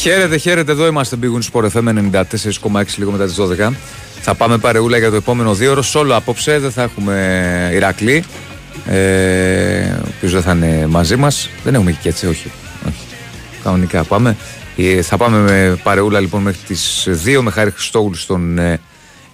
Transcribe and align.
Χαίρετε, 0.00 0.36
χαίρετε, 0.36 0.72
εδώ 0.72 0.86
είμαστε 0.86 1.16
Big 1.22 1.26
Win 1.26 1.52
Sport 1.52 1.70
FM 1.70 2.10
94,6 2.72 2.84
λίγο 2.96 3.10
μετά 3.10 3.24
τις 3.24 3.36
12. 3.40 3.72
Θα 4.20 4.34
πάμε 4.34 4.58
παρεούλα 4.58 4.98
για 4.98 5.10
το 5.10 5.16
επόμενο 5.16 5.54
δύο 5.54 5.70
ώρο. 5.70 5.82
Σόλο 5.82 6.16
απόψε 6.16 6.58
δεν 6.58 6.70
θα 6.70 6.82
έχουμε 6.82 7.70
Ηρακλή. 7.72 8.24
Ε, 8.86 9.80
ο 9.92 10.08
οποίο 10.16 10.28
δεν 10.28 10.42
θα 10.42 10.52
είναι 10.52 10.86
μαζί 10.86 11.16
μας. 11.16 11.50
Δεν 11.64 11.74
έχουμε 11.74 11.92
και 11.92 12.08
έτσι, 12.08 12.26
όχι. 12.26 12.50
όχι. 12.86 13.06
Κανονικά 13.62 14.04
πάμε. 14.04 14.36
Ε, 14.76 15.02
θα 15.02 15.16
πάμε 15.16 15.38
με 15.38 15.80
παρεούλα 15.82 16.20
λοιπόν 16.20 16.42
μέχρι 16.42 16.60
τις 16.66 17.08
2 17.24 17.40
με 17.42 17.50
χάρη 17.50 17.70
Χριστόγλου 17.70 18.14
στον 18.14 18.58
ε, 18.58 18.80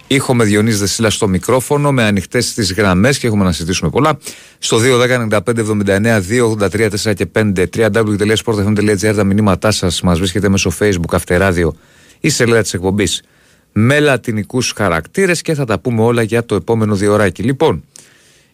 ήχο 0.07 0.33
με 0.33 0.43
Διονύση 0.43 0.77
Δεσίλα 0.77 1.09
στο 1.09 1.27
μικρόφωνο 1.27 1.91
με 1.91 2.03
ανοιχτές 2.03 2.53
τις 2.53 2.73
γραμμές 2.73 3.17
και 3.17 3.27
έχουμε 3.27 3.43
να 3.43 3.51
συζητήσουμε 3.51 3.89
πολλά. 3.89 4.17
Στο 4.59 4.79
2.195.79.283.4 4.81 7.13
και 7.15 7.27
5 7.33 7.65
www.sportfm.gr 7.75 9.13
τα 9.15 9.23
μηνύματά 9.23 9.71
σας 9.71 10.01
μας 10.01 10.17
βρίσκεται 10.17 10.49
μέσω 10.49 10.71
Facebook, 10.79 11.11
Αυτεράδιο 11.11 11.75
ή 12.19 12.29
σελίδα 12.29 12.61
της 12.61 12.73
εκπομπής 12.73 13.23
με 13.71 13.99
λατινικού 13.99 14.59
χαρακτήρες 14.75 15.41
και 15.41 15.53
θα 15.53 15.65
τα 15.65 15.79
πούμε 15.79 16.01
όλα 16.01 16.21
για 16.21 16.45
το 16.45 16.55
επόμενο 16.55 16.95
διωράκι. 16.95 17.43
Λοιπόν, 17.43 17.83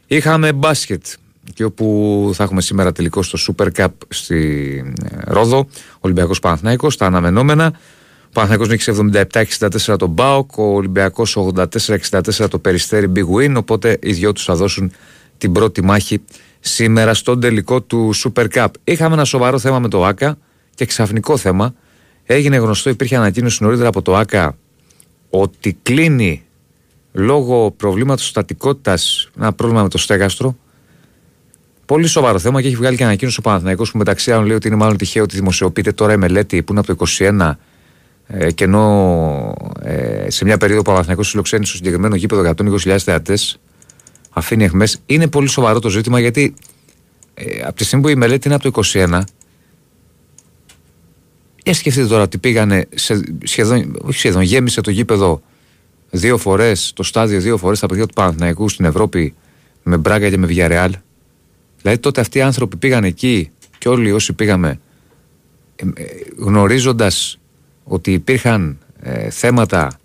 είχαμε 0.08 0.54
μπάσκετ 0.54 1.06
και 1.54 1.64
όπου 1.64 2.32
θα 2.34 2.44
έχουμε 2.44 2.62
σήμερα 2.62 2.92
τελικό 2.92 3.24
στο 3.24 3.56
Super 3.58 3.68
Cup 3.78 3.88
στη 4.10 4.38
ε, 5.04 5.08
Ρόδο, 5.26 5.68
Ολυμπιακός 6.00 6.40
Παναθηναϊκός, 6.40 6.98
τα 6.98 7.06
αναμενόμενα. 7.06 7.74
Ο 8.34 8.40
Παναθηναϊκός 8.42 8.70
νίκησε 8.70 8.94
77-64 9.90 9.98
τον 9.98 10.10
Μπάοκ, 10.10 10.58
ο 10.58 10.64
Ολυμπιακός 10.64 11.38
84-64 11.38 12.50
το 12.50 12.60
Περιστέρι 12.60 13.12
Big 13.16 13.26
Win, 13.36 13.56
οπότε 13.58 13.98
οι 14.02 14.12
δυο 14.12 14.32
τους 14.32 14.44
θα 14.44 14.56
δώσουν 14.56 14.92
την 15.38 15.52
πρώτη 15.52 15.84
μάχη 15.84 16.22
σήμερα 16.60 17.14
στον 17.14 17.40
τελικό 17.40 17.82
του 17.82 18.12
Super 18.16 18.46
Cup. 18.54 18.68
Είχαμε 18.84 19.14
ένα 19.14 19.26
σοβαρό 19.26 19.60
θέμα 19.60 19.80
με 19.80 19.88
το 19.88 20.06
ΆΚΑ 20.06 20.38
και 20.76 20.86
ξαφνικό 20.86 21.38
θέμα. 21.38 21.74
Έγινε 22.26 22.58
γνωστό, 22.58 22.90
υπήρχε 22.90 23.16
ανακοίνωση 23.16 23.64
νωρίτερα 23.64 23.88
από 23.88 24.02
το 24.02 24.16
ΆΚΑ 24.16 24.58
ότι 25.30 25.78
κλείνει 25.82 26.44
λόγω 27.12 27.72
προβλήματος 27.72 28.28
στατικότητας 28.28 29.30
ένα 29.38 29.54
πρόβλημα 29.54 29.84
με 29.84 29.90
το 29.90 29.98
στέγαστρο 29.98 30.58
Πολύ 31.86 32.08
σοβαρό 32.08 32.40
θέμα 32.40 32.62
και 32.62 32.68
έχει 32.68 32.76
βγάλει 32.76 32.98
και 32.98 33.04
ανακοίνωση 33.04 33.40
ο 33.40 33.42
Παναθηναϊκός 33.42 33.92
που 33.92 33.98
μεταξύ 33.98 34.32
άλλων 34.32 34.46
λέει 34.46 34.56
ότι 34.56 34.68
είναι 34.68 34.76
μάλλον 34.76 34.98
τυχαίο 34.98 35.24
ότι 35.24 35.36
δημοσιοποιείται 35.36 35.92
τώρα 35.92 36.14
η 36.14 36.18
μελέτη 36.18 36.64
που 36.64 36.72
είναι 36.72 36.82
από 36.88 36.96
το 36.96 37.06
21 37.20 37.52
ε, 38.36 38.52
και 38.52 38.64
ενώ 38.64 39.56
ε, 39.82 40.30
σε 40.30 40.46
μια 40.46 40.58
περίοδο 40.58 40.82
που 40.82 40.90
ο 40.90 40.94
Παναθηναϊκός 40.94 41.30
φιλοξένει 41.30 41.66
στο 41.66 41.76
συγκεκριμένο 41.76 42.16
γήπεδο 42.16 42.54
120.000 42.58 42.98
θεατές 42.98 43.60
αφήνει 44.30 44.64
εχμές 44.64 45.00
είναι 45.06 45.28
πολύ 45.28 45.48
σοβαρό 45.48 45.80
το 45.80 45.90
ζήτημα 45.90 46.20
γιατί 46.20 46.54
ε, 47.34 47.62
από 47.62 47.76
τη 47.76 47.84
στιγμή 47.84 48.04
που 48.04 48.10
η 48.10 48.16
μελέτη 48.16 48.48
είναι 48.48 48.56
από 48.56 48.72
το 48.72 48.82
21 48.94 49.22
για 51.64 51.74
σκεφτείτε 51.74 52.08
τώρα 52.08 52.24
ότι 52.24 52.38
πήγανε 52.38 52.86
σε 52.96 53.22
σχεδόν, 53.44 53.96
όχι 54.02 54.18
σχεδόν, 54.18 54.42
γέμισε 54.42 54.82
το 54.82 54.92
γήπεδο 54.92 55.42
δύο 56.10 56.38
φορές, 56.38 56.92
το 56.96 57.04
στάδιο 57.04 57.40
δύο 57.40 57.58
φορές 57.58 57.80
τα 57.80 57.88
παιδιά 57.88 58.06
του 58.06 58.14
Παναθηναϊκού 58.14 58.70
στην 58.70 58.86
Ευρώπη 58.86 59.34
με 59.84 59.98
Μπράγκα 59.98 60.30
και 60.30 60.38
με 60.38 60.48
Villarreal. 60.50 60.92
Δηλαδή 61.82 62.00
τότε 62.00 62.22
αυτοί 62.22 62.38
οι 62.38 62.42
άνθρωποι 62.42 62.78
πήγαν 62.78 63.04
εκεί 63.04 63.52
και 63.78 63.90
όλοι 63.90 64.12
όσοι 64.12 64.34
πήγαμε 64.34 64.80
ε, 65.76 65.86
ε, 65.96 66.06
γνωρίζοντας 66.38 67.38
ότι 67.84 68.14
υπήρχαν 68.14 68.78
ε, 69.00 69.30
θέματα 69.30 70.00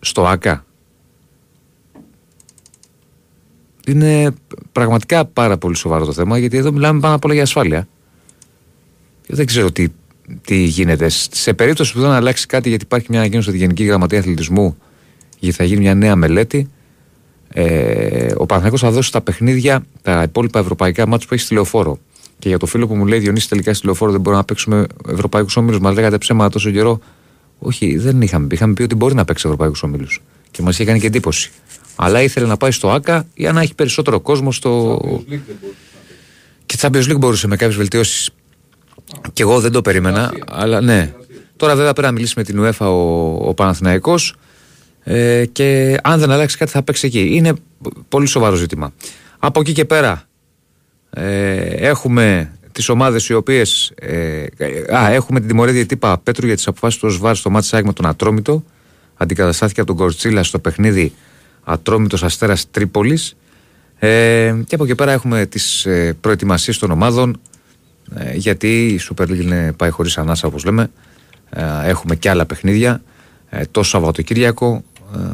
στο 0.00 0.26
ΆΚΑ; 0.26 0.64
Είναι 3.86 4.34
πραγματικά 4.72 5.24
πάρα 5.24 5.58
πολύ 5.58 5.76
σοβαρό 5.76 6.04
το 6.04 6.12
θέμα 6.12 6.38
γιατί 6.38 6.56
εδώ 6.56 6.72
μιλάμε 6.72 7.00
πάνω 7.00 7.14
απ' 7.14 7.24
όλα 7.24 7.34
για 7.34 7.42
ασφάλεια. 7.42 7.88
Δεν 9.26 9.46
ξέρω 9.46 9.72
τι 9.72 9.88
τι 10.42 10.56
γίνεται. 10.56 11.08
Σε 11.30 11.54
περίπτωση 11.54 11.92
που 11.92 12.00
δεν 12.00 12.10
αλλάξει 12.10 12.46
κάτι, 12.46 12.68
γιατί 12.68 12.84
υπάρχει 12.84 13.06
μια 13.10 13.18
ανακοίνωση 13.18 13.48
από 13.48 13.58
τη 13.58 13.64
Γενική 13.64 13.84
Γραμματεία 13.84 14.18
Αθλητισμού, 14.18 14.76
γιατί 15.38 15.56
θα 15.56 15.64
γίνει 15.64 15.80
μια 15.80 15.94
νέα 15.94 16.16
μελέτη, 16.16 16.68
ε, 17.48 18.32
ο 18.36 18.46
Παναθυνακό 18.46 18.78
θα 18.78 18.90
δώσει 18.90 19.08
στα 19.08 19.20
παιχνίδια 19.20 19.86
τα 20.02 20.22
υπόλοιπα 20.22 20.58
ευρωπαϊκά 20.58 21.06
μάτια 21.06 21.28
που 21.28 21.34
έχει 21.34 21.42
στη 21.42 21.54
λεωφόρο. 21.54 21.98
Και 22.40 22.48
για 22.48 22.58
το 22.58 22.66
φίλο 22.66 22.86
που 22.86 22.94
μου 22.96 23.06
λέει 23.06 23.18
Διονύση 23.18 23.48
τελικά 23.48 23.74
στη 23.74 23.86
λεωφόρο 23.86 24.10
δεν 24.10 24.20
μπορούμε 24.20 24.40
να 24.42 24.46
παίξουμε 24.46 24.86
ευρωπαϊκούς 25.08 25.56
ομίλου. 25.56 25.80
Μας 25.80 25.94
λέγατε 25.94 26.18
ψέματα 26.18 26.50
τόσο 26.50 26.70
καιρό. 26.70 27.00
Όχι, 27.58 27.96
δεν 27.96 28.22
είχαμε 28.22 28.46
πει. 28.46 28.54
Είχαμε 28.54 28.72
πει 28.72 28.82
ότι 28.82 28.94
μπορεί 28.94 29.14
να 29.14 29.24
παίξει 29.24 29.42
ευρωπαϊκούς 29.46 29.82
ομίλου. 29.82 30.06
Και 30.50 30.62
μας 30.62 30.74
είχε 30.74 30.84
κάνει 30.84 31.00
και 31.00 31.06
εντύπωση. 31.06 31.50
Αλλά 31.96 32.22
ήθελε 32.22 32.46
να 32.46 32.56
πάει 32.56 32.70
στο 32.70 32.90
ΑΚΑ 32.90 33.26
για 33.34 33.52
να 33.52 33.60
έχει 33.60 33.74
περισσότερο 33.74 34.20
κόσμο 34.20 34.52
στο. 34.52 35.00
Και 36.66 36.76
Champions 36.80 37.10
League 37.10 37.18
μπορούσε 37.18 37.46
με 37.46 37.56
κάποιες 37.56 37.76
βελτιώσεις 37.76 38.30
και 39.32 39.42
εγώ 39.42 39.60
δεν 39.60 39.72
το 39.72 39.82
περίμενα, 39.82 40.32
αλλά 40.50 40.80
ναι. 40.80 41.14
Τώρα 41.56 41.74
βέβαια 41.74 41.92
πρέπει 41.92 42.06
να 42.06 42.12
μιλήσει 42.12 42.34
με 42.36 42.44
την 42.44 42.64
UEFA 42.64 42.86
ο, 42.86 43.48
ο 43.48 43.54
Παναθηναϊκός 43.54 44.34
ε, 45.02 45.44
και 45.46 45.98
αν 46.02 46.20
δεν 46.20 46.30
αλλάξει 46.30 46.56
κάτι 46.56 46.70
θα 46.70 46.82
παίξει 46.82 47.06
εκεί. 47.06 47.28
Είναι 47.34 47.52
πολύ 48.08 48.26
σοβαρό 48.26 48.56
ζήτημα. 48.56 48.92
Από 49.38 49.60
εκεί 49.60 49.72
και 49.72 49.84
πέρα 49.84 50.28
ε, 51.10 51.56
έχουμε 51.64 52.52
τις 52.72 52.88
ομάδες 52.88 53.28
οι 53.28 53.34
οποίες 53.34 53.92
ε, 53.94 54.44
α, 54.96 55.10
έχουμε 55.10 55.38
την 55.38 55.48
τιμωρία 55.48 55.72
διετύπα 55.72 56.18
Πέτρου 56.18 56.46
για 56.46 56.56
τις 56.56 56.66
αποφάσεις 56.66 57.00
του 57.00 57.08
ΟΣΒΑΡ 57.08 57.36
στο 57.36 57.50
μάτι 57.50 57.84
με 57.84 57.92
τον 57.92 58.06
Ατρόμητο. 58.06 58.64
Αντικαταστάθηκε 59.16 59.80
από 59.80 59.88
τον 59.88 59.98
Κορτσίλα 59.98 60.42
στο 60.42 60.58
παιχνίδι 60.58 61.12
Ατρόμητος 61.64 62.22
Αστέρας 62.22 62.70
Τρίπολης. 62.70 63.36
Ε, 63.98 64.54
και 64.66 64.74
από 64.74 64.84
εκεί 64.84 64.94
πέρα 64.94 65.12
έχουμε 65.12 65.46
τις 65.46 65.86
ε, 65.86 66.16
προετοιμασίες 66.20 66.78
των 66.78 66.90
ομάδων 66.90 67.40
ε, 68.14 68.34
γιατί 68.34 68.86
η 68.86 69.00
Super 69.08 69.22
League 69.22 69.40
είναι, 69.40 69.72
πάει 69.72 69.90
χωρίς 69.90 70.18
ανάσα 70.18 70.46
όπως 70.46 70.64
λέμε. 70.64 70.90
Ε, 71.50 71.62
έχουμε 71.84 72.16
και 72.16 72.30
άλλα 72.30 72.46
παιχνίδια 72.46 73.02
ε, 73.48 73.62
το 73.70 73.82
Σαββατοκύριακο 73.82 74.84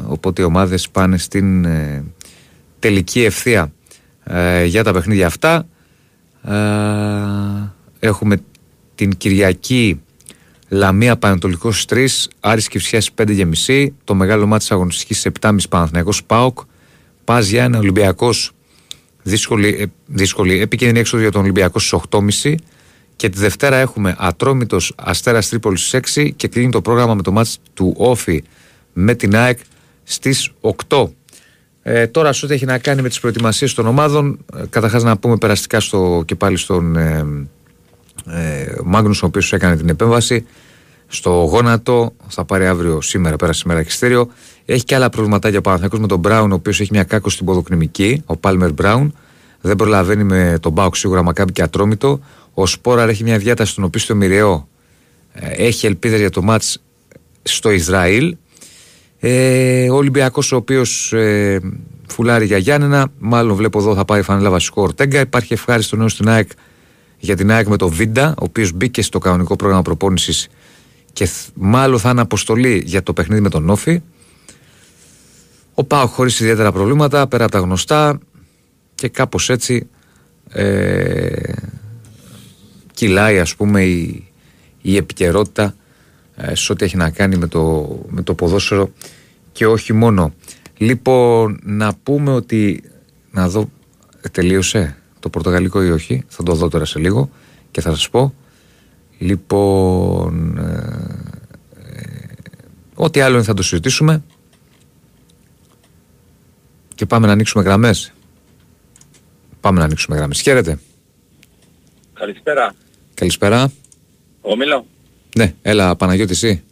οπότε 0.07 0.41
οι 0.41 0.45
ομάδες 0.45 0.89
πάνε 0.89 1.17
στην 1.17 1.67
τελική 2.79 3.23
ευθεία 3.23 3.71
για 4.65 4.83
τα 4.83 4.93
παιχνίδια 4.93 5.27
αυτά 5.27 5.67
έχουμε 7.99 8.37
την 8.95 9.17
Κυριακή 9.17 10.01
Λαμία 10.69 11.17
Πανατολικό 11.17 11.71
3, 11.89 12.07
Άρης 12.39 12.67
Κυψιάς 12.67 13.09
5.30, 13.15 13.87
το 14.03 14.15
μεγάλο 14.15 14.45
μάτι 14.45 14.59
της 14.59 14.71
αγωνιστικής 14.71 15.27
7.30 15.41 15.57
Παναθηναϊκός 15.69 16.23
ΠΑΟΚ, 16.23 16.59
Πας 17.23 17.47
για 17.47 17.63
ένα 17.63 17.77
Ολυμπιακός 17.77 18.51
δύσκολη, 19.23 19.67
ε, 19.79 19.85
δύσκολη 20.05 20.61
επικίνδυνη 20.61 20.99
έξοδο 20.99 21.21
για 21.21 21.31
τον 21.31 21.41
Ολυμπιακό 21.41 21.79
στις 21.79 21.93
8.30 21.93 22.55
και 23.15 23.29
τη 23.29 23.37
Δευτέρα 23.37 23.75
έχουμε 23.75 24.15
Ατρόμητος 24.19 24.93
Αστέρας 24.97 25.49
Τρίπολης 25.49 25.79
στις 25.79 25.93
6 25.93 26.33
και 26.35 26.47
κλείνει 26.47 26.71
το 26.71 26.81
πρόγραμμα 26.81 27.13
με 27.13 27.21
το 27.21 27.31
μάτς 27.31 27.59
του 27.73 27.93
Όφη 27.97 28.43
με 28.93 29.15
την 29.15 29.35
ΑΕΚ 29.35 29.59
στις 30.03 30.51
8. 30.61 31.07
Ε, 31.89 32.07
τώρα 32.07 32.33
σε 32.33 32.45
ό,τι 32.45 32.53
έχει 32.53 32.65
να 32.65 32.77
κάνει 32.77 33.01
με 33.01 33.07
τις 33.07 33.19
προετοιμασίες 33.19 33.73
των 33.73 33.87
ομάδων 33.87 34.45
ε, 34.55 34.63
καταρχάς 34.69 35.03
να 35.03 35.17
πούμε 35.17 35.37
περαστικά 35.37 35.79
στο, 35.79 36.23
και 36.25 36.35
πάλι 36.35 36.57
στον 36.57 36.95
ε, 36.95 37.25
ε, 38.25 38.75
Μάγνους 38.83 39.23
ο 39.23 39.25
οποίος 39.25 39.53
έκανε 39.53 39.75
την 39.75 39.89
επέμβαση 39.89 40.45
στο 41.07 41.29
γόνατο 41.29 42.13
θα 42.27 42.45
πάρει 42.45 42.67
αύριο 42.67 43.01
σήμερα 43.01 43.35
πέρα 43.35 43.53
σήμερα 43.53 43.79
εξιστήριο 43.79 44.29
έχει 44.69 44.83
και 44.83 44.95
άλλα 44.95 45.09
προβληματάκια 45.09 45.59
ο 45.59 45.61
Παναθηναϊκός 45.61 45.99
με 45.99 46.07
τον 46.07 46.19
Μπράουν, 46.19 46.51
ο 46.51 46.55
οποίος 46.55 46.79
έχει 46.79 46.89
μια 46.91 47.03
κάκο 47.03 47.29
στην 47.29 47.45
ποδοκνημική, 47.45 48.21
ο 48.25 48.37
Πάλμερ 48.37 48.73
Μπράουν. 48.73 49.15
Δεν 49.61 49.75
προλαβαίνει 49.75 50.23
με 50.23 50.57
τον 50.61 50.71
Μπάουκ 50.71 50.95
σίγουρα 50.95 51.23
μακάμπι 51.23 51.51
και 51.51 51.61
ατρόμητο. 51.61 52.19
Ο 52.53 52.65
Σπόραρ 52.65 53.09
έχει 53.09 53.23
μια 53.23 53.37
διάταση 53.37 53.71
στον 53.71 53.83
οποίο 53.83 53.99
στο 53.99 54.15
Μοιραίο 54.15 54.67
ε, 55.33 55.49
έχει 55.49 55.85
ελπίδες 55.85 56.19
για 56.19 56.29
το 56.29 56.41
μάτς 56.41 56.81
στο 57.43 57.71
Ισραήλ. 57.71 58.35
Ε, 59.29 59.89
ο 59.89 59.95
Ολυμπιακός, 59.95 60.51
ο 60.51 60.55
οποίος 60.55 61.13
ε, 61.13 61.59
φουλάρει 62.07 62.45
για 62.45 62.57
Γιάννενα, 62.57 63.07
μάλλον 63.19 63.55
βλέπω 63.55 63.79
εδώ 63.79 63.95
θα 63.95 64.05
πάει 64.05 64.21
φανέλα 64.21 64.49
βασικό 64.49 64.81
Ορτέγκα. 64.81 65.19
Υπάρχει 65.19 65.53
ευχάριστο 65.53 65.95
νέο 65.95 66.07
στην 66.07 66.29
ΑΕΚ 66.29 66.49
για 67.19 67.35
την 67.35 67.51
ΑΕΚ 67.51 67.67
με 67.67 67.77
το 67.77 67.89
Βίντα, 67.89 68.29
ο 68.29 68.43
οποίος 68.43 68.71
μπήκε 68.71 69.01
στο 69.01 69.19
κανονικό 69.19 69.55
πρόγραμμα 69.55 69.81
προπόνησης 69.81 70.47
και 71.13 71.29
μάλλον 71.53 71.99
θα 71.99 72.09
είναι 72.09 72.21
αποστολή 72.21 72.81
για 72.85 73.03
το 73.03 73.13
παιχνίδι 73.13 73.41
με 73.41 73.49
τον 73.49 73.63
Νόφι. 73.63 74.01
Ο 75.73 75.83
Πάοκ 75.83 76.09
χωρίς 76.09 76.39
ιδιαίτερα 76.39 76.71
προβλήματα, 76.71 77.27
πέρα 77.27 77.43
από 77.43 77.51
τα 77.53 77.59
γνωστά 77.59 78.19
και 78.95 79.07
κάπως 79.07 79.49
έτσι 79.49 79.87
ε, 80.49 81.53
κυλάει 82.93 83.39
ας 83.39 83.55
πούμε 83.55 83.83
η, 83.83 84.27
η 84.81 84.95
επικαιρότητα 84.95 85.75
ε, 86.35 86.55
σε 86.55 86.71
ό,τι 86.71 86.85
έχει 86.85 86.97
να 86.97 87.09
κάνει 87.09 87.37
με 87.37 87.47
το, 87.47 87.89
με 88.09 88.21
το 88.21 88.33
ποδόσφαιρο 88.33 88.91
και 89.57 89.65
όχι 89.65 89.93
μόνο. 89.93 90.33
Λοιπόν, 90.77 91.59
να 91.63 91.95
πούμε 92.03 92.31
ότι 92.31 92.83
να 93.31 93.49
δω, 93.49 93.69
ε, 94.21 94.29
τελείωσε 94.29 94.97
το 95.19 95.29
πορτογαλικό 95.29 95.83
ή 95.83 95.89
όχι, 95.89 96.23
θα 96.27 96.43
το 96.43 96.53
δω 96.53 96.69
τώρα 96.69 96.85
σε 96.85 96.99
λίγο 96.99 97.29
και 97.71 97.81
θα 97.81 97.89
σας 97.89 98.09
πω. 98.09 98.33
Λοιπόν, 99.17 100.57
ε, 100.57 100.71
ε 101.85 102.25
ό,τι 102.95 103.19
άλλο 103.19 103.43
θα 103.43 103.53
το 103.53 103.63
συζητήσουμε 103.63 104.23
και 106.95 107.05
πάμε 107.05 107.27
να 107.27 107.33
ανοίξουμε 107.33 107.63
γραμμές. 107.63 108.13
Πάμε 109.61 109.79
να 109.79 109.85
ανοίξουμε 109.85 110.17
γραμμές. 110.17 110.41
Χαίρετε. 110.41 110.79
Καλησπέρα. 112.13 112.73
Καλησπέρα. 113.13 113.71
Όμιλο. 114.41 114.85
Ναι, 115.37 115.53
έλα 115.61 115.95
Παναγιώτη 115.95 116.31
εσύ. 116.31 116.63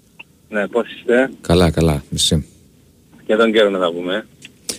Ναι, 0.50 0.68
πώς 0.68 0.86
είστε; 0.92 1.32
Καλά, 1.42 1.72
καλά, 1.72 2.04
εσύ. 2.14 2.46
Για 3.26 3.38
τον 3.38 3.52
καιρό 3.54 3.70
να 3.70 3.80
τα 3.80 3.92
πούμε. 3.92 4.26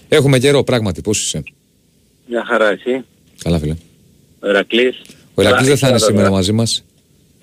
Έχουμε 0.08 0.38
καιρό, 0.38 0.62
πράγματι, 0.64 1.00
πώς 1.00 1.22
είσαι; 1.24 1.42
Μια 2.28 2.44
χαρά 2.44 2.70
εσύ. 2.70 3.04
Καλά 3.42 3.58
φίλε. 3.58 3.76
Ο 4.40 4.48
Ερακλής. 4.48 5.00
Ο 5.34 5.42
Ερακλής 5.42 5.68
δεν 5.68 5.76
θα 5.76 5.86
είναι 5.88 5.96
Ήθελα 5.96 6.10
σήμερα 6.10 6.26
τον- 6.26 6.36
μαζί 6.36 6.52
μας. 6.52 6.84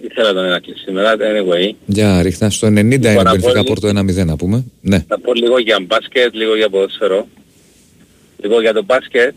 Ήθελα 0.01 0.33
τον 0.33 0.43
Ερακλή 0.45 0.73
σήμερα, 0.77 1.15
anyway. 1.19 1.75
Για 1.85 2.21
ρίχτα, 2.21 2.49
στο 2.49 2.67
90 2.67 2.69
είναι 2.79 3.09
Λοιπόν, 3.09 3.13
η 3.13 3.17
από 3.19 3.29
Μπενφίκα 3.29 3.59
όλη- 3.59 3.67
Πόρτο 3.67 3.87
1-0 3.87 4.25
να 4.25 4.35
πούμε. 4.35 4.63
Ναι. 4.81 5.03
Θα 5.07 5.19
πω 5.19 5.33
λίγο 5.33 5.57
για 5.59 5.79
μπάσκετ, 5.87 6.33
λίγο 6.35 6.55
για 6.55 6.69
ποδόσφαιρο. 6.69 7.27
Λοιπόν, 8.41 8.61
για 8.61 8.73
το 8.73 8.83
μπάσκετ, 8.83 9.35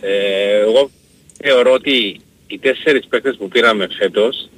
ε, 0.00 0.58
εγώ 0.60 0.90
θεωρώ 1.42 1.72
ότι 1.72 2.20
οι 2.46 2.58
τέσσερις 2.58 3.06
παίκτες 3.08 3.36
που 3.36 3.48
πήραμε 3.48 3.86
φέτος, 3.98 4.48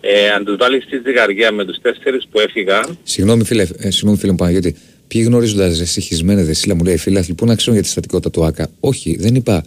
ε, 0.00 0.28
αν 0.30 0.44
τους 0.44 0.56
βάλεις 0.56 0.84
στη 0.84 1.00
ζυγαριά 1.06 1.52
με 1.52 1.64
τους 1.64 1.78
τέσσερις 1.82 2.26
που 2.30 2.40
έφυγαν, 2.40 2.98
Συγγνώμη 3.02 3.44
φίλε, 3.44 3.62
ε, 3.78 3.90
συγγνώμη 3.90 4.16
φίλε 4.18 4.30
μου 4.30 4.36
Παναγιώτη. 4.38 4.76
Ποιοι 5.08 5.22
γνωρίζοντας 5.26 5.80
εσύ 5.80 6.00
χισμένε 6.00 6.44
δεσίλα 6.44 6.74
μου 6.74 6.84
λέει 6.84 6.94
οι 6.94 6.98
φίλαθλοι, 6.98 7.34
πού 7.34 7.46
να 7.46 7.54
ξέρουν 7.54 7.74
για 7.74 7.82
τη 7.82 7.88
στατικότητα 7.88 8.30
του 8.30 8.44
ΆΚΑ; 8.44 8.70
Όχι, 8.80 9.16
δεν 9.16 9.34
είπα 9.34 9.64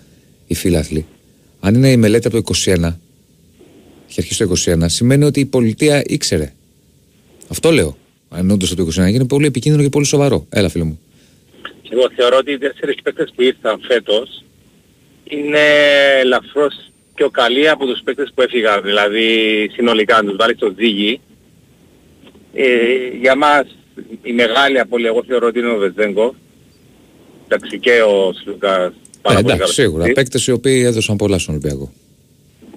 οι 0.48 0.56
φίλαθλοι. 0.56 1.06
Αν 1.60 1.76
είναι 1.76 1.92
η 1.92 1.98
μελέτη 1.98 2.28
από 2.28 2.42
το 2.42 2.54
21, 2.64 2.98
έχει 4.10 4.20
αρχίσει 4.20 4.46
το 4.46 4.54
21, 4.84 4.86
σημαίνει 4.86 5.24
ότι 5.24 5.40
η 5.40 5.46
πολιτεία 5.46 6.04
ήξερε. 6.06 6.54
Αυτό 7.48 7.72
λέω. 7.72 7.98
Αν 8.30 8.52
όντως 8.52 8.72
από 8.72 8.84
το 8.86 9.04
21 9.04 9.14
είναι 9.14 9.26
πολύ 9.26 9.46
επικίνδυνο 9.46 9.84
και 9.84 9.90
πολύ 9.90 10.06
σοβαρό. 10.06 10.46
Έλα 10.50 10.70
φίλε 10.70 10.84
μου. 10.84 11.00
εγώ 11.90 12.12
θεωρώ 12.16 12.38
ότι 12.38 12.52
οι 12.52 12.58
τέσσερις 12.58 12.96
παίκτες 13.04 13.32
που 13.36 13.42
ήρθαν 13.42 13.80
φέτος 13.88 14.44
είναι 15.24 15.60
ελαφρώς 16.22 16.92
πιο 17.16 17.30
καλοί 17.30 17.70
από 17.70 17.86
τους 17.86 18.02
παίκτες 18.04 18.32
που 18.36 18.42
έφυγαν. 18.42 18.82
Δηλαδή 18.84 19.28
συνολικά 19.74 20.16
αν 20.16 20.26
τους 20.26 20.36
βάλεις 20.36 20.56
στο 20.56 20.74
ζύγι, 20.78 21.20
ε, 22.54 22.66
για 23.22 23.36
μας 23.36 23.66
η 24.24 24.32
μεγάλη 24.34 24.80
απώλεια 24.80 25.10
εγώ 25.10 25.24
θεωρώ 25.28 25.48
ότι 25.48 25.60
είναι 25.60 25.70
ο 25.72 25.78
Βεζέγκο. 25.78 26.36
Εντάξει 27.48 27.80
και 27.80 28.02
ο 28.02 28.34
Σλουκάς 28.44 28.94
πάρα 29.22 29.40
Ε, 29.40 29.42
πολύ 29.42 29.54
εντάξει, 29.54 29.58
καλός 29.58 29.74
σίγουρα. 29.74 30.04
παίκτης. 30.04 30.24
Παίκτες 30.24 30.48
οι 30.48 30.52
οποίοι 30.52 30.84
έδωσαν 30.86 31.16
πολλά 31.18 31.38
στον 31.38 31.54
Ολυμπιακό. 31.56 31.92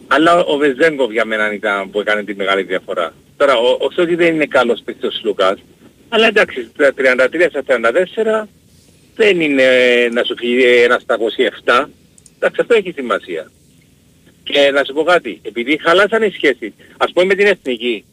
Αλλά 0.07 0.39
ο 0.45 0.57
Βεζέγκοφ 0.57 1.13
για 1.13 1.25
μένα 1.25 1.53
ήταν 1.55 1.91
που 1.91 2.01
έκανε 2.01 2.25
τη 2.25 2.35
μεγάλη 2.35 2.63
διαφορά. 2.63 3.15
Τώρα, 3.37 3.57
ο, 3.57 3.77
όχι 3.81 4.01
ότι 4.01 4.15
δεν 4.15 4.35
είναι 4.35 4.47
καλός 4.47 4.81
παίκτης 4.85 5.09
ο 5.09 5.11
Σλούκας, 5.13 5.59
αλλά 6.09 6.27
εντάξει, 6.27 6.69
στα 6.75 6.93
33 6.97 7.47
στα 7.49 7.63
34 8.45 8.49
δεν 9.17 9.41
είναι 9.41 9.65
να 10.13 10.23
σου 10.25 10.35
φύγει 10.39 10.63
ένας 10.83 11.03
στα 11.03 11.17
27. 11.65 11.89
Εντάξει, 12.37 12.61
αυτό 12.61 12.75
έχει 12.75 12.93
σημασία. 12.97 13.51
Και 14.43 14.71
να 14.75 14.85
σου 14.85 14.93
πω 14.95 15.03
κάτι, 15.03 15.39
επειδή 15.43 15.79
χαλάσανε 15.83 16.27
οι 16.27 16.31
σχέσεις, 16.31 16.73
ας 16.97 17.13
πούμε 17.13 17.25
με 17.27 17.35
την 17.35 17.47
Εθνική, 17.47 18.05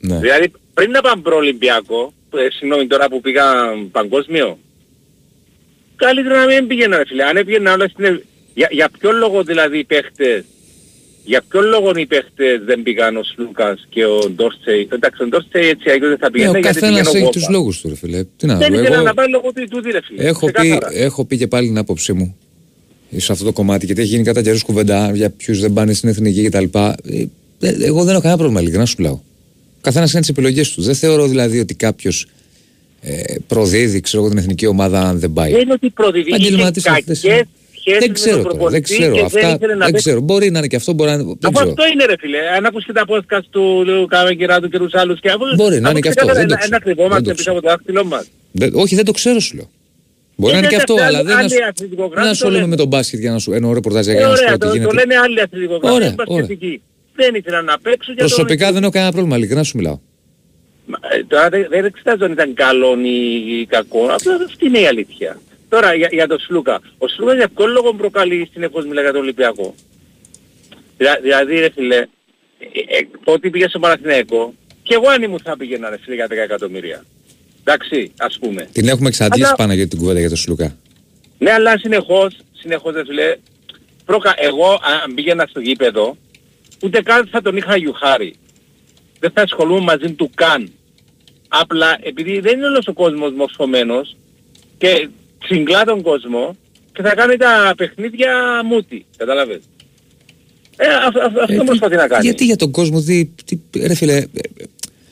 Ναι. 0.00 0.18
δηλαδή 0.18 0.52
πριν 0.74 0.90
να 0.90 1.00
πάμε 1.00 1.22
προ 1.22 1.36
Ολυμπιακό, 1.36 2.12
ε, 2.38 2.50
συγγνώμη 2.50 2.86
τώρα 2.86 3.08
που 3.08 3.20
πήγαν 3.20 3.90
παγκόσμιο, 3.90 4.58
καλύτερα 5.96 6.36
να 6.38 6.46
μην 6.46 6.66
πήγαιναν 6.66 6.98
ρε 6.98 7.04
φίλε. 7.06 7.24
Αν 7.24 7.36
έπηγαιναν 7.36 7.74
όλα 7.74 7.88
στην... 7.88 8.04
Ευ- 8.04 8.22
Για, 8.54 8.68
για 8.70 8.88
ποιο 8.98 9.12
λόγο 9.12 9.42
δηλαδή 9.42 9.78
οι 9.78 9.84
παίχτες, 9.84 10.44
για 11.24 11.42
ποιο 11.48 11.60
λόγο 11.60 11.90
οι 11.96 12.06
παίχτες 12.06 12.60
δεν 12.64 12.82
πήγαν 12.82 13.16
ο 13.16 13.22
Σλούκας 13.22 13.86
και 13.88 14.04
ο 14.04 14.30
Ντόρτσεϊ. 14.34 14.88
Εντάξει, 14.92 15.22
ο 15.22 15.26
Ντόρτσεϊ 15.26 15.68
έτσι 15.68 15.90
αλλιώς 15.90 16.08
δεν 16.08 16.18
θα 16.18 16.26
Ε, 16.26 16.30
πήγαινε 16.30 16.50
ο 16.50 16.52
γιατί 16.52 16.66
καθένας 16.66 16.88
πήγαινε 16.90 17.08
ο 17.08 17.10
έχει 17.10 17.18
Γόπα. 17.18 17.30
τους 17.32 17.48
λόγους 17.48 17.80
του, 17.80 17.88
ρε 17.88 17.94
φίλε. 17.94 18.24
Τι 18.36 18.46
να 18.46 18.56
Δεν 18.56 18.72
πω, 18.72 18.78
ήθελα 18.78 18.94
εγώ 18.94 19.04
να 19.04 19.14
πάει 19.14 19.28
λόγω 19.28 19.52
του 19.52 19.64
τούτη 19.70 19.90
ρε 19.90 20.00
φίλε. 20.02 20.22
έχω 20.28 20.46
πει, 20.46 20.52
Ξεκάθαρα. 20.52 20.92
έχω 20.98 21.24
πει 21.24 21.36
και 21.36 21.46
πάλι 21.46 21.66
την 21.66 21.78
άποψή 21.78 22.12
μου 22.12 22.36
σε 23.16 23.32
αυτό 23.32 23.44
το 23.44 23.52
κομμάτι, 23.52 23.86
γιατί 23.86 24.00
έχει 24.00 24.10
γίνει 24.10 24.24
κατά 24.24 24.42
καιρούς 24.42 24.62
κουβέντα 24.62 25.10
για 25.14 25.30
ποιους 25.30 25.60
δεν 25.60 25.72
πάνε 25.72 25.92
στην 25.92 26.08
εθνική 26.08 26.42
κτλ. 26.48 26.64
Ε, 26.64 26.88
ε, 27.60 27.84
Εγώ 27.84 28.02
δεν 28.04 28.12
έχω 28.12 28.20
κανένα 28.20 28.36
πρόβλημα, 28.36 28.60
ειλικρινά 28.60 28.86
σου 28.86 28.96
λέω. 29.02 29.24
Καθένας 29.82 30.10
κάνει 30.10 30.20
τις 30.24 30.30
επιλογές 30.30 30.70
τους. 30.72 30.84
Δεν 30.86 30.94
θεωρώ 30.94 31.26
δηλαδή 31.28 31.58
ότι 31.58 31.74
κάποιος 31.74 32.26
ε, 33.00 33.22
προδίδει 33.46 34.00
ξέρω, 34.00 34.22
εγώ, 34.22 34.30
την 34.30 34.38
εθνική 34.42 34.66
ομάδα 34.66 35.00
αν 35.08 35.18
δεν 35.18 35.32
πάει. 35.32 35.50
Δεν 35.52 35.60
είναι 35.60 35.72
ότι 35.72 35.90
προδιδεί. 35.90 36.28
Είχε 36.30 36.36
Επαγγελματής 36.36 36.82
κακές 36.82 37.00
αυτές 37.00 37.22
είναι. 37.22 37.48
σχέσεις 37.78 37.98
Δεν 38.00 38.08
με 38.08 38.14
ξέρω 38.14 38.34
τον 38.36 38.42
τώρα, 38.42 38.52
δεν 38.54 38.60
προπονητή 38.60 38.92
ξέρω. 38.94 39.14
και 39.14 39.20
Αυτά 39.20 39.40
δεν 39.40 39.54
ήθελε 39.54 39.72
να 39.72 39.78
δεν 39.78 39.90
παίξει. 39.90 40.04
ξέρω. 40.08 40.20
Μπορεί 40.20 40.50
να 40.50 40.58
είναι 40.58 40.66
και 40.66 40.76
αυτό, 40.76 40.92
μπορεί 40.92 41.10
να 41.10 41.14
είναι. 41.16 41.24
Δεν 41.24 41.36
Αφού 41.42 41.52
ξέρω. 41.54 41.70
αυτό 41.70 41.82
είναι 41.92 42.04
ρε 42.04 42.14
φίλε. 42.18 42.38
Αν 42.56 42.64
ακούς 42.66 42.84
και 42.84 42.92
τα 42.92 43.04
podcast 43.08 43.44
του 43.50 43.82
Λου 43.86 44.06
Κάμεγκερά 44.06 44.60
του 44.60 44.68
και 44.68 44.78
τους 44.78 44.94
άλλους 44.94 45.20
και 45.20 45.28
αφού... 45.28 45.44
Μπορεί 45.56 45.80
να 45.80 45.88
αφού 45.88 45.90
είναι 45.90 46.00
και 46.00 46.08
αυτό, 46.08 46.20
ξεκάθαρα 46.26 46.38
δεν 46.46 46.48
το 46.48 46.54
ένα- 46.54 46.64
Ένα 46.64 46.78
ξέρω. 46.78 46.84
κρυβόμαστε 46.84 47.22
Δεν 47.24 47.30
το 47.30 47.34
πίσω 47.38 47.50
από 47.50 47.60
το 47.62 47.68
δάχτυλό 47.68 48.04
μας. 48.04 48.24
Δεν- 48.52 48.72
όχι, 48.74 48.94
δεν 48.94 49.04
το 49.04 49.12
ξέρω, 49.12 49.40
σου 49.40 49.56
λέω. 49.56 49.70
Μπορεί 50.36 50.52
Ε, 50.52 50.54
να 50.56 50.60
είναι 50.62 50.68
και 50.72 50.76
αυτό, 50.76 50.92
εντάξει, 50.94 51.14
αλλά 51.14 51.22
δεν 51.24 51.36
άλλοι 51.36 51.44
ασ- 51.44 51.68
αθλητικογράφοι 51.70 52.14
δεν 52.14 52.24
το 52.24 52.30
ασχολούμαι 52.30 52.58
λένε. 52.58 52.70
με 52.70 52.76
τον 52.76 52.86
μπάσκετ 52.88 53.20
για 53.20 53.30
να 53.30 53.38
σου 53.38 53.52
εννοώ 53.52 53.72
ρεπορτάζ 53.72 54.04
για 54.06 54.14
Ε, 54.14 54.16
να 54.16 54.22
σου 54.22 54.28
πω 54.34 54.40
ωραία, 54.42 54.52
τι 54.52 54.58
το, 54.58 54.66
το 54.66 54.72
γίνεται. 54.72 54.94
λένε 54.94 55.14
άλλοι 55.24 55.40
αθλητικογράφοι, 55.40 55.94
Ωραία, 55.94 56.14
μπασκετικοί. 56.16 56.82
Δεν 57.14 57.34
ήθελαν 57.34 57.64
να 57.64 57.78
παίξουν 57.78 58.14
για 58.14 58.24
Προσωπικά 58.24 58.64
τον... 58.64 58.74
δεν 58.74 58.82
έχω 58.82 58.92
κανένα 58.92 59.12
πρόβλημα, 59.12 59.36
ειλικρινά 59.36 59.62
σου 59.62 59.76
μιλάω. 59.76 59.98
Μα, 60.86 60.98
ε, 61.12 61.24
Τώρα 61.24 61.48
δεν, 61.48 61.66
δεν 61.68 61.84
εξετάζω 61.84 62.24
αν 62.24 62.32
ήταν 62.32 62.54
καλό 62.54 62.98
ή 63.02 63.66
κακό. 63.66 64.06
Αυτό 64.06 64.30
αυτή 64.46 64.66
είναι 64.66 64.78
η 64.78 64.86
αλήθεια. 64.86 65.40
Τώρα 65.68 65.94
για, 65.94 66.08
για 66.12 66.26
τον 66.26 66.38
Σλούκα. 66.38 66.80
Ο 66.98 67.08
Σλούκα 67.08 67.34
για 67.34 67.48
ποιο 67.48 67.66
λόγο 67.66 67.94
προκαλεί 67.94 68.48
συνεχώς 68.52 68.86
μιλά 68.86 69.00
για 69.00 69.12
τον 69.12 69.20
Ολυμπιακό; 69.20 69.74
Δηλα, 70.98 71.18
δηλαδή 71.22 71.58
ρε 71.58 71.70
φίλε, 71.74 71.96
ε, 71.96 72.04
ε, 72.98 73.06
τότε 73.24 73.50
πήγε 73.50 73.68
στο 73.68 73.78
Παναθηναϊκό 73.78 74.54
και 74.82 74.94
εγώ 74.94 75.08
αν 75.08 75.22
ήμουν 75.22 75.40
θα 75.44 75.56
πήγαινα 75.56 75.90
ρε 75.90 75.98
φίλε 76.02 76.14
για 76.14 76.26
10 76.26 76.30
εκατομμύρια. 76.30 77.04
Εντάξει, 77.64 78.12
ας 78.18 78.38
πούμε. 78.40 78.68
Την 78.72 78.88
έχουμε 78.88 79.08
εξαντλήσει 79.08 79.46
Αλλά- 79.46 79.56
πάνω 79.56 79.72
για 79.72 79.88
την 79.88 79.98
κουβέντα 79.98 80.20
για 80.20 80.28
τον 80.28 80.38
Σλουκά. 80.38 80.76
Ναι, 81.38 81.52
αλλά 81.52 81.78
συνεχώς, 81.78 82.36
συνεχώς 82.52 82.94
ρε 82.94 83.04
φίλε, 83.04 83.36
προκα... 84.04 84.34
εγώ 84.36 84.70
αν 85.04 85.14
πήγαινα 85.14 85.46
στο 85.48 85.60
γήπεδο, 85.60 86.16
ούτε 86.82 87.02
καν 87.02 87.28
θα 87.30 87.42
τον 87.42 87.56
είχα 87.56 87.76
γιουχάρει. 87.76 88.34
Δεν 89.18 89.30
θα 89.34 89.42
ασχολούμαι 89.42 89.80
μαζί 89.80 90.12
του 90.12 90.30
καν. 90.34 90.70
Απλά 91.48 91.98
επειδή 92.02 92.40
δεν 92.40 92.56
είναι 92.56 92.66
όλος 92.66 92.86
ο 92.86 92.92
κόσμος 92.92 93.32
μορφωμένος 93.32 94.16
και 94.78 95.08
συγκλά 95.44 95.84
τον 95.84 96.02
κόσμο 96.02 96.56
και 96.92 97.02
θα 97.02 97.14
κάνει 97.14 97.36
τα 97.36 97.74
παιχνίδια 97.76 98.60
μούτι. 98.64 99.06
Κατάλαβες. 99.16 99.60
Ε, 100.76 100.86
αυ, 100.86 101.16
αυ, 101.16 101.16
αυτό 101.40 101.52
Ε, 101.52 101.56
τι- 101.58 101.64
προσπαθεί 101.64 101.94
να 101.96 102.06
κάνει. 102.06 102.24
Γιατί 102.24 102.44
για 102.44 102.56
τον 102.56 102.70
κόσμο, 102.70 103.00
τι, 103.00 103.26
τι, 103.44 103.58
ρε 103.86 103.94
φίλε, 103.94 104.12
ε, 104.16 104.24
ε, 104.56 104.64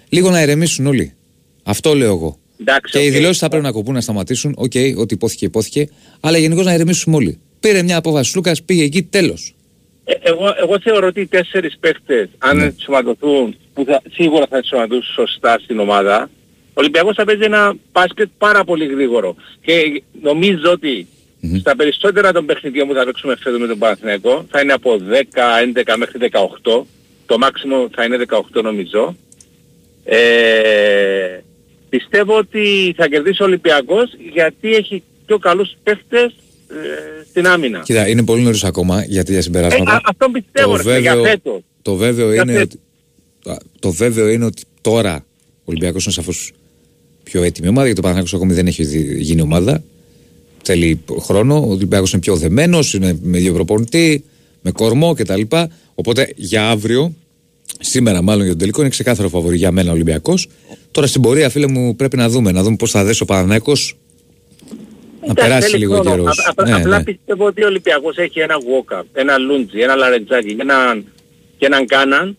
λίγο 0.09 0.31
να 0.31 0.43
ηρεμήσουν 0.43 0.87
όλοι. 0.87 1.15
Αυτό 1.63 1.95
λέω 1.95 2.15
εγώ. 2.15 2.39
Εντάξει, 2.61 2.93
Και 2.99 3.05
οι 3.05 3.07
οκ. 3.09 3.13
δηλώσεις 3.13 3.39
θα 3.39 3.49
πρέπει 3.49 3.65
να 3.65 3.73
κοπούν, 3.73 3.95
να 3.95 4.01
σταματήσουν. 4.01 4.55
Οκ, 4.57 4.73
ό,τι 4.97 5.15
ειπώθηκε, 5.15 5.45
ειπώθηκε. 5.45 5.89
Αλλά 6.21 6.39
γενικώς 6.39 6.65
να 6.65 6.75
ηρεμήσουμε 6.75 7.17
όλοι. 7.17 7.39
Πήρε 7.61 7.83
μια 7.83 7.97
απόφαση 7.97 8.37
Λούκας, 8.37 8.63
πήγε 8.63 8.83
εκεί, 8.85 9.03
τέλος. 9.03 9.55
Ε, 10.13 10.15
εγώ, 10.31 10.55
εγώ 10.61 10.81
θεωρώ 10.81 11.07
ότι 11.07 11.21
οι 11.21 11.27
τέσσερις 11.27 11.77
παίχτες, 11.81 12.29
αν 12.39 12.57
Ναι. 12.57 12.65
ενσωματωθούν, 12.65 13.57
που 13.75 13.85
θα, 13.85 14.03
σίγουρα 14.13 14.47
θα 14.51 14.57
ενσωματωθούν 14.57 15.03
σωστά 15.03 15.59
στην 15.63 15.79
ομάδα, 15.79 16.31
ο 16.69 16.73
Ολυμπιακός 16.75 17.15
θα 17.15 17.25
παίζει 17.25 17.43
ένα 17.45 17.75
μπάσκετ 17.93 18.29
πάρα 18.39 18.65
πολύ 18.65 18.87
γρήγορο. 18.87 19.35
Και 19.61 20.03
νομίζω 20.23 20.71
ότι 20.71 21.07
Μμμ. 21.41 21.59
στα 21.59 21.77
περισσότερα 21.77 22.33
των 22.33 22.47
παιχνιδιών 22.47 22.89
που 22.89 22.95
θα 22.95 23.05
παίξουμε 23.05 23.37
φέτος 23.37 23.61
με 23.61 23.67
τον 23.67 23.79
Παναθηναϊκό 23.79 24.47
θα 24.51 24.61
είναι 24.61 24.73
από 24.73 24.99
10, 24.99 25.59
11 25.61 25.97
μέχρι 25.97 26.19
18. 26.19 26.87
Το 27.27 27.39
μάξιμο 27.39 27.89
θα 27.95 28.05
είναι 28.05 28.17
18 28.17 28.63
νομίζω. 28.63 29.17
Ε, 30.05 31.41
πιστεύω 31.89 32.37
ότι 32.37 32.95
θα 32.97 33.09
κερδίσει 33.09 33.43
ο 33.43 33.45
Ολυμπιακός 33.45 34.11
γιατί 34.33 34.75
έχει 34.75 35.03
πιο 35.27 35.39
καλούς 35.39 35.71
παίχτες 35.83 36.23
ε, 36.23 36.33
στην 37.29 37.47
άμυνα. 37.47 37.81
Κοίτα, 37.85 38.09
είναι 38.09 38.25
πολύ 38.25 38.43
νωρίς 38.43 38.65
ακόμα 38.65 39.05
γιατί 39.05 39.31
για 39.31 39.39
Ε, 39.39 39.43
συμπεράσματα. 39.43 39.93
α, 39.93 40.01
αυτό 40.05 40.29
πιστεύω 40.31 40.77
ρε, 40.77 40.83
φίλε, 40.83 40.99
για 40.99 41.15
φέτος. 41.17 41.61
το 41.83 41.95
βέβαιο 41.95 42.33
Για 42.33 42.43
είναι 42.43 42.53
φέτος. 42.53 42.79
ότι, 43.43 43.51
α, 43.51 43.57
το 43.79 43.91
βέβαιο 43.93 44.29
είναι 44.29 44.45
ότι 44.45 44.63
τώρα 44.81 45.25
ο 45.59 45.63
Ολυμπιακός 45.65 46.05
είναι 46.05 46.13
σαφώς 46.15 46.53
πιο 47.23 47.43
έτοιμη 47.43 47.69
ομάδα 47.69 47.85
γιατί 47.85 48.01
ο 48.01 48.03
Παναγιώτος 48.03 48.35
ακόμη 48.35 48.53
δεν 48.53 48.67
έχει 48.67 48.85
δι- 48.85 49.21
γίνει 49.21 49.41
ομάδα. 49.41 49.83
Θέλει 50.63 51.01
χρόνο. 51.21 51.57
Ο 51.67 51.71
Ολυμπιακός 51.71 52.13
είναι 52.13 52.21
πιο 52.21 52.37
δεμένος, 52.37 52.95
είναι 52.95 53.19
με 53.23 53.39
δύο 53.39 53.53
προπονητή, 53.53 54.25
με 54.63 54.71
κορμό 54.71 55.15
κτλ. 55.15 55.41
Οπότε 55.95 56.33
για 56.37 56.69
αύριο, 56.69 57.15
σήμερα 57.81 58.23
μάλλον 58.23 58.41
για 58.43 58.51
τον 58.51 58.59
τελικό, 58.61 58.81
είναι 58.81 58.91
ξεκάθαρο 58.91 59.29
φαβορή 59.29 59.57
για 59.57 59.73
μένα 59.73 59.91
ο 59.91 59.93
Ολυμπιακός. 59.95 60.49
Τώρα 60.91 61.07
στην 61.07 61.23
πορεία, 61.23 61.49
φίλε 61.49 61.67
μου, 61.67 61.97
πρέπει 61.97 62.17
να 62.17 62.29
δούμε, 62.29 62.53
να 62.53 62.63
δούμε 62.63 62.77
πώς 62.77 62.91
θα 62.91 63.05
δέσει 63.05 63.23
ο 63.23 63.27
Παναγιώτος 63.27 63.97
να 65.21 65.27
Εντάξει, 65.31 65.49
περάσει 65.49 65.71
θέλει 65.71 65.79
λίγο 65.83 65.95
χρόνο. 65.95 66.11
καιρός. 66.11 66.39
Α- 66.39 66.53
α- 66.57 66.65
Ναι, 66.69 66.75
απλά 66.75 66.99
ναι. 66.99 67.05
πιστεύω 67.05 67.45
ότι 67.47 67.63
ο 67.63 67.67
Ολυμπιακός 67.67 68.17
έχει 68.17 68.41
ένα 68.41 68.55
walk 68.57 69.03
ένα 69.13 69.39
Λούντζι, 69.39 69.81
ένα 69.81 69.95
Λαρετζάκι 69.95 70.55
και 70.55 70.63
έναν, 70.63 71.05
και 71.59 71.67
έναν 71.67 71.87
Κάναν, 71.87 72.37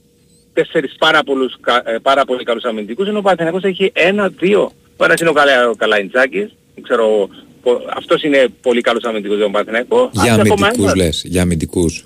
τέσσερις 0.53 0.95
πάρα, 0.99 1.23
πολλούς, 1.23 1.55
κα- 1.61 1.83
ε, 1.85 1.97
πάρα 2.01 2.25
πολύ 2.25 2.43
καλούς 2.43 2.63
αμυντικούς, 2.63 3.07
ενώ 3.07 3.17
ο 3.17 3.21
Παναθηναϊκός 3.21 3.63
έχει 3.63 3.91
ένα, 3.95 4.27
δύο. 4.39 4.71
Ο 4.97 5.03
ένας 5.03 5.19
είναι 5.19 5.29
ο, 5.29 5.33
Καλα, 5.33 5.69
ο 5.69 5.75
Καλαϊντζάκης, 5.75 6.49
δεν 6.75 6.83
ξέρω, 6.83 7.29
πο- 7.61 7.81
αυτός 7.97 8.23
είναι 8.23 8.47
πολύ 8.61 8.81
καλός 8.81 9.03
αμυντικός 9.03 9.35
για 9.35 9.43
τον 9.43 9.53
Παναθηναϊκό. 9.53 10.09
Για 10.13 10.21
Ας 10.33 10.39
ακόμα 10.39 10.53
αμυντικούς 10.67 10.83
ένας. 10.91 10.95
λες, 10.95 11.23
για 11.25 11.41
αμυντικούς. 11.41 12.03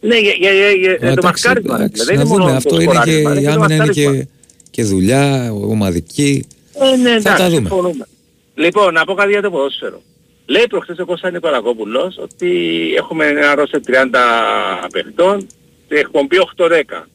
Ναι, 0.00 0.18
για, 0.18 0.32
για, 0.38 0.50
για, 0.52 0.70
για, 0.70 0.90
για 0.90 0.98
το 0.98 1.06
Εντάξει, 1.06 1.46
μαρκάρισμα. 1.46 1.74
εντάξει, 1.76 2.04
Δεν 2.04 2.14
να 2.14 2.20
είναι 2.20 2.30
μόνο 2.30 2.44
δούμε. 2.44 2.50
το 2.50 2.56
Αυτό 2.56 2.74
είναι 2.74 2.84
και, 2.84 2.90
σκοράρισμα, 2.90 3.30
η 3.40 3.42
το 3.44 3.50
άμυνα 3.50 3.74
είναι 3.74 3.76
μαρκάρισμα. 3.76 4.12
και, 4.16 4.26
και 4.70 4.84
δουλειά, 4.84 5.52
ομαδική. 5.52 6.46
Ε, 6.92 6.96
ναι, 6.96 7.08
Θα 7.08 7.14
εντάξει, 7.14 7.42
τα 7.42 7.44
δούμε. 7.48 7.56
συμφωνούμε. 7.68 8.06
Λοιπόν, 8.54 8.94
να 8.94 9.04
πω 9.04 9.14
κάτι 9.14 9.30
για 9.30 9.42
το 9.42 9.50
ποδόσφαιρο. 9.50 10.02
Λέει 10.46 10.66
προχθές 10.68 10.98
ο 10.98 11.04
Κώστας 11.04 11.32
Νικολακόπουλος 11.32 12.18
ότι 12.18 12.50
έχουμε 12.96 13.26
ένα 13.26 13.54
ρόστερ 13.54 13.80
30 13.80 14.88
παιχτών 14.92 15.46
και 15.88 15.94
εκπομπή 15.94 16.36
8-10. 16.56 17.06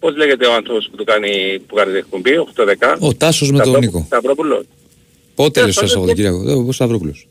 πώς 0.00 0.16
λέγεται 0.16 0.46
ο 0.46 0.54
άνθρωπος 0.54 0.88
που 0.90 0.96
του 0.96 1.04
κάνει, 1.04 1.62
που 1.66 1.74
κάνει 1.74 1.90
την 1.90 1.98
εκπομπή, 1.98 2.32
8-10. 2.38 2.96
Ο 3.00 3.14
Τάσος 3.14 3.50
με 3.50 3.58
τον 3.58 3.78
Νίκο. 3.78 4.02
Σταυρόπουλος. 4.06 4.64
Πότε 5.34 5.64
λες 5.64 5.74
το 5.74 5.80
Τέλος 5.80 5.94
πάντων, 5.94 6.14
Σαββατοκύριακο, 6.24 6.64
ο 6.68 6.72
Σταυρόπουλος. 6.72 7.28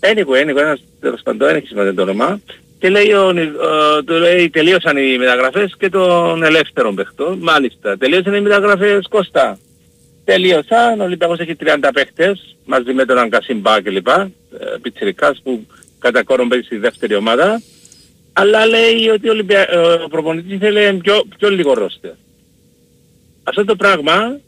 Anyway, 0.00 0.42
anyway, 0.42 0.56
ένας 0.56 0.84
τέλος 1.00 1.20
πάντων, 1.22 1.46
δεν 1.46 1.56
έχει 1.56 1.66
σημασία 1.66 1.94
το 1.94 2.02
όνομα. 2.02 2.40
Και 2.78 2.88
λέει, 2.88 3.12
ο, 3.12 3.32
Νι- 3.32 3.42
ε, 3.98 4.02
του 4.02 4.12
λέει, 4.12 4.50
τελείωσαν 4.50 4.96
οι 4.96 5.18
μεταγραφές 5.18 5.74
και 5.78 5.88
των 5.88 6.42
ελεύθερων 6.42 6.94
παιχτών. 6.94 7.38
Μάλιστα, 7.42 7.96
τελείωσαν 7.98 8.34
οι 8.34 8.40
μεταγραφές 8.40 9.06
Κώστα. 9.10 9.58
Τελείωσαν, 10.24 11.00
ο 11.00 11.04
Ολυμπιακός 11.04 11.38
έχει 11.38 11.56
30 11.60 11.90
παίχτες, 11.94 12.56
μαζί 12.64 12.92
με 12.92 13.04
τον 13.04 13.18
Αγκασιμπά 13.18 13.82
κλπ. 13.82 14.08
Ε, 14.08 14.26
πιτσιρικάς 14.82 15.40
που 15.42 15.66
κατά 15.98 16.22
κόρον 16.22 16.48
παίζει 16.48 16.64
στη 16.64 16.76
δεύτερη 16.76 17.14
ομάδα. 17.14 17.62
Αλλά 18.32 18.66
λέει 18.66 19.08
ότι 19.08 19.28
ο, 19.28 19.32
Ολυμπια... 19.32 19.66
ε, 19.70 19.76
ο 19.76 20.08
προπονητής 20.08 20.58
θέλει 20.58 20.94
πιο, 20.94 21.24
πιο 21.38 21.50
λίγο 21.50 21.74
ρόστερ. 21.74 22.12
Αυτό 23.42 23.64
το 23.64 23.76
πράγμα 23.76 24.38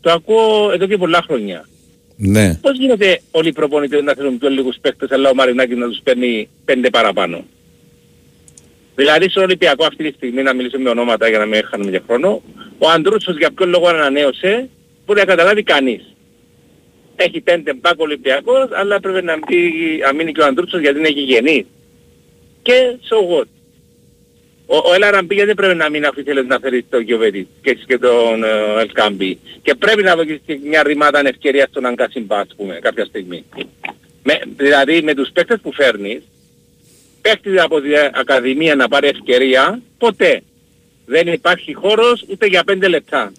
το 0.00 0.10
ακούω 0.10 0.70
εδώ 0.72 0.86
και 0.86 0.96
πολλά 0.96 1.22
χρόνια. 1.26 1.68
Ναι. 2.16 2.54
Πώς 2.54 2.78
γίνεται 2.78 3.20
όλοι 3.30 3.48
οι 3.48 3.52
προπονητές 3.52 4.02
να 4.02 4.14
θέλουν 4.14 4.38
πιο 4.38 4.48
λίγους 4.48 4.76
παίκτες 4.80 5.10
αλλά 5.10 5.30
ο 5.30 5.34
Μαρινάκης 5.34 5.76
να 5.76 5.88
τους 5.88 6.00
παίρνει 6.02 6.48
πέντε 6.64 6.90
παραπάνω; 6.90 7.44
Δηλαδή 8.94 9.28
στον 9.28 9.42
Ολυμπιακό 9.42 9.84
αυτή 9.84 10.08
τη 10.08 10.16
στιγμή 10.16 10.42
να 10.42 10.54
μιλήσουμε 10.54 10.82
με 10.82 10.90
ονόματα 10.90 11.28
για 11.28 11.38
να 11.38 11.46
μην 11.46 11.62
χάνουμε 11.64 11.90
και 11.90 12.02
χρόνο. 12.06 12.42
Ο 12.78 12.88
Αντρούτσος 12.88 13.36
για 13.36 13.50
ποιο 13.50 13.66
λόγο 13.66 13.88
ανανέωσε 13.88 14.68
μπορεί 15.06 15.18
να 15.18 15.24
καταλάβει 15.24 15.62
κανείς. 15.62 16.14
Έχει 17.16 17.40
πέντε 17.40 17.74
μπακ 17.74 18.00
Ολυμπιακός 18.00 18.68
αλλά 18.72 19.00
πρέπει 19.00 19.24
να, 19.24 19.36
μπει, 19.36 19.72
να 20.04 20.12
μείνει 20.12 20.32
και 20.32 20.40
ο 20.40 20.44
Αντρούτσος 20.44 20.80
γιατί 20.80 20.98
είναι 20.98 21.08
γηγενής. 21.08 21.64
Και 22.62 22.96
so 23.08 23.16
what; 23.16 23.46
Ο, 24.66 24.76
ο 24.76 24.94
Ελαραμπή 24.94 25.34
γιατί 25.34 25.54
πρέπει 25.54 25.74
να 25.74 25.90
μην 25.90 26.06
αφού 26.06 26.20
ήθελες 26.20 26.46
να 26.46 26.58
φέρεις 26.58 26.84
τον 26.90 27.00
Γιωβέτη 27.00 27.48
και 27.62 27.70
έχεις 27.70 27.84
και 27.84 27.98
τον 27.98 28.44
ε, 28.44 28.80
Ελκάμπη. 28.80 29.38
Και 29.62 29.74
πρέπει 29.74 30.02
να 30.02 30.16
δώσεις 30.16 30.40
και 30.46 30.58
μια 30.64 30.82
ρημάδα 30.82 31.28
ευκαιρίας 31.28 31.68
στον 31.68 31.86
Αγκασιμπά 31.86 32.38
ας 32.38 32.54
πούμε 32.56 32.78
κάποια 32.82 33.04
στιγμή. 33.04 33.44
Με, 34.22 34.40
δηλαδή 34.56 35.02
με 35.02 35.14
τους 35.14 35.30
παίκτες 35.32 35.60
που 35.62 35.72
φέρνεις 35.72 36.22
παίκτης 37.20 37.60
από 37.60 37.80
την 37.80 37.92
Ακαδημία 38.12 38.74
να 38.74 38.88
πάρει 38.88 39.08
ευκαιρία 39.08 39.80
ποτέ. 39.98 40.42
Δεν 41.06 41.26
υπάρχει 41.26 41.74
χώρος 41.74 42.24
ούτε 42.28 42.46
για 42.46 42.64
πέντε 42.64 42.88
λεπτά. 42.88 43.32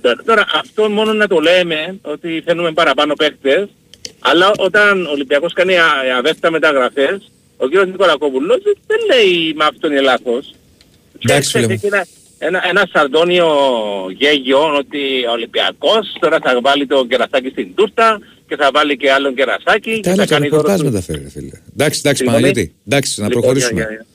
Τώρα, 0.00 0.22
τώρα 0.24 0.44
αυτό 0.54 0.88
μόνο 0.90 1.12
να 1.12 1.26
το 1.26 1.38
λέμε 1.38 1.98
ότι 2.02 2.42
θέλουμε 2.46 2.72
παραπάνω 2.72 3.14
παίκτες 3.14 3.68
αλλά 4.20 4.50
όταν 4.58 5.06
ο 5.06 5.10
Ολυμπιακός 5.10 5.52
κάνει 5.52 5.76
α- 5.78 6.16
αβέστα 6.18 6.50
μεταγραφές 6.50 7.30
ο 7.56 7.66
κύριος 7.68 7.86
Νικολακόπουλος 7.86 8.58
δεν 8.86 8.98
λέει 9.10 9.52
με 9.54 9.64
αυτόν 9.64 9.90
είναι 9.90 10.00
λάθος. 10.00 10.54
Εντάξει, 11.24 11.50
φίλε 11.50 11.66
μου. 11.66 11.72
Έχει 11.72 11.86
ένα, 11.86 12.06
ένα, 12.38 12.62
ένα 12.68 12.88
σαρδόνιο 12.92 13.48
γέγιο 14.16 14.74
ότι 14.76 15.26
ο 15.28 15.30
Ολυμπιακός 15.30 16.16
τώρα 16.20 16.38
θα 16.42 16.60
βάλει 16.60 16.86
το 16.86 17.06
κερασάκι 17.06 17.48
στην 17.48 17.74
τούρτα 17.74 18.20
και 18.48 18.56
θα 18.56 18.70
βάλει 18.72 18.96
και 18.96 19.10
άλλον 19.12 19.34
κερασάκι 19.34 19.90
Τα 19.90 19.96
και 19.96 20.02
θα 20.02 20.12
άλλα 20.12 20.24
το 20.24 20.28
κάνει 20.34 20.48
δώρο 20.48 20.62
ρεπορτάζ 20.62 20.78
του. 20.80 20.84
μεταφέρει, 20.92 21.22
ρε 21.22 21.30
φίλε. 21.30 21.50
Εντάξει, 21.72 22.00
εντάξει, 22.04 22.22
Συγγνώμη. 22.22 22.42
Παναγιώτη. 22.42 22.74
Εντάξει, 22.86 23.20
να 23.20 23.26
Λοιπόν, 23.26 23.40
προχωρήσουμε. 23.40 23.80
για, 23.80 23.88
για, 23.90 23.94
για. 23.96 24.06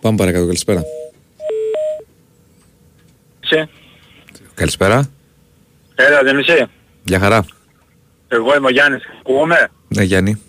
Πάμε 0.00 0.16
παρακάτω, 0.16 0.44
καλησπέρα. 0.44 0.82
Είσαι. 4.66 4.76
Καλησπέρα. 4.78 5.10
Έλα, 5.94 6.22
δεν 6.22 6.38
είσαι. 6.38 6.68
Γεια 7.04 7.18
χαρά. 7.18 7.44
Εγώ 8.28 8.56
είμαι 8.56 8.66
ο 8.66 8.70
Γιάννης. 8.70 9.02
Ακούμε. 9.20 9.70
Ναι, 9.88 10.02
Γιάννη. 10.02 10.42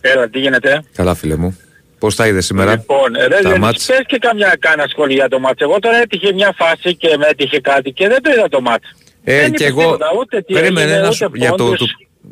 Έλα, 0.00 0.28
τι 0.28 0.38
γίνεται; 0.38 0.82
Καλά, 0.94 1.14
φίλε 1.14 1.36
μου. 1.36 1.58
Πώς 1.98 2.14
τα 2.16 2.26
είδες 2.26 2.44
σήμερα; 2.46 2.70
Λοιπόν, 2.70 3.12
ρε, 3.28 3.42
τα 3.42 3.50
δεν 3.50 3.60
μάτς; 3.60 3.86
πες 3.86 4.00
και 4.06 4.18
καμιά 4.18 4.56
κάνα 4.60 4.84
σχόλια 4.88 5.14
για 5.14 5.28
το 5.28 5.38
μάτς. 5.38 5.60
Εγώ 5.60 5.78
τώρα 5.78 5.96
έτυχε 5.96 6.32
μια 6.32 6.54
φάση 6.56 6.96
και 6.96 7.16
με 7.18 7.26
έτυχε 7.26 7.60
κάτι 7.60 7.92
και 7.92 8.08
δεν 8.08 8.22
το 8.22 8.30
είδα 8.30 8.48
το 8.48 8.60
μάτς. 8.60 8.88
Ε, 9.24 9.40
δεν 9.40 9.52
και 9.52 9.64
είπε 9.64 9.72
εγώ. 9.72 9.80
τίποτα, 9.82 10.06
ούτε 10.20 10.40
τι 10.42 10.52
Περίμενε 10.52 10.80
έγινε, 10.80 11.00
να 11.00 11.06
ούτε 11.06 11.14
σου, 11.16 11.30
για 11.34 11.50
το, 11.50 11.64
πόντους. 11.64 11.78
το, 11.78 11.86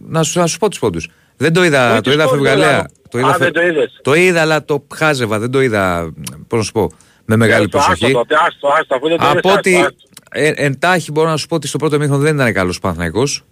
να, 0.08 0.22
σου, 0.22 0.38
να 0.38 0.46
σου 0.46 0.58
πω 0.58 0.68
τους 0.68 0.78
πόντους. 0.78 1.08
Δεν 1.36 1.52
το 1.52 1.64
είδα, 1.64 1.90
Ούτε 1.92 2.00
το 2.00 2.10
είδα 2.12 2.22
τους 2.22 2.30
πόντους, 2.30 2.46
φευγαλέα. 2.48 2.74
αλλά- 2.74 2.90
Το 3.10 3.18
είδα, 3.18 3.28
Α, 3.28 3.32
φε- 3.32 3.40
δεν 3.42 3.52
το 3.52 3.62
είδες. 3.62 3.98
το 4.02 4.14
είδα, 4.14 4.40
αλλά 4.40 4.64
το 4.64 4.86
χάζευα. 4.94 5.38
Δεν 5.38 5.50
το 5.50 5.60
είδα, 5.60 6.12
πώς 6.48 6.58
να 6.58 6.64
σου 6.64 6.72
πω, 6.72 6.92
με 7.24 7.36
μεγάλη 7.36 7.64
Άστο, 7.64 7.78
άστο 7.78 7.90
προσοχή. 7.90 8.12
τότε, 8.12 8.34
άστο, 8.46 8.68
άστο, 8.68 8.94
αφού 8.94 9.08
δεν 9.08 9.18
το 9.18 9.24
είδες, 9.24 9.38
Από 9.38 9.48
άστο, 9.48 9.58
ότι 9.58 9.74
άστο. 9.76 9.94
Ε, 10.32 10.52
εντάχει 10.56 11.10
μπορώ 11.10 11.28
να 11.28 11.36
σου 11.36 11.46
πω 11.46 11.54
ότι 11.54 11.66
στο 11.66 11.78
πρώτο 11.78 11.98
μήχρονο 11.98 12.22
δεν 12.22 12.34
ήταν 12.34 12.52
καλός 12.52 12.78
Παναθηναϊκός. 12.78 13.44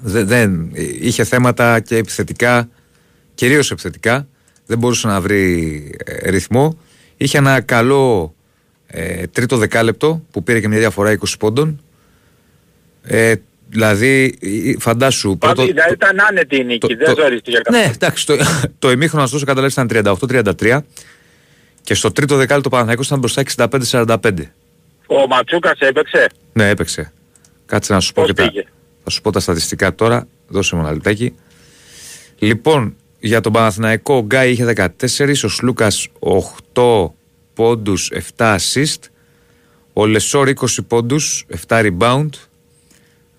Δεν, 0.00 0.26
δεν, 0.26 0.70
είχε 1.00 1.24
θέματα 1.24 1.80
και 1.80 1.96
επιθετικά, 1.96 2.68
κυρίως 3.34 3.70
επιθετικά. 3.70 4.26
Δεν 4.66 4.78
μπορούσε 4.78 5.06
να 5.06 5.20
βρει 5.20 5.94
ε, 6.04 6.30
ρυθμό. 6.30 6.78
Είχε 7.16 7.38
ένα 7.38 7.60
καλό 7.60 8.34
ε, 8.86 9.26
τρίτο 9.26 9.56
δεκάλεπτο 9.56 10.22
που 10.30 10.42
πήρε 10.42 10.60
και 10.60 10.68
μια 10.68 10.78
διαφορά 10.78 11.18
20 11.18 11.24
πόντων. 11.38 11.80
Ε, 13.02 13.34
δηλαδή, 13.68 14.38
ε, 14.40 14.72
φαντάσου. 14.78 15.38
Πάλι, 15.38 15.54
πρώτο- 15.54 15.72
δηλαδή 15.72 15.92
ήταν 15.92 16.16
άνετη 16.28 16.56
η 16.56 16.64
νίκη, 16.64 16.94
δεν 16.94 17.14
ζορίστηκε 17.16 17.56
ναι, 17.56 17.78
καθόλου. 17.78 17.92
εντάξει, 17.94 18.26
το, 18.26 18.36
το 18.78 18.90
ημίχρονο 18.90 19.24
ωστόσο 19.24 19.44
καταλάβει 19.44 19.72
ήταν 19.72 20.16
38-33 20.60 20.78
και 21.82 21.94
στο 21.94 22.12
τρίτο 22.12 22.36
δεκάλεπτο 22.36 22.68
ο 22.68 22.70
Παναθηναϊκός 22.70 23.06
ήταν 23.06 23.18
μπροστά 23.18 23.42
65-45. 23.90 24.32
Ο 25.06 25.26
Ματσούκας 25.26 25.78
έπαιξε; 25.78 26.26
Ναι, 26.52 26.68
έπαιξε. 26.68 27.12
Κάτσε 27.66 27.92
να 27.92 28.00
σου 28.00 28.12
πω 28.12 28.22
Πώς 28.22 28.30
και 28.30 28.42
τα, 28.42 28.48
πήγε; 28.48 28.66
θα 29.04 29.10
σου 29.10 29.20
πω 29.20 29.30
τα 29.32 29.40
στατιστικά 29.40 29.94
τώρα. 29.94 30.26
Δώσε 30.48 30.74
μου 30.74 30.80
ένα 30.80 30.92
λεπτάκι. 30.92 31.34
Λοιπόν, 32.38 32.96
για 33.20 33.40
τον 33.40 33.52
Παναθηναϊκό 33.52 34.14
ο 34.14 34.20
Γκάι 34.20 34.50
είχε 34.50 34.72
14, 34.76 35.44
ο 35.44 35.48
Σλούκας 35.48 36.08
8 36.74 37.10
πόντους, 37.54 38.12
7 38.36 38.56
assist, 38.56 39.00
ο 39.92 40.06
Λεσόρ 40.06 40.48
20 40.48 40.66
πόντους, 40.88 41.46
7 41.66 41.80
rebound, 41.80 41.98
α, 42.08 42.18
ο, 42.18 42.45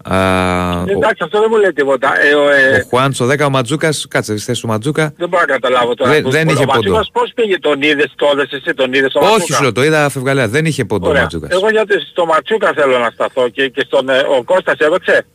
Εντάξει, 0.05 1.23
αυτό 1.23 1.39
δεν 1.39 1.47
μου 1.51 1.57
λέει 1.57 1.73
τίποτα. 1.73 2.21
Ε, 2.21 2.33
ο, 2.33 2.49
ε, 2.49 2.77
ο 2.77 2.85
Χουάντσο 2.89 3.25
10, 3.27 3.39
ο 3.45 3.49
Ματζούκας, 3.49 4.05
κάτσε 4.09 4.37
στη 4.37 4.45
θέση 4.45 4.61
του 4.61 4.67
Ματζούκα, 4.67 5.13
δεν 5.17 5.29
μπορώ 5.29 5.43
να 5.47 5.53
καταλάβω 5.53 5.93
τώρα. 5.93 6.11
Δεν- 6.11 6.23
Πώς- 6.23 6.33
δεν 6.33 6.47
ο 6.47 6.51
είχε 6.51 6.65
πόντο. 6.65 6.73
Ματσούκας 6.77 7.09
πώς 7.13 7.31
πήγε, 7.35 7.59
τον 7.59 7.81
είδες, 7.81 8.13
το 8.15 8.29
είδες 8.33 8.51
εσύ, 8.51 8.73
τον 8.75 8.93
είδες 8.93 9.13
ο 9.15 9.19
όχι 9.19 9.29
Ματσούκα; 9.31 9.55
σου 9.55 9.61
λέω, 9.61 9.71
το 9.71 9.83
είδα 9.83 10.09
φευγαλέα, 10.09 10.47
δεν 10.47 10.65
είχε 10.65 10.85
πόντο 10.85 11.05
ο 11.05 11.09
Ωραία. 11.09 11.21
Ματζούκας. 11.21 11.49
Εγώ 11.51 11.69
γιατί 11.69 11.93
στο 12.11 12.25
Ματσούκα 12.25 12.73
θέλω 12.75 12.97
να 12.97 13.09
σταθώ 13.13 13.49
και, 13.49 13.67
και 13.69 13.83
στον 13.85 14.09
ε, 14.09 14.17
ο 14.19 14.43
Κώστας 14.43 14.77
έπαιξε; 14.77 15.25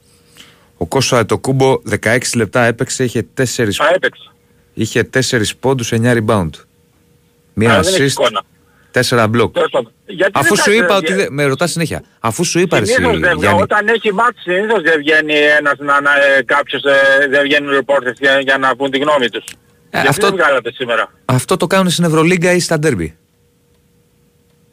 Ο 0.77 0.87
Κώσο 0.87 1.25
το 1.27 1.39
κούμπο 1.39 1.81
16 2.05 2.19
λεπτά 2.37 2.63
έπαιξε, 2.65 3.05
είχε 3.05 3.27
4 3.37 3.43
Α, 3.79 3.93
έπαιξε. 3.95 4.31
Είχε 4.75 5.03
4 5.15 5.57
πόντους, 5.61 5.93
9 5.93 6.13
rebound. 6.17 6.51
Μία 7.53 7.73
Α, 7.79 7.81
δεν 7.81 7.95
έχει 8.03 8.15
assist, 8.19 8.27
εικόνα. 9.01 9.25
4 9.29 9.45
block. 9.45 9.53
Τέλος 9.53 9.71
πάντων. 9.71 9.93
Γιατί 10.07 10.33
Αφού 10.35 10.55
δεν 10.55 10.57
σου 10.57 10.71
κάθεται, 10.71 10.85
είπα 10.85 10.95
ε, 10.95 10.97
ότι. 10.97 11.13
δεν- 11.13 11.29
Με 11.31 11.45
ρωτάς 11.45 11.71
συνέχεια. 11.71 12.03
Αφού 12.21 12.45
σου 12.45 12.59
είπα, 12.59 12.77
ρε, 12.77 12.83
εσύ, 12.83 12.93
Συνήθως 12.93 13.13
δεν 13.19 13.29
βγαίνει. 13.29 13.41
Γιάννη. 13.41 13.63
Όταν 13.63 13.89
έχει 13.89 14.13
μάτς 14.13 14.43
συνήθως 14.43 14.83
δεν 14.83 14.99
βγαίνει 14.99 15.35
ένας 15.59 15.75
να, 15.79 16.01
να, 16.01 16.11
ε, 16.39 16.43
κάποιος, 16.43 16.83
ε, 16.85 17.27
δεν 17.31 17.43
βγαίνουν 17.43 17.79
reporters 17.85 18.17
για, 18.21 18.41
για 18.41 18.59
να 18.59 18.77
πούν 18.77 18.91
τη 18.91 18.99
γνώμη 18.99 19.29
τους. 19.29 19.45
Ε, 19.45 19.55
Γιατί 19.91 20.09
αυτό- 20.09 20.27
δεν 20.27 20.37
βγάλατε 20.37 20.73
σήμερα; 20.73 21.11
Αυτό 21.25 21.57
το 21.57 21.67
κάνουν 21.67 21.91
στην 21.91 22.05
Ευρωλίγκα 22.05 22.53
ή 22.53 22.61
στα 22.61 22.79
Ντέρμπι. 22.79 23.17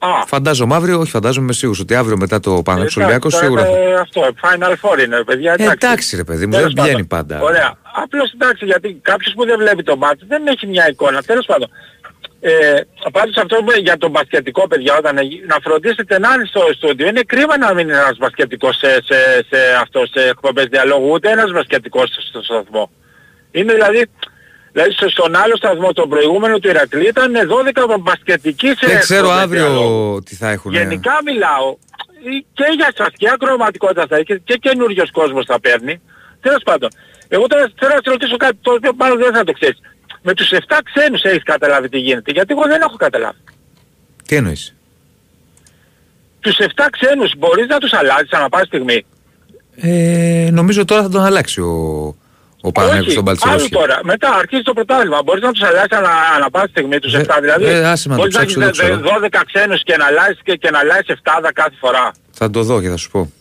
Α, 0.02 0.08
Φαντάζομαι 0.26 0.76
αύριο, 0.76 1.00
όχι 1.00 1.12
φαντάζομαι, 1.12 1.44
είμαι 1.44 1.54
σίγουρος 1.54 1.80
ότι 1.80 1.96
αύριο 1.96 2.18
μετά 2.18 2.40
το 2.40 2.62
Παναγιώτο 2.62 2.94
Ολυμπιακός 3.00 3.34
εντάξει, 3.34 3.46
σίγουρα. 3.54 3.66
θα- 3.72 3.90
ε, 3.90 3.94
αυτό, 3.96 4.22
Final 4.42 4.72
Four 4.82 5.04
είναι, 5.04 5.24
παιδιά. 5.24 5.56
Ε, 5.58 5.64
εντάξει, 5.72 6.16
ρε 6.16 6.24
παιδί 6.24 6.46
μου, 6.46 6.52
δεν 6.52 6.60
Τέλος 6.60 6.74
πάντων. 6.74 6.92
βγαίνει 6.92 7.08
πάντα. 7.08 7.42
Ωραία. 7.42 7.78
Απλώς 8.04 8.32
εντάξει, 8.32 8.66
γιατί 8.66 9.00
κάποιος 9.02 9.34
που 9.34 9.46
δεν 9.46 9.58
βλέπει 9.58 9.84
το 9.84 9.98
μάτι 9.98 10.26
δεν 10.28 10.48
έχει 10.48 10.68
μια 10.68 10.90
εικόνα. 10.90 11.24
Τέλος 11.24 11.46
πάντων. 11.46 11.70
Ε, 12.42 12.82
πάντως 13.12 13.36
αυτό 13.38 13.56
που 13.56 13.72
για 13.82 13.98
τον 13.98 14.10
μπασκετικό 14.12 14.68
παιδιά 14.68 14.98
όταν 14.98 15.18
εγι- 15.18 15.46
να 15.48 15.58
φροντίσετε 15.64 16.20
να 16.20 16.34
είναι 16.34 16.46
στο 16.46 16.62
στούντιο 16.76 17.08
είναι 17.08 17.22
κρίμα 17.22 17.58
να 17.58 17.74
μην 17.74 17.88
είναι 17.88 17.98
ένας 17.98 18.18
μπασκετικός 18.18 18.78
σε, 18.78 18.88
σε, 19.04 19.46
σε, 19.50 19.58
αυτό, 19.82 20.06
σε 20.14 20.28
εκπομπές 20.28 20.66
διαλόγου 20.66 21.10
ούτε 21.12 21.30
ένας 21.32 21.52
μπασκετικός 21.52 22.10
στο 22.30 22.42
σταθμό. 22.42 22.92
Είναι 23.52 23.74
δηλαδή, 23.74 24.06
δηλαδή 24.72 24.92
στο- 24.92 25.10
στον 25.10 25.36
άλλο 25.36 25.56
σταθμό 25.56 25.94
τον 25.94 26.10
προηγούμενο 26.10 26.60
του 26.60 26.68
Ηρακλή 26.68 27.08
ήταν 27.08 27.34
12 27.48 27.98
μπασκετικοί 28.00 28.68
σε 28.68 28.86
Δεν 28.88 29.00
ξέρω 29.00 29.20
εκπομπές 29.26 29.44
αύριο 29.44 29.66
διαλόγου. 29.66 30.22
τι 30.24 30.36
θα 30.36 30.50
έχουν. 30.50 30.72
Γενικά 30.74 31.12
μιλάω 31.26 31.70
ε, 32.26 32.30
και 32.54 32.66
για 32.76 32.92
σας 32.98 33.10
και 33.18 33.30
ακροματικότητα 33.34 34.06
θα 34.10 34.16
έχει 34.16 34.26
και, 34.26 34.42
και 34.44 34.58
καινούριος 34.62 35.12
κόσμος 35.12 35.46
θα 35.46 35.60
παίρνει. 35.60 36.02
Τέλος 36.42 36.62
πάντων. 36.64 36.90
Εγώ 37.28 37.48
τώρα 37.48 37.72
θέλω 37.80 37.94
να 37.94 38.00
σε 38.04 38.10
ρωτήσω 38.10 38.38
κάτι 38.38 38.58
το 38.62 38.72
οποίο 38.72 38.94
πάνω 38.94 39.16
δεν 39.16 39.34
θα 39.34 39.44
το 39.44 39.52
ξέρεις. 39.52 39.78
Με 40.22 40.34
τους 40.34 40.50
7 40.52 40.56
ξένους 40.94 41.22
έχεις 41.22 41.44
καταλάβει 41.44 41.90
τι 41.90 41.98
γίνεται. 42.00 42.32
Γιατί 42.32 42.54
εγώ 42.54 42.62
δεν 42.68 42.82
έχω 42.82 42.96
καταλάβει. 42.96 43.38
Τι 44.26 44.36
εννοείς; 44.36 44.76
Τους 46.40 46.58
7 46.60 46.64
ξένους 46.92 47.34
μπορείς 47.38 47.68
να 47.68 47.78
τους 47.78 47.94
αλλάζεις 47.94 48.32
ανά 48.32 48.50
πάση 48.50 48.66
στιγμή; 48.66 49.06
Ε, 49.76 50.50
νομίζω 50.52 50.86
τώρα 50.86 51.02
θα 51.02 51.10
τον 51.10 51.22
αλλάξει 51.24 51.62
ο, 51.62 52.16
ο 52.62 52.72
Παναγιώτος 52.72 53.14
τον 53.14 53.28
άλλο 53.28 53.38
Παλτσερόφσκι. 53.38 53.70
τώρα. 53.76 54.00
Μετά 54.04 54.30
αρχίζει 54.34 54.62
το 54.62 54.74
πρωτάθλημα. 54.74 55.22
Μπορείς 55.24 55.44
να 55.44 55.52
τους 55.52 55.64
αλλάξεις 55.64 55.98
ανά, 55.98 56.10
ανά 56.36 56.50
πάση 56.50 56.68
στιγμή 56.70 57.00
τους 57.00 57.14
Ε, 57.14 57.26
7. 57.28 57.38
Δηλαδή 57.42 57.66
ε, 57.66 57.88
άσε 57.88 58.10
με 58.10 58.16
να 58.16 58.22
το 58.22 58.28
μπορείς 58.28 58.36
να 58.36 58.46
ψάξω, 58.46 58.62
έχεις 58.62 58.78
δεν 58.78 59.00
ξέρω. 59.02 59.18
12 59.28 59.42
ξένους 59.54 59.84
και 59.84 59.98
να 59.98 60.06
αλλάζεις 60.06 60.40
και, 60.44 60.56
και 60.56 60.70
να 60.70 60.80
αλλάζεις 60.80 61.06
7 61.08 61.50
κάθε 61.54 61.76
φορά. 61.80 62.12
Θα 62.32 62.50
το 62.50 62.64
δω 62.64 62.82
και 62.82 62.90
θα 62.90 62.98
σου 62.98 63.12
πω. 63.12 63.32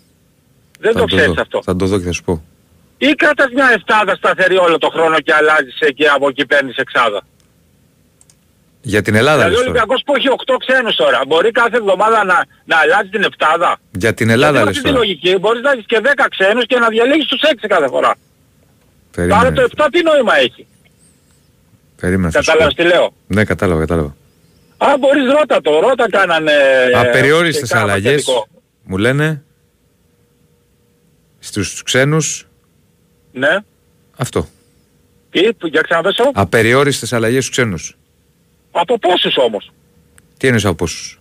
Δεν 0.81 0.93
θα 0.93 0.99
το 0.99 1.05
το 1.07 1.15
ξέρεις 1.17 1.35
δω. 1.35 1.43
αυτό. 1.43 1.63
Θα 1.65 1.77
το 1.77 1.87
δω 1.87 1.99
και 1.99 2.05
θα 2.05 2.13
σου 2.13 2.25
πω. 2.25 2.43
Ή 2.99 3.07
κρατάς 3.15 3.51
μια 3.55 3.71
εφτάδα 3.75 4.15
σταθερή 4.15 4.57
όλο 4.57 4.79
το 4.79 4.89
χρόνο 4.89 5.21
και 5.21 5.35
αλλάζεις 5.35 5.79
και 5.95 6.07
από 6.09 6.29
εκεί 6.29 6.47
παίρνεις 6.47 6.77
εξάδα. 6.77 7.21
Για 8.83 9.03
την 9.03 9.15
Ελλάδα 9.15 9.37
Δηλαδή 9.37 9.55
ο 9.55 9.59
λες 9.59 9.67
τώρα. 9.67 9.71
Ολυμπιακός 9.71 10.03
που 10.07 10.15
έχει 10.17 10.29
8 10.47 10.55
ξένους 10.67 10.97
τώρα, 10.97 11.21
μπορεί 11.27 11.51
κάθε 11.51 11.77
εβδομάδα 11.77 12.25
να, 12.25 12.45
να 12.65 12.77
αλλάζει 12.77 13.09
την 13.09 13.23
επτάδα. 13.23 13.79
Για 13.91 14.15
την 14.15 14.31
Ελλάδα 14.31 14.53
Γιατί 14.53 14.67
λες 14.69 14.77
αυτή 14.77 14.89
τη 14.89 14.95
τώρα. 14.95 14.99
λογική 15.05 15.37
μπορείς 15.39 15.63
να 15.63 15.71
έχεις 15.71 15.85
και 15.87 16.01
10 16.05 16.27
ξένους 16.31 16.67
και 16.67 16.79
να 16.79 16.89
διαλέγεις 16.89 17.27
τους 17.27 17.41
6 17.45 17.67
κάθε 17.69 17.89
φορά. 17.89 18.09
Άρα 19.17 19.27
Περίμενε. 19.29 19.55
το 19.55 19.85
7 19.85 19.87
τι 19.93 20.03
νόημα 20.03 20.37
έχει; 20.39 20.67
Περίμενε. 22.01 22.31
θα 22.31 22.43
σου 22.43 22.51
πω. 22.51 22.53
Κατάλαβες 22.59 22.75
τι 22.75 22.85
λέω; 22.95 23.13
Ναι, 23.27 23.45
κατάλαβα, 23.45 23.81
κατάλαβα. 23.81 24.17
Α, 24.79 24.87
μπορείς 24.99 25.25
ρώτα 25.33 25.61
το, 25.61 25.81
ρώτα 25.81 26.07
κάνανε... 26.11 26.53
ε, 26.95 26.99
Απεριόριστες 26.99 27.69
και 27.69 27.75
κάνανε 27.75 27.91
αλλαγές 27.93 28.13
παθητικό. 28.25 28.47
μου 28.83 28.97
λένε 28.97 29.43
στους 31.39 31.83
ξένους 31.83 32.48
Ναι. 33.33 33.57
αυτό. 34.17 34.49
Τι, 35.31 35.53
που- 35.53 35.67
για 35.67 35.81
ξαναπέσω; 35.81 36.31
Απεριόριστες 36.35 37.13
αλλαγές 37.13 37.45
στους 37.45 37.57
ξένους. 37.57 37.97
Από 38.71 38.99
πόσους 38.99 39.37
όμως; 39.37 39.73
Τι 40.37 40.47
εννοείς 40.47 40.65
από 40.65 40.75
πόσους; 40.75 41.21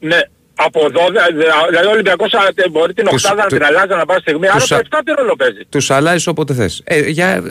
Ναι. 0.00 0.20
Από 0.54 0.80
12, 0.90 1.32
δηλαδή 1.68 1.86
ο 1.86 1.90
Ολυμπιακός 1.90 2.32
α, 2.34 2.52
τε- 2.54 2.70
μπορεί 2.70 2.92
την 2.94 3.04
Τους- 3.04 3.24
οκτάδα 3.24 3.42
να 3.42 3.48
του- 3.48 3.54
την 3.56 3.64
αλλάζει 3.64 3.92
να 3.92 4.04
πάρει 4.06 4.20
στιγμή, 4.20 4.48
άρα 4.48 4.58
τους 4.58 4.68
το 4.68 4.74
α- 4.74 4.78
7 4.78 5.00
τι 5.04 5.12
ρόλο 5.12 5.36
παίζει. 5.36 5.64
Τους 5.68 5.90
αλλάζεις 5.90 6.26
όποτε 6.26 6.54
θες. 6.54 6.80
Ε, 6.84 7.08
για, 7.08 7.28
ε, 7.28 7.42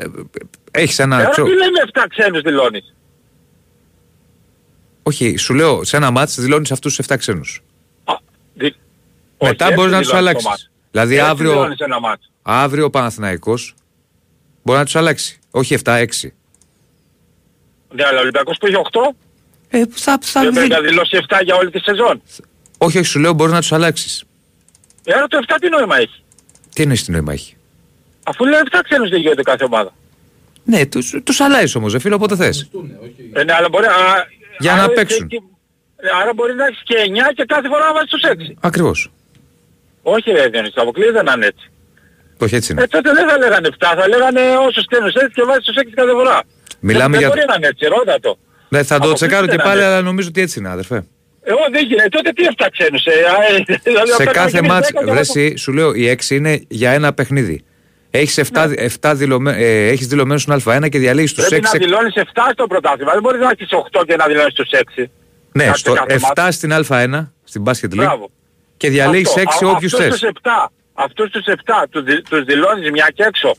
έχεις 0.71 0.99
ένα... 0.99 1.17
Ε, 1.17 1.21
Άρα 1.21 1.29
ξέρω- 1.29 1.47
τι 1.47 1.53
λέμε 1.53 1.79
7 1.85 2.05
ξένους 2.09 2.41
δηλώνεις; 2.41 2.93
Όχι, 5.03 5.37
σου 5.37 5.53
λέω, 5.53 5.83
σε 5.83 5.97
ένα 5.97 6.11
μάτς 6.11 6.39
δηλώνεις 6.39 6.71
αυτούς 6.71 6.95
τους 6.95 7.05
7 7.05 7.17
ξένους. 7.17 7.63
Α, 8.03 8.13
δι- 8.53 8.75
Μετά 9.41 9.65
όχι, 9.65 9.73
μπορείς 9.75 9.91
έτσι 9.91 9.95
να 9.95 9.97
τους 9.99 10.07
δηλώνεις 10.07 10.07
το 10.09 10.17
αλλάξεις. 10.17 10.45
μάτς. 10.47 10.69
Δηλαδή 10.91 11.15
Έτσι 11.17 11.29
αύριο, 11.29 11.51
δηλώνεις 11.51 11.79
ένα 11.79 11.99
μάτς. 11.99 12.30
Αύριο 12.41 12.85
ο 12.85 12.89
Παναθηναϊκός 12.89 13.73
μπορεί 14.63 14.77
να 14.79 14.85
τους 14.85 14.95
αλλάξει. 14.95 15.39
Όχι 15.51 15.73
7-6. 15.83 16.05
Ναι, 17.93 18.03
αλλά 18.05 18.17
ο 18.17 18.21
Ολυμπιακός 18.21 18.57
που 18.57 18.65
έχει 18.65 18.75
8, 18.91 19.15
Ε, 19.69 19.83
θα, 19.91 20.17
θα 20.21 20.41
δεν 20.41 20.49
δει- 20.49 20.57
πρέπει 20.67 20.69
να 20.81 20.89
δηλώσει 20.89 21.17
7 21.29 21.39
για 21.43 21.55
όλη 21.55 21.71
τη 21.71 21.79
σεζόν. 21.79 22.21
Όχι, 22.77 22.97
όχι, 22.97 23.07
σου 23.07 23.19
λέω 23.19 23.33
μπορείς 23.33 23.53
να 23.53 23.59
τους 23.59 23.71
αλλάξεις. 23.71 24.23
Ε, 25.03 25.13
άρα 25.13 25.27
το 25.27 25.37
7 25.47 25.55
τι 25.61 25.69
νόημα 25.69 25.97
έχει; 25.97 26.23
Τι 26.73 26.81
εννοείς 26.81 27.03
τι 27.03 27.11
νόημα 27.11 27.33
έχει; 27.33 27.55
Αφού 28.23 28.45
λέει 28.45 28.59
7 28.71 28.79
ξένους 28.83 29.09
δεν 29.09 29.19
γίνεται 29.19 29.41
κάθε 29.41 29.63
ομάδα. 29.63 29.93
Ναι, 30.63 30.85
τους, 30.85 31.15
τους 31.23 31.39
αλλάζεις 31.39 31.75
όμως, 31.75 31.93
ρε 31.93 31.99
φίλε, 31.99 32.13
όποτε 32.15 32.35
θες. 32.35 32.69
Ε, 33.33 33.43
ναι, 33.43 33.53
αλλά 33.53 33.69
μπορεί, 33.69 33.85
α, 33.85 33.91
Για 34.59 34.73
άρα 34.73 34.81
να 34.81 34.87
και- 34.87 34.93
παίξουν. 34.93 35.27
και- 35.27 35.41
ε, 35.95 36.07
άρα 36.21 36.33
μπορεί 36.33 36.53
να 36.55 36.65
έχεις 36.65 36.81
και 36.83 36.95
9 36.97 37.33
και 37.35 37.45
κάθε 37.47 37.67
φορά 37.67 37.85
να 37.85 37.93
βάζεις 37.93 38.09
τους 38.09 38.21
6. 38.23 38.55
Ακριβώς. 38.59 39.11
Όχι 40.03 40.31
ρε 40.31 40.47
Διονύση, 40.47 40.73
αποκλείεται 40.75 41.23
να 41.23 41.33
είναι 41.33 41.45
έτσι. 41.45 41.70
Όχι 42.45 42.55
έτσι 42.55 42.69
Ε, 42.71 42.75
είναι. 42.77 42.87
τότε 42.87 43.09
δεν 43.17 43.29
θα 43.29 43.37
λέγανε 43.37 43.67
7, 43.71 43.75
θα 43.99 44.07
λέγανε 44.07 44.41
όσους 44.67 44.83
στέλνους 44.83 45.13
έτσι 45.13 45.33
και 45.33 45.43
βάζεις 45.43 45.63
τους 45.65 45.75
6 45.75 45.91
κάθε 45.95 46.11
φορά. 46.11 46.37
Μιλάμε 46.79 47.09
δεν, 47.17 47.19
για- 47.19 47.27
Δεν 47.27 47.37
μπορεί 47.37 47.45
να 47.49 47.55
είναι 47.57 47.67
έτσι, 47.67 47.85
ρώτα 47.85 48.19
το. 48.19 48.37
Ναι, 48.69 48.77
θα 48.83 48.87
το 48.87 48.95
αποκλείεται 48.95 49.15
τσεκάρω 49.25 49.47
και 49.47 49.55
να 49.55 49.63
πάλι, 49.63 49.79
είναι. 49.81 49.87
αλλά 49.89 50.01
νομίζω 50.01 50.27
ότι 50.27 50.41
έτσι 50.41 50.59
είναι, 50.59 50.69
αδερφέ. 50.69 51.03
Εγώ 51.43 51.59
δεν 51.71 51.85
γίνεται. 51.85 52.09
Τότε 52.09 52.29
τι 52.31 52.43
7 52.57 52.65
ξένους. 52.71 53.05
Ε, 53.05 53.11
α, 53.11 53.55
ε, 53.55 53.79
δηλαδή, 53.89 54.07
Σε 54.07 54.13
αυτά 54.23 54.31
κάθε 54.31 54.57
είναι 54.57 54.67
μάτς, 54.67 54.87
10 54.93 55.03
και 55.05 55.11
βρέσει, 55.11 55.57
σου 55.57 55.71
λέω, 55.73 55.93
η 55.93 56.07
6 56.09 56.35
είναι 56.35 56.61
για 56.67 56.91
ένα 56.91 57.13
παιχνίδι. 57.13 57.63
Έχεις 58.13 58.37
7, 58.37 58.67
Ναι. 58.67 58.73
7 59.01 59.11
δηλωμέ, 59.15 59.55
ε, 59.57 59.87
έχεις 59.87 60.07
δηλωμένους 60.07 60.41
στον 60.41 60.61
Α1 60.65 60.89
και 60.89 60.99
διαλέγεις 60.99 61.33
τους 61.33 61.47
Πρέπει 61.47 61.65
6. 61.67 61.73
να 61.79 61.85
δηλώνεις 61.85 62.13
7 62.15 62.49
στο 62.51 62.67
πρωτάθλημα. 62.67 63.11
Δεν 63.11 63.21
μπορείς 63.21 63.41
να 63.41 63.49
έχεις 63.51 63.67
8 63.71 64.03
και 64.07 64.15
να 64.15 64.25
δηλώνεις 64.25 64.53
τους 64.53 64.69
6. 64.71 65.11
Ναι, 65.51 65.63
Κάθε- 65.65 65.77
στο 65.77 65.93
κάθε 65.93 66.13
7 66.13 66.43
μάτς. 66.43 66.55
στην 66.55 66.71
Α1, 66.73 67.31
στην 67.43 67.63
Basket 67.65 67.85
League. 67.85 67.95
Μπράβο. 67.95 68.29
Και 68.77 68.89
διαλέγεις 68.89 69.27
Αυτό. 69.27 69.39
6 69.41 69.65
Α, 69.65 69.69
όποιους 69.69 69.93
αυτούς 69.93 70.07
θες. 70.09 70.19
τους 70.19 70.29
7. 70.29 70.71
Αυτούς 70.93 71.29
τους 71.31 71.45
7 71.45 71.87
τους, 71.89 72.03
δι- 72.03 72.29
τους 72.29 72.43
δηλώνεις 72.43 72.91
μια 72.91 73.07
και 73.15 73.23
έξω. 73.23 73.55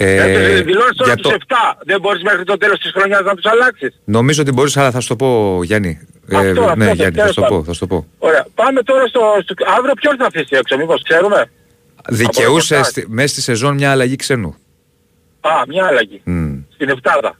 Ε, 0.00 0.14
Ε, 0.14 0.62
δηλώνεις 0.62 0.96
τώρα 0.96 1.12
για 1.12 1.22
τους 1.22 1.30
το- 1.30 1.34
7. 1.34 1.78
Δεν 1.84 2.00
μπορείς 2.00 2.22
μέχρι 2.22 2.44
το 2.44 2.56
τέλος 2.56 2.78
της 2.78 2.90
χρονιάς 2.92 3.20
να 3.22 3.34
τους 3.34 3.44
αλλάξεις. 3.46 4.00
Νομίζω 4.04 4.42
ότι 4.42 4.52
μπορείς, 4.52 4.76
αλλά 4.76 4.90
θα 4.90 5.00
σου 5.00 5.08
το 5.08 5.16
πω, 5.16 5.60
Γιάννη. 5.62 5.98
Ε, 6.28 6.36
Αυτό, 6.36 6.48
αυτό, 6.48 6.74
ναι, 6.76 6.84
αυτό, 6.84 6.94
Γιάννη, 6.94 7.02
θα 7.04 7.10
τέλος 7.10 7.28
σου 7.34 7.40
το 7.40 7.40
πω. 7.40 7.48
πάντων. 7.48 7.64
Θα 7.64 7.72
σου 7.72 7.78
το 7.78 7.86
πω. 7.86 8.06
Ωραία. 8.18 8.46
Πάμε 8.54 8.82
τώρα 8.82 9.06
στο... 9.06 9.20
στο... 9.42 9.54
Αύριο 9.78 9.94
ποιον 9.94 10.16
θα 10.16 10.26
αφήσει 10.26 10.56
έξω, 10.56 10.76
μήπως 10.76 11.02
ξέρουμε; 11.02 11.50
Δικαιούσε 12.08 12.74
ρεπορτάζ. 12.74 12.86
στη- 13.02 13.06
μέσα 13.08 13.28
στη 13.28 13.40
σεζόν 13.40 13.74
μια 13.74 13.90
αλλαγή 13.90 14.16
ξένου. 14.16 14.56
Α, 15.40 15.50
μια 15.68 15.86
αλλαγή. 15.86 16.20
Μμ. 16.24 16.54
Στην 16.74 16.88
επτάδα. 16.88 17.38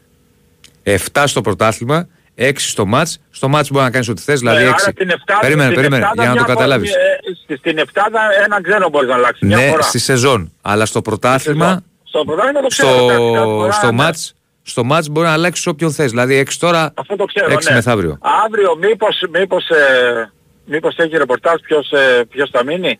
7 0.82 1.22
στο 1.26 1.40
πρωτάθλημα, 1.40 2.08
6 2.40 2.68
στο 2.68 2.86
μάτς. 2.86 3.18
Στο 3.30 3.48
μάτς 3.48 3.70
μπορεί 3.70 3.84
να 3.84 3.90
κάνεις 3.90 4.08
ό,τι 4.08 4.22
θες, 4.22 4.38
δηλαδή 4.38 4.62
Ε, 4.64 4.68
6. 4.68 4.82
άρα 4.82 4.92
την 4.92 5.10
επτάδα, 5.10 5.40
Περίμενε, 5.40 5.62
στην 5.70 5.74
περίμενε, 5.76 6.02
επτάδα 6.04 6.22
για 6.22 6.30
να 6.32 6.36
το 6.38 6.44
μια 6.46 6.54
καταλάβεις. 6.54 6.90
φορά, 6.90 7.02
ε, 7.02 7.34
στη- 7.44 7.56
στην 7.56 7.78
επτάδα 7.78 8.20
έναν 8.44 8.62
ξένο 8.62 8.88
μπορείς 8.88 9.08
να 9.08 9.14
αλλάξεις. 9.14 9.48
Μια 9.48 9.56
Ναι, 9.56 9.68
φορά. 9.68 9.82
στη 9.82 9.98
σεζόν. 9.98 10.52
Αλλά 10.62 10.86
στο 10.86 11.02
πρωτάθλημα, 11.02 11.82
Στο 12.04 12.24
πρωτάθλημα 12.24 12.60
το 12.60 12.66
ξέρω. 12.66 12.88
εντάξει, 12.88 13.08
κάθε 13.32 13.36
στο, 13.38 13.44
φορά, 13.58 13.72
στο 13.72 13.86
ναι. 13.86 13.92
μάτς, 13.92 14.34
στο 14.62 14.84
μάτς 14.84 15.08
μπορεί 15.08 15.26
να 15.26 15.32
αλλάξεις 15.32 15.66
όποιον 15.66 15.92
θες. 15.92 16.10
Δηλαδή 16.10 16.34
6 16.36 16.58
τώρα, 16.58 16.92
Αυτό 16.94 17.16
το 17.16 17.24
ξέρω, 17.24 17.46
6 17.52 17.68
ναι. 17.68 17.74
μεθαύριο. 17.74 18.18
Αύριο 18.44 18.76
μήπως, 18.76 19.22
μήπως, 19.32 19.68
ε, 19.68 20.32
μήπως 20.64 20.96
έχει 20.96 21.16
ρεπορτάζ 21.16 21.60
ποιος, 21.62 21.90
ε, 21.90 22.24
ποιος 22.30 22.50
θα 22.52 22.64
μείνει; 22.64 22.98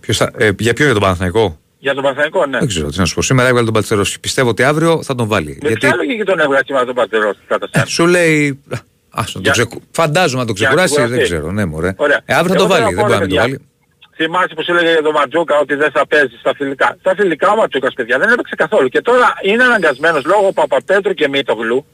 Ποιος 0.00 0.16
θα- 0.16 0.30
ε, 0.36 0.50
για 0.58 0.72
ποιο 0.72 0.84
για 0.84 0.92
τον 0.94 1.02
Παναθηναϊκό; 1.02 1.58
Για 1.82 1.94
τον 1.94 2.02
Παναθηναϊκό, 2.02 2.46
ναι. 2.46 2.58
Δεν 2.58 2.68
ξέρω 2.68 2.88
τι 2.90 2.98
να 2.98 3.04
σου 3.04 3.14
πω. 3.14 3.22
Σήμερα 3.22 3.48
έβγαλε 3.48 3.64
τον 3.64 3.74
Πατσερόση. 3.74 4.20
Πιστεύω 4.20 4.48
ότι 4.48 4.62
αύριο 4.62 5.02
θα 5.02 5.14
τον 5.14 5.26
βάλει. 5.28 5.58
Με 5.62 5.70
ποια 5.70 5.94
λογική 5.96 6.22
τον 6.24 6.38
έβγαλε 6.40 6.64
σήμερα 6.66 6.84
τον 6.84 6.94
Πατερό 6.94 7.28
στην 7.32 7.42
Ε, 7.44 7.52
κατάσταση. 7.52 7.92
σου 7.92 8.06
λέει. 8.06 8.60
Ας 9.10 9.26
να 9.26 9.32
το 9.32 9.40
Για- 9.42 9.52
ξεκου... 9.52 9.80
Φαντάζομαι 9.90 10.40
να 10.40 10.46
το 10.46 10.52
για 10.56 10.68
να 10.68 10.74
ξεκουράσει, 10.74 10.94
δεν 10.94 11.04
ξεκουραστεί. 11.04 11.34
ξέρω. 11.34 11.52
Ναι, 11.52 11.64
μωρέ. 11.64 11.92
Ωραία. 11.96 12.20
Ε, 12.24 12.34
αύριο 12.34 12.54
θα 12.54 12.60
Εγώ 12.60 12.68
το 12.68 12.74
θέλω 12.74 12.84
βάλει. 12.84 12.94
να 12.96 13.02
Δεν 13.02 13.04
πω, 13.04 13.06
μπορεί 13.06 13.12
να 13.14 13.20
μην 13.20 13.28
το 13.28 13.34
ρε, 13.34 13.40
βάλει. 13.40 13.58
Θυμάσαι 14.16 14.54
που 14.56 14.62
σου 14.64 14.72
έλεγε 14.72 14.92
για 14.92 15.02
τον 15.02 15.12
Ματζούκα 15.12 15.58
ότι 15.58 15.74
δεν 15.74 15.90
θα 15.90 16.06
παίζει 16.06 16.36
στα 16.40 16.52
φιλικά. 16.56 16.96
Στα 17.00 17.12
φιλικά 17.16 17.50
ο 17.50 17.56
Ματζούκας 17.56 17.94
παιδιά 17.94 18.18
δεν 18.18 18.28
έπαιξε 18.28 18.54
καθόλου. 18.54 18.88
Και 18.88 19.00
τώρα 19.00 19.26
είναι 19.42 19.62
αναγκασμένος 19.64 20.24
λόγω 20.24 20.52
Παπαπέτρου 20.52 21.14
και 21.14 21.28
Μήτογλου 21.28 21.84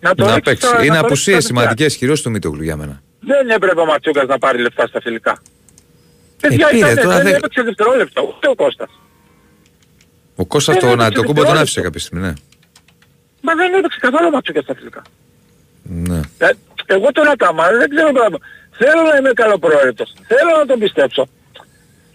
να 0.00 0.14
το 0.14 0.24
Να 0.24 0.34
ρίξει 0.34 0.50
παίξει. 0.50 0.66
στα- 0.66 0.76
να 0.76 0.84
Είναι 0.84 0.88
το 0.88 0.92
ρίξει 0.94 1.06
απουσίες 1.06 1.42
στα 1.42 1.52
δεξιά. 1.52 1.60
σημαντικές 1.60 1.96
κυρίως 1.96 2.22
του 2.22 2.30
Μήτογλου 2.30 2.62
για 2.62 2.76
μένα. 2.76 3.02
Δεν 3.20 3.50
έπρεπε 3.50 3.80
ο 3.80 3.84
Ματσούκας 3.84 4.26
να 4.26 4.38
πάρει 4.38 4.58
λεφτά 4.62 4.86
στα 4.86 5.00
φιλικά. 5.00 5.34
Παιδιά 6.40 6.66
πήρε, 6.68 6.90
ήταν, 6.90 7.04
τώρα 7.04 7.16
δεν 7.16 7.24
δεν- 7.24 7.34
έπαιξε 7.34 7.62
δευτερόλεπτα, 7.62 8.22
ούτε 8.22 8.48
ο 8.48 8.54
Κώστας. 8.54 8.90
Ο 10.36 10.44
Κώστας 10.46 10.74
Δεν 10.74 10.82
το, 10.82 10.88
έπαιξε 10.90 11.08
να, 11.08 11.14
το 11.14 11.22
κούμπος 11.22 11.44
τον 11.44 11.54
δευτερόλεπτο. 11.54 11.62
άφησε 11.62 11.80
κάποια 11.80 12.00
στιγμή, 12.00 12.22
ναι. 12.26 12.32
Μα 13.40 13.54
δεν 13.54 13.74
έπαιξε 13.74 13.98
καθόλου 14.00 14.26
ο 14.26 14.30
Ματσούκας 14.30 14.62
στα 14.64 14.74
φιλικά. 14.74 15.02
ναι. 15.82 16.20
Ε, 16.38 16.48
εγώ 16.86 17.12
τον 17.12 17.28
Αταμά 17.28 17.66
δεν 17.80 17.88
ξέρω 17.94 18.12
πράγμα. 18.12 18.38
Θέλω 18.80 19.02
να 19.10 19.16
είμαι 19.16 19.32
καλοπροαίρετος. 19.32 20.12
Θέλω 20.26 20.50
να 20.58 20.66
τον 20.66 20.78
πιστέψω. 20.78 21.28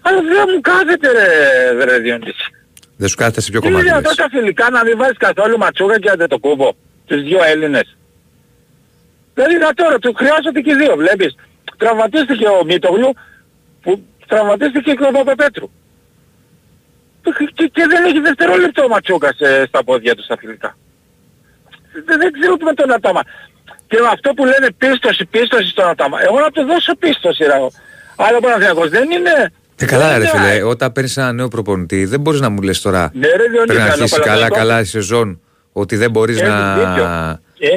Αλλά 0.02 0.20
δεν 0.22 0.46
μου 0.54 0.62
κάθεται 0.62 1.08
ρε, 1.12 1.84
ρε 1.86 1.98
Διονύση. 2.00 2.46
Δεν 2.98 3.08
σου 3.10 3.16
κάθεται 3.16 3.42
σε 3.42 3.50
ποιο 3.52 3.60
Είναι 3.60 3.70
κομμάτι 3.70 3.86
δυνατόν 3.88 4.04
λες. 4.12 4.14
στα 4.14 4.28
φιλικά 4.30 4.70
να 4.70 4.84
μην 4.84 4.98
βάζεις 4.98 5.18
καθόλου 5.18 5.58
Ματσούκα 5.58 6.00
και 6.00 6.10
Αντετοκούμπο. 6.10 6.70
Τους 7.06 7.22
δύο 7.24 7.40
Έλληνες. 7.44 7.98
Δηλαδή 9.34 9.58
να 9.58 9.74
τώρα 9.74 10.00
του 10.00 10.14
χρειάζονται 10.14 10.62
και 10.62 10.72
οι 10.72 10.76
δύο 10.76 10.96
βλέπεις. 10.96 11.36
Τραυματίστηκε 11.78 12.48
ο 12.48 12.64
Μίτογλου 12.66 13.14
που 13.82 14.04
τραυματίστηκε 14.28 14.92
και 14.94 15.04
ο 15.04 15.12
Παπαπέτρου. 15.12 15.70
Και, 17.60 17.66
και, 17.66 17.72
και 17.76 17.86
δεν 17.92 18.02
έχει 18.06 18.20
δευτερόλεπτο 18.20 18.84
ο 18.84 18.88
Ματσούκας 18.88 19.40
ε, 19.40 19.66
στα 19.68 19.84
πόδια 19.84 20.16
του 20.16 20.24
στα 20.24 20.36
φιλικά. 20.40 20.78
Δεν, 22.08 22.18
δεν 22.22 22.32
ξέρω 22.38 22.54
τι 22.58 22.64
με 22.64 22.74
τον 22.74 22.92
Ατάμα. 22.94 23.22
Και 23.88 23.98
με 24.04 24.08
αυτό 24.14 24.34
που 24.34 24.44
λένε 24.46 24.68
πίστοση, 24.78 25.26
πίστοση 25.26 25.68
στον 25.70 25.88
Ατάμα. 25.88 26.18
Εγώ 26.28 26.40
να 26.40 26.52
του 26.52 26.64
δώσω 26.66 26.96
πίστοση 26.96 27.44
ρε. 27.44 27.54
Αλλά 28.16 28.38
ο 28.38 28.40
Παναθηναϊκός 28.40 28.90
δεν 28.90 29.12
είναι... 29.12 29.34
Ε, 29.82 29.86
καλά 29.86 30.08
δεν 30.10 30.20
ρε 30.22 30.28
είναι- 30.38 30.50
φίλε, 30.50 30.64
όταν 30.64 30.92
παίρνεις 30.92 31.18
ένα 31.18 31.32
νέο 31.34 31.48
προπονητή 31.48 32.06
δεν 32.06 32.20
μπορείς 32.20 32.40
να 32.40 32.50
μου 32.50 32.62
λες 32.62 32.82
τώρα 32.82 33.12
Ναι, 33.14 33.28
ρε, 33.28 33.34
Διονύση, 33.36 33.66
πριν 33.66 33.80
αλλά 33.80 33.90
ο 33.90 33.92
αρχίσεις 33.94 34.12
καλά 34.18 34.24
Παναθηναϊκός- 34.26 34.58
καλά 34.58 34.80
η 34.80 34.84
σεζόν 34.86 35.42
ότι 35.74 35.96
δεν 35.96 36.12
μπορείς 36.12 36.38
Έχεις 36.42 36.50
να, 36.50 36.76
δίκιο. 36.78 37.06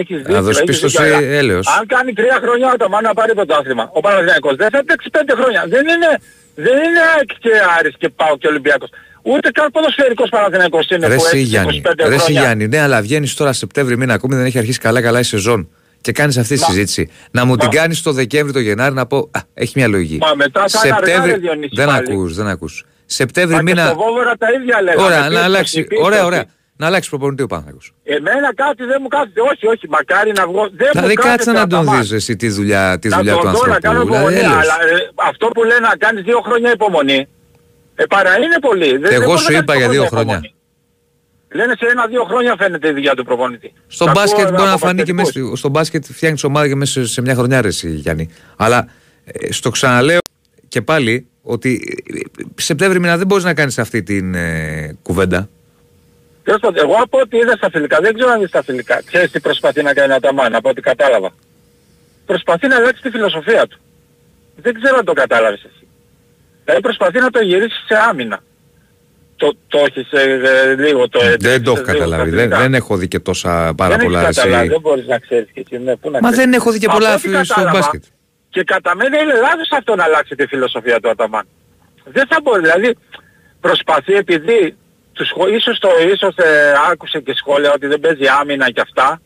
Έχεις 0.00 0.16
δίκιο, 0.16 0.34
να 0.34 0.40
δώσεις 0.42 0.60
έχεις 0.60 0.70
πίστοση 0.70 1.02
δίκιο, 1.02 1.16
αλλά 1.16 1.26
έλεος. 1.26 1.66
Αν 1.78 1.86
κάνει 1.86 2.12
τρία 2.12 2.38
χρόνια 2.42 2.66
ο 2.66 2.70
Αταμάν 2.70 3.02
να 3.02 3.14
πάρει 3.14 3.34
πρωτάθλημα, 3.34 3.90
ο 3.92 4.00
Παναθηναϊκός 4.00 4.56
δεν 4.56 4.70
θα 4.70 4.84
παίξει 4.84 5.10
πέντε 5.10 5.34
χρόνια. 5.34 5.64
Δεν 5.68 5.80
είναι, 5.92 6.10
δεν 6.54 6.76
είναι 6.76 7.00
ΑΕΚ 7.16 7.30
και 7.38 7.50
Άρης 7.78 7.94
και 7.98 8.08
ΠΑΟ 8.08 8.36
και 8.38 8.48
Ολυμπιακός. 8.48 8.88
Ούτε 9.22 9.50
καν 9.50 9.70
ποδοσφαιρικός 9.70 10.28
Παναθηναϊκός 10.28 10.86
είναι 10.90 11.06
Ρε 11.06 11.16
που 11.16 11.22
εσύ 11.24 11.36
έχει 11.36 11.44
Γιάννη, 11.46 11.82
25 11.84 11.92
ρε 12.08 12.14
εσύ 12.14 12.18
χρόνια. 12.24 12.40
Γιάννη, 12.40 12.66
ναι 12.68 12.78
αλλά 12.80 13.00
βγαίνεις 13.02 13.34
τώρα 13.34 13.52
Σεπτέμβρη 13.52 13.96
μήνα 13.96 14.14
ακόμη 14.14 14.34
δεν 14.34 14.44
έχει 14.44 14.58
αρχίσει 14.58 14.78
καλά 14.78 15.02
καλά 15.02 15.18
η 15.18 15.22
σεζόν 15.22 15.68
και 16.00 16.12
κάνεις 16.12 16.36
αυτή 16.38 16.54
τη 16.54 16.60
Μα- 16.60 16.66
συζήτηση. 16.66 17.10
Να 17.30 17.44
μου 17.44 17.56
την 17.56 17.68
Μα- 17.72 17.78
κάνεις 17.80 18.02
το 18.02 18.12
Δεκέμβρη, 18.12 18.52
το 18.52 18.58
Γενάρη 18.60 18.94
να 18.94 19.06
πω, 19.06 19.16
α, 19.30 19.40
έχει 19.54 19.72
μια 19.76 19.88
λογική. 19.88 20.18
Μα 20.18 20.32
μετά 20.34 20.64
θα 20.68 20.86
είναι 20.86 20.96
αργά, 20.96 21.26
ρε, 21.26 21.36
Διονύση, 21.36 21.70
δεν 21.74 21.86
πάλι. 21.86 21.98
ακούς, 22.12 22.34
δεν 22.34 22.46
ακούς. 22.48 22.84
Σεπτέμβρη 23.06 23.52
Μα 23.54 23.58
και 23.58 23.64
μήνα, 23.64 23.86
στο 23.86 23.94
Βόβορα 23.94 24.36
τα 24.38 24.46
ίδια 24.60 24.82
λέγαμε. 24.82 25.02
ωραία, 25.06 25.18
να 25.18 25.24
Πίστοση, 25.26 25.44
αλλάξει, 25.44 25.82
πίστοση. 25.84 26.02
ωραία, 26.06 26.24
ωραία, 26.24 26.44
να 26.76 26.86
αλλάξει 26.86 27.08
προπονητή 27.08 27.42
ο 27.42 27.46
Παναθηναϊκός. 27.46 27.92
Εμένα 28.04 28.54
κάτι 28.54 28.84
δεν 28.84 28.98
μου 29.02 29.08
κάθεται. 29.08 29.40
Όχι, 29.40 29.66
όχι, 29.66 29.88
μακάρι 29.88 30.32
να 30.36 30.46
βγω. 30.46 30.62
Δεν 30.80 30.88
Δηλαδή 30.92 31.08
μου 31.08 31.14
κάτσε 31.14 31.28
κάθεται 31.30 31.52
να 31.52 31.66
τον 31.66 31.78
Αταμάν. 31.80 32.00
δεις 32.00 32.12
εσύ 32.12 32.36
τη 32.36 32.48
δουλειά, 32.48 32.98
τη 32.98 33.08
Να 33.08 33.16
δουλειά 33.16 33.34
του 33.34 33.40
τον 33.42 33.52
δω, 33.52 33.66
να 33.66 33.78
κάνω 33.80 34.00
ανθρώπου. 34.00 34.14
Δηλαδή, 34.14 34.34
υπομονή. 34.34 34.54
έλεος. 34.54 34.62
Αλλά 34.62 34.76
ε, 34.90 35.10
αυτό 35.30 35.46
που 35.46 35.62
λένε 35.64 35.80
να 35.90 35.96
κάνεις 35.98 36.22
δύο 36.24 36.40
χρόνια 36.40 36.70
υπομονή, 36.72 37.28
ε, 37.94 38.04
παρά 38.04 38.36
είναι 38.36 38.58
πολύ. 38.60 38.90
Δεν- 38.90 39.00
δεν 39.00 39.12
Εγώ 39.12 39.24
μπορεί 39.24 39.38
σου 39.38 39.52
να 39.52 39.58
είπα 39.58 39.72
κάνεις 39.72 39.82
για 39.82 39.88
δύο 39.92 40.04
υπομονή. 40.04 40.28
χρόνια. 40.30 40.50
Λένε 41.54 41.74
σε 41.78 41.86
ένα-δύο 41.90 42.24
χρόνια 42.24 42.54
φαίνεται 42.58 42.88
η 42.88 42.92
δουλειά 42.92 43.14
του 43.14 43.24
προπονητή. 43.24 43.72
Στο 43.86 44.04
Τα 44.04 44.10
μπάσκετ 44.14 44.40
ακούω 44.40 44.50
μπορεί 44.56 44.66
να 44.68 44.74
από 44.74 44.86
φανεί 44.86 45.02
και 45.02 45.12
μέσα. 45.12 45.26
παθητικούς. 45.26 45.58
Στο 45.58 45.68
μπάσκετ 45.68 46.04
φτιάχνει 46.12 46.38
ομάδα 46.44 46.68
και 46.68 46.74
μέσα 46.74 47.06
σε 47.06 47.20
μια 47.20 47.34
χρονιά, 47.34 47.60
ρε, 47.60 47.68
εσύ, 47.68 47.90
Γιάννη. 47.90 48.28
Αλλά 48.56 48.88
ε, 49.24 49.52
στο 49.52 49.70
ξαναλέω 49.70 50.18
και 50.68 50.82
πάλι 50.82 51.26
ότι 51.42 52.00
ε, 52.14 52.40
Σεπτέμβρη 52.62 53.00
μήνα 53.00 53.16
δεν 53.16 53.26
μπορείς 53.26 53.44
να 53.44 53.54
κάνεις 53.54 53.78
αυτή 53.78 54.02
την 54.02 54.34
ε, 54.34 54.96
κουβέντα. 55.02 55.48
Τέλος 56.44 56.60
πάντων, 56.60 56.84
εγώ 56.84 56.94
από 57.02 57.18
ό,τι 57.20 57.36
είδα 57.36 57.56
στα 57.56 57.70
φιλικά, 57.70 58.00
δεν 58.00 58.14
ξέρω 58.14 58.30
αν 58.30 58.38
είναι 58.38 58.46
στα 58.46 58.62
φιλικά. 58.62 59.02
Ξέρεις 59.06 59.30
τι 59.30 59.40
προσπαθεί 59.40 59.82
να 59.82 59.94
κάνει 59.94 60.12
ο 60.12 60.14
Αταμάν, 60.14 60.54
από 60.54 60.68
ό,τι 60.68 60.80
κατάλαβα. 60.80 61.30
Προσπαθεί 62.26 62.66
να 62.68 62.76
αλλάξει 62.76 63.02
τη 63.02 63.10
φιλοσοφία 63.10 63.66
του. 63.66 63.78
Δεν 64.56 64.74
ξέρω 64.74 64.96
αν 64.98 65.04
το 65.04 65.12
κατάλαβες 65.12 65.64
εσύ. 65.64 65.81
Δηλαδή 66.64 66.82
προσπαθεί 66.82 67.18
να 67.20 67.30
το 67.30 67.40
γυρίσει 67.42 67.84
σε 67.86 67.94
άμυνα. 68.08 68.40
Το, 69.36 69.56
το 69.68 69.78
έχεις 69.78 70.12
ε, 70.12 70.40
ε, 70.44 70.74
λίγο 70.74 71.08
το... 71.08 71.20
ε, 71.22 71.36
Δεν 71.38 71.62
το 71.62 71.70
έχω 71.70 71.80
λίγο 71.80 71.92
καταλάβει. 71.92 72.22
στα 72.28 72.36
Δεν, 72.36 72.38
φιλικά. 72.38 72.58
δεν 72.58 72.74
έχω 72.74 72.96
δει 72.96 73.08
και 73.08 73.18
τόσα 73.20 73.72
πάρα 73.76 73.96
δεν 73.96 74.04
πολλά. 74.04 74.20
έχεις 74.22 74.36
καταλάβει, 74.36 74.62
εσύ. 74.62 74.72
δεν 74.72 74.80
μπορείς 74.80 75.06
να 75.06 75.18
ξέρεις 75.18 75.48
και 75.52 75.64
εσύ. 75.70 75.82
Ναι, 75.82 75.96
πού 75.96 76.10
να 76.10 76.20
Μα 76.20 76.30
ξέρεις. 76.30 76.38
δεν 76.50 76.52
έχω 76.58 76.70
δει 76.70 76.78
και 76.78 76.86
Από 76.86 76.94
πολλά 76.94 77.12
ό,τι 77.12 77.20
φι- 77.28 77.44
στο 77.44 77.54
κατάλαβα, 77.54 77.78
μπάσκετ. 77.78 78.02
Και 78.50 78.62
κατά 78.62 78.96
μένα 78.96 79.18
είναι 79.22 79.32
λάθος 79.34 79.68
αυτό 79.78 79.94
να 79.96 80.04
αλλάξει 80.04 80.34
τη 80.34 80.46
φιλοσοφία 80.46 81.00
του 81.00 81.08
Αταμάν. 81.10 81.46
Δεν 82.04 82.26
θα 82.28 82.38
μπορεί, 82.42 82.60
δηλαδή 82.60 82.96
προσπαθεί 83.60 84.14
επειδή 84.14 84.76
τους, 85.12 85.28
σχο- 85.28 85.48
ίσως, 85.48 85.78
το, 85.78 85.88
ίσως 86.12 86.34
ε, 86.36 86.72
άκουσε 86.90 87.20
και 87.20 87.34
σχόλια 87.34 87.72
ότι 87.72 87.86
δεν 87.86 88.00
παίζει 88.00 88.26
άμυνα 88.40 88.70
και 88.70 88.80
αυτά. 88.80 89.20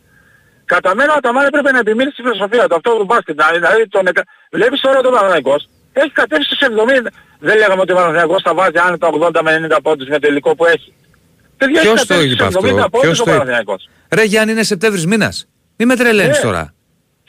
Κατά 0.64 0.94
μένα 0.94 1.12
ο 1.12 1.16
Αταμάν 1.16 1.46
έπρεπε 1.46 1.70
να 1.72 1.78
επιμείνει 1.78 2.10
στη 2.10 2.22
φιλοσοφία 2.22 2.66
του, 2.68 2.74
αυτό 2.74 2.90
του 2.96 3.04
μπάσκετ. 3.04 3.36
Να- 3.38 3.50
Δηλαδή 3.52 3.88
τον, 3.88 4.06
εκα- 4.06 4.24
βλέπεις 4.50 4.80
τώρα 4.80 5.00
τον 5.00 5.12
Παναθηναϊκός, 5.12 5.68
έχει 6.00 6.10
κατέβει 6.10 6.44
στους 6.44 6.58
70. 6.60 7.06
Δεν 7.38 7.56
λέγαμε 7.56 7.80
ότι 7.80 7.92
ο 7.92 7.94
Παναθηναϊκός 7.94 8.42
θα 8.42 8.54
βάζει 8.54 8.78
άνετα 8.86 9.08
80 9.20 9.40
με 9.42 9.68
90 9.76 9.78
πόντους 9.82 10.08
με 10.08 10.18
το 10.18 10.28
υλικό 10.28 10.54
που 10.54 10.64
έχει. 10.64 10.92
Παιδιά, 11.56 11.80
έχει 11.80 11.88
Ποιος 11.88 12.06
το 12.06 12.14
κατέβει 12.14 12.32
είπε 12.32 12.42
στους 12.42 12.56
αυτό, 12.56 12.68
70 12.68 12.90
πόντους 12.90 13.00
ποιος 13.00 13.20
ο 13.20 13.24
το 13.24 13.30
είπε; 13.30 13.38
Παναθηναϊκός. 13.38 13.88
Ρε 14.10 14.22
Γιάννη, 14.22 14.52
είναι 14.52 14.62
Σεπτέμβρης 14.62 15.06
μήνας. 15.06 15.48
Μη 15.76 15.84
με 15.86 15.96
τρελαίνεις 15.96 16.36
Ναι. 16.36 16.42
τώρα. 16.42 16.74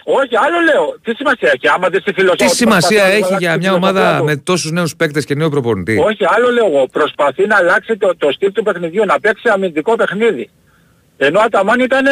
Όχι, 0.03 0.35
άλλο 0.45 0.59
λέω. 0.69 0.85
Τι 1.03 1.11
σημασία 1.15 1.51
έχει, 1.55 1.67
άμα 1.67 1.89
δεν 1.89 2.01
στη 2.01 2.13
φιλοσοφία 2.13 2.47
Τι 2.47 2.55
σημασία 2.55 3.01
προσπαθεί 3.01 3.11
να 3.11 3.17
έχει 3.17 3.23
αλλάξει 3.23 3.43
για 3.43 3.51
τη 3.51 3.57
μια 3.57 3.71
φιλοσοφία 3.71 4.03
ομάδα 4.03 4.17
του; 4.17 4.23
με 4.23 4.35
τόσους 4.35 4.71
νέους 4.71 4.95
παίκτες 4.95 5.25
και 5.25 5.35
νέο 5.35 5.49
προπονητή; 5.49 5.97
Όχι, 6.09 6.23
άλλο 6.35 6.51
λέω 6.51 6.65
εγώ. 6.65 6.87
Προσπαθεί 6.91 7.47
να 7.47 7.55
αλλάξει 7.55 7.97
το, 7.97 8.15
το 8.17 8.31
στυλ 8.31 8.51
του 8.51 8.63
παιχνιδιού, 8.63 9.05
να 9.05 9.19
παίξει 9.19 9.49
αμυντικό 9.49 9.95
παιχνίδι. 9.95 10.49
Ενώ 11.17 11.39
ο 11.39 11.43
Αταμάν 11.45 11.79
ήταν, 11.79 12.05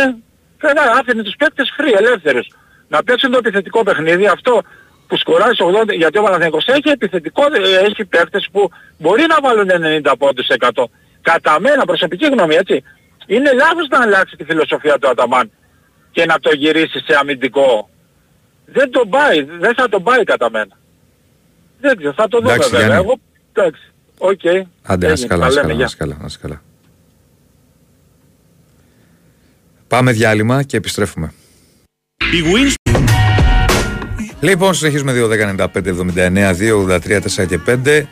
φέρα, 0.58 0.82
άφηνε 1.00 1.24
τους 1.24 1.36
παίκτες 1.38 1.74
free, 1.78 1.98
ελεύθερους. 1.98 2.48
Να 2.88 3.04
παίξουν 3.04 3.32
το 3.32 3.38
επιθετικό 3.38 3.84
παιχνίδι, 3.84 4.28
αυτό 4.28 4.62
που 5.08 5.18
σκοράζει 5.18 5.54
στους 5.54 5.68
80, 5.84 5.94
γιατί 5.98 6.18
ο 6.18 6.22
Παναθηναϊκός 6.22 6.68
έχει 6.68 6.90
επιθετικό, 6.90 7.44
ε, 7.44 7.86
έχει 7.86 8.06
παίκτες 8.06 8.48
που 8.52 8.72
μπορεί 8.98 9.26
να 9.28 9.38
βάλουν 9.42 9.70
90 9.72 10.16
πόντους 10.18 10.48
100. 10.48 10.90
Κατά 11.22 11.60
μένα, 11.60 11.86
προσωπική 11.86 12.26
γνώμη, 12.26 12.56
έτσι. 12.56 12.84
Είναι 13.26 13.52
λάθος 13.54 13.88
να 13.90 14.02
αλλάξει 14.02 14.36
τη 14.36 14.44
φιλοσοφία 14.44 14.98
του 15.00 15.10
Αταμάν 15.10 15.52
και 16.12 16.26
να 16.26 16.40
το 16.40 16.56
γυρίσει 16.56 17.00
σε 17.00 17.16
αμυντικό. 17.20 17.90
Δεν 18.66 18.92
το 18.92 19.06
πάει, 19.10 19.44
δεν 19.44 19.74
θα 19.76 19.90
το 19.90 20.00
πάει 20.00 20.24
κατά 20.24 20.50
μένα. 20.50 20.78
Δεν 21.80 21.98
ξέρω, 21.98 22.14
θα 22.14 22.28
το 22.28 22.38
δούμε 22.40 22.52
Εντάξει, 22.54 22.70
βέβαια. 22.70 22.86
Γιάννη. 22.88 23.04
Εγώ, 23.06 23.20
εντάξει, 23.54 23.82
οκ. 24.18 24.40
Άντε, 24.84 25.08
να 25.08 25.14
είσαι 25.14 25.24
Έγινε, 25.24 25.28
καλά, 25.28 25.40
τα 25.42 25.46
να 25.46 25.48
είσαι 25.48 25.62
λέμε, 25.62 25.62
καλά, 25.62 25.68
να 25.68 25.74
γεια. 25.74 25.86
είσαι 25.86 25.96
καλά, 25.98 26.18
να 26.20 26.26
είσαι 26.26 26.38
καλά. 26.42 26.62
Πάμε 29.88 30.12
διάλειμμα 30.12 30.64
και 30.64 30.78
επιστρέφουμε. 30.78 31.34
Η 32.18 32.42
Wins 32.54 32.74
Λοιπόν, 34.42 34.74
συνεχίζουμε 34.74 35.14
2, 35.14 35.28
10, 35.28 35.68
95, 35.68 35.90
79, 35.90 36.56
2, 36.56 36.74
83, 36.74 37.22
4 37.22 37.46
και 37.48 37.60
5. 37.68 38.04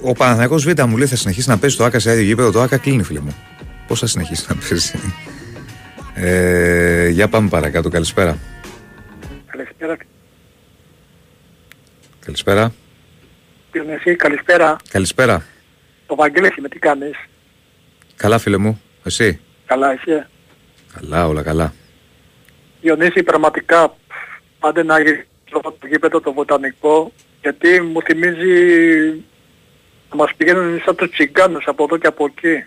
Ο 0.00 0.12
Παναθηναϊκός 0.12 0.64
Β 0.64 0.82
μου 0.82 0.96
λέει 0.96 1.06
θα 1.06 1.16
συνεχίσει 1.16 1.48
να 1.48 1.58
παίζει 1.58 1.76
το 1.76 1.84
ΟΑΚΑ 1.84 1.98
σε 1.98 2.10
άδειο 2.10 2.24
γήπεδο. 2.24 2.50
Το 2.50 2.60
ΟΑΚΑ 2.60 2.76
κλείνει, 2.76 3.02
φίλε 3.02 3.20
μου. 3.20 3.36
Πώς 3.86 3.98
θα 4.00 4.06
συνεχίσει 4.06 4.46
να 4.48 4.56
παίζει; 4.56 4.98
Ε, 6.14 7.08
για 7.08 7.28
πάμε 7.28 7.48
παρακάτω. 7.48 7.88
Καλησπέρα. 7.88 8.38
Καλησπέρα. 9.46 9.96
Καλησπέρα. 12.24 12.72
Διονύση, 13.72 14.16
καλησπέρα. 14.16 14.76
Καλησπέρα. 14.90 15.44
Το 16.06 16.14
Βαγγέλης 16.14 16.56
είμαι, 16.56 16.68
τι 16.68 16.78
κάνεις; 16.78 17.16
Καλά, 18.16 18.38
φίλε 18.38 18.56
μου. 18.56 18.80
Εσύ; 19.04 19.40
Καλά 19.66 19.94
είσαι; 19.94 20.28
Καλά, 20.94 21.26
όλα 21.26 21.42
καλά. 21.42 21.72
Διονύση, 22.80 23.22
πραγματικά 23.22 23.96
πάντα 24.60 24.84
να 24.84 25.00
γυρίσω 25.00 25.26
το 25.50 25.86
γήπεδο 25.88 26.20
το 26.20 26.32
βοτανικό 26.32 27.12
γιατί 27.40 27.80
μου 27.80 28.02
θυμίζει 28.02 28.54
να 30.10 30.16
μας 30.16 30.34
πηγαίνουν 30.36 30.80
σαν 30.84 30.96
τους 30.96 31.10
τσιγκάνους 31.10 31.64
από 31.66 31.84
εδώ 31.84 31.96
και 31.96 32.06
από 32.06 32.24
εκεί. 32.24 32.64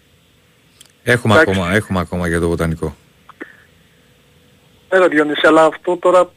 Έχουμε 1.03 1.33
Εντάξει. 1.33 1.51
ακόμα, 1.51 1.75
έχουμε 1.75 1.99
ακόμα 1.99 2.27
για 2.27 2.39
το 2.39 2.47
βοτανικό. 2.47 2.95
Ναι, 4.89 5.07
Διονύση, 5.07 5.47
αλλά 5.47 5.65
αυτό 5.65 5.97
τώρα 5.97 6.31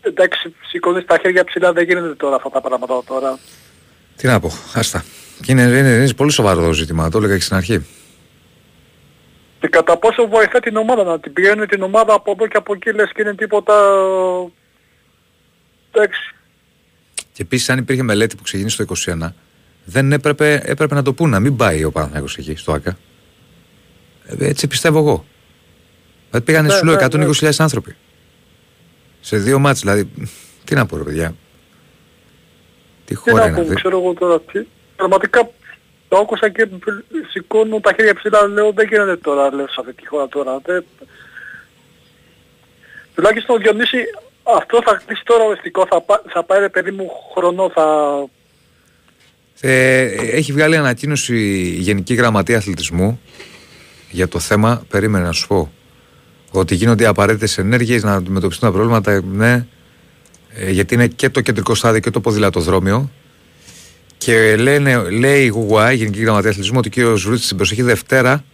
εντάξει 0.00 0.54
σηκώνεις 0.68 1.04
τα 1.04 1.18
χέρια 1.22 1.44
ψηλά 1.44 1.72
δεν 1.72 1.84
γίνεται 1.84 2.14
τώρα 2.14 2.36
αυτά 2.36 2.50
τα 2.50 2.60
πράγματα 2.60 3.02
τώρα. 3.06 3.38
Τι 4.16 4.26
να 4.26 4.40
πω, 4.40 4.50
άστα. 4.74 5.04
Και 5.42 5.52
είναι, 5.52 5.62
είναι, 5.62 5.88
είναι 5.88 6.12
πολύ 6.14 6.30
σοβαρό 6.30 6.62
το 6.62 6.72
ζήτημα, 6.72 7.10
το 7.10 7.18
έλεγα 7.18 7.36
και 7.36 7.42
στην 7.42 7.56
αρχή. 7.56 7.86
Και 9.60 9.68
κατά 9.68 9.96
πόσο 9.96 10.28
βοηθά 10.28 10.60
την 10.60 10.76
ομάδα 10.76 11.04
να 11.04 11.20
την 11.20 11.32
πηγαίνουν 11.32 11.66
την 11.66 11.82
ομάδα 11.82 12.14
από 12.14 12.30
εδώ 12.30 12.46
και 12.46 12.56
από 12.56 12.72
εκεί 12.74 12.92
λες 12.92 13.10
και 13.12 13.22
είναι 13.22 13.34
τίποτα... 13.34 13.74
Εντάξει. 15.92 16.34
Και 17.32 17.42
επίσης, 17.42 17.70
αν 17.70 17.78
υπήρχε 17.78 18.02
μελέτη 18.02 18.36
που 18.36 18.42
ξεκίνησε 18.42 18.84
το 18.84 18.94
21, 19.06 19.28
δεν 19.84 20.12
έπρεπε, 20.12 20.62
έπρεπε 20.64 20.94
να 20.94 21.02
το 21.02 21.12
πούνε, 21.12 21.30
να 21.30 21.40
μην 21.40 21.56
πάει 21.56 21.84
ο 21.84 21.90
Παναθηναϊκός 21.90 22.38
εκεί, 22.38 22.56
στο 22.56 22.72
ΑΚΑ. 22.72 22.98
Ε, 24.26 24.46
Έτσι 24.46 24.66
πιστεύω 24.66 24.98
εγώ. 24.98 25.24
Δηλαδή 26.28 26.46
πήγανε, 26.46 26.68
Ναι, 26.68 26.74
σου 26.74 26.84
λέω, 26.84 26.94
ναι, 26.94 27.26
120.000 27.40 27.50
άνθρωποι. 27.58 27.96
Σε 29.20 29.36
δύο 29.36 29.58
μάτς, 29.58 29.80
δηλαδή. 29.80 30.10
Τι 30.64 30.74
να 30.74 30.86
πω, 30.86 30.96
ρε 30.96 31.02
παιδιά. 31.02 31.28
Τι 31.28 31.34
Τι 33.04 33.14
χώρα 33.14 33.36
να 33.36 33.46
είναι 33.46 33.56
πω, 33.56 33.62
αυτή; 33.62 33.74
ξέρω 33.74 33.98
εγώ 33.98 34.14
τώρα. 34.14 34.40
Τι... 34.40 34.60
Πραγματικά 34.96 35.50
το 36.08 36.16
άκουσα 36.16 36.48
και 36.48 36.68
σηκώνω 37.30 37.80
τα 37.80 37.92
χέρια 37.92 38.14
ψηλά, 38.14 38.46
λέω 38.46 38.72
δεν 38.72 38.88
γίνεται 38.88 39.16
τώρα, 39.16 39.54
λέω 39.54 39.68
σε 39.68 39.76
αυτή 39.78 39.92
τη 39.92 40.06
χώρα 40.06 40.28
τώρα. 40.28 40.60
Δεν... 40.64 40.84
Τουλάχιστον 43.14 43.60
Διονύσης, 43.60 44.04
αυτό 44.42 44.80
θα 44.84 45.02
κλείσει 45.06 45.22
τώρα 45.24 45.44
οριστικό, 45.44 45.86
θα, 45.88 46.00
πά... 46.00 46.22
θα 46.28 46.44
πάει 46.44 46.60
ρε 46.60 46.68
παιδί 46.68 46.90
μου 46.90 47.10
χρόνο, 47.34 47.70
θα... 47.74 47.84
Ε, 49.60 50.02
έχει 50.14 50.52
βγάλει 50.52 50.76
ανακοίνωση 50.76 51.36
η 51.36 51.76
Γενική 51.78 52.14
Γραμματεία 52.14 52.56
Αθλητισμού 52.56 53.20
για 54.10 54.28
το 54.28 54.38
θέμα. 54.38 54.82
Περίμενε 54.88 55.24
να 55.24 55.32
σου 55.32 55.46
πω. 55.46 55.72
Ότι 56.50 56.74
γίνονται 56.74 57.06
απαραίτητες 57.06 57.58
ενέργειες 57.58 58.02
να 58.02 58.14
αντιμετωπιστούν 58.14 58.68
τα 58.68 58.74
προβλήματα. 58.74 59.22
Ναι, 59.24 59.66
ε, 60.54 60.70
γιατί 60.70 60.94
είναι 60.94 61.06
και 61.06 61.28
το 61.28 61.40
κεντρικό 61.40 61.74
στάδιο 61.74 62.00
και 62.00 62.10
το 62.10 62.20
ποδηλατοδρόμιο. 62.20 63.10
Και 64.18 64.56
λένε, 64.56 65.10
λέει 65.10 65.44
η 65.44 65.48
ΓΟΥΑ, 65.48 65.92
η 65.92 65.96
Γενική 65.96 66.20
Γραμματεία 66.20 66.50
Αθλητισμού, 66.50 66.80
ότι 66.84 67.02
ο 67.02 67.12
κ. 67.12 67.16
Ζουρίτση 67.16 67.48
την 67.48 67.56
προσεχή 67.56 67.82
Δευτέρα 67.82 68.44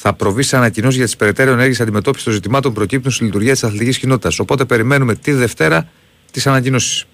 θα 0.00 0.12
προβεί 0.12 0.42
σε 0.42 0.56
ανακοινώσεις 0.56 0.96
για 0.96 1.04
τις 1.04 1.16
περαιτέρω 1.16 1.50
ενέργειες 1.50 1.80
αντιμετώπισης 1.80 2.24
των 2.24 2.34
ζητημάτων 2.34 2.72
που 2.72 2.78
προκύπτουν 2.78 3.10
στη 3.10 3.24
λειτουργία 3.24 3.52
της 3.52 3.64
αθλητικής 3.64 3.98
κοινότητας. 3.98 4.38
Οπότε 4.38 4.64
περιμένουμε 4.64 5.14
τη 5.14 5.32
Δευτέρα 5.32 5.88
τις 6.30 6.46
ανακοινώσεις. 6.46 7.04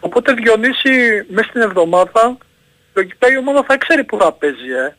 Οπότε 0.00 0.32
Διονύση 0.32 0.90
μέσα 1.28 1.48
στην 1.48 1.60
εβδομάδα 1.60 2.38
λογικά 2.94 3.32
η 3.32 3.38
ομάδα 3.38 3.64
θα 3.66 3.78
ξέρει 3.78 4.04
που 4.04 4.18
θα 4.20 4.32
παίζει, 4.32 4.70
ε. 4.86 4.96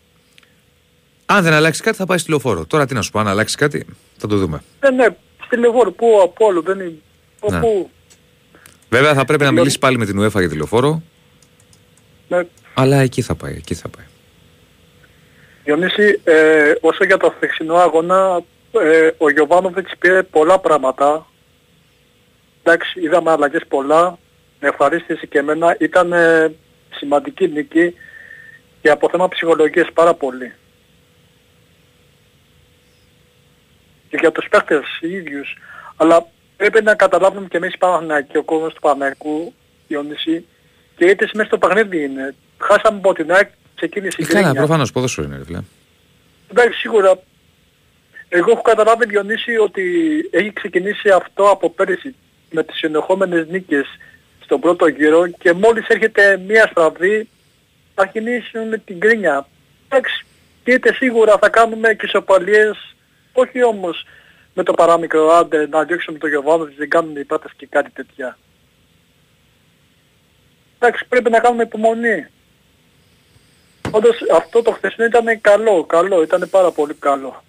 Αν 1.26 1.44
δεν 1.44 1.54
αλλάξει 1.54 1.82
κάτι, 1.82 1.98
θα 1.98 2.06
πάει 2.06 2.18
στη 2.18 2.30
λεωφόρο. 2.30 2.66
Τώρα 2.66 2.86
τι 2.86 2.94
να 2.94 3.02
σου 3.02 3.12
πω, 3.12 3.20
αν 3.20 3.28
αλλάξει 3.28 3.56
κάτι, 3.56 3.86
θα 4.18 4.28
το 4.28 4.38
δούμε. 4.38 4.62
Ναι, 4.80 4.90
ναι, 4.90 5.06
στη 5.46 5.58
Λεβόρ, 5.58 5.92
πού, 5.92 6.20
από 6.24 6.46
όλο, 6.46 6.62
δεν 6.62 6.80
είναι... 6.80 6.94
Ναι. 7.52 7.60
Πού, 7.60 7.90
Βέβαια 8.90 9.14
θα 9.14 9.26
πρέπει 9.26 9.44
να 9.44 9.50
Λοιπόν. 9.50 9.54
μιλήσει 9.54 9.80
πάλι 9.80 9.98
με 9.98 10.06
την 10.06 10.20
UEFA 10.20 10.40
για 10.40 10.50
τη 10.50 10.56
λεωφόρο, 10.56 11.02
ναι. 12.28 12.48
αλλά 12.74 12.98
εκεί 12.98 13.22
θα 13.22 13.36
πάει. 13.36 13.54
Εκεί 13.54 13.74
θα 13.74 13.90
πάει. 13.90 14.06
Διονύση, 15.68 16.22
ε, 16.24 16.74
όσο 16.82 17.04
για 17.04 17.18
το 17.18 17.30
χθεσινό 17.36 17.76
αγώνα, 17.76 18.42
ε, 18.72 19.10
ο 19.18 19.30
Γιωβάνοβιτς 19.30 19.92
πήρε 20.00 20.24
πολλά 20.24 20.60
πράγματα. 20.60 21.26
Εντάξει, 22.64 23.00
είδαμε 23.02 23.32
αλλαγές 23.32 23.62
πολλά. 23.68 24.18
Με 24.60 24.68
ευχαρίστηση 24.68 25.28
και 25.28 25.40
εμένα. 25.40 25.76
Ήταν 25.80 26.14
ε, 26.14 26.56
σημαντική 26.90 27.48
νίκη 27.48 27.96
και 28.82 28.90
από 28.90 29.10
θέμα 29.10 29.28
ψυχολογίας 29.28 29.88
πάρα 29.94 30.14
πολύ. 30.14 30.54
Και 34.10 34.18
για 34.20 34.32
τους 34.32 34.48
παίχτες 34.50 35.00
οι 35.02 35.12
ίδιους. 35.12 35.58
Αλλά 35.98 36.28
πρέπει 36.58 36.84
να 36.84 36.96
καταλάβουμε 36.96 37.48
και 37.48 37.58
εμείς 37.58 37.74
οι 37.74 37.78
Παναθηναϊκοί, 37.78 38.38
ο 38.38 38.44
κόσμος 38.44 38.74
του 38.74 38.82
Παναθηναϊκού, 38.82 39.54
Διονύση, 39.88 40.46
και 40.96 41.06
είτε 41.06 41.30
μέσα 41.34 41.48
στο 41.48 41.58
παιχνίδι 41.58 42.04
είναι. 42.04 42.36
Χάσαμε 42.58 42.98
από 42.98 43.14
την 43.14 43.32
ΑΕΚ, 43.32 43.50
ξεκίνησε 43.78 44.18
η 44.20 44.24
Ε, 44.24 44.28
καλά, 44.28 44.42
γκρίνια. 44.42 44.60
προφανώς 44.62 44.92
ποδόσφαιρο 44.92 45.28
είναι, 45.28 45.38
ρε 45.38 45.44
φίλε. 45.46 45.60
Εντάξει, 46.52 46.80
σίγουρα. 46.80 47.20
Εγώ 48.30 48.52
έχω 48.52 48.62
καταλάβει, 48.62 49.06
Διονύση, 49.06 49.58
ότι 49.58 49.84
έχει 50.32 50.54
ξεκινήσει 50.54 51.10
αυτό 51.10 51.50
από 51.50 51.70
πέρυσι 51.70 52.16
με 52.52 52.64
τις 52.64 52.78
συνεχόμενες 52.78 53.48
νίκες 53.48 53.86
στον 54.44 54.60
πρώτο 54.60 54.88
γύρο 54.88 55.28
και 55.28 55.54
μόλις 55.54 55.88
έρχεται 55.88 56.38
μία 56.48 56.68
στραβή 56.72 57.30
θα 57.96 58.02
αρχινήσουν 58.02 58.68
με 58.68 58.78
την 58.78 59.00
κρίνια. 59.00 59.48
Εντάξει, 59.88 60.26
και 60.64 60.72
είτε 60.72 60.94
σίγουρα 60.94 61.38
θα 61.38 61.50
κάνουμε 61.50 61.94
και 61.94 62.06
ισοπαλίες, 62.06 62.96
όχι 63.34 63.64
όμως 63.64 64.06
με 64.54 64.64
το 64.64 64.74
παράμικρο 64.74 65.30
άντε 65.30 65.68
να 65.68 65.84
διώξουμε 65.84 66.18
το 66.18 66.28
Γιωβάνο, 66.28 66.70
δεν 66.78 66.90
κάνουμε 66.90 67.20
οι 67.20 67.24
πάτες 67.24 67.52
και 67.58 67.68
κάτι 67.70 67.90
τέτοια. 67.92 68.38
Εντάξει, 70.80 71.06
πρέπει 71.10 71.30
να 71.30 71.40
κάνουμε 71.40 71.64
υπομονή. 71.64 72.28
Όντως 73.92 74.16
αυτό 74.38 74.62
το 74.62 74.72
χθεσινό 74.72 75.06
ήταν 75.06 75.42
καλό, 75.42 75.84
καλό, 75.84 76.22
ήταν 76.24 76.48
πάρα 76.50 76.72
πολύ 76.72 76.94
καλό. 77.00 77.44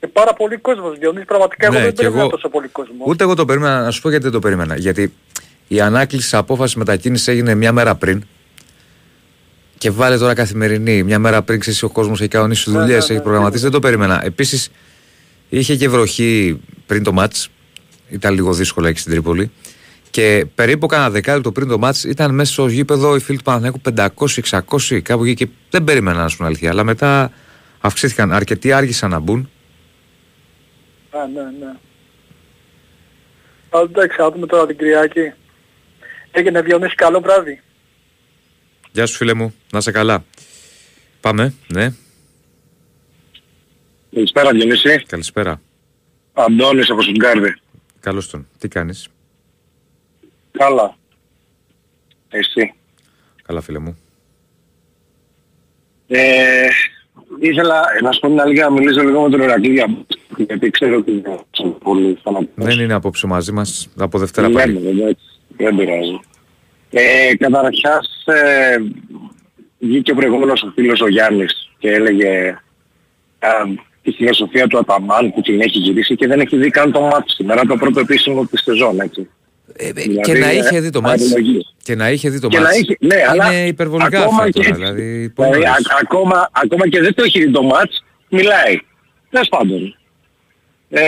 Και 0.00 0.06
πάρα 0.06 0.32
πολύ 0.32 0.56
κόσμος, 0.56 0.98
Διονύση, 0.98 1.24
πραγματικά 1.24 1.68
Ναι, 1.70 1.74
εγώ 1.76 1.84
δεν 1.84 1.94
και 1.94 1.96
περίμενα 1.96 2.22
εγώ- 2.22 2.30
τόσο 2.30 2.48
πολύ 2.48 2.68
κόσμο. 2.68 3.04
Ούτε 3.06 3.24
εγώ 3.24 3.34
το 3.34 3.44
περίμενα, 3.44 3.80
να 3.82 3.90
σου 3.90 4.00
πω 4.00 4.08
γιατί 4.08 4.24
δεν 4.24 4.32
το 4.32 4.38
περίμενα. 4.38 4.76
Γιατί 4.76 5.12
η 5.68 5.80
ανάκληση 5.80 6.30
τη 6.30 6.36
απόφασης 6.36 6.74
μετακίνησης 6.76 7.28
έγινε 7.28 7.54
μια 7.54 7.72
μέρα 7.72 7.94
πριν. 7.94 8.24
Και 9.78 9.90
βάλε 9.90 10.18
τώρα 10.18 10.34
καθημερινή. 10.34 11.02
Μια 11.02 11.18
μέρα 11.18 11.42
πριν 11.42 11.60
ξέρεις 11.60 11.82
ο 11.82 11.88
κόσμος 11.88 12.20
έχει 12.20 12.28
κανονίσει 12.28 12.70
Ναι, 12.70 12.78
δουλειές, 12.78 12.98
ναι, 12.98 13.04
έχει 13.04 13.12
ναι, 13.14 13.20
προγραμματίσει. 13.20 13.62
Δεν 13.62 13.72
το 13.72 13.78
περίμενα. 13.80 14.24
Επίσης 14.24 14.70
είχε 15.48 15.76
και 15.76 15.88
βροχή 15.88 16.60
πριν 16.86 17.02
το 17.02 17.12
μάτς. 17.12 17.48
Ήταν 18.08 18.34
λίγο 18.34 18.52
δύσκολο 18.52 18.86
εκεί 18.86 18.98
στην 19.00 19.12
Τρίπολη. 19.12 19.50
Και 20.16 20.46
περίπου 20.54 20.86
κάνα 20.86 21.10
δεκάλεπτο 21.10 21.52
πριν 21.52 21.68
το 21.68 21.78
μάτς 21.78 22.04
ήταν 22.04 22.34
μέσα 22.34 22.52
στο 22.52 22.66
γήπεδο 22.66 23.16
οι 23.16 23.20
φίλοι 23.20 23.36
του 23.38 23.42
Παναθηναϊκού 23.42 23.80
500-600 24.88 25.00
κάπου 25.02 25.24
εκεί 25.24 25.34
και 25.34 25.48
δεν 25.70 25.84
περίμενα 25.84 26.22
να 26.22 26.28
σου 26.28 26.36
είναι 26.38 26.46
αλήθεια. 26.46 26.70
Αλλά 26.70 26.84
μετά 26.84 27.32
αυξήθηκαν 27.80 28.32
αρκετοί, 28.32 28.72
άργησαν 28.72 29.10
να 29.10 29.18
μπουν. 29.18 29.50
Α, 31.10 31.26
ναι, 31.26 31.40
ναι. 31.40 31.66
Α, 33.70 33.80
εντάξει, 33.82 34.16
θα 34.16 34.30
δούμε 34.30 34.46
τώρα 34.46 34.66
την 34.66 34.76
Κυριακή. 34.76 35.32
Έγινε 36.30 36.62
Διονύση, 36.62 36.94
καλό 36.94 37.20
βράδυ. 37.20 37.60
Γεια 38.92 39.06
σου 39.06 39.16
φίλε 39.16 39.34
μου, 39.34 39.54
να 39.72 39.78
είσαι 39.78 39.90
καλά. 39.90 40.24
Πάμε, 41.20 41.54
ναι, 41.72 41.92
Καλησπέρα 44.14 44.50
Διονύση. 44.50 45.02
καλησπέρα. 45.06 45.60
Αντώνης 46.32 46.90
από 46.90 47.02
Σουγκάρδη. 47.02 47.54
Καλώς 48.00 48.30
τον. 48.30 48.46
Τι 48.58 48.68
κάνεις; 48.68 49.08
Καλά. 50.58 50.96
Εσύ. 52.28 52.74
Καλά 53.46 53.60
φίλε 53.60 53.78
μου. 53.78 53.98
Ε, 56.08 56.68
ήθελα 57.40 57.82
να 58.02 58.12
σου 58.12 58.20
πω 58.20 58.28
την 58.28 58.40
αλήθεια 58.40 58.64
να 58.64 58.70
μιλήσω 58.70 59.02
λίγο 59.02 59.22
με 59.22 59.30
τον 59.30 59.40
Ερακλή 59.40 59.72
για 59.72 59.86
μπάσκετ, 59.86 60.46
γιατί 60.46 60.70
ξέρω 60.70 60.96
ότι 60.96 61.10
δεν 61.20 61.32
είναι 61.64 61.70
πολύ 61.82 62.18
φανατικός. 62.22 62.64
Δεν 62.66 62.80
είναι 62.80 62.94
απόψε 62.94 63.26
μαζί 63.26 63.52
μας, 63.52 63.88
από 63.98 64.18
Δευτέρα 64.18 64.48
Ναι, 64.48 64.54
πάλι. 64.54 64.78
ναι, 64.78 64.88
εντάξει, 64.88 65.24
δεν 65.56 65.76
πειράζει. 65.76 66.20
Ε, 66.90 67.34
καταρχάς 67.36 68.24
ε, 68.26 68.76
βγήκε 69.78 70.12
ο 70.12 70.14
προηγούμενος 70.14 70.62
ο 70.62 70.70
φίλος 70.74 71.00
ο 71.00 71.08
Γιάννης 71.08 71.70
και 71.78 71.90
έλεγε 71.90 72.48
α, 73.38 73.48
τη 74.02 74.10
φιλοσοφία 74.12 74.66
του 74.66 74.78
Αταμάν 74.78 75.32
που 75.32 75.40
την 75.40 75.60
έχει 75.60 75.78
γυρίσει 75.78 76.14
και 76.16 76.26
δεν 76.26 76.40
έχει 76.40 76.56
δει 76.56 76.70
καν 76.70 76.92
το 76.92 77.00
μάτι 77.00 77.30
σήμερα, 77.30 77.64
το 77.64 77.76
πρώτο 77.76 78.00
επίσημο 78.00 78.46
της 78.46 78.62
σεζόν, 78.62 79.00
έτσι. 79.00 79.28
Ε, 79.78 79.88
ε, 79.88 79.92
Δηλαδή, 79.92 80.20
και 80.20 80.38
να 80.38 80.48
ε, 80.48 80.56
είχε 80.56 80.80
δει 80.80 80.90
το 80.90 81.00
μάτς. 81.00 81.22
αδειλογίες. 81.22 81.74
Και 81.82 81.94
να 81.94 82.10
είχε 82.10 82.30
δει 82.30 82.40
το 82.40 82.48
Και 82.48 82.56
να 82.56 82.62
μάτς. 82.62 82.78
είχε- 82.78 82.96
ναι, 83.00 83.16
αλλά 83.28 83.52
είναι 83.52 83.66
υπερβολικά 83.66 84.18
ακόμα 84.22 84.42
αυτό 84.42 84.60
και- 84.60 84.62
τώρα. 84.64 84.74
Δηλαδή, 84.76 85.28
πολύ 85.34 85.48
Δηλαδή, 85.50 85.66
νωρίς. 85.68 85.86
α- 85.90 85.98
ακόμα, 86.02 86.48
ακόμα 86.52 86.88
και 86.88 87.00
δεν 87.00 87.14
το 87.14 87.22
έχει 87.22 87.44
δει 87.44 87.50
το 87.50 87.62
μάτς, 87.62 88.04
μιλάει. 88.28 88.78
Τέλος 89.30 89.48
πάντων. 89.48 89.96
Ε, 90.88 91.02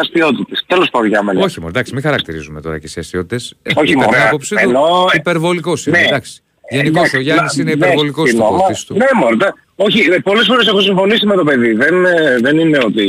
αστείωτητες. 0.00 0.64
Τέλος 0.66 0.88
πάντων 0.90 1.08
για 1.08 1.22
μένα. 1.22 1.40
Όχι 1.44 1.58
μόνο, 1.58 1.70
εντάξει, 1.70 1.92
μην 1.94 2.02
χαρακτηρίζουμε 2.02 2.60
τώρα 2.60 2.78
και 2.78 2.88
σε 2.88 3.00
αισιότητες. 3.00 3.54
Ε, 3.62 3.70
Όχι, 3.76 3.92
κατά 3.92 4.04
την 4.04 4.14
μωρέ, 4.14 4.26
άποψή 4.28 4.54
του, 4.54 4.60
εννοώ- 4.62 5.14
υπερβολικός 5.14 5.86
είναι, 5.86 5.98
Ναι. 5.98 6.06
εντάξει. 6.06 6.40
Ε, 6.70 6.76
Γενικώς 6.76 6.98
εντάξει, 6.98 7.16
ο 7.16 7.20
Γιάννης 7.20 7.56
να- 7.56 7.62
είναι 7.62 7.74
ναι, 7.74 7.84
υπερβολικός 7.84 8.28
στην 8.28 8.38
στο 8.40 8.48
ομάδα- 8.48 8.64
κοστής 8.66 8.84
του. 8.84 8.94
Ναι, 8.96 9.06
μωρέ. 9.20 9.36
δε- 9.36 9.50
Όχι, 9.76 10.00
ε, 10.00 10.18
πολλές 10.18 10.46
φορές 10.46 10.66
έχω 10.68 10.80
συμφωνήσει 10.80 11.26
με 11.26 11.34
το 11.34 11.44
παιδί. 11.44 11.72
Δεν, 11.72 12.04
ε, 12.04 12.36
δεν 12.40 12.58
είναι 12.58 12.78
ότι 12.84 13.04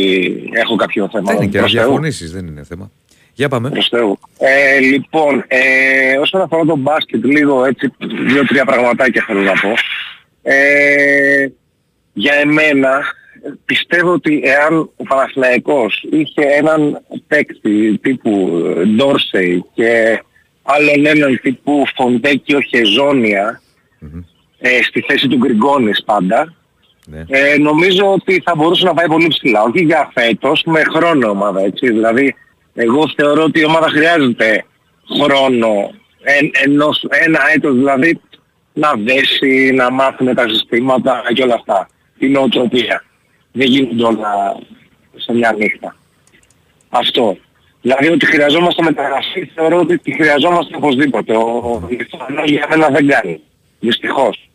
έχω 0.53 0.75
κάποιο 0.75 1.09
θέμα. 1.11 1.31
Δεν 1.31 1.35
είναι 1.41 1.45
και 1.51 1.57
να 1.57 1.63
προς 1.63 1.73
Θεού. 1.73 1.81
διαφωνήσεις, 1.83 2.31
δεν 2.31 2.47
είναι 2.47 2.63
θέμα. 2.63 2.91
Για 3.39 3.49
πάμε. 3.49 3.69
Προς 3.69 3.87
Θεού. 3.87 4.19
Ε, 4.37 4.79
λοιπόν, 4.79 5.43
ε, 5.47 6.17
όσον 6.17 6.41
αφορά 6.41 6.65
το 6.65 6.75
μπάσκετ, 6.75 7.25
λίγο 7.25 7.65
έτσι, 7.65 7.93
δύο-τρία 8.27 8.65
πραγματάκια 8.65 9.23
θέλω 9.27 9.41
να 9.41 9.51
πω. 9.51 9.73
Ε, 10.41 11.47
για 12.13 12.33
εμένα, 12.33 13.01
πιστεύω 13.65 14.11
ότι 14.11 14.41
εάν 14.43 14.77
ο 14.95 15.03
Παναθηναϊκός 15.03 16.05
είχε 16.11 16.41
έναν 16.57 17.01
παίκτη 17.27 17.97
τύπου 17.97 18.63
ε, 18.77 18.85
Ντόρσεϊ 18.85 19.63
και 19.73 20.21
άλλον 20.63 21.05
έναν 21.05 21.39
τύπου 21.41 21.83
Φοντέκιο 21.95 22.59
Χεζόνια 22.61 23.61
Μμμ. 23.99 24.21
ε, 24.59 24.69
στη 24.83 25.01
θέση 25.07 25.27
του 25.27 25.37
Γκριγκόνης 25.37 26.03
πάντα, 26.05 26.53
Ναι. 27.05 27.23
ε, 27.27 27.57
νομίζω 27.57 28.13
ότι 28.13 28.41
θα 28.45 28.55
μπορούσε 28.55 28.85
να 28.85 28.93
πάει 28.93 29.07
πολύ 29.07 29.27
ψηλά. 29.27 29.61
Όχι 29.63 29.83
για 29.83 30.11
φέτος, 30.13 30.63
με 30.65 30.81
χρόνο 30.95 31.29
ομάδα, 31.29 31.61
έτσι. 31.61 31.89
Δηλαδή, 31.91 32.35
εγώ 32.81 33.11
θεωρώ 33.15 33.43
ότι 33.43 33.59
η 33.59 33.65
ομάδα 33.65 33.89
χρειάζεται 33.89 34.65
χρόνο, 35.21 35.91
εν, 36.21 36.51
ενός, 36.63 37.05
ένα 37.09 37.39
έτος 37.53 37.73
δηλαδή, 37.75 38.19
να 38.73 38.93
δέσει, 38.93 39.71
να 39.75 39.91
μάθουν 39.91 40.35
τα 40.35 40.45
συστήματα 40.47 41.23
και 41.33 41.43
όλα 41.43 41.53
αυτά. 41.53 41.89
Η 42.17 42.27
νοοτροπία. 42.27 43.03
Δεν 43.51 43.67
γίνονται 43.67 44.03
όλα 44.03 44.29
σε 45.15 45.33
μια 45.33 45.55
νύχτα. 45.57 45.95
Αυτό. 46.89 47.37
Δηλαδή 47.81 48.07
ότι 48.07 48.25
χρειαζόμαστε 48.25 48.83
μεταγραφή, 48.83 49.51
θεωρώ 49.55 49.79
ότι 49.79 49.97
τη 49.97 50.11
χρειαζόμαστε 50.13 50.75
οπωσδήποτε. 50.75 51.35
Ο, 51.35 51.41
ο 51.41 51.87
Λιθουανός 51.89 52.49
για 52.49 52.67
μένα 52.69 52.89
δεν 52.89 53.07
κάνει. 53.07 53.39
Δυστυχώς. 53.79 54.49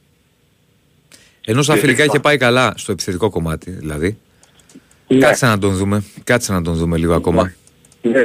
Ενώ 1.45 1.63
στα 1.63 1.75
Και- 1.75 1.81
φιλικά 1.81 2.05
είχε 2.05 2.21
πάει 2.21 2.37
καλά 2.37 2.73
στο 2.77 2.93
επιθετικό 2.93 3.31
κομμάτι, 3.31 3.71
δηλαδή. 3.71 4.19
Ναι. 5.09 5.19
Κάτσε 5.19 5.47
να 5.47 5.59
τον 5.59 5.73
δούμε. 5.77 6.05
Κάτσε 6.25 6.53
να 6.53 6.63
τον 6.63 6.75
δούμε 6.75 6.97
λίγο 6.97 7.15
ακόμα. 7.15 7.53
Ναι, 8.09 8.23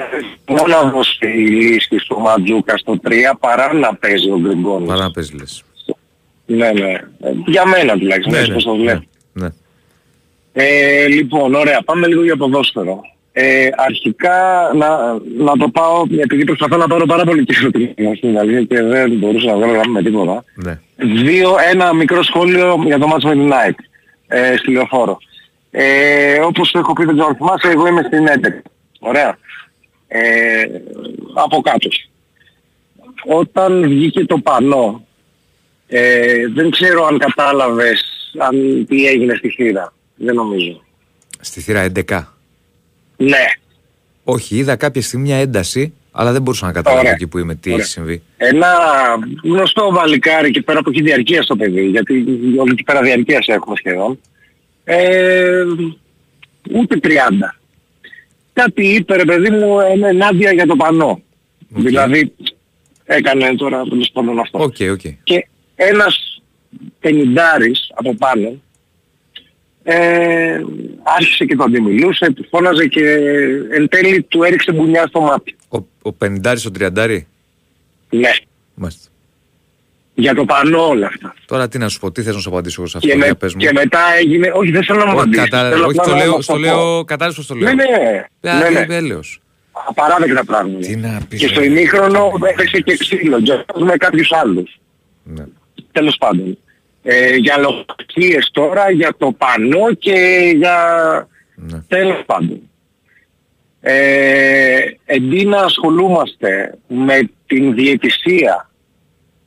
Μόνο 0.47 0.63
να 0.67 0.89
δώσει 0.89 1.17
η 1.27 1.47
λύση 1.47 1.97
στο 1.99 2.19
Ματζούκα 2.19 2.77
στο 2.77 2.99
3 3.07 3.11
παρά 3.39 3.73
να 3.73 3.95
παίζει 3.95 4.29
ο 4.31 4.39
Γκριγκόνης. 4.39 4.87
Παρά 4.87 5.01
να 5.03 5.11
παίζει 5.11 5.35
λες. 5.35 5.63
Ναι, 6.45 6.71
ναι. 6.71 6.91
Ε, 6.91 7.31
Για 7.45 7.65
μένα 7.65 7.97
τουλάχιστον, 7.97 8.33
έτσι 8.35 8.51
πώς 8.51 8.63
το 8.63 8.75
βλέπω. 8.75 9.03
ναι. 9.33 9.47
Ε, 10.53 11.07
λοιπόν, 11.07 11.53
ωραία, 11.53 11.81
πάμε 11.85 12.07
λίγο 12.07 12.23
για 12.23 12.37
ποδόσφαιρο. 12.37 13.01
Ε, 13.31 13.67
αρχικά 13.75 14.37
να, 14.75 15.13
να 15.37 15.57
το 15.57 15.69
πάω, 15.69 16.03
επειδή 16.17 16.43
προσπαθώ 16.43 16.77
να 16.77 16.87
πάρω 16.87 17.05
πάρα 17.05 17.23
πολύ 17.23 17.43
καιρό 17.45 17.69
την 18.19 18.37
αλήθεια 18.37 18.63
και 18.63 18.81
δεν 18.81 19.11
μπορούσα 19.11 19.45
να 19.45 19.55
βγάλω 19.55 19.71
γραμμή 19.71 19.91
με 19.91 20.01
τίποτα. 20.03 20.43
ναι. 20.53 20.79
Δύο, 20.95 21.55
ένα 21.71 21.93
μικρό 21.93 22.23
σχόλιο 22.23 22.83
για 22.85 22.99
το 22.99 23.07
μάτς 23.07 23.23
με 23.23 23.31
την 23.31 23.53
ΑΕΚ 23.53 23.77
ε, 24.27 24.55
στη 24.57 24.71
Λεωφόρο. 24.71 25.17
Ε, 25.71 26.39
όπως 26.39 26.73
έχω 26.73 26.93
πει 26.93 27.05
δεν 27.05 27.13
ξέρω 27.13 27.27
αν 27.29 27.35
θυμάσαι, 27.35 27.67
εγώ 27.71 27.87
είμαι 27.87 28.01
στην 28.05 28.27
11. 28.27 28.61
Ωραία. 28.99 29.37
Ε, 30.11 30.63
από 31.33 31.61
κάτω. 31.61 31.89
Όταν 33.25 33.87
βγήκε 33.87 34.25
το 34.25 34.37
πανό, 34.37 35.05
ε, 35.87 36.47
δεν 36.47 36.69
ξέρω 36.69 37.05
αν 37.05 37.17
κατάλαβες 37.17 38.03
αν 38.37 38.85
τι 38.87 39.07
έγινε 39.07 39.35
στη 39.35 39.49
χείρα. 39.49 39.93
Δεν 40.15 40.35
νομίζω. 40.35 40.81
Στη 41.39 41.61
θύρα 41.61 41.91
11. 42.07 42.23
Ναι. 43.17 43.45
Όχι, 44.23 44.55
είδα 44.55 44.75
κάποια 44.75 45.01
στιγμή 45.01 45.25
μια 45.25 45.37
ένταση, 45.37 45.93
αλλά 46.11 46.31
δεν 46.31 46.41
μπορούσα 46.41 46.65
να 46.65 46.71
καταλάβω 46.71 47.01
Ωραία. 47.01 47.13
εκεί 47.13 47.27
που 47.27 47.37
είμαι 47.37 47.55
τι 47.55 47.69
Ωραία. 47.69 47.83
έχει 47.83 47.91
συμβεί. 47.91 48.21
Ένα 48.37 48.67
γνωστό 49.43 49.91
βαλικάρι 49.91 50.51
και 50.51 50.61
πέρα 50.61 50.79
από 50.79 50.89
εκεί 50.89 51.01
διαρκεία 51.01 51.41
στο 51.41 51.55
παιδί, 51.55 51.85
γιατί 51.85 52.13
όλη 52.57 52.71
εκεί 52.71 52.83
πέρα 52.83 53.01
διαρκείας 53.01 53.47
έχουμε 53.47 53.75
σχεδόν. 53.75 54.19
Ε, 54.83 55.63
ούτε 56.71 56.99
30. 57.03 57.58
Κάτι 58.61 58.87
είπε 58.87 59.15
ρε 59.15 59.25
παιδί 59.25 59.49
μου 59.49 59.79
ε, 59.79 60.07
ενάντια 60.09 60.51
για 60.51 60.65
το 60.65 60.75
πανό. 60.75 61.21
Οκ. 61.75 61.81
Δηλαδή 61.81 62.33
έκανε 63.03 63.55
τώρα 63.55 63.83
τέλος 63.83 64.09
πάντων 64.13 64.39
αυτό. 64.39 64.59
Οκ, 64.59 64.75
οκ. 64.91 65.01
Και 65.23 65.47
ένας 65.75 66.41
πενηντάρης 66.99 67.91
από 67.93 68.15
πάνω 68.15 68.61
ε, 69.83 70.61
άρχισε 71.03 71.45
και 71.45 71.55
το 71.55 71.63
αντιμιλούσε, 71.63 72.33
του 72.33 72.45
φώναζε 72.49 72.87
και 72.87 73.01
εν 73.69 73.87
τέλει 73.87 74.21
του 74.21 74.43
έριξε 74.43 74.71
μπουνιά 74.71 75.07
στο 75.07 75.21
μάτι. 75.21 75.55
Ο, 75.69 75.77
ο 75.77 76.15
50 76.19 76.55
ο 76.67 76.71
30 76.79 77.21
Ναι, 78.09 78.29
Μάλιστα. 78.73 79.08
Για 80.19 80.33
το 80.35 80.45
πανό 80.45 80.87
όλα 80.87 81.07
αυτά. 81.07 81.33
Τώρα 81.45 81.67
τι 81.67 81.77
να 81.77 81.87
σου 81.89 81.99
πω, 81.99 82.11
τι 82.11 82.21
θες 82.21 82.35
να 82.35 82.39
σου 82.41 82.49
απαντήσω 82.49 82.81
εγώ 82.81 82.89
σε 82.89 82.97
αυτό, 82.97 83.09
Και, 83.09 83.15
για 83.15 83.27
με, 83.27 83.33
πες 83.33 83.53
μου; 83.53 83.59
και 83.59 83.71
μετά 83.73 83.99
έγινε... 84.19 84.51
Όχι, 84.55 84.71
δεν 84.71 84.83
θέλω 84.83 84.99
να 84.99 85.05
μου 85.05 85.11
όχι, 85.11 85.19
απαντήσεις. 85.21 85.49
κατα... 85.49 85.69
Θέλω 85.69 85.85
όχι 85.85 85.99
απλά 85.99 86.03
το 86.03 86.17
να 86.17 86.23
λέω, 86.23 86.35
μας 86.35 86.43
στο 86.43 86.53
το 86.53 86.59
πω. 86.59 86.65
λέω, 86.65 87.03
κατάλαβες 87.03 87.37
πως 87.37 87.47
το 87.47 87.55
λέω. 87.55 87.73
Ναι, 87.73 87.73
ναι. 87.73 88.25
Δηλαδή, 88.39 88.73
ναι, 88.73 88.85
ναι. 88.85 88.95
έλεος. 88.95 89.41
Απαράδεκτα 89.87 90.45
πράγματα. 90.45 90.87
Τι 90.87 90.95
να 90.95 91.21
πεις, 91.29 91.39
Και 91.39 91.47
στο 91.47 91.59
ρε. 91.59 91.65
ημίχρονο 91.65 92.31
έπαιξε 92.49 92.79
και 92.79 92.97
ξύλο. 92.97 93.41
Και 93.41 93.53
αυτός 93.53 93.81
με 93.83 93.95
κάποιους 93.97 94.31
άλλους. 94.31 94.79
Ναι. 95.23 95.45
Τέλος 95.91 96.15
πάντων. 96.17 96.57
Ε, 97.03 97.35
για 97.35 97.57
λογοκρισίες 97.57 98.49
τώρα, 98.51 98.91
για 98.91 99.15
το 99.17 99.31
πανό 99.37 99.93
και 99.99 100.51
για... 100.55 100.77
Ναι. 101.55 101.83
Τέλος 101.87 102.23
πάντων. 102.25 102.61
Ε, 103.81 104.79
εντί 105.05 105.45
να 105.45 105.59
ασχολούμαστε 105.61 106.77
με 106.87 107.29
την 107.47 107.73
διαιτησία 107.73 108.68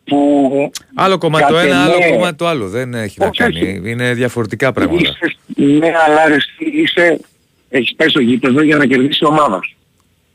που 0.04 0.70
Άλλο 0.94 1.18
κομμάτι 1.18 1.46
το 1.46 1.54
Κατ' 1.54 1.64
ένα, 1.66 1.82
άλλο 1.82 1.94
εμέ- 1.94 2.12
κομμάτι 2.12 2.36
το 2.36 2.46
άλλο. 2.46 2.68
Δεν 2.68 2.94
έχει 2.94 3.16
να 3.20 3.26
Όχι, 3.26 3.36
κάνει. 3.38 3.56
όχι. 3.60 3.80
Είναι 3.84 4.14
διαφορετικά 4.14 4.72
πράγματα. 4.72 5.00
είσαι, 5.02 5.36
ναι 5.78 5.92
αλλά 6.06 6.28
ρε, 6.28 6.34
εσύ 6.34 6.70
είσαι, 6.82 7.20
έχεις 7.68 7.94
πάει 7.94 8.08
στο 8.08 8.20
γήπεδο 8.20 8.62
για 8.62 8.76
να 8.76 8.86
κερδίσει 8.86 9.18
η 9.22 9.26
ομάδα 9.26 9.60
σου. 9.62 9.76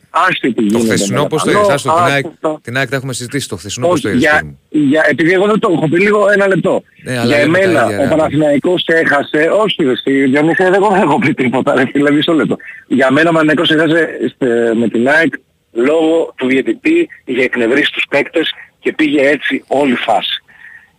Άστε 0.10 0.48
τι 0.48 0.54
Το 0.54 0.62
γίνεται. 0.62 0.86
χθεσινό 0.86 1.22
με 1.22 1.28
πώς 1.28 1.44
τα 1.44 1.52
το 1.52 1.58
πάνω, 1.58 1.64
είδε. 1.66 1.74
Άστο, 1.74 1.90
την 1.94 2.00
άστε 2.02 2.14
ΑΕΚ, 2.14 2.26
το. 2.40 2.60
την 2.64 2.78
ΑΕΚ 2.78 2.90
τα 2.90 2.96
έχουμε 2.96 3.14
συζητήσει. 3.14 3.50
Το 3.50 3.56
χθεσινό 3.56 3.86
πώς 3.88 3.94
Όχι, 3.96 4.04
το 4.04 4.10
είδες. 4.10 4.22
για, 4.22 4.56
για, 4.70 5.06
επειδή 5.10 5.32
εγώ 5.34 5.46
δεν 5.46 5.60
το 5.60 5.70
έχω 5.74 5.88
πει 5.90 6.00
λίγο 6.00 6.30
ένα 6.30 6.48
λεπτό. 6.48 6.84
Ναι, 7.04 7.18
αλλά 7.18 7.26
για 7.26 7.38
λέμε 7.38 7.58
τα 7.60 7.64
εμένα 7.64 7.84
ίδια, 7.86 7.98
ο 8.00 8.02
ρε. 8.04 8.08
Παναθηναϊκός 8.10 8.84
έχασε, 8.88 9.50
όχι 9.62 9.84
ρε 9.84 9.92
εσύ, 9.92 10.24
Διονύση, 10.26 10.64
δεν 10.64 10.74
έχω, 10.74 10.90
δεν 10.90 11.02
έχω 11.02 11.20
πει 11.20 11.34
τίποτα 11.34 11.76
ρε 11.76 11.86
φίλε, 11.92 12.12
μισό 12.12 12.34
λεπτό. 12.34 12.58
Για 12.88 13.12
μένα 13.12 13.30
ο 13.30 13.34
Παναθηναϊκός 13.34 13.70
έχασε 13.70 14.10
στε- 14.36 14.74
με 14.76 14.88
την 14.90 15.08
ΑΕΚ 15.10 15.34
λόγω 15.74 16.34
του 16.38 16.48
διαιτητή, 16.48 17.08
είχε 17.26 17.42
εκνευρίσει 17.42 17.92
τους 17.92 18.06
παίκτες 18.10 18.54
και 18.88 18.94
πήγε 18.94 19.30
έτσι 19.30 19.64
όλη 19.68 19.92
η 19.92 19.96
φάση. 19.96 20.44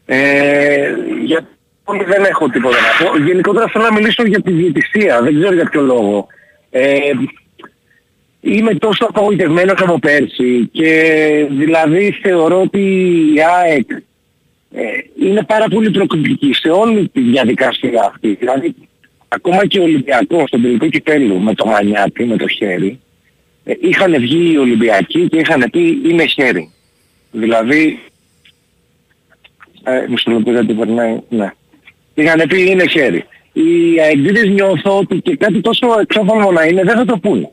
Ε, 0.06 0.94
για 1.24 1.48
όλοι 1.84 2.04
δεν 2.04 2.24
έχω 2.24 2.48
τίποτα 2.48 2.76
να 2.76 3.10
πω. 3.10 3.18
Γενικότερα 3.18 3.68
θέλω 3.68 3.84
να 3.84 3.92
μιλήσω 3.92 4.22
για 4.26 4.42
τη 4.42 4.50
διαιτησία, 4.50 5.22
δεν 5.22 5.34
ξέρω 5.38 5.54
για 5.54 5.68
ποιο 5.68 5.80
λόγο. 5.80 6.26
Ε, 6.70 6.90
είμαι 8.40 8.74
τόσο 8.74 9.04
απογοητευμένος 9.04 9.80
από 9.80 9.98
πέρσι 9.98 10.68
και 10.72 10.92
δηλαδή 11.50 12.18
θεωρώ 12.22 12.60
ότι 12.60 12.80
η 13.34 13.40
ΑΕΚ 13.62 13.90
ε, 14.72 14.82
είναι 15.20 15.42
πάρα 15.46 15.68
πολύ 15.68 15.90
προκλητική 15.90 16.52
σε 16.54 16.68
όλη 16.68 17.08
τη 17.08 17.20
διαδικασία 17.20 18.10
αυτή. 18.12 18.34
Δηλαδή 18.34 18.74
ακόμα 19.28 19.66
και 19.66 19.78
ο 19.78 19.82
Ολυμπιακός 19.82 20.48
στον 20.48 20.62
τελικό 20.62 20.88
κυπέλου 20.88 21.40
με 21.40 21.54
το 21.54 21.66
μανιάτι, 21.66 22.24
με 22.24 22.36
το 22.36 22.48
χέρι, 22.48 23.00
ε, 23.64 23.72
είχαν 23.80 24.12
βγει 24.20 24.52
οι 24.52 24.56
Ολυμπιακοί 24.56 25.28
και 25.28 25.38
είχαν 25.38 25.68
πει 25.72 26.00
είναι 26.04 26.26
χέρι. 26.26 26.72
Δηλαδή, 27.30 27.98
ε, 29.84 30.06
μισό 30.08 30.30
λεπτό 30.30 30.50
γιατί 30.50 30.72
περνάει, 30.74 31.18
ναι. 31.28 31.50
Είχαν 32.14 32.42
πει 32.48 32.70
είναι 32.70 32.86
χέρι. 32.86 33.24
Οι 33.52 34.00
αεκτήτες 34.00 34.48
νιώθω 34.48 34.98
ότι 34.98 35.20
και 35.20 35.36
κάτι 35.36 35.60
τόσο 35.60 35.86
εξόφαλμο 36.00 36.52
να 36.52 36.64
είναι 36.64 36.82
δεν 36.82 36.96
θα 36.96 37.04
το 37.04 37.18
πούνε. 37.18 37.50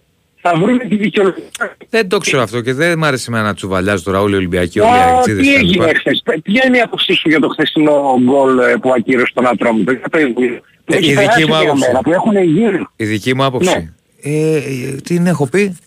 Θα 0.48 0.54
βρουν 0.60 0.80
τη 0.90 0.96
δικαιολογία. 0.96 1.44
Δεν 1.90 2.08
το 2.10 2.18
ξέρω 2.18 2.42
αυτό 2.42 2.62
και 2.62 2.74
δεν 2.74 2.98
μ' 2.98 3.04
άρεσε 3.04 3.26
εμένα 3.30 3.44
να 3.44 3.54
τσουβαλιάζει 3.54 4.04
τώρα 4.04 4.22
όλοι 4.22 4.34
οι 4.34 4.38
Ολυμπιακοί, 4.38 4.80
όλοι 4.80 4.90
οι 4.90 5.00
Α, 5.00 5.06
Αεξίδες 5.16 5.42
Τι 5.46 5.48
και 5.52 5.54
τα 5.54 5.60
έγινε 5.60 5.86
λοιπά. 5.86 6.00
χθες, 6.00 6.24
ποια 6.44 6.64
είναι 6.68 6.78
η 6.78 6.82
άποψή 6.82 7.14
σου 7.14 7.30
για 7.30 7.40
το 7.40 7.48
χθεσινό 7.48 8.20
γκολ 8.24 8.60
ε, 8.60 8.76
που 8.82 8.92
ακύρωσε 8.94 9.32
τον 9.34 9.48
Ατρόμητο, 9.48 9.92
για 9.92 10.10
το 10.10 10.20
ίδιο. 10.20 10.60
Που 10.86 10.94
Ε, 10.94 10.98
έχει 10.98 11.06
η 11.12 11.14
δική 11.14 11.16
περάσει 11.16 11.42
μου 11.42 11.48
μια 11.48 11.60
άποψη. 11.60 11.88
μέρα, 11.88 12.00
Που 12.02 12.12
έχουν 12.12 12.38
γύρει. 12.38 12.88
Η 12.96 13.06
δική 13.06 13.36
μου 13.36 13.44
άποψη. 13.44 13.70
Ναι. 13.70 13.92
Ε, 14.22 14.56
ε, 14.56 14.62
την 15.04 15.26
έχω 15.28 15.48
πει. 15.48 15.78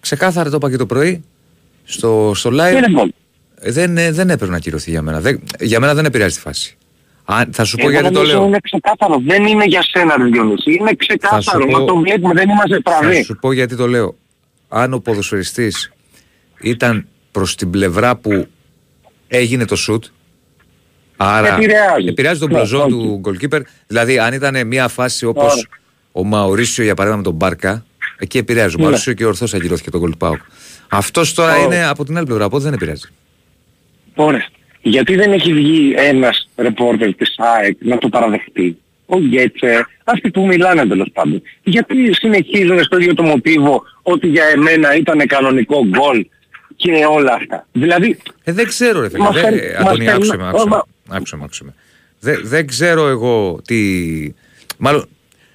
Ξεκάθαρα 0.00 0.50
το 0.50 0.56
είπα 0.56 0.70
και 0.70 0.76
το 0.76 0.86
πρωί 0.86 1.24
στο, 1.84 2.32
στο 2.34 2.50
Τι 2.50 2.56
live. 2.58 3.06
Είναι 3.64 3.72
γκολ. 3.72 3.82
Ε, 3.82 3.86
Δεν, 3.86 3.96
ε, 3.96 4.10
δεν 4.12 4.30
έπρεπε 4.30 4.50
να 4.50 4.56
ακυρωθεί 4.56 4.90
για 4.90 5.02
μένα. 5.02 5.20
Δεν, 5.20 5.42
για 5.60 5.80
μένα 5.80 5.94
δεν 5.94 6.04
επηρεάζει 6.04 6.34
τη 6.34 6.40
φάση. 6.40 6.76
Αν, 7.24 7.48
θα 7.52 7.64
σου 7.64 7.76
πω 7.76 7.82
Εγώ 7.82 7.90
γιατί 7.90 8.06
το 8.06 8.12
νομίζω 8.12 8.36
λέω. 8.36 8.46
Είναι 8.46 8.58
ξεκάθαρο. 8.62 9.22
Δεν 9.26 9.44
είναι 9.46 9.64
για 9.64 9.82
σένα 9.82 10.16
ρε 10.16 10.24
Διονύση. 10.24 10.72
Είναι 10.74 10.94
ξεκάθαρο. 10.94 11.66
πω- 11.66 11.78
Μα 11.78 11.84
το 11.84 11.96
βλέπουμε. 11.96 12.34
Δεν 12.34 12.48
είμαστε 12.48 12.80
Θα 12.84 12.96
στραβοί. 12.96 13.22
σου 13.22 13.36
πω 13.40 13.52
γιατί 13.52 13.76
το 13.76 13.86
λέω. 13.88 14.16
Αν 14.68 14.92
ο 14.92 14.98
ποδοσφαιριστής 14.98 15.92
ήταν 16.60 17.06
προς 17.30 17.54
την 17.54 17.70
πλευρά 17.70 18.16
που 18.16 18.46
έγινε 19.28 19.64
το 19.64 19.76
σουτ, 19.76 20.04
άρα 21.16 21.54
Επηρεάζει. 21.54 22.38
τον 22.38 22.48
Ναι, 22.48 22.54
πλωζό 22.54 22.78
όχι. 22.80 22.88
του 22.90 23.20
goalkeeper. 23.24 23.60
Δηλαδή 23.86 24.18
αν 24.18 24.32
ήταν 24.32 24.66
μια 24.66 24.88
φάση 24.88 25.26
όπως 25.26 25.52
Ωραία. 25.52 25.64
ο 26.12 26.24
Μαουρίσιο 26.24 26.84
για 26.84 26.94
παράδειγμα 26.94 27.22
με 27.24 27.28
τον 27.30 27.38
Μπάρκα, 27.38 27.84
εκεί 28.18 28.38
επηρεάζει. 28.38 28.74
Ο 28.74 28.78
Ναι. 28.78 28.84
Μαουρίσιο 28.84 29.12
και 29.12 29.24
ορθώς 29.26 29.54
ακυρώθηκε 29.54 29.90
το 29.90 30.00
goal 30.04 30.10
του 30.10 30.16
ΠΑΟΚ. 30.16 30.40
Αυτός 30.88 31.34
τώρα 31.34 31.52
Ωραία. 31.52 31.64
είναι 31.64 31.84
από 31.86 32.04
την 32.04 32.16
άλλη 32.16 32.26
πλευρά, 32.26 32.44
οπότε 32.44 32.64
δεν 32.64 32.72
επηρεάζει. 32.72 33.08
Ωραία. 34.14 34.46
Γιατί 34.82 35.14
δεν 35.14 35.32
έχει 35.32 35.52
βγει 35.54 35.94
ένας 35.96 36.48
ρεπόρτερ 36.56 37.14
της 37.14 37.34
ΑΕΚ 37.36 37.76
να 37.80 37.98
το 37.98 38.08
παραδεχτεί; 38.08 38.76
Ο 39.06 39.18
Γκέτσε, 39.18 39.86
αυτοί 40.04 40.30
που 40.30 40.46
μιλάνε 40.46 40.86
τέλος 40.86 41.08
πάντων. 41.12 41.42
Γιατί 41.62 42.12
συνεχίζουν 42.14 42.82
στο 42.84 42.98
ίδιο 42.98 43.14
το 43.14 43.22
μοτίβο 43.22 43.82
ότι 44.02 44.26
για 44.28 44.44
εμένα 44.54 44.96
ήταν 44.96 45.26
κανονικό 45.26 45.84
γκολ 45.86 46.26
και 46.76 46.90
όλα 47.10 47.32
αυτά; 47.32 47.66
Δηλαδή, 47.72 48.18
Ε, 48.44 48.52
δεν 48.52 48.66
ξέρω 48.66 49.00
ρε 49.00 49.08
φίλε. 49.08 49.22
Μας 49.22 49.34
Δεν, 49.34 49.42
φέρνει- 49.42 49.60
ε, 49.62 49.72
μας 49.72 49.78
Αντώνη, 49.80 50.04
φέρνει- 50.04 50.10
άκουσε 50.14 50.36
με, 50.36 50.48
άκουσε 50.48 50.64
με. 50.68 50.74
Όμα- 50.74 50.86
Άκουσε 51.08 51.36
με, 51.36 51.42
άκουσε 51.44 51.64
με. 51.64 51.74
Δεν, 52.20 52.40
δεν 52.44 52.66
ξέρω 52.66 53.08
εγώ 53.08 53.60
τι... 53.66 53.76
Μάλλον 54.78 55.08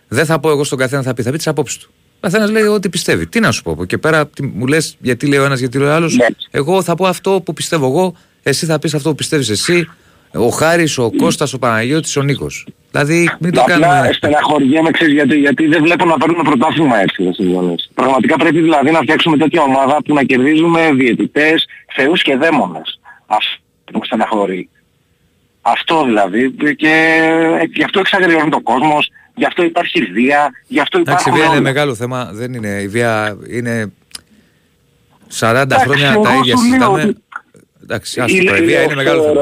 δεν 0.08 0.26
θα 0.26 0.40
πω 0.40 0.50
εγώ 0.50 0.64
στον 0.64 0.78
καθένα 0.78 1.02
θα 1.02 1.14
πει, 1.14 1.22
θα 1.24 1.32
πει 1.32 1.38
τις 1.38 1.48
απόψεις 1.48 1.78
του. 1.78 1.90
Ο 2.16 2.20
καθένας 2.22 2.52
λέει 2.52 2.64
ό,τι 2.64 2.90
πιστεύει. 2.90 3.28
Τι 3.28 3.40
να 3.40 3.52
σου 3.52 3.64
πω 3.64 3.72
από 3.72 3.84
εκεί 3.84 3.98
πέρα, 3.98 4.28
τι, 4.28 4.44
μου 4.44 4.68
λες 4.68 4.96
γιατί 5.00 5.28
λέει 5.28 5.40
ο 5.40 5.44
ένας, 5.44 5.60
γιατί 5.60 5.78
λέει 5.78 5.88
ο 5.88 5.94
άλλος. 5.94 6.16
Ναι. 6.16 6.26
Εγώ 6.52 6.82
θα 6.84 6.96
πω 6.96 7.06
αυτό 7.06 7.42
που 7.46 7.54
πιστεύω 7.54 7.86
εγώ, 7.88 8.16
εσύ 8.50 8.66
θα 8.66 8.80
πεις 8.80 8.94
αυτό 8.94 9.10
που 9.10 9.16
πιστεύεις 9.16 9.50
εσύ, 9.50 9.90
ο 10.34 10.48
Χάρης, 10.50 10.98
ο 10.98 11.12
Κώστας, 11.18 11.54
ο 11.54 11.60
Παναγιώτης, 11.60 12.16
ο 12.18 12.22
Νίκος. 12.22 12.68
Δηλαδή 12.92 13.30
μην 13.40 13.52
το 13.54 13.62
απλά 13.62 13.78
κάνουμε... 13.78 14.10
στεναχωριέμαι, 14.14 14.92
ξέρεις 14.92 15.14
γιατί, 15.14 15.36
γιατί 15.38 15.68
δεν 15.68 15.82
βλέπω 15.84 16.06
να 16.06 16.18
παίρνουμε 16.18 16.44
πρωτάθλημα 16.44 16.98
έτσι, 17.02 17.24
ρε 17.24 17.34
Σιλβιώνης. 17.34 17.90
Πραγματικά 17.94 18.36
πρέπει 18.36 18.60
δηλαδή 18.62 18.92
να 18.92 19.00
φτιάξουμε 19.00 19.38
τέτοια 19.38 19.62
ομάδα 19.62 19.98
που 20.06 20.14
να 20.14 20.24
κερδίζουμε 20.24 20.92
διαιτητές, 20.94 21.66
θεούς 21.96 22.22
και 22.22 22.36
δαίμονες. 22.38 23.00
Αυτό 23.26 23.52
που 23.92 24.00
με 24.00 24.06
στεναχωρεί. 24.06 24.70
Αυτό 25.62 26.04
δηλαδή 26.06 26.52
και 26.78 27.20
ε, 27.62 27.64
γι' 27.74 27.84
αυτό 27.84 28.00
εξαγριώνει 28.00 28.50
ο 28.50 28.62
κόσμος, 28.62 29.10
γι' 29.36 29.46
αυτό 29.46 29.64
υπάρχει 29.64 30.02
βία, 30.04 30.50
γι' 30.68 30.80
αυτό 30.80 30.98
Εντάξει, 31.00 31.30
η 31.30 31.32
υπάρχουν 31.32 31.34
βία 31.34 31.44
είναι 31.44 31.54
όλα. 31.54 31.62
μεγάλο 31.62 31.96
θέμα. 31.96 32.30
Δεν 32.34 32.54
είναι. 32.54 32.68
Η 32.82 32.88
βία 32.88 33.38
είναι 33.50 33.92
40 35.40 35.54
Εντάξει, 35.56 35.86
χρόνια 35.86 36.12
εγώ 36.12 36.22
τα 36.22 36.34
ίδια 36.34 36.56
σου 36.58 36.64
λέω 36.64 36.72
συζητάμε. 36.72 37.02
ότι- 37.04 37.18
Εντάξει, 37.90 38.20
άστο, 38.22 38.44
τώρα, 38.44 38.58
η 38.58 38.66
βία 38.66 38.82
είναι 38.82 38.96
μεγάλο 38.96 39.24
θέμα. 39.24 39.42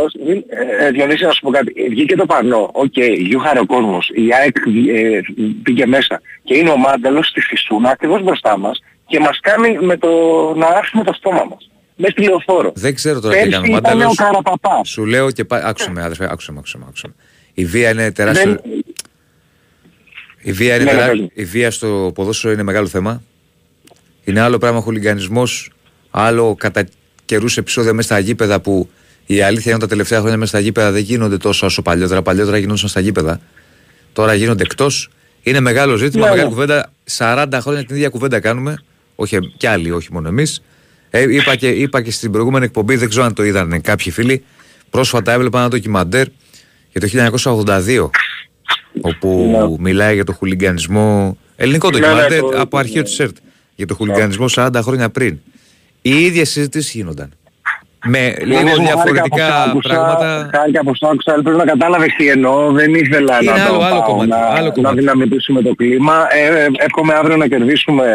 Ε, 0.80 0.86
ε, 0.86 0.92
Διονύση, 0.92 1.24
να 1.26 1.32
σου 1.32 1.42
πω 1.42 1.50
κάτι. 1.52 1.74
Ε, 1.76 1.90
Βγήκε 1.90 2.16
το 2.16 2.26
πανό. 2.26 2.70
Οκ, 2.74 2.94
γιούχαρε 3.18 3.60
ο 3.60 3.66
κόσμος. 3.66 4.10
Η 4.14 4.28
ΑΕΚ 4.40 4.56
ε, 4.96 5.20
πήγε 5.64 5.86
μέσα. 5.86 6.22
Και 6.44 6.56
είναι 6.58 6.70
ο 6.70 6.78
Μάνταλος 6.78 7.28
στη 7.28 7.42
φυσούνα 7.42 7.90
ακριβώς 7.90 8.24
μπροστά 8.24 8.58
μας 8.58 8.80
και 9.08 9.20
μας 9.20 9.40
κάνει 9.42 9.78
με 9.82 9.98
το 9.98 10.10
να 10.58 10.66
άρχουμε 10.68 11.04
το 11.04 11.14
στόμα 11.14 11.46
μας. 11.50 11.70
Μέσα 11.96 12.12
στη 12.12 12.24
λεωφόρο. 12.24 12.72
Δεν 12.76 12.96
ξέρω 12.96 13.20
τώρα 13.20 13.34
τι 13.34 13.40
Πέρσι 13.40 13.56
έκανε 13.58 13.74
ο 13.74 13.78
ήταν 13.78 13.92
ο 13.92 13.96
Μάνταλος. 13.96 14.16
Καραπαπάς. 14.16 14.90
Σου 14.90 15.06
λέω 15.06 15.32
και 15.32 15.46
πάλι. 15.46 15.64
Άκουσε 15.66 15.92
με, 15.92 16.02
αδερφέ, 16.04 16.28
άκουσε 16.32 16.52
με, 16.52 16.58
άκουσε 16.58 16.78
με, 16.78 16.86
άκουσε 16.88 17.08
με. 17.08 17.14
Η 17.54 17.66
βία 17.66 17.90
είναι 17.90 18.12
τεράστιο. 18.12 18.50
Δεν- 18.52 18.84
Η 20.42 20.52
βία, 20.52 20.76
είναι 20.76 20.84
Ναι, 20.84 20.90
τερά- 20.92 21.14
ναι, 21.16 21.22
ναι. 21.22 21.28
η 21.34 21.44
βία 21.46 21.72
στο 21.72 22.12
ποδόσφαιρο 22.16 22.54
είναι 22.54 22.64
μεγάλο 22.64 22.88
θέμα. 22.88 23.24
Είναι 24.24 24.40
άλλο 24.42 24.58
πράγμα 24.58 24.82
χουλιγκανισμός, 24.82 25.72
άλλο 26.12 26.56
κατά 26.60 26.84
καιρούς 27.28 27.58
επεισόδια 27.58 27.94
μέσα 27.94 28.08
στα 28.08 28.20
γήπεδα 28.20 28.60
που 28.60 28.90
η 29.26 29.42
αλήθεια 29.42 29.64
είναι 29.66 29.74
ότι 29.74 29.82
τα 29.84 29.88
τελευταία 29.88 30.20
χρόνια 30.20 30.38
μέσα 30.38 30.50
στα 30.50 30.60
γήπεδα 30.60 30.92
δεν 30.92 31.02
γίνονται 31.02 31.38
τόσο 31.38 31.66
όσο 31.66 31.82
παλιότερα. 31.82 32.22
Παλιότερα 32.22 32.58
γινόντουσαν 32.58 32.90
στα 32.90 33.00
γήπεδα. 33.00 33.40
Τώρα 34.14 34.34
γίνονται 34.34 34.64
εκτός. 34.64 35.10
Είναι 35.44 35.60
μεγάλο 35.60 35.96
ζήτημα, 35.96 36.24
Ναι, 36.24 36.30
μεγάλη 36.30 36.48
ναι. 36.50 36.54
κουβέντα. 36.54 36.92
40 37.18 37.48
χρόνια 37.62 37.86
την 37.86 37.96
ίδια 37.96 38.10
κουβέντα 38.10 38.40
κάνουμε. 38.40 38.78
Όχι 39.16 39.38
κι 39.58 39.68
άλλοι, 39.68 39.92
όχι 39.92 40.08
μόνο 40.14 40.28
εμείς. 40.28 40.62
Ε, 41.10 41.34
είπα, 41.36 41.56
και, 41.56 41.68
είπα 41.70 42.02
και 42.02 42.12
στην 42.12 42.32
προηγούμενη 42.32 42.66
εκπομπή, 42.66 42.96
δεν 42.96 43.10
ξέρω 43.10 43.26
αν 43.26 43.34
το 43.34 43.44
είδαν 43.44 43.82
κάποιοι 43.82 44.12
φίλοι. 44.12 44.44
Πρόσφατα 44.90 45.32
έβλεπα 45.32 45.60
ένα 45.60 45.68
ντοκιμαντέρ 45.68 46.28
για 46.92 47.02
το 47.02 47.08
1982 47.08 48.10
όπου 49.02 49.50
Ναι. 49.52 49.90
μιλάει 49.90 50.14
για 50.14 50.24
το 50.24 50.34
χουλιγκανισμό. 50.34 51.38
Ελληνικό 51.56 51.90
Ναι, 51.90 51.98
ντοκιμαντέρ 52.00 52.30
ναι, 52.32 52.38
το- 52.40 52.52
από 52.62 52.78
αρχείο 52.78 53.02
ναι. 53.02 53.08
τη 53.08 53.16
ΕΡΤ. 53.24 53.36
Για 53.76 53.86
το 53.88 53.96
χουλιγκανισμό 53.96 54.46
40 54.50 54.70
χρόνια 54.82 55.10
πριν. 55.10 55.40
Οι 56.10 56.24
ίδιες 56.26 56.50
συζητήσεις 56.50 56.94
γίνονταν. 56.94 57.32
Με 58.06 58.26
Εγώ 58.28 58.46
λίγο 58.46 58.60
μου 58.62 58.68
χάρηκα 58.68 58.84
διαφορετικά 58.84 59.62
από 59.64 59.70
άκουσα, 59.70 59.90
πράγματα. 59.94 60.50
Χάρηκα 60.54 60.80
από 60.80 60.90
αυτό 60.90 61.08
άκουσα, 61.08 61.34
ελπίζω 61.34 61.56
να 61.56 61.66
κατάλαβες 61.66 62.14
τι 62.18 62.28
εννοώ, 62.30 62.72
δεν 62.72 62.94
ήθελα 62.94 63.38
Είναι 63.42 63.52
να 63.52 63.64
άλλο- 63.64 63.78
το 63.78 63.84
άλλο 63.84 63.96
πάω, 64.00 64.04
κομμάτι, 64.10 64.30
να, 64.30 64.38
άλλο 64.38 64.66
να 64.68 64.72
κομμάτι. 64.72 65.00
δυναμιτίσουμε 65.00 65.62
το 65.62 65.76
κλίμα. 65.76 66.26
Ε, 66.34 66.64
ε, 66.64 66.68
εύχομαι 66.78 67.14
αύριο 67.14 67.36
να 67.38 67.48
κερδίσουμε 67.48 68.06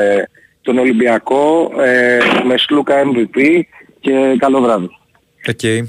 τον 0.62 0.78
Ολυμπιακό 0.78 1.70
ε, 1.80 2.18
με 2.46 2.54
Σλούκα 2.58 2.94
MVP 3.02 3.60
και 4.00 4.10
καλό 4.38 4.60
βράδυ. 4.60 4.88
Οκ. 5.48 5.88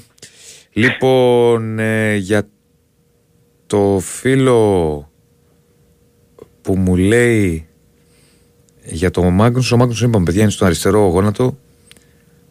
Λοιπόν, 0.74 1.80
ε, 1.80 2.16
για 2.16 2.48
το 3.68 4.00
φίλο 4.02 4.62
που 6.62 6.76
μου 6.78 6.96
λέει 6.96 7.68
για 8.86 9.12
το 9.12 9.24
Μάγκνους, 9.24 9.72
ο 9.72 9.78
Μάγκνους 9.78 10.02
είπαμε 10.02 10.24
παιδιά 10.26 10.42
είναι 10.42 10.52
στο 10.52 10.66
αριστερό 10.66 11.00
γόνατο, 11.08 11.58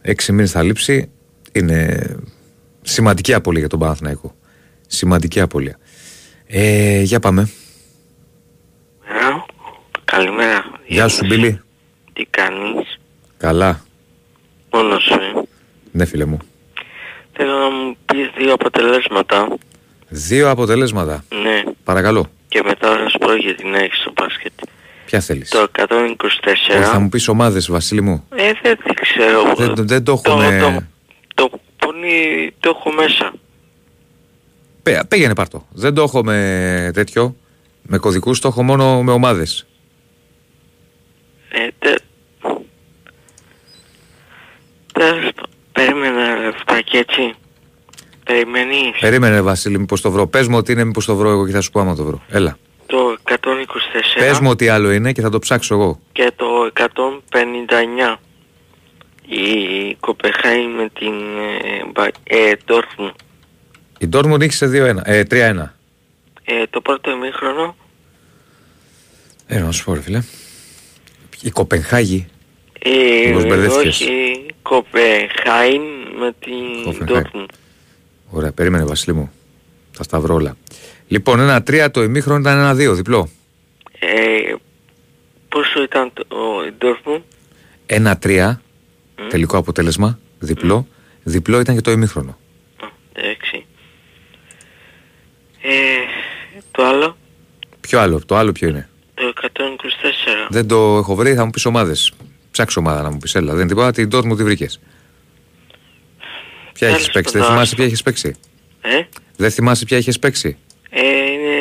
έξι 0.02 0.32
μήνες 0.32 0.50
θα 0.50 0.62
λείψει, 0.62 1.10
είναι 1.52 2.06
σημαντική 2.82 3.34
απώλεια 3.34 3.60
για 3.60 3.68
τον 3.68 3.78
Παναθηναϊκό. 3.78 4.34
Σημαντική 4.86 5.40
απώλεια. 5.40 5.78
Ε, 6.46 7.00
για 7.02 7.20
πάμε. 7.20 7.50
Καλημέρα. 9.04 9.44
Καλημέρα. 10.04 10.64
Γεια 10.86 11.08
σου 11.08 11.26
Μπίλη. 11.26 11.60
Τι 12.12 12.24
κάνεις; 12.30 12.98
Καλά. 13.36 13.84
Μόνος 14.72 15.02
σου. 15.02 15.12
ε. 15.14 15.42
Ναι 15.92 16.04
φίλε 16.04 16.24
μου. 16.24 16.38
Θέλω 17.32 17.52
να 17.58 17.70
μου 17.70 17.96
πεις 18.06 18.30
δύο 18.36 18.52
αποτελέσματα. 18.52 19.56
Δύο 20.08 20.50
αποτελέσματα. 20.50 21.24
Ναι. 21.42 21.62
Παρακαλώ. 21.84 22.30
Και 22.48 22.62
μετά 22.64 22.88
θα 22.96 23.08
σου 23.08 23.18
πω 23.18 23.34
για 23.34 23.54
την 23.54 23.74
έχει 23.74 23.94
στο 23.94 24.12
μπάσκετ. 24.14 24.52
Ποια 25.12 25.20
θέλεις; 25.20 25.48
Το 25.50 25.58
Όχι, 25.58 25.70
θα 26.82 26.96
124. 26.96 26.98
μου 26.98 27.08
πεις 27.08 27.28
ομάδες 27.28 27.70
Βασίλη 27.70 28.00
μου. 28.00 28.24
Ε, 28.34 28.52
δεν 28.62 28.76
τη 28.84 28.94
ξέρω. 28.94 29.54
Δεν- 29.56 29.86
δεν 29.86 30.04
το 30.04 30.20
Το, 30.22 30.30
έχουμε- 30.32 30.60
το, 30.60 31.48
το, 31.50 31.58
πονί, 31.76 32.50
το 32.60 32.76
έχω 32.76 32.92
μέσα. 32.92 33.32
Πέ- 34.82 35.04
Πήγαινε 35.06 35.34
πάρτο. 35.34 35.66
Δεν 35.72 35.94
το 35.94 36.02
έχω 36.02 36.24
με 36.24 36.90
τέτοιο. 36.94 37.36
Με 37.82 37.98
κωδικούς 37.98 38.38
το 38.40 38.48
έχω 38.48 38.62
μόνο 38.62 39.02
με 39.02 39.12
ομάδες. 39.12 39.66
Ε, 41.48 41.68
τε, 41.78 41.94
Τέλος 44.92 45.32
πα- 45.34 45.42
Περίμενε 45.72 46.36
λεφτάκι 46.44 46.96
έτσι. 46.96 47.34
Περιμένεις. 48.24 48.98
Περίμενε 49.00 49.40
Βασίλη, 49.40 49.78
μήπως 49.78 50.00
το 50.00 50.10
βρω. 50.10 50.26
Πες 50.26 50.48
μου 50.48 50.56
ότι 50.56 50.72
είναι, 50.72 50.84
μήπως 50.84 51.04
το 51.04 51.16
βρω 51.16 51.30
εγώ 51.30 51.46
και 51.46 51.52
θα 51.52 51.60
σου 51.60 51.70
πω 51.70 51.80
άμα 51.80 51.94
το 51.96 52.04
βρω. 52.04 52.22
Έλα. 52.28 52.56
Το 52.92 53.16
124 53.24 53.34
Πες 54.18 54.38
μου 54.40 54.50
ότι 54.50 54.68
άλλο 54.68 54.90
είναι 54.92 55.12
και 55.12 55.20
θα 55.20 55.30
το 55.30 55.38
ψάξω 55.38 55.74
εγώ. 55.74 56.00
και 56.12 56.32
το 56.36 56.70
159. 56.74 58.16
Η 59.26 59.94
Κοπεχάη 60.00 60.66
με 60.66 60.88
την 60.98 61.12
ε, 61.38 61.84
Μπα- 61.92 62.06
ε, 62.24 62.52
Dortmund. 62.66 63.12
Η 63.98 64.08
Dortmund 64.12 64.38
νίκησε 64.38 64.66
2-1. 64.66 64.96
Ε, 65.04 65.22
3-1. 65.30 65.74
Ε, 66.44 66.66
το 66.70 66.80
πρώτο 66.80 67.10
ημίχρονο 67.10 67.76
Ε, 69.46 69.58
να 69.60 69.70
σου 69.72 69.84
πω 69.84 69.94
ρε 69.94 70.00
φίλε. 70.00 70.22
Η 71.42 71.50
Κοπενχάγη. 71.50 72.26
ε, 72.78 73.26
Μήπως 73.28 73.44
μπερδεύτηκες; 73.46 74.00
όχι 74.00 74.46
Κοπεχάη 74.62 75.78
με 76.18 76.32
την 76.40 76.84
Κοπενχάη. 76.84 77.22
Dortmund. 77.32 77.46
Ωραία, 78.30 78.52
περίμενε 78.52 78.84
Βασίλη 78.84 79.14
μου. 79.16 79.32
Θα 79.92 80.02
στα 80.02 80.20
βρω 80.20 80.34
όλα. 80.34 80.56
Λοιπόν, 81.12 81.40
ένα 81.40 81.62
3 81.66 81.88
το 81.90 82.02
ημίχρονο 82.02 82.40
ήταν 82.40 82.58
ένα 82.58 82.72
2 82.72 82.94
διπλό. 82.94 83.28
Ε, 83.98 84.54
πόσο 85.48 85.82
ήταν 85.82 86.12
το 86.14 86.24
η 86.68 86.72
Dortmund? 86.80 87.20
Ένα 87.86 88.18
3 88.22 88.58
Μμ. 89.18 89.28
τελικό 89.28 89.56
αποτέλεσμα. 89.56 90.18
Διπλό. 90.38 90.86
Διπλό 91.22 91.60
ήταν 91.60 91.74
και 91.74 91.80
το 91.80 91.90
ημίχρονο. 91.90 92.38
Α, 92.82 92.86
Εντάξει. 93.12 93.66
Ε, 95.62 95.70
το 96.70 96.84
άλλο, 96.84 97.16
Ποιο 97.80 97.98
άλλο, 98.00 98.24
το 98.26 98.36
άλλο 98.36 98.52
ποιο 98.52 98.68
είναι; 98.68 98.88
το 99.14 99.32
124. 99.42 99.46
Δεν 100.48 100.66
το 100.68 100.96
έχω 100.96 101.14
βρει, 101.14 101.34
θα 101.34 101.44
μου 101.44 101.50
πεις 101.50 101.64
ομάδες. 101.64 102.12
Ψάξω 102.50 102.80
ομάδα 102.80 103.02
να 103.02 103.10
μου 103.10 103.18
πεις. 103.18 103.34
Έλα, 103.34 103.50
δεν 103.52 103.60
είναι 103.60 103.68
τίποτα. 103.68 103.90
Την 103.92 104.08
Dortmund 104.12 104.36
τη 104.36 104.44
βρήκες. 104.44 104.80
Ποια 106.72 106.86
Τέλος 106.86 107.02
έχει 107.02 107.10
παίξει, 107.10 107.32
δεν 107.32 107.40
πάντων. 107.40 107.56
θυμάσαι 107.56 107.74
ποια 107.74 107.84
έχεις 107.84 108.02
παίξει; 108.02 108.34
Ε, 108.80 109.00
Δεν 109.36 109.50
θυμάσαι 109.50 109.84
ποια 109.84 109.96
έχεις 109.96 110.18
παίξει; 110.18 110.56
Ε, 110.94 111.30
είναι 111.32 111.56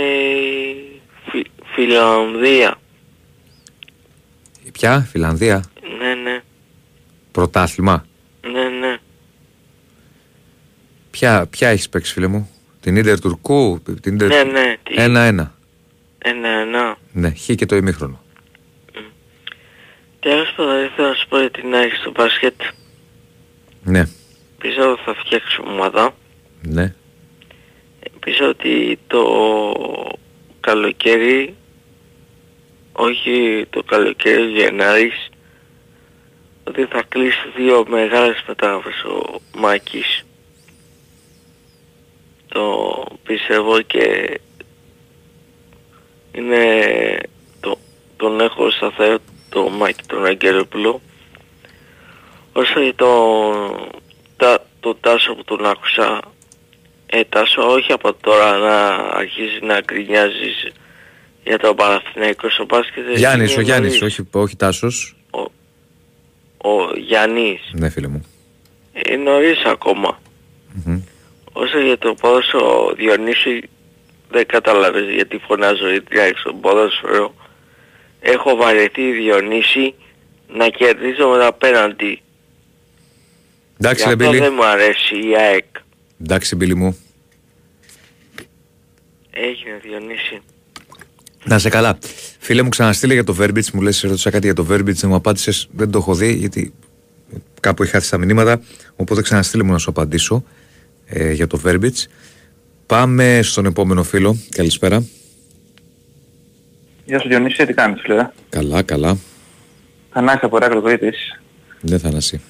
Φι, 1.30 1.44
Φιλανδία. 1.74 2.76
Ποια, 4.72 5.00
Φιλανδία, 5.12 5.64
Ναι, 6.00 6.14
ναι, 6.16 6.42
πρωτάθλημα. 7.32 8.06
ναι, 8.52 8.64
ναι. 8.70 8.98
Ποια, 11.12 11.48
ποια 11.48 11.70
έχεις 11.70 11.90
παίξει, 11.90 12.14
φίλε 12.14 12.28
μου; 12.28 12.50
Την 12.80 12.96
Ιντερ 12.96 13.20
Τουρκού, 13.20 13.82
την 14.02 14.14
Ιντερ. 14.14 14.28
Ναι, 14.28 14.44
ναι, 14.44 14.78
τι- 14.84 14.94
Ένα-ένα. 14.98 15.54
Ένα, 16.18 16.48
ένα. 16.50 16.98
Ναι, 17.12 17.30
χ 17.34 17.46
και 17.56 17.66
το 17.66 17.76
ημίχρονο. 17.76 18.22
Τέλος 20.20 20.54
πάντων, 20.56 20.84
ήθελα 20.86 21.08
να 21.08 21.14
σου 21.14 21.28
πω 21.28 21.40
για 21.40 21.52
την 21.52 21.74
ΑΕΚ 21.74 21.94
στο 21.96 22.12
μπάσκετ. 22.12 22.62
Ναι, 23.84 24.08
Πιστεύω 24.60 24.98
θα 25.06 25.16
φτιάξω 25.26 25.64
ομάδα. 25.68 26.16
ναι. 26.62 26.94
Πιστεύω 28.26 28.50
ότι 28.50 29.00
το 29.08 29.24
καλοκαίρι, 30.60 31.56
όχι 32.92 33.66
το 33.70 33.84
καλοκαίρι 33.84 34.46
Γενάρης, 34.46 35.30
ότι 36.64 36.86
θα 36.86 37.04
κλείσει 37.10 37.48
δύο 37.56 37.86
μεγάλες 37.88 38.44
μετάγραφες 38.48 39.04
ο 39.04 39.40
Μάκης. 39.58 40.26
Το 42.48 43.04
πιστεύω 43.24 43.82
και 43.82 44.40
είναι 46.32 47.20
το, 47.60 47.78
τον 48.18 48.40
έχω 48.40 48.72
σταθερό 48.72 49.18
το 49.50 49.70
Μάκη 49.70 50.04
τον 50.08 50.26
Αγγελοπούλο. 50.26 51.02
Όσο 52.54 52.80
για 52.80 52.96
το, 52.96 53.34
τα, 54.38 54.66
το 54.80 54.96
Τάσο 54.96 55.34
που 55.36 55.44
τον 55.44 55.66
άκουσα 55.66 56.20
ε, 57.14 57.24
Τάσο, 57.30 57.62
όχι 57.72 57.92
από 57.92 58.14
τώρα 58.14 58.58
να 58.58 58.86
αρχίσει 58.96 59.60
να 59.66 59.80
γκρινιάζεις 59.82 60.72
για 61.44 61.58
το 61.60 61.74
Παναθηναϊκό 61.74 62.50
στο 62.50 62.66
μπάσκετ. 62.66 63.04
Γιάννης, 63.16 63.52
Είναι 63.52 63.60
ο 63.60 63.64
Γιάννης, 63.64 64.00
νωρίς. 64.00 64.20
όχι, 64.20 64.28
όχι 64.32 64.56
Τάσος. 64.56 65.16
Ο 66.64 66.98
Γιάννης. 66.98 67.62
Ναι, 67.74 67.90
φίλε 67.90 68.08
μου. 68.08 68.26
Είναι 69.10 69.24
νωρίς 69.24 69.64
ακόμα. 69.66 70.20
Μμμ. 70.86 71.02
Όσο 71.54 71.80
για 71.80 71.98
το 71.98 72.14
ποδόσφαιρο 72.14 72.94
Διονύσης 72.96 73.60
δεν 74.30 74.46
κατάλαβες 74.46 75.10
γιατί 75.14 75.38
φωνάζω 75.48 75.90
γιατί 75.90 76.40
στο 76.40 76.54
ποδόσφαιρο. 76.54 77.34
Έχω 78.20 78.56
βαρεθεί 78.56 79.12
Διονύση 79.12 79.94
να 80.54 80.68
κερδίζω 80.70 81.28
με 81.28 81.38
τα 81.38 81.54
πέναντι. 81.54 82.22
Εντάξει, 83.80 84.04
Γι' 84.04 84.10
ρε 84.10 84.14
αυτό 84.16 84.30
Μπίλη. 84.30 84.40
δεν 84.44 84.54
μου 84.56 84.64
αρέσει 84.66 85.16
η 85.30 85.36
ΑΕΚ. 85.38 85.66
Εντάξει, 86.24 86.56
Μπίλη 86.56 86.76
μου. 86.76 86.98
Έγινε 89.32 89.80
Διονύση. 89.82 90.42
Να 91.44 91.60
σε 91.60 91.70
καλά. 91.70 91.98
Φίλε 92.40 92.62
μου, 92.62 92.70
ξαναστείλε 92.70 93.14
για 93.14 93.24
το 93.24 93.36
Verbits. 93.40 93.70
Μου 93.74 93.82
λες, 93.82 94.02
ρώτησα 94.02 94.30
κάτι 94.30 94.46
για 94.46 94.56
το 94.56 94.68
Verbits. 94.70 94.94
Δεν 94.94 95.10
μου 95.10 95.16
απάντησες. 95.16 95.68
Δεν 95.72 95.92
το 95.92 95.98
έχω 95.98 96.16
δει 96.16 96.34
γιατί 96.34 96.74
κάπου 97.60 97.84
είχα 97.84 97.92
χάσει 97.92 98.10
τα 98.10 98.18
μηνύματα. 98.18 98.62
Οπότε 98.96 99.22
ξαναστείλε 99.22 99.64
μου 99.64 99.72
να 99.72 99.78
σου 99.78 99.90
απαντήσω 99.90 100.44
ε, 101.06 101.32
για 101.32 101.48
το 101.48 101.62
Verbits. 101.66 102.06
Πάμε 102.86 103.40
στον 103.44 103.66
επόμενο 103.66 104.04
φίλο. 104.04 104.38
Καλησπέρα. 104.50 105.04
Γεια 107.06 107.20
σου 107.20 107.28
Διονύση, 107.28 107.66
τι 107.66 107.74
κάνεις 107.74 108.02
φίλε; 108.02 108.30
Καλά, 108.50 108.82
καλά. 108.82 109.18
Θανάσης 110.12 110.44
από 110.44 110.58
Ηράκλειο 110.58 110.82
Κρήτης. 110.82 111.42
Γεια 111.82 112.00
σου 112.00 112.08
Θανάση. 112.08 112.42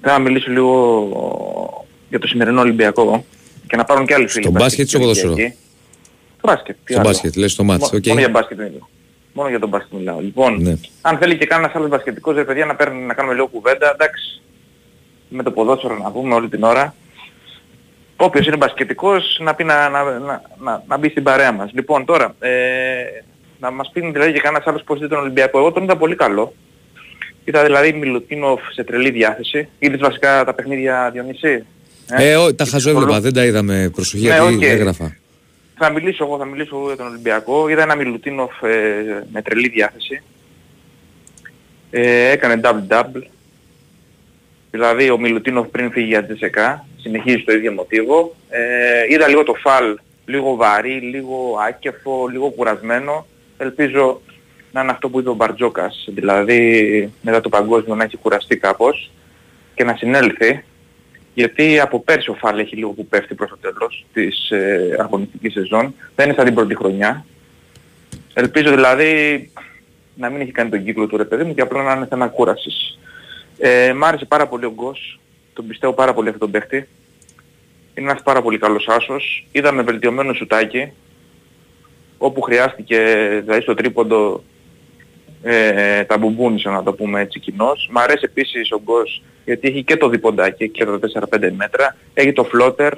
Θέλω 0.00 0.14
να 0.14 0.18
μιλήσω 0.18 0.50
λίγο 0.50 1.86
για 2.08 2.18
το 2.18 2.26
σημερινό 2.26 2.60
Ολυμπιακό 2.60 3.24
και 3.66 3.76
να 3.76 3.84
πάρουν 3.84 4.06
και 4.06 4.14
άλλοι 4.14 4.28
φίλοι. 4.28 4.42
Στο 4.44 4.52
μπάσκετ 4.52 4.86
ή 4.86 4.88
στο 4.88 4.98
ποδόσφαιρο; 4.98 5.34
Ολυμπιακοί. 6.42 6.48
Στο 6.48 6.48
μπάσκετ. 6.48 6.76
τι 6.84 6.92
Στο 6.92 7.00
άλλο. 7.00 7.08
μπάσκετ, 7.10 7.36
λες 7.36 7.52
στο 7.52 7.64
μάτς. 7.64 7.90
Μο- 7.92 7.98
Οκ. 7.98 8.06
Μόνο 8.06 8.20
για 8.20 8.28
μπάσκετ 8.28 8.58
μιλάω. 8.58 8.86
Μόνο 9.32 9.48
για 9.48 9.58
τον 9.58 9.68
μπάσκετ 9.68 9.92
μιλάω. 9.98 10.20
Λοιπόν, 10.20 10.62
Ναι. 10.62 10.74
αν 11.00 11.18
θέλει 11.18 11.38
και 11.38 11.46
κανένας 11.46 11.74
άλλος 11.74 11.88
μπασκετικός, 11.88 12.34
ρε 12.34 12.44
παιδιά, 12.44 12.64
να, 12.66 12.74
παίρνει, 12.76 13.02
να 13.04 13.14
κάνουμε 13.14 13.34
λίγο 13.34 13.46
κουβέντα, 13.46 13.90
εντάξει, 13.92 14.40
με 15.28 15.42
το 15.42 15.50
ποδόσφαιρο 15.50 15.96
να 16.02 16.10
πούμε 16.10 16.34
όλη 16.34 16.48
την 16.48 16.62
ώρα. 16.62 16.94
Όποιος 18.16 18.46
είναι 18.46 18.56
μπασκετικός 18.56 19.38
να, 19.40 19.54
πει 19.54 19.64
να, 19.64 19.88
να, 19.88 20.02
να, 20.18 20.42
να, 20.60 20.82
να 20.88 20.96
μπει 20.98 21.08
στην 21.08 21.22
παρέα 21.22 21.52
μας. 21.52 21.70
Λοιπόν, 21.74 22.04
τώρα, 22.04 22.34
ε, 22.38 22.50
να 23.60 23.70
μας 23.70 23.90
πει 23.92 24.00
δηλαδή 24.12 24.32
και 24.32 24.40
κανένας 24.40 24.66
άλλος 24.66 24.82
πώς 24.84 24.98
είδε 24.98 25.08
τον 25.08 25.18
Ολυμπιακό. 25.18 25.58
Εγώ 25.58 25.72
τον 25.72 25.82
είδα 25.82 25.96
πολύ 25.96 26.14
καλό. 26.14 26.54
Είδα 27.44 27.64
δηλαδή 27.64 27.92
Μιλουτίνοφ 27.92 28.60
σε 28.72 28.84
τρελή 28.84 29.10
διάθεση. 29.10 29.68
Είδες 29.78 30.00
βασικά 30.00 30.44
τα 30.44 30.54
παιχνίδια 30.54 31.10
Διονύση; 31.12 31.64
Ε, 32.10 32.36
ό, 32.36 32.54
τα 32.54 32.64
Και 32.64 32.70
χαζό 32.70 32.88
έβλεπα. 32.88 33.06
ψυχολο- 33.06 33.20
Δεν 33.22 33.32
τα 33.32 33.44
είδαμε 33.44 33.90
προσοχή 33.94 34.26
Ναι, 34.26 34.34
γιατί 34.38 34.54
οκ. 34.54 34.62
έγραφα. 34.62 35.16
Θα 35.84 35.90
μιλήσω 35.90 36.24
εγώ, 36.24 36.38
θα 36.38 36.44
μιλήσω 36.44 36.76
εγώ 36.76 36.86
για 36.86 36.96
τον 36.96 37.06
Ολυμπιακό. 37.06 37.68
Είδα 37.68 37.82
ένα 37.82 37.94
Μιλουτίνοφ 37.94 38.62
ε, 38.62 39.26
με 39.32 39.42
τρελή 39.42 39.68
διάθεση. 39.68 40.22
Ε, 41.90 42.30
έκανε 42.30 42.60
double-double. 42.64 43.22
Δηλαδή 44.70 45.10
ο 45.10 45.18
Μιλουτίνοφ 45.18 45.68
πριν 45.68 45.90
φύγει 45.90 46.06
για 46.06 46.24
Τζεσεκά, 46.24 46.86
συνεχίζει 46.96 47.44
το 47.44 47.52
ίδιο 47.52 47.72
μοτίβο. 47.72 48.34
Ε, 48.48 48.60
είδα 49.08 49.28
λίγο 49.28 49.42
το 49.42 49.54
φαλ, 49.54 49.98
λίγο 50.26 50.56
βαρύ, 50.56 51.00
λίγο 51.00 51.58
άκεφο, 51.68 52.26
λίγο 52.26 52.50
κουρασμένο. 52.50 53.26
Ελπίζω 53.58 54.20
να 54.72 54.80
είναι 54.80 54.90
αυτό 54.90 55.08
που 55.08 55.18
είπε 55.20 55.28
ο 55.28 55.34
Μπαρτζόκας, 55.34 56.04
δηλαδή 56.08 57.12
μετά 57.22 57.40
το 57.40 57.48
παγκόσμιο 57.48 57.94
να 57.94 58.04
έχει 58.04 58.16
κουραστεί 58.16 58.56
κάπως 58.56 59.10
και 59.74 59.84
να 59.84 59.96
συνέλθει 59.96 60.64
γιατί 61.34 61.80
από 61.80 62.00
πέρσι 62.00 62.30
ο 62.30 62.34
Φάλ 62.34 62.58
έχει 62.58 62.76
λίγο 62.76 62.90
που 62.90 63.06
πέφτει 63.06 63.34
προς 63.34 63.50
το 63.50 63.56
τέλος 63.56 64.04
της 64.12 64.50
ε, 64.50 64.96
αγωνιστικής 64.98 65.52
σεζόν. 65.52 65.94
Δεν 66.14 66.26
είναι 66.26 66.34
σαν 66.34 66.44
την 66.44 66.54
πρώτη 66.54 66.74
χρονιά. 66.74 67.24
Ελπίζω 68.34 68.70
δηλαδή 68.70 69.50
να 70.14 70.30
μην 70.30 70.40
έχει 70.40 70.50
κάνει 70.50 70.70
τον 70.70 70.84
κύκλο 70.84 71.06
του 71.06 71.16
ρε 71.16 71.24
παιδί 71.24 71.44
μου 71.44 71.54
και 71.54 71.60
απλά 71.60 71.82
να 71.82 71.92
είναι 71.92 72.06
θέμα 72.06 72.26
κούρασης. 72.26 72.98
Ε, 73.58 73.92
μ' 73.92 74.04
άρεσε 74.04 74.24
πάρα 74.24 74.48
πολύ 74.48 74.64
ο 74.64 74.72
Γκος. 74.72 75.20
Τον 75.52 75.66
πιστεύω 75.66 75.92
πάρα 75.92 76.14
πολύ 76.14 76.28
αυτόν 76.28 76.40
τον 76.40 76.50
παίχτη. 76.50 76.88
Είναι 77.94 78.10
ένας 78.10 78.22
πάρα 78.22 78.42
πολύ 78.42 78.58
καλός 78.58 78.88
άσος. 78.88 79.46
Είδαμε 79.52 79.82
βελτιωμένο 79.82 80.32
σουτάκι. 80.32 80.92
Όπου 82.18 82.40
χρειάστηκε 82.40 82.98
δηλαδή 83.42 83.60
στο 83.60 83.74
τρίποντο 83.74 84.42
ε, 85.42 86.04
τα 86.04 86.18
μπουμπούνισε 86.18 86.68
να 86.68 86.82
το 86.82 86.92
πούμε 86.92 87.20
έτσι 87.20 87.40
κοινώς. 87.40 87.88
Μ' 87.92 87.98
αρέσει 87.98 88.24
επίσης 88.24 88.72
ο 88.72 88.80
Γκος 88.84 89.22
γιατί 89.44 89.68
έχει 89.68 89.84
και 89.84 89.96
το 89.96 90.08
διποντάκι 90.08 90.68
και 90.68 90.84
τα 90.84 90.98
4-5 91.30 91.50
μέτρα. 91.56 91.96
Έχει 92.14 92.32
το 92.32 92.44
floater. 92.44 92.92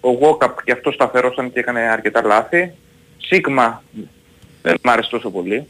Ο 0.00 0.10
Γουόκαπ 0.10 0.64
και 0.64 0.72
αυτός 0.72 0.94
σταθερός 0.94 1.32
ήταν 1.32 1.52
και 1.52 1.60
έκανε 1.60 1.80
αρκετά 1.80 2.22
λάθη. 2.22 2.72
Σίγμα 3.18 3.82
δεν 4.62 4.76
μ' 4.82 4.88
άρεσε 4.88 5.10
τόσο 5.10 5.30
πολύ. 5.30 5.66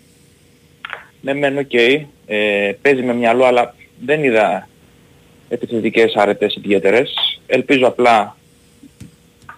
Ναι 1.21 1.35
μεν 1.35 1.59
οκ. 1.59 1.73
Ε, 2.27 2.73
παίζει 2.83 3.03
με 3.03 3.15
μυαλό 3.15 3.45
αλλά 3.45 3.75
δεν 4.05 4.25
είδα 4.25 4.69
επιθετικές 5.49 6.15
αρετές 6.15 6.55
ιδιαίτερες. 6.55 7.41
Ελπίζω 7.47 7.87
απλά 7.87 8.37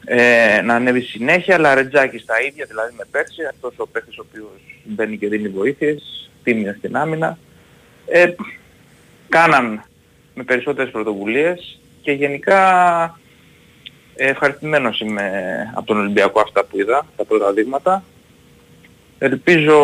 ε, 0.05 0.61
να 0.61 0.75
ανέβει 0.75 1.01
συνέχεια, 1.01 1.55
αλλά 1.55 1.75
Λαρεντζάκη 1.75 2.19
στα 2.19 2.41
ίδια, 2.41 2.65
δηλαδή 2.69 2.95
με 2.97 3.05
πέρσι, 3.11 3.43
αυτός 3.51 3.75
ο 3.77 3.87
παίκτης 3.87 4.19
ο 4.19 4.27
οποίος 4.29 4.76
μπαίνει 4.89 5.19
και 5.19 5.29
δίνει 5.29 5.49
βοήθειες, 5.49 6.31
τίμια 6.43 6.75
στην 6.79 6.97
άμυνα. 6.97 7.39
Ε, 8.07 8.27
κάναν 9.29 9.83
με 10.35 10.43
περισσότερες 10.43 10.91
πρωτοβουλίες 10.93 11.79
και 12.03 12.13
γενικά 12.13 12.61
ε, 14.15 14.29
ευχαριστημένος 14.29 15.01
είμαι 15.01 15.31
από 15.75 15.87
τον 15.87 15.99
Ολυμπιακό 15.99 16.41
αυτά 16.41 16.65
που 16.65 16.79
είδα, 16.81 17.07
τα 17.17 17.25
πρώτα 17.25 17.53
δείγματα. 17.53 18.05
Ελπίζω 19.19 19.79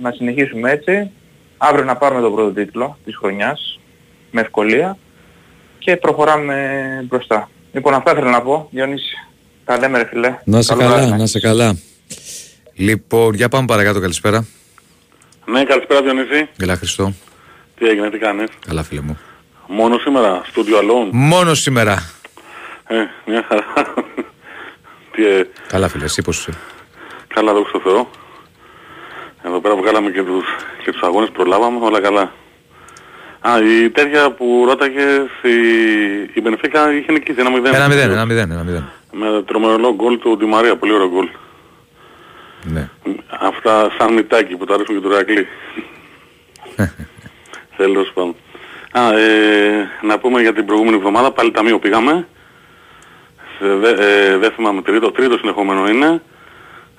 να 0.00 0.10
συνεχίσουμε 0.10 0.70
έτσι. 0.70 1.10
Αύριο 1.56 1.84
να 1.84 1.96
πάρουμε 1.96 2.20
τον 2.20 2.34
πρώτο 2.34 2.50
τίτλο 2.52 2.98
της 3.04 3.16
χρονιάς 3.16 3.80
με 4.30 4.40
ευκολία 4.40 4.96
και 5.78 5.96
προχωράμε 5.96 7.04
μπροστά. 7.08 7.50
Λοιπόν 7.72 7.94
αυτά 7.94 8.14
θέλω 8.14 8.30
να 8.30 8.42
πω. 8.42 8.68
Διονύση, 8.70 9.16
τα 9.64 9.78
λέμε 9.78 9.98
ρε 9.98 10.06
φιλέ. 10.06 10.34
Να 10.44 10.62
σε 10.62 10.74
Καλό 10.74 10.82
καλά, 10.88 10.96
βράδυ. 11.02 11.18
να 11.20 11.26
σε 11.26 11.40
καλά. 11.40 11.76
Λοιπόν, 12.74 13.34
για 13.34 13.48
πάμε 13.48 13.66
παρακάτω, 13.66 14.00
καλησπέρα. 14.00 14.46
Ναι, 15.46 15.64
καλησπέρα 15.64 16.02
Διονύση. 16.02 16.48
Γεια 16.56 16.76
Χριστό. 16.76 17.12
Τι 17.78 17.86
έγινε, 17.86 18.10
τι 18.10 18.18
κάνεις; 18.18 18.48
Καλά, 18.66 18.82
φίλε 18.82 19.00
μου. 19.00 19.18
Μόνο 19.66 19.98
σήμερα, 19.98 20.42
studio 20.44 20.78
alone; 20.78 21.08
Μόνο 21.10 21.54
σήμερα. 21.54 22.10
Ε, 22.86 22.96
μια 23.26 23.44
χαρά. 23.48 23.64
τι, 25.12 25.26
ε, 25.26 25.48
Καλά, 25.68 25.88
φίλε, 25.88 26.04
εσύ 26.04 26.22
πώς 26.22 26.38
είσαι; 26.38 26.58
καλά 27.34 27.52
δόξα 27.52 27.72
τω 27.72 27.80
Θεώ. 27.80 28.10
Εδώ 29.42 29.60
πέρα 29.60 29.76
βγάλαμε 29.76 30.10
και 30.10 30.22
τους, 30.22 30.44
και 30.84 30.92
τους 30.92 31.02
αγώνες, 31.02 31.30
προλάβαμε, 31.30 31.78
όλα 31.84 32.00
καλά. 32.00 32.32
Α, 33.40 33.58
η 33.58 33.90
τέτοια 33.90 34.30
που 34.30 34.64
ρώταγες, 34.68 35.26
η, 35.42 35.56
η 36.34 36.40
Μπενφίκα 36.40 36.92
είχε 36.92 37.12
νικήσει 37.12 37.40
ένα 37.40 37.50
μηδέν. 37.50 37.74
Ένα 37.74 37.88
μηδέν, 37.88 38.10
ένα 38.10 38.24
μηδέν, 38.24 38.50
ένα 38.50 38.62
μηδέν. 38.62 38.84
Με 39.12 39.42
τρομερό 39.46 39.94
γκολ 39.94 40.18
του 40.18 40.36
Ντι 40.36 40.44
Μαρία, 40.44 40.76
πολύ 40.76 40.92
ωραίο 40.92 41.08
γκολ. 41.08 41.28
Ναι. 42.64 42.88
Αυτά 43.40 43.92
σαν 43.98 44.12
μητάκι 44.12 44.56
που 44.56 44.64
του 44.64 44.74
αρέσουν 44.74 44.94
και 44.94 45.00
του 45.00 45.08
Ρακλή. 45.08 45.46
Τέλος 47.76 48.12
πάντων. 48.14 48.36
Α, 48.92 49.18
ε, 49.18 49.90
να 50.02 50.18
πούμε 50.18 50.40
για 50.40 50.52
την 50.52 50.66
προηγούμενη 50.66 50.96
εβδομάδα, 50.96 51.32
πάλι 51.32 51.50
ταμείο 51.50 51.78
πήγαμε. 51.78 52.26
Σε 53.58 53.74
δε, 53.74 53.90
ε, 53.90 54.36
δεν 54.36 54.50
θυμάμαι 54.50 54.82
τρίτο, 54.82 55.10
τρίτο 55.10 55.36
συνεχόμενο 55.38 55.88
είναι. 55.88 56.22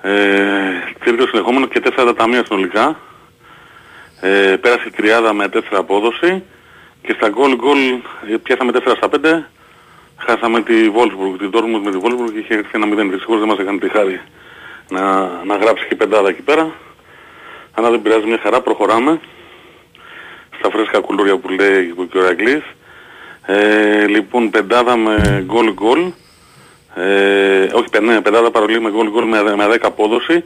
Ε, 0.02 0.12
τρίτο 1.04 1.26
συνεχόμενο 1.26 1.66
και 1.66 1.80
τέσσερα 1.80 2.14
ταμεία 2.14 2.44
συνολικά. 2.44 2.96
Ε, 4.20 4.56
πέρασε 4.60 4.84
η 4.86 4.90
τριάδα 4.90 5.32
με 5.32 5.48
τέσσερα 5.48 5.78
απόδοση 5.78 6.42
και 7.02 7.12
στα 7.16 7.28
γκολ 7.28 7.54
γκολ 7.54 7.78
ε, 8.32 8.36
πιάσαμε 8.42 8.72
4 8.74 8.92
στα 8.96 9.08
5. 9.22 9.42
Χάσαμε 10.16 10.62
τη 10.62 10.74
Wolfsburg, 10.94 11.38
την 11.38 11.50
Dortmund 11.52 11.82
με 11.84 11.90
τη 11.90 11.98
Wolfsburg 12.02 12.32
και 12.32 12.38
είχε 12.38 12.54
έρθει 12.54 12.70
ένα 12.72 12.86
0. 12.86 13.10
Δυστυχώς 13.10 13.38
δεν 13.38 13.48
μας 13.48 13.58
έκανε 13.58 13.78
τη 13.78 13.88
χάρη 13.88 14.20
να, 14.88 15.26
να 15.44 15.56
γράψει 15.56 15.86
και 15.88 15.94
πεντάδα 15.94 16.28
εκεί 16.28 16.42
πέρα. 16.42 16.74
Αλλά 17.74 17.90
δεν 17.90 18.02
πειράζει 18.02 18.26
μια 18.26 18.38
χαρά, 18.42 18.60
προχωράμε. 18.60 19.20
Στα 20.58 20.70
φρέσκα 20.70 21.00
κουλούρια 21.00 21.36
που 21.36 21.48
λέει 21.48 21.94
και 22.10 22.18
ο 22.18 22.22
Ρακλής. 22.22 22.62
Ε, 23.46 24.06
λοιπόν, 24.06 24.50
πεντάδα 24.50 24.96
με 24.96 25.42
γκολ 25.46 25.72
γκολ. 25.72 26.00
Ε, 26.94 27.68
όχι, 27.72 27.88
πε- 27.90 28.02
ναι, 28.02 28.20
πεντάδα 28.20 28.50
παρολί 28.50 28.80
με 28.80 28.90
γκολ 28.90 29.10
γκολ 29.10 29.24
με, 29.24 29.42
με 29.56 29.66
10 29.66 29.76
απόδοση. 29.82 30.44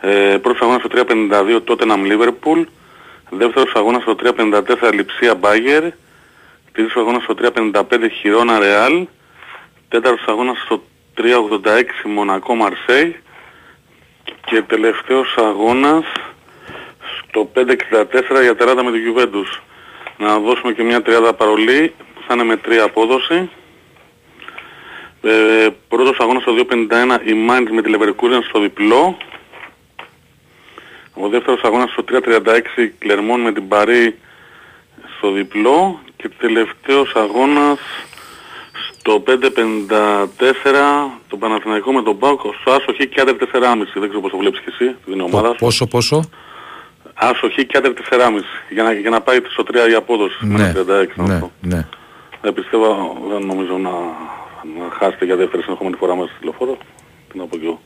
Ε, 0.00 0.36
πρώτος 0.42 0.60
αγώνας 0.60 0.80
στο 0.80 0.88
3.52 0.92 1.60
Tottenham 1.66 2.12
Liverpool. 2.12 2.64
Δεύτερος 3.30 3.72
αγώνας 3.74 4.02
στο 4.02 4.14
3.54 4.22 4.92
Λιψία 4.92 5.34
Μπάγερ. 5.34 5.82
Τρίτος 6.72 6.96
αγώνας 6.96 7.22
στο 7.22 7.34
3.55 7.34 7.82
Χιρόνα 8.20 8.58
Ρεάλ. 8.58 9.06
Τέταρτος 9.88 10.24
αγώνας 10.28 10.58
στο 10.64 10.82
3.86 11.16 12.08
Μονακό 12.14 12.54
Μαρσέη. 12.54 13.16
Και 14.52 14.62
τελευταίος 14.62 15.34
αγώνας 15.36 16.04
στο 17.28 17.50
5.64 17.54 18.42
για 18.42 18.56
τεράτα 18.56 18.84
με 18.84 18.90
τη 18.92 18.98
Juventus. 19.06 19.60
Να 20.16 20.38
δώσουμε 20.38 20.72
και 20.72 20.82
μια 20.82 21.02
τριάδα 21.02 21.34
παρολί 21.34 21.94
που 22.14 22.20
θα 22.26 22.34
είναι 22.34 22.44
με 22.44 22.56
τρία 22.56 22.82
απόδοση. 22.82 23.50
Ε, 25.22 25.68
πρώτος 25.88 26.18
αγώνας 26.20 26.42
στο 26.42 26.54
2.51 26.54 27.20
η 27.24 27.32
Mainz 27.48 27.70
με 27.70 27.82
τη 27.82 27.92
Leverkusen 27.94 28.44
στο 28.48 28.60
διπλό. 28.60 29.16
Ο 31.14 31.28
δεύτερος 31.28 31.62
αγώνας 31.62 31.90
στο 31.90 32.04
3.36 32.08 32.88
Κλερμόν 32.98 33.40
με 33.40 33.52
την 33.52 33.68
Παρή 33.68 34.18
στο 35.16 35.30
διπλό. 35.30 36.00
Και 36.16 36.28
τελευταίος 36.28 37.14
αγώνας 37.14 37.78
στο 39.02 39.22
5.54 39.26 39.30
το 41.28 41.36
Παναθηναϊκό 41.36 41.92
με 41.92 42.02
τον 42.02 42.18
Πάουκ 42.18 42.40
στο 42.60 42.70
άσοχη 42.72 43.06
και 43.08 43.20
άντερ 43.20 43.34
4,5. 43.34 43.46
Δεν 43.94 44.08
ξέρω 44.08 44.20
πώς 44.20 44.30
το 44.30 44.36
βλέπεις 44.36 44.60
και 44.60 44.70
εσύ 44.78 44.96
την 45.04 45.20
ομάδα 45.20 45.48
σου. 45.48 45.56
Πόσο, 45.58 45.86
πόσο; 45.86 46.24
Άσοχη 47.14 47.66
και 47.66 47.76
άντερ 47.76 47.92
4,5 47.92 47.96
για 48.70 48.82
να, 48.82 48.92
για 48.92 49.10
να 49.10 49.20
πάει 49.20 49.38
στο 49.50 49.62
3 49.66 49.90
η 49.90 49.94
απόδοση. 49.94 50.36
με 50.40 50.56
Ναι, 50.58 50.62
ένα 50.68 50.84
36 51.04 51.06
να 51.14 51.26
ναι, 51.26 51.38
πω. 51.38 51.52
ναι. 51.60 51.86
Δεν 52.40 52.52
πιστεύω, 52.54 53.16
δεν 53.30 53.46
νομίζω 53.46 53.76
να, 53.78 53.90
να 54.78 54.90
χάσετε 54.98 55.24
για 55.24 55.36
δεύτερη 55.36 55.62
συνεχόμενη 55.62 55.96
φορά 55.96 56.16
μέσα 56.16 56.30
στη 56.36 56.44
λεωφόρο. 56.44 56.76
Τι 57.32 57.38
να 57.38 57.44
πω 57.44 57.56
κι 57.56 57.64
εγώ. 57.64 57.80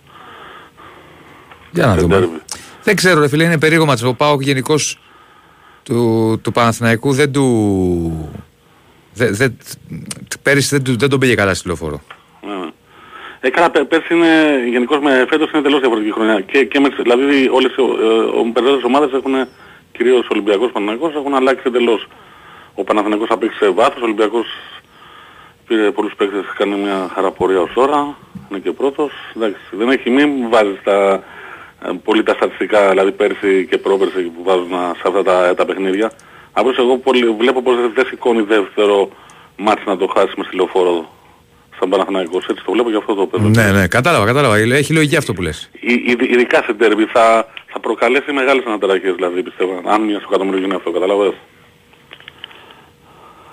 Για 1.71 1.87
να 1.87 1.93
Σε 1.93 2.01
δούμε. 2.01 2.19
ντέρμπι. 2.19 2.41
Δεν 2.83 2.97
ξέρω, 2.97 3.21
ρε 3.21 3.29
φίλε, 3.29 3.45
είναι 3.45 3.59
περίεργο 3.59 3.85
μάτσο. 3.87 4.09
Ο 4.09 4.15
Πάοκ 4.15 4.43
γενικώς 4.43 4.99
του, 5.83 6.39
του 6.43 6.53
Παναθηναϊκού 6.53 7.13
δεν 7.13 7.33
του. 7.33 8.41
Δε, 9.17 9.31
δε, 9.31 9.49
πέρυσι 10.43 10.69
δεν, 10.75 10.85
του, 10.85 10.97
δεν 10.99 11.09
τον 11.09 11.19
πήγε 11.19 11.35
καλά 11.35 11.55
στη 11.55 11.67
λεωφόρο. 11.67 12.01
Ναι, 12.47 12.55
ναι. 12.55 12.71
Ε, 13.41 13.51
καλά, 13.51 13.71
πέ- 13.71 13.85
πέρσι 13.85 14.15
είναι, 14.15 14.63
γενικώς 14.69 14.99
με 15.01 15.27
φέτος 15.29 15.51
είναι 15.51 15.63
τελώς 15.63 15.81
διαφορετική 15.81 16.13
χρονιά. 16.13 16.41
Και, 16.41 16.65
και 16.65 16.81
με, 16.81 16.89
τις- 16.89 17.03
δηλαδή 17.03 17.49
όλες 17.49 17.71
οι 17.77 17.81
ε, 17.83 18.41
οι 18.47 18.51
περισσότερες 18.53 18.85
ομάδες 18.85 19.13
έχουν, 19.13 19.35
κυρίως 19.93 20.25
ο 20.25 20.29
Ολυμπιακός 20.31 20.71
Παναθηναϊκός, 20.73 21.15
έχουν 21.15 21.35
αλλάξει 21.35 21.63
εντελώς. 21.67 22.07
Ο 22.75 22.85
Παναθηναϊκός 22.85 23.29
απέξε 23.31 23.69
βάθος, 23.69 24.01
ο 24.01 24.05
Ολυμπιακός 24.05 24.47
πήρε 25.67 25.91
πολλούς 25.91 26.15
παίκτες, 26.17 26.45
κάνει 26.59 26.75
μια 26.77 27.11
χαραπορία 27.15 27.61
ως 27.61 27.71
τώρα, 27.75 28.17
είναι 28.51 28.59
και 28.59 28.71
πρώτος. 28.73 29.13
Εντάξει, 29.37 29.61
δεν 29.71 29.89
έχει, 29.91 30.11
μην 30.11 30.29
βάζεις 30.51 30.79
τα, 30.85 31.23
ε, 31.85 31.91
πολύ 32.05 32.23
τα 32.23 32.33
στατιστικά, 32.35 32.89
δηλαδή 32.89 33.13
πέρσι 33.13 33.67
και 33.71 33.79
πρόπερσι 33.79 34.21
που 34.23 34.43
βάζουν 34.43 34.75
α, 34.75 34.93
σε 34.97 35.03
αυτά 35.07 35.23
τα, 35.23 35.55
τα 35.55 35.65
παιχνίδια. 35.65 36.13
Απλώς 36.59 36.79
εγώ 36.79 36.97
πολύ, 36.99 37.31
βλέπω 37.39 37.63
πως 37.63 37.77
δεν- 37.77 37.93
δεν 37.95 38.07
σηκώνει 38.07 38.43
δεύτερο 38.43 39.09
μάτς 39.57 39.83
να 39.87 39.97
το 39.97 40.07
χάσει 40.15 40.33
με 40.37 40.45
στη 40.47 40.57
λεωφόρο 40.57 41.11
σαν 41.79 41.89
Παναθηναϊκός. 41.89 42.47
Έτσι 42.47 42.65
το 42.65 42.73
βλέπω 42.73 42.91
και 42.91 42.97
αυτό 42.97 43.15
το 43.15 43.27
παίζω. 43.27 43.49
Ναι, 43.49 43.71
ναι, 43.73 43.87
κατάλαβα, 43.89 44.25
κατάλαβα. 44.27 44.57
Έχει 44.57 44.93
λογική 44.93 45.17
αυτό 45.17 45.33
που 45.33 45.43
λες. 45.43 45.71
Ει- 45.81 45.93
ει- 46.11 46.31
Ειδικά 46.33 46.63
σε 46.63 46.75
τέρμπι 46.75 47.05
θα, 47.05 47.49
θα 47.67 47.81
προκαλέσει 47.81 48.33
μεγάλες 48.33 48.65
αναταραχές 48.67 49.15
δηλαδή 49.15 49.43
πιστεύω. 49.43 49.83
Αν 49.87 50.03
μια 50.03 50.19
στο 50.19 50.27
εκατομμύριο 50.31 50.61
γίνει 50.61 50.75
αυτό, 50.75 50.91
καταλαβαίνεις. 50.91 51.35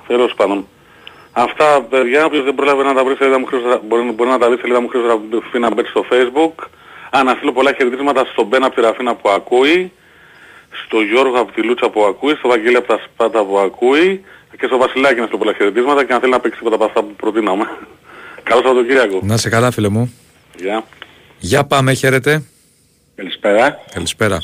Τέλος 0.08 0.34
πάντων. 0.36 0.68
Αυτά 1.32 1.82
παιδιά, 1.90 2.26
όποιος 2.26 2.44
δεν 2.44 2.56
πρόλαβε 2.56 2.84
να 2.84 2.94
τα 2.94 3.04
βρει 3.04 3.16
σελίδα 3.16 3.40
μου 3.40 3.46
Χρήστος, 3.46 3.80
μπορεί, 3.88 4.12
μπορεί 4.12 4.30
να 4.30 4.38
τα 4.38 4.48
βρει 4.50 4.58
σελίδα 4.60 4.82
μου 4.82 4.88
Χρήστος 4.88 5.20
Ραφίνα 5.44 5.74
Μπέτ 5.74 5.88
στο 5.88 6.06
facebook. 6.12 6.66
Α, 7.18 7.24
να 7.24 7.32
στείλω 7.34 7.52
πολλά 7.52 7.74
χαιρετίσματα 7.74 8.26
στον 8.32 8.46
Μπεν 8.46 8.64
από 8.64 8.76
τη 8.76 8.82
Ραφίνα 8.82 9.16
που 9.16 9.30
ακούει, 9.30 9.92
στο 10.86 11.02
Γιώργο 11.02 11.40
από 11.40 11.52
τη 11.52 11.62
Λούτσα 11.62 11.90
που 11.90 12.04
ακούει, 12.04 12.36
στο 12.36 12.48
Βαγγέλη 12.48 12.76
από 12.76 12.88
τα 12.88 13.00
Σπάτα 13.06 13.46
που 13.46 13.58
ακούει 13.58 14.24
και 14.60 14.66
στο 14.66 14.78
Βασιλάκι 14.78 15.20
να 15.20 15.24
στείλω 15.26 15.38
πολλά 15.38 15.54
χαιρετίσματα 15.54 16.06
και 16.06 16.14
αν 16.14 16.20
θέλει 16.20 16.32
να 16.32 16.40
παίξει 16.40 16.58
τίποτα 16.58 16.76
από 16.76 16.86
αυτά 16.86 17.04
που 17.04 17.14
προτείναμε. 17.16 17.64
Καλό 18.50 18.62
Σαββατοκύριακο. 18.62 19.20
Να 19.24 19.38
σε 19.38 19.50
καλά, 19.50 19.72
φίλε 19.72 19.90
μου. 19.90 20.14
Γεια. 20.56 20.84
Για 21.40 21.64
πάμε, 21.64 21.94
χαίρετε. 21.94 22.44
Καλησπέρα. 23.16 23.80
Καλησπέρα. 23.94 24.44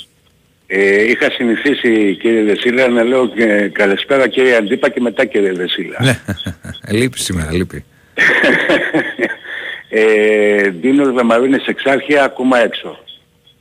Ε, 0.68 1.10
είχα 1.10 1.32
συνηθίσει 1.32 2.16
κύριε 2.22 2.44
Δεσίλα 2.44 2.88
να 2.88 3.04
λέω 3.04 3.28
και 3.28 3.70
καλησπέρα 3.74 4.28
κύριε 4.28 4.56
Αντίπα 4.56 4.90
και 4.90 5.00
μετά 5.00 5.26
κύριε 5.26 5.54
Δεσίλα. 5.54 5.98
Ναι, 6.02 6.20
λείπεις 7.00 7.24
σήμερα, 7.24 7.54
λείπει. 7.54 7.86
ε, 9.90 10.70
Δίνω 10.70 11.14
Βεμαρίνες 11.14 11.66
εξάρχεια 11.66 12.24
ακόμα 12.24 12.60
έξω. 12.60 13.00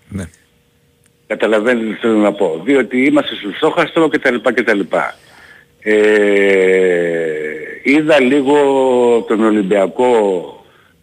Ναι. 0.09 0.29
Καταλαβαίνετε 1.29 1.87
τι 1.87 1.95
θέλω 2.01 2.17
να 2.19 2.33
πω. 2.33 2.61
Διότι 2.65 3.05
είμαστε 3.05 3.35
στο 3.35 3.49
στόχαστρο 3.57 4.09
κτλ. 4.09 4.35
κτλ. 4.55 4.81
Ε, 5.83 5.93
είδα 7.83 8.21
λίγο 8.21 8.57
τον 9.29 9.45
Ολυμπιακό 9.45 10.11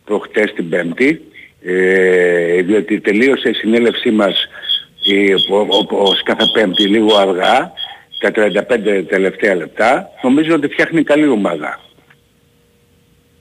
προχτές 0.05 0.53
την 0.53 0.69
Πέμπτη, 0.69 1.21
ε, 1.63 2.61
διότι 2.61 2.99
τελείωσε 2.99 3.49
η 3.49 3.53
συνέλευσή 3.53 4.11
μας 4.11 4.47
η, 5.03 5.33
ο- 5.33 5.67
όπως 5.69 6.23
κάθε 6.23 6.43
Πέμπτη 6.53 6.83
λίγο 6.87 7.15
αργά, 7.15 7.71
τα 8.19 8.31
35 8.31 9.03
τελευταία 9.07 9.55
λεπτά. 9.55 10.09
Νομίζω 10.23 10.53
ότι 10.55 10.67
φτιάχνει 10.67 11.03
καλή 11.03 11.27
ομάδα. 11.27 11.79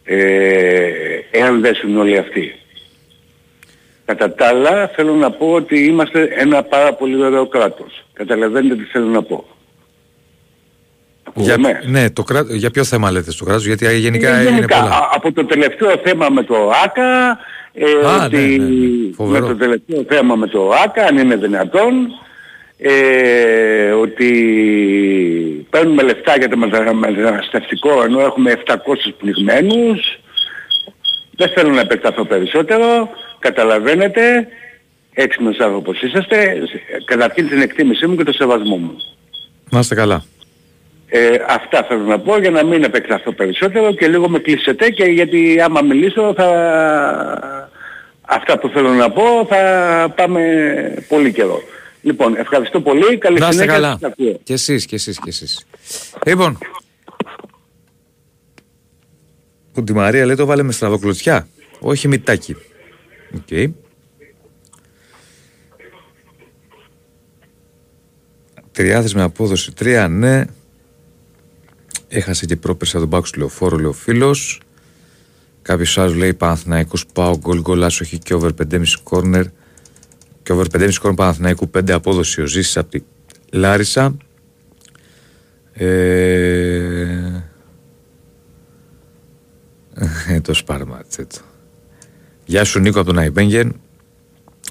Ε, 0.04 0.90
εάν 1.30 1.60
δέσουν 1.60 1.96
όλοι 1.98 2.18
αυτοί. 2.18 2.54
Κατά 4.04 4.32
τα 4.34 4.46
άλλα 4.46 4.88
θέλω 4.94 5.14
να 5.14 5.30
πω 5.30 5.52
ότι 5.52 5.84
είμαστε 5.84 6.22
ένα 6.36 6.62
πάρα 6.62 6.92
πολύ 6.94 7.22
ωραίο 7.24 7.46
κράτος. 7.46 8.04
Καταλαβαίνετε 8.12 8.74
τι 8.74 8.84
θέλω 8.84 9.06
να 9.06 9.22
πω. 9.22 9.44
Για, 11.34 11.54
Ακούγομαι; 11.54 11.80
ναι, 11.86 12.10
το 12.10 12.22
κρά... 12.22 12.44
για 12.48 12.70
ποιο 12.70 12.84
θέμα 12.84 13.10
λέτε 13.10 13.30
στο 13.30 13.44
κράτος, 13.44 13.66
γιατί 13.66 13.98
γενικά 13.98 14.28
Ε, 14.36 14.40
είναι 14.40 14.50
γενικά, 14.50 14.80
πολλά. 14.80 14.90
α- 14.94 15.08
από 15.14 15.32
το 15.32 15.44
τελευταίο 15.44 15.96
θέμα 16.04 16.28
με 16.28 16.42
το 16.42 16.70
ΆΚΑ, 16.84 17.38
ε, 17.72 17.84
Α, 18.06 18.24
ότι 18.24 18.36
ναι, 18.36 18.64
ναι, 18.64 18.74
ναι. 18.74 19.12
Φοβερό. 19.14 19.46
με 19.46 19.52
το 19.52 19.58
τελευταίο 19.58 20.04
θέμα 20.08 20.34
με 20.36 20.46
το 20.46 20.70
ΆΚΑ, 20.84 21.06
αν 21.06 21.18
είναι 21.18 21.36
δυνατόν, 21.36 21.92
ε, 22.78 23.90
ότι 23.90 24.30
παίρνουμε 25.70 26.02
λεφτά 26.02 26.36
για 26.38 26.48
το 26.48 26.56
μετα- 26.56 26.94
μεταναστευτικό 26.94 28.02
ενώ 28.02 28.20
έχουμε 28.20 28.50
700 28.50 29.14
πνιγμένους. 29.18 30.18
Δεν 31.36 31.48
θέλω 31.54 31.70
να 31.72 31.80
επεκταθώ 31.80 32.24
περισσότερο. 32.24 33.08
Καταλαβαίνετε, 33.48 34.46
έξυπνος 35.14 35.58
άνθρωπος 35.58 36.02
είσαστε. 36.02 36.62
Καταρχήν 37.04 37.48
την 37.48 37.60
εκτίμησή 37.60 38.06
μου 38.06 38.16
και 38.16 38.22
το 38.24 38.32
σεβασμό 38.32 38.76
μου. 38.76 38.96
Να 39.70 39.78
είστε 39.78 39.94
καλά. 39.94 40.24
Ε, 41.06 41.36
αυτά 41.48 41.84
θέλω 41.88 42.02
να 42.02 42.18
πω 42.18 42.38
για 42.38 42.50
να 42.50 42.64
μην 42.64 42.82
επεκταθώ 42.84 43.32
περισσότερο 43.32 43.94
και 43.94 44.08
λίγο 44.08 44.28
με 44.28 44.38
κλείσετε 44.38 44.90
και 44.90 45.04
γιατί 45.04 45.60
άμα 45.60 45.80
μιλήσω 45.82 46.34
θα... 46.36 46.48
Αυτά 48.20 48.58
που 48.58 48.68
θέλω 48.68 48.88
να 48.92 49.10
πω 49.10 49.46
θα 49.48 49.58
πάμε 50.16 50.42
πολύ 51.08 51.32
καιρό. 51.32 51.62
Λοιπόν, 52.02 52.36
ευχαριστώ 52.36 52.80
πολύ. 52.80 53.18
Καλή 53.18 53.38
Να 53.38 53.48
είστε 53.48 53.62
συνέχεια. 53.62 53.80
καλά. 53.80 53.98
Σας 54.00 54.10
ακούω. 54.10 54.40
Και 54.42 54.52
εσείς, 54.52 54.86
και 54.86 54.94
εσείς, 54.94 55.18
και 55.18 55.28
εσείς. 55.28 55.66
Λοιπόν. 56.26 56.58
Που 59.72 59.84
τη 59.84 59.92
Μαρία 59.92 60.26
λέει 60.26 60.36
το 60.36 60.46
βάλε 60.46 60.62
με 60.62 60.72
στραβοκλωτσιά. 60.72 61.48
Όχι 61.80 62.08
μυτάκι. 62.08 62.56
Οκ. 63.34 63.74
Τριάδες 68.72 69.14
με 69.14 69.22
απόδοση 69.22 69.72
3, 69.80 70.06
ναι. 70.10 70.44
Έχασε 72.08 72.46
και 72.46 72.56
πρόπερσι 72.56 72.98
τον 72.98 73.08
Πάκους 73.08 73.34
λεωφόρο, 73.34 73.76
λέει 73.76 73.86
ο 73.86 73.92
φίλος. 73.92 74.60
Κάποιος 75.62 75.98
άλλος 75.98 76.14
λέει 76.14 76.34
Παναθηναϊκός 76.34 77.06
πάω 77.06 77.38
γκολ 77.38 77.60
γκολ 77.60 77.82
άσοχη 77.82 78.18
και 78.18 78.34
over 78.34 78.50
5,5 78.70 78.84
κόρνερ. 79.02 79.44
Και 80.42 80.52
over 80.52 80.64
5,5 80.72 80.94
κόρνερ 81.00 81.16
Παναθηναϊκού 81.16 81.70
5 81.74 81.90
απόδοση 81.90 82.40
ο 82.42 82.46
Ζήσης 82.46 82.76
από 82.76 82.90
τη 82.90 83.00
Λάρισα. 83.52 84.16
Ε... 85.72 85.94
ε, 90.28 90.40
το 90.40 90.54
σπάρματσε 90.54 91.24
το. 91.24 91.40
Γεια 92.46 92.64
σου 92.64 92.78
Νίκο 92.80 92.98
από 92.98 93.06
τον 93.06 93.16
Ναϊμπέγγεν. 93.16 93.80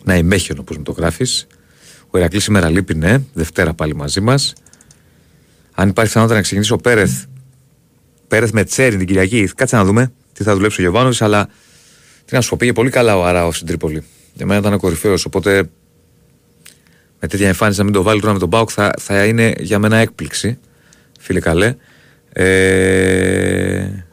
Ναϊμέχιον 0.03 0.59
όπως 0.59 0.77
μου 0.77 0.83
το 0.83 0.91
γράφεις. 0.91 1.47
Ο 2.09 2.17
Ηρακλής 2.17 2.43
σήμερα 2.43 2.69
λείπει, 2.69 2.95
ναι. 2.95 3.17
Δευτέρα 3.33 3.73
πάλι 3.73 3.95
μαζί 3.95 4.21
μας. 4.21 4.53
Αν 5.73 5.89
υπάρχει 5.89 6.09
πιθανότητα 6.09 6.37
να 6.37 6.43
ξεκινήσει 6.43 6.73
ο 6.73 6.77
Πέρεθ. 6.77 7.23
Πέρεθ 8.27 8.51
με 8.51 8.63
τσέρι 8.63 8.97
την 8.97 9.07
Κυριακή. 9.07 9.49
Κάτσε 9.55 9.75
να 9.75 9.85
δούμε 9.85 10.11
τι 10.33 10.43
θα 10.43 10.53
δουλέψει 10.53 10.79
ο 10.79 10.83
Γιωβάνοβης, 10.83 11.21
αλλά 11.21 11.49
τι 12.25 12.33
να 12.33 12.41
σου 12.41 12.49
πω, 12.49 12.57
πήγε 12.59 12.73
πολύ 12.73 12.89
καλά 12.89 13.17
ο 13.17 13.25
Αράο 13.25 13.51
στην 13.51 13.67
Τρίπολη. 13.67 14.03
Για 14.33 14.45
μένα 14.45 14.59
ήταν 14.59 14.73
ο 14.73 14.77
κορυφαίος. 14.77 15.25
Οπότε 15.25 15.69
με 17.19 17.27
τέτοια 17.27 17.47
εμφάνιση 17.47 17.77
να 17.77 17.83
μην 17.83 17.93
το 17.93 18.03
βάλει 18.03 18.21
τώρα 18.21 18.33
με 18.33 18.39
τον 18.39 18.47
Μπάουκ 18.47 18.69
θα, 18.73 18.93
θα 18.99 19.25
είναι 19.25 19.53
για 19.59 19.79
μένα 19.79 19.97
έκπληξη. 19.97 20.59
Φίλε 21.19 21.39
καλέ. 21.39 21.75
Ε... 22.33 24.05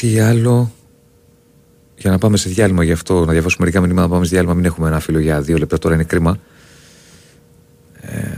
Τι 0.00 0.20
άλλο; 0.20 0.72
Για 1.96 2.10
να 2.10 2.18
πάμε 2.18 2.36
σε 2.36 2.48
διάλειμμα 2.48 2.84
γι' 2.84 2.92
αυτό, 2.92 3.24
να 3.24 3.32
διαβάσουμε 3.32 3.64
μερικά 3.64 3.80
μηνύματα, 3.80 4.06
να 4.06 4.12
πάμε 4.12 4.24
σε 4.24 4.30
διάλειμμα. 4.30 4.54
Μην 4.54 4.64
έχουμε 4.64 4.88
ένα 4.88 5.00
φίλο 5.00 5.18
για 5.18 5.40
δύο 5.40 5.58
λεπτά, 5.58 5.78
τώρα 5.78 5.94
είναι 5.94 6.04
κρίμα. 6.04 6.38
Ε, 8.00 8.28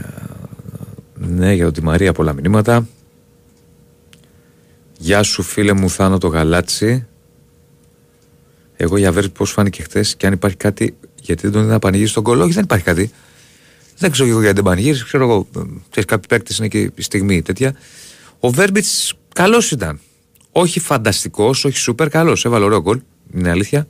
ναι, 1.13 1.53
για 1.53 1.71
τη 1.71 1.83
Μαρία 1.83 2.13
πολλά 2.13 2.33
μηνύματα. 2.33 2.87
Γεια 4.97 5.23
σου 5.23 5.41
φίλε 5.41 5.73
μου 5.73 5.89
Θάνο 5.89 6.17
το 6.17 6.27
Γαλάτσι. 6.27 7.07
Εγώ 8.75 8.97
για 8.97 9.11
Βέρτ 9.11 9.37
πώς 9.37 9.51
φάνηκε 9.51 9.81
χθες 9.81 10.15
και 10.15 10.27
αν 10.27 10.33
υπάρχει 10.33 10.57
κάτι, 10.57 10.97
γιατί 11.21 11.41
δεν 11.41 11.51
τον 11.51 11.61
είδα 11.61 11.71
να 11.71 11.79
πανηγύρισει 11.79 12.11
στον 12.11 12.23
κολό, 12.23 12.43
όχι 12.43 12.53
δεν 12.53 12.63
υπάρχει 12.63 12.85
κάτι. 12.85 13.11
Δεν 13.97 14.11
ξέρω 14.11 14.29
εγώ 14.29 14.39
γιατί 14.39 14.55
δεν 14.55 14.63
πανηγύρισε, 14.63 15.03
ξέρω 15.03 15.23
εγώ, 15.23 15.47
ξέρεις 15.89 16.09
κάποιοι 16.09 16.25
παίκτες 16.27 16.57
είναι 16.57 16.67
και 16.67 16.91
η 16.95 17.01
στιγμή 17.01 17.41
τέτοια. 17.41 17.75
Ο 18.39 18.49
Βέρμπιτς 18.49 19.13
καλός 19.33 19.71
ήταν. 19.71 19.99
Όχι 20.51 20.79
φανταστικός, 20.79 21.65
όχι 21.65 21.77
σούπερ, 21.77 22.09
καλός. 22.09 22.45
Έβαλε 22.45 22.65
ωραίο 22.65 22.81
γκολ, 22.81 23.01
είναι 23.33 23.49
αλήθεια. 23.49 23.87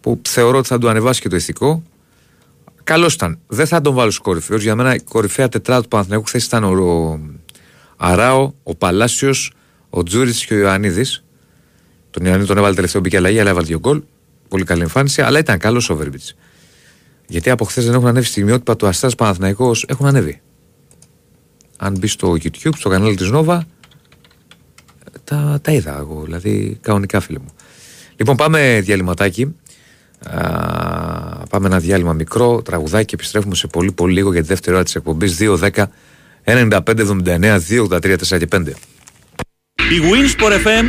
Που 0.00 0.20
θεωρώ 0.28 0.58
ότι 0.58 0.68
θα 0.68 0.78
του 0.78 0.88
ανεβάσει 0.88 1.20
και 1.20 1.28
το 1.28 1.36
ηθικό. 1.36 1.82
Καλός 2.84 3.14
ήταν. 3.14 3.38
Δεν 3.46 3.66
θα 3.66 3.80
τον 3.80 3.94
βάλω 3.94 4.10
στους 4.10 4.22
κορυφαίους. 4.22 4.62
Για 4.62 4.74
μένα 4.74 4.94
η 4.94 5.00
κορυφαία 5.00 5.48
τετράδα 5.48 5.82
του 5.82 5.88
Παναθηναϊκού 5.88 6.24
χθες 6.26 6.44
ήταν 6.44 6.64
ο, 6.64 6.70
ο 6.70 7.20
Αράο, 7.96 8.52
ο 8.62 8.74
Παλάσιος, 8.74 9.52
ο 9.90 10.02
Τζούριτς 10.02 10.44
και 10.44 10.54
ο 10.54 10.58
Ιωαννίδης. 10.58 11.24
Τον 12.10 12.24
Ιωαννίδη 12.24 12.48
τον 12.48 12.58
έβαλε 12.58 12.74
τελευταίο 12.74 13.00
μπήκε 13.00 13.16
αλλαγή, 13.16 13.40
αλλά 13.40 13.50
έβαλε 13.50 13.66
δύο 13.66 13.78
γκολ. 13.78 14.02
Πολύ 14.48 14.64
καλή 14.64 14.82
εμφάνιση, 14.82 15.22
αλλά 15.22 15.38
ήταν 15.38 15.58
καλός 15.58 15.90
ο 15.90 15.96
Βέρμπιτς. 15.96 16.36
Γιατί 17.26 17.50
από 17.50 17.64
χθες 17.64 17.84
δεν 17.84 17.94
έχουν 17.94 18.06
ανέβει 18.06 18.26
στιγμιότυπα 18.26 18.76
του 18.76 18.86
Αστέρα 18.86 19.14
Παναθηναϊκός, 19.16 19.84
έχουν 19.88 20.06
ανέβει. 20.06 20.40
Αν 21.78 21.96
μπει 21.98 22.06
στο 22.06 22.32
YouTube, 22.32 22.74
στο 22.76 22.88
κανάλι 22.88 23.14
της 23.14 23.30
Νόβα, 23.30 23.66
τα, 25.24 25.58
τα 25.62 25.72
είδα 25.72 25.96
εγώ, 25.98 26.22
δηλαδή 26.24 26.78
κανονικά 26.80 27.20
φίλε 27.20 27.38
μου. 27.38 27.54
Λοιπόν, 28.16 28.36
πάμε 28.36 28.80
διαλυματάκι. 28.82 29.54
Α, 30.30 30.40
πάμε 31.50 31.66
ένα 31.66 31.78
διάλειμμα 31.78 32.12
μικρό, 32.12 32.62
τραγουδάκι 32.62 33.04
και 33.04 33.14
επιστρέφουμε 33.14 33.54
σε 33.54 33.66
πολύ 33.66 33.92
πολύ 33.92 34.12
λίγο 34.12 34.32
για 34.32 34.40
τη 34.40 34.46
δεύτερη 34.46 34.74
ώρα 34.74 34.84
της 34.84 34.94
εκπομπής 34.94 35.36
2, 35.40 35.58
10, 35.58 35.84
95, 36.44 36.80
79, 36.80 37.60
2, 37.68 37.86
83, 37.88 38.16
4 38.16 38.38
και 38.38 38.48
5. 38.52 38.66
Η 39.76 40.00
Winsport 40.00 40.66
FM 40.66 40.84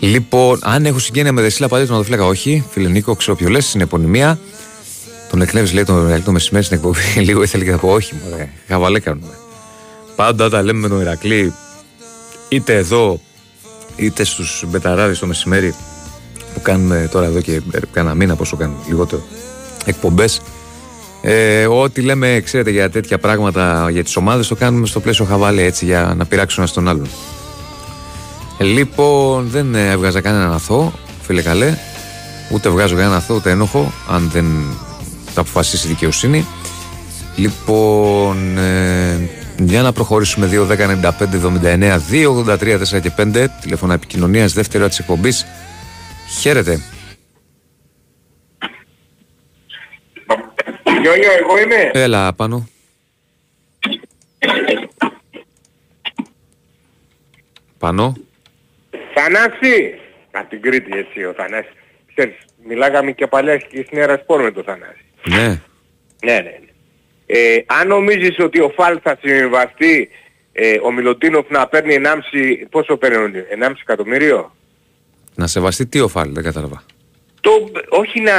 Λοιπόν, 0.00 0.58
αν 0.62 0.86
έχω 0.86 0.98
συγγένεια 0.98 1.32
με 1.32 1.40
Δεσίλα 1.40 1.68
Παλιό, 1.68 1.86
τον 1.86 2.04
φλέγα 2.04 2.24
όχι. 2.24 2.64
Φίλε 2.70 2.88
Νίκο, 2.88 3.14
ξέρω 3.14 3.36
ποιο 3.36 3.48
λες, 3.48 3.66
στην 3.66 3.80
επωνυμία. 3.80 4.38
Τον 5.30 5.40
εκνεύει, 5.40 5.74
λέει, 5.74 5.84
τον 5.84 6.06
Ηρακλή 6.06 6.22
το 6.22 6.32
μεσημέρι 6.32 6.64
στην 6.64 6.76
εκπομπή. 6.76 7.00
Λίγο 7.28 7.42
ήθελε 7.42 7.64
και 7.64 7.70
θα 7.70 7.78
πω 7.78 7.88
όχι, 7.88 8.14
μωρέ. 8.22 8.48
Χαβαλέ 8.68 9.00
κάνουμε. 9.00 9.32
Πάντα 10.16 10.44
όταν 10.44 10.64
λέμε 10.64 10.78
με 10.78 10.88
τον 10.88 11.00
Ηρακλή, 11.00 11.54
είτε 12.48 12.76
εδώ, 12.76 13.20
είτε 13.96 14.24
στους 14.24 14.64
μπεταράδες 14.66 15.18
το 15.18 15.26
μεσημέρι, 15.26 15.74
που 16.54 16.60
κάνουμε 16.60 17.08
τώρα 17.10 17.26
εδώ 17.26 17.40
και 17.40 17.62
κάνα 17.92 18.14
μήνα, 18.14 18.36
πόσο 18.36 18.56
κάνουμε, 18.56 18.78
λιγότερο, 18.88 19.22
εκπομπές. 19.84 20.40
Ε, 21.22 21.66
ό,τι 21.66 22.00
λέμε, 22.00 22.40
ξέρετε, 22.44 22.70
για 22.70 22.90
τέτοια 22.90 23.18
πράγματα 23.18 23.90
για 23.90 24.04
τις 24.04 24.16
ομάδες, 24.16 24.48
το 24.48 24.54
κάνουμε 24.54 24.86
στο 24.86 25.00
πλαίσιο 25.00 25.24
χαβάλε 25.24 25.62
έτσι 25.62 25.84
για 25.84 26.14
να 26.16 26.24
πειράξουν 26.24 26.62
ένας 26.62 26.74
τον 26.74 26.88
άλλον. 26.88 27.08
Ε, 28.58 28.64
Λοιπόν, 28.64 29.48
δεν 29.48 29.74
ε, 29.74 29.90
έβγαζα 29.90 30.20
κανέναν 30.20 30.52
αθώο, 30.52 30.92
φίλε 31.22 31.42
καλέ. 31.42 31.74
Ούτε 32.52 32.68
βγάζω 32.68 32.94
κανέναν 32.94 33.16
αθώο, 33.16 33.36
ούτε 33.36 33.50
ένοχο, 33.50 33.92
αν 34.08 34.30
δεν 34.32 34.46
τα 35.34 35.40
αποφασίσει 35.40 35.86
η 35.86 35.88
δικαιοσύνη. 35.90 36.46
Λοιπόν, 37.36 38.58
ε, 38.58 39.30
για 39.58 39.82
να 39.82 39.92
προχωρήσουμε 39.92 40.46
2, 40.46 40.66
10, 40.66 40.76
95, 40.76 41.34
79, 41.34 41.98
2, 42.10 42.32
83, 42.32 42.78
4 42.78 43.00
και 43.00 43.10
5, 43.16 43.46
τηλέφωνα 43.60 43.94
επικοινωνίας, 43.94 44.52
δεύτερη 44.52 44.78
ώρα 44.78 44.88
της 44.88 44.98
εκπομπής. 44.98 45.46
Χαίρετε. 46.40 46.80
Γιώργο, 51.02 51.30
εγώ 51.40 51.58
είμαι. 51.58 51.90
Έλα 51.92 52.32
πάνω. 52.32 52.68
Πάνω. 57.78 58.16
Θανάση. 59.14 59.94
Από 60.30 60.48
την 60.48 60.62
Κρήτη 60.62 60.90
εσύ 60.98 61.24
ο 61.24 61.34
Θανάσης. 61.36 61.72
Ξέρεις, 62.14 62.36
μιλάγαμε 62.64 63.12
και 63.12 63.26
παλιά 63.26 63.56
και 63.56 63.82
στην 63.86 63.98
Έρα 63.98 64.16
Σπόρ 64.22 64.42
με 64.42 64.50
τον 64.50 64.64
Θανάση. 64.64 65.04
Ναι. 65.24 65.60
Ναι, 66.24 66.40
ναι. 66.40 66.58
Ναι. 67.32 67.38
Ε, 67.38 67.64
αν 67.66 67.88
νομίζεις 67.88 68.38
ότι 68.38 68.60
ο 68.60 68.72
Φάλ 68.76 68.98
θα 69.02 69.18
συμβιβαστεί 69.22 70.08
ε, 70.52 70.78
ο 70.82 70.92
Μιλωτίνοφ 70.92 71.50
να 71.50 71.66
παίρνει 71.66 71.96
1,5, 72.04 72.12
πόσο 72.70 72.96
παίρνει, 72.96 73.42
1,5 73.62 73.72
εκατομμύριο; 73.80 74.56
Να 75.34 75.46
σεβαστεί 75.46 75.86
τι 75.86 76.00
ο 76.00 76.08
Φάλ, 76.08 76.32
δεν 76.32 76.42
κατάλαβα. 76.44 76.82
Το, 77.40 77.50
όχι 77.88 78.20
να, 78.20 78.32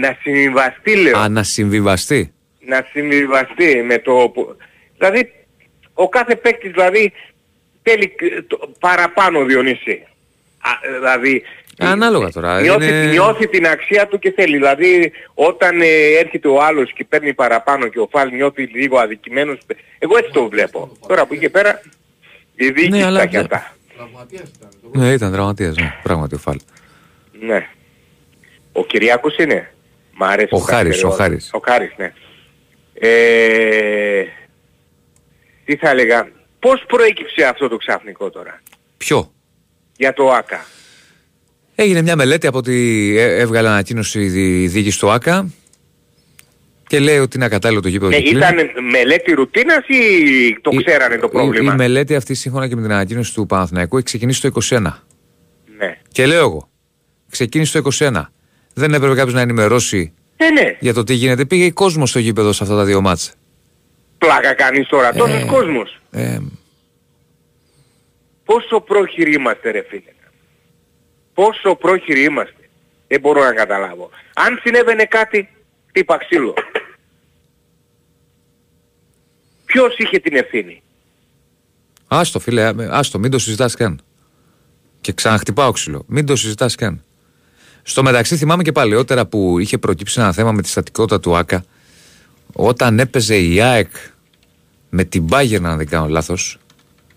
να 0.00 0.16
συμβιβαστεί 0.22 0.96
λέω. 0.96 1.18
Α, 1.18 1.28
να 1.28 1.42
συμβιβαστεί. 1.42 2.32
να 2.66 2.86
συμβιβαστεί 2.92 3.82
με 3.82 3.98
το... 3.98 4.30
που- 4.34 4.56
Δηλαδή, 4.98 5.32
ο 5.94 6.08
κάθε 6.08 6.36
παίκτης 6.36 6.70
δηλαδή 6.70 7.12
θέλει 7.82 8.14
ε, 8.20 8.42
το- 8.42 8.72
παραπάνω 8.80 9.44
Διονύση. 9.44 10.06
Α, 10.60 10.88
ε, 10.88 10.98
δηλαδή, 10.98 11.42
Ανάλογα 11.82 12.30
τώρα. 12.30 12.60
νιώθει, 12.60 12.86
είναι- 12.88 13.04
νιώθει 13.06 13.48
την 13.48 13.66
αξία 13.66 14.06
του 14.06 14.18
και 14.18 14.30
θέλει. 14.30 14.56
Δηλαδή, 14.56 15.12
όταν 15.34 15.80
ε, 15.80 15.86
έρχεται 16.18 16.48
ο 16.48 16.62
άλλος 16.62 16.92
και 16.92 17.04
παίρνει 17.04 17.34
παραπάνω 17.34 17.88
και 17.88 17.98
ο 17.98 18.08
Φάλ 18.10 18.30
νιώθει 18.32 18.62
λίγο 18.62 18.98
αδικημένος, 18.98 19.58
εγώ 19.98 20.16
έτσι 20.16 20.30
το 20.32 20.48
βλέπω. 20.48 20.96
Τώρα 21.08 21.26
που 21.26 21.34
είχε 21.34 21.48
πέρα, 21.48 21.80
η 22.54 22.64
διοίκηση 22.70 22.88
Ναι, 22.88 23.04
αλλά 23.04 23.16
τα 23.18 23.22
έχει 23.24 23.36
δεν- 23.36 23.44
αυτά. 23.44 23.74
Ναι, 24.92 25.12
ήταν 25.12 25.32
τραυματίας, 25.32 25.76
ναι. 25.76 25.94
Πράγματι 26.02 26.34
ο 26.34 26.38
Φάλ. 26.38 26.58
Ναι. 27.40 27.68
Ο 28.72 28.84
Κυριάκος 28.84 29.36
είναι. 29.36 29.72
Μ' 30.14 30.24
αρέσει. 30.24 30.48
Ο 30.54 30.58
που 30.58 30.64
κάνει 30.64 30.76
Χάρης, 30.78 30.96
ο 31.04 31.08
περίοδο. 31.08 31.22
Χάρης. 31.22 31.50
Ο 31.52 31.60
Χάρης, 31.64 31.92
ναι. 31.96 32.12
Ε, 32.94 34.24
τι 35.64 35.76
θα 35.76 35.90
έλεγα. 35.90 36.28
Πώς 36.58 36.84
προέκυψε 36.86 37.44
αυτό 37.44 37.68
το 37.68 37.76
ξαφνικό 37.76 38.30
τώρα; 38.30 38.60
Ποιο; 38.96 39.32
Για 39.96 40.12
το 40.12 40.30
ΆΚΑ. 40.32 40.64
Έγινε 41.82 42.02
μια 42.02 42.16
μελέτη 42.16 42.46
από 42.46 42.58
ότι 42.58 43.14
ε- 43.18 43.36
έβγαλε 43.38 43.68
ανακοίνωση 43.68 44.20
η 44.20 44.28
δι- 44.28 44.62
η 44.62 44.66
διοίκηση 44.66 44.98
του 44.98 45.10
ΆΚΑ 45.10 45.48
Και 46.86 46.98
λέει 46.98 47.18
ότι 47.18 47.36
είναι 47.36 47.44
ακατάλληλο 47.46 47.80
το 47.82 47.88
γήπεδο 47.88 48.10
Ναι, 48.10 48.16
και 48.16 48.22
κλείνει. 48.22 48.38
ήταν 48.38 48.84
μελέτη 48.90 49.32
ρουτίνας 49.32 49.84
ή 49.88 49.98
το 50.60 50.70
Η- 50.72 50.84
ξέρανε 50.84 51.16
το 51.16 51.26
η- 51.26 51.30
πρόβλημα; 51.30 51.72
Η, 51.72 51.76
μελέτη 51.76 52.14
αυτή 52.14 52.34
σύμφωνα 52.34 52.68
και 52.68 52.76
με 52.76 52.82
την 52.82 52.92
ανακοίνωση 52.92 53.34
του 53.34 53.46
Παναθηναϊκού 53.46 53.96
έχει 53.96 54.04
ξεκινήσει 54.04 54.40
το 54.40 54.46
21. 54.46 55.04
Ναι. 55.78 55.98
Και 56.12 56.26
λέω 56.26 56.38
εγώ, 56.38 56.68
ξεκίνησε 57.30 57.72
το 57.72 57.78
21. 57.78 58.32
Δεν 58.74 58.94
έπρεπε 58.94 59.14
κάποιος 59.14 59.34
να 59.34 59.40
ενημερώσει 59.40 60.12
Ε, 60.36 60.50
ναι. 60.50 60.76
για 60.80 60.94
το 60.94 61.04
τι 61.04 61.14
γίνεται. 61.14 61.44
Πήγε 61.44 61.70
κόσμος 61.70 62.10
στο 62.10 62.18
γήπεδο 62.18 62.52
σε 62.52 62.62
αυτά 62.62 62.76
τα 62.76 62.84
δύο 62.84 63.00
μάτς. 63.00 63.32
Πλάκα 64.18 64.54
κάνεις 64.54 64.88
τώρα. 64.88 65.12
Τόσος 65.12 65.42
Ε, 65.42 65.46
κόσμος. 65.46 66.00
Ε, 66.10 66.38
Πόσο 68.44 68.80
πρόχειροι 68.80 69.32
είμαστε 69.34 69.70
ρε 69.70 69.84
φίλε. 69.88 70.02
Πόσο 71.40 71.74
πρόχειροι 71.74 72.22
είμαστε. 72.22 72.68
Δεν 73.08 73.20
μπορώ 73.20 73.44
να 73.44 73.52
καταλάβω. 73.52 74.10
Αν 74.34 74.60
συνέβαινε 74.62 75.04
κάτι, 75.04 75.48
τύπα 75.92 76.16
ξύλο. 76.16 76.54
Ποιος 79.64 79.96
είχε 79.96 80.18
την 80.18 80.36
ευθύνη; 80.36 80.82
άστο 82.08 82.38
φίλε, 82.38 82.62
ε, 82.62 82.74
άστο, 82.90 83.18
μην 83.18 83.30
το 83.30 83.38
συζητάς 83.38 83.74
καν. 83.74 84.00
Και 85.00 85.12
ξαναχτυπάω 85.12 85.72
ξύλο. 85.72 86.04
Μην 86.06 86.26
το 86.26 86.36
συζητάς 86.36 86.74
καν. 86.74 87.04
Στο 87.82 88.02
μεταξύ 88.02 88.36
θυμάμαι 88.36 88.62
και 88.62 88.72
παλαιότερα 88.72 89.26
που 89.26 89.58
είχε 89.58 89.78
προκύψει 89.78 90.20
ένα 90.20 90.32
θέμα 90.32 90.52
με 90.52 90.62
τη 90.62 90.68
στατικότητα 90.68 91.20
του 91.20 91.36
ΆΚΑ 91.36 91.64
όταν 92.52 92.98
έπαιζε 92.98 93.38
η 93.38 93.60
ΑΕΚ 93.60 93.90
με 94.90 95.04
την 95.04 95.26
Bayern 95.30 95.62
αν 95.62 95.76
δεν 95.76 95.88
κάνω 95.88 96.08
λάθος 96.08 96.58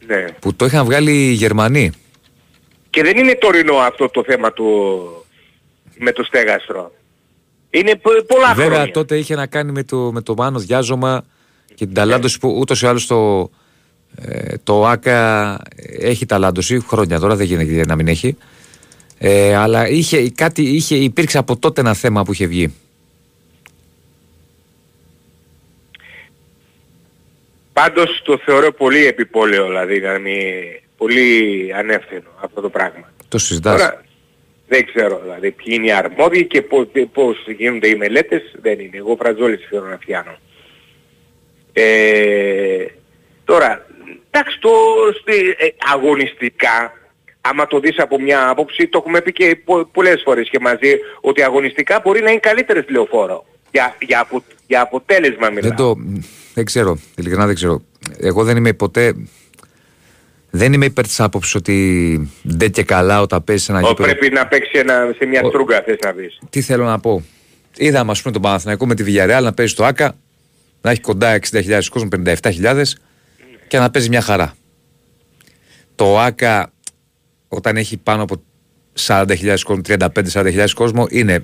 Ναι. 0.06 0.26
που 0.40 0.54
το 0.56 0.66
είχαν 0.66 0.86
βγάλει 0.86 1.12
οι 1.12 1.32
Γερμανοί. 1.32 1.92
Και 2.94 3.04
δεν 3.04 3.18
είναι 3.18 3.36
τωρινό 3.36 3.76
αυτό 3.76 4.10
το 4.10 4.24
θέμα 4.24 4.54
του 4.54 4.66
με 5.98 6.12
το 6.12 6.24
στέγαστρο. 6.24 6.92
Είναι 7.70 7.96
πο- 7.96 8.24
πολλά 8.28 8.54
Βέβαια 8.54 8.74
χρόνια. 8.76 8.94
τότε 8.94 9.18
είχε 9.18 9.36
να 9.36 9.48
κάνει 9.48 9.72
με 9.72 9.84
το, 9.84 10.12
με 10.12 10.22
το 10.22 10.34
Μάνος 10.38 10.66
Διάζωμα 10.66 11.26
και 11.76 11.86
την 11.86 11.94
ταλάντωση 11.94 12.40
που 12.40 12.58
ούτως 12.60 12.82
ή 12.82 12.88
άλλως 12.88 13.06
το, 13.06 13.50
ε, 14.16 14.56
το 14.64 14.86
ΆΚΑ 14.88 15.60
έχει 16.00 16.26
ταλάντωση 16.26 16.80
χρόνια 16.80 17.20
τώρα 17.20 17.36
δεν 17.36 17.46
γίνεται 17.46 17.86
να 17.86 17.96
μην 17.96 18.08
έχει 18.08 18.38
ε, 19.18 19.56
αλλά 19.56 19.90
είχε, 19.90 20.30
κάτι, 20.30 20.62
είχε, 20.62 20.96
υπήρξε 20.96 21.38
από 21.38 21.58
τότε 21.58 21.82
ένα 21.82 21.94
θέμα 21.94 22.24
που 22.24 22.32
είχε 22.32 22.46
βγει 22.46 22.74
Πάντως 27.74 28.22
το 28.24 28.38
θεωρώ 28.46 28.72
πολύ 28.74 29.06
επιπόλαιο 29.06 29.66
δηλαδή, 29.66 29.94
δηλαδή 30.00 30.83
πολύ 31.04 31.72
ανεύθυνο 31.76 32.30
αυτό 32.40 32.62
το 32.62 32.70
πράγμα. 32.70 33.12
το 33.28 33.38
συζητάς 33.38 33.78
Τώρα 33.78 34.04
δεν 34.68 34.86
ξέρω 34.86 35.20
δηλαδή 35.24 35.52
ποιοι 35.52 35.74
είναι 35.78 35.86
οι 35.86 35.92
αρμόδιοι 35.92 36.46
και 36.46 36.62
πώς, 36.62 36.88
πώς 37.14 37.38
γίνονται 37.58 37.88
οι 37.88 37.96
μελέτες 37.96 38.42
δεν 38.62 38.80
είναι. 38.80 38.98
Εγώ 38.98 39.16
φρατζόλες 39.20 39.60
θέλω 39.70 39.86
να 39.86 39.98
πιάνω. 39.98 40.38
Ε, 41.74 42.86
τώρα, 43.44 43.86
εντάξει 44.30 44.60
το 44.60 44.70
στη, 45.22 45.56
ε, 45.58 45.68
αγωνιστικά, 45.94 46.94
άμα 47.42 47.68
το 47.68 47.80
δεις 47.80 47.98
από 47.98 48.22
μια 48.22 48.50
άποψη, 48.50 48.88
το 48.88 48.98
έχουμε 48.98 49.22
πει 49.22 49.32
και 49.32 49.62
πο, 49.66 49.86
πολλές 49.86 50.22
φορές 50.26 50.50
και 50.50 50.60
μαζί, 50.60 50.98
ότι 51.22 51.44
αγωνιστικά 51.44 52.02
μπορεί 52.04 52.22
να 52.22 52.30
είναι 52.30 52.40
καλύτερες 52.40 52.86
λεωφόρο. 52.90 53.46
Για, 53.72 53.96
για, 54.02 54.20
απο, 54.20 54.44
για 54.68 54.82
αποτέλεσμα 54.82 55.50
μιλάω. 55.50 55.70
δεν, 55.70 55.76
το, 55.76 55.96
δεν 56.54 56.66
ξέρω 56.66 57.00
ειλικρινά 57.16 57.46
δεν 57.46 57.56
ξέρω 57.56 57.82
εγώ 58.18 58.44
δεν 58.44 58.58
είμαι 58.58 58.74
ποτέ 58.74 59.14
δεν 60.56 60.74
είμαι 60.74 60.86
υπέρ 60.86 61.06
της 61.08 61.20
άποψης 61.20 61.56
ότι 61.56 62.30
δεν 62.44 62.72
και 62.72 62.84
καλά 62.84 63.22
όταν 63.22 63.44
παίζεις 63.44 63.70
ένα 63.70 63.78
Ο, 63.78 63.88
γήπεδο 63.88 64.10
πρέπει 64.10 64.34
να 64.34 64.48
παίξει 64.48 64.72
ένα, 64.80 65.14
σε 65.18 65.26
μια 65.26 65.42
Ο- 65.44 65.48
στρούγκα 65.50 65.82
θες 65.86 65.98
να 66.06 66.14
πεις. 66.14 66.40
Τι 66.50 66.62
θέλω 66.62 66.84
να 66.86 67.00
πω. 67.00 67.24
Είδαμε, 67.78 68.12
ας 68.12 68.22
πούμε, 68.22 68.34
τον 68.34 68.42
Παναθηναϊκό 68.42 68.86
με 68.86 68.96
τη 68.96 69.04
Villarreal 69.08 69.40
να 69.44 69.54
παίζει 69.54 69.72
στο 69.72 69.84
ΑΚΑ, 69.86 70.16
να 70.82 70.92
έχει 70.92 71.00
κοντά 71.02 71.34
60.000 71.34 71.90
κόσμος, 71.90 72.10
57.000 72.10 72.96
και 73.68 73.78
να 73.78 73.90
παίζει 73.92 74.10
μια 74.10 74.22
χαρά. 74.22 74.54
Το 75.96 76.20
ΑΚΑ, 76.20 76.72
όταν 77.48 77.78
έχει 77.78 77.98
πάνω 77.98 78.24
από 78.24 78.42
40.000 79.00 79.56
κόσμο, 79.64 79.82
35-40.000 79.88 80.66
κόσμο, 80.76 81.06
είναι. 81.10 81.44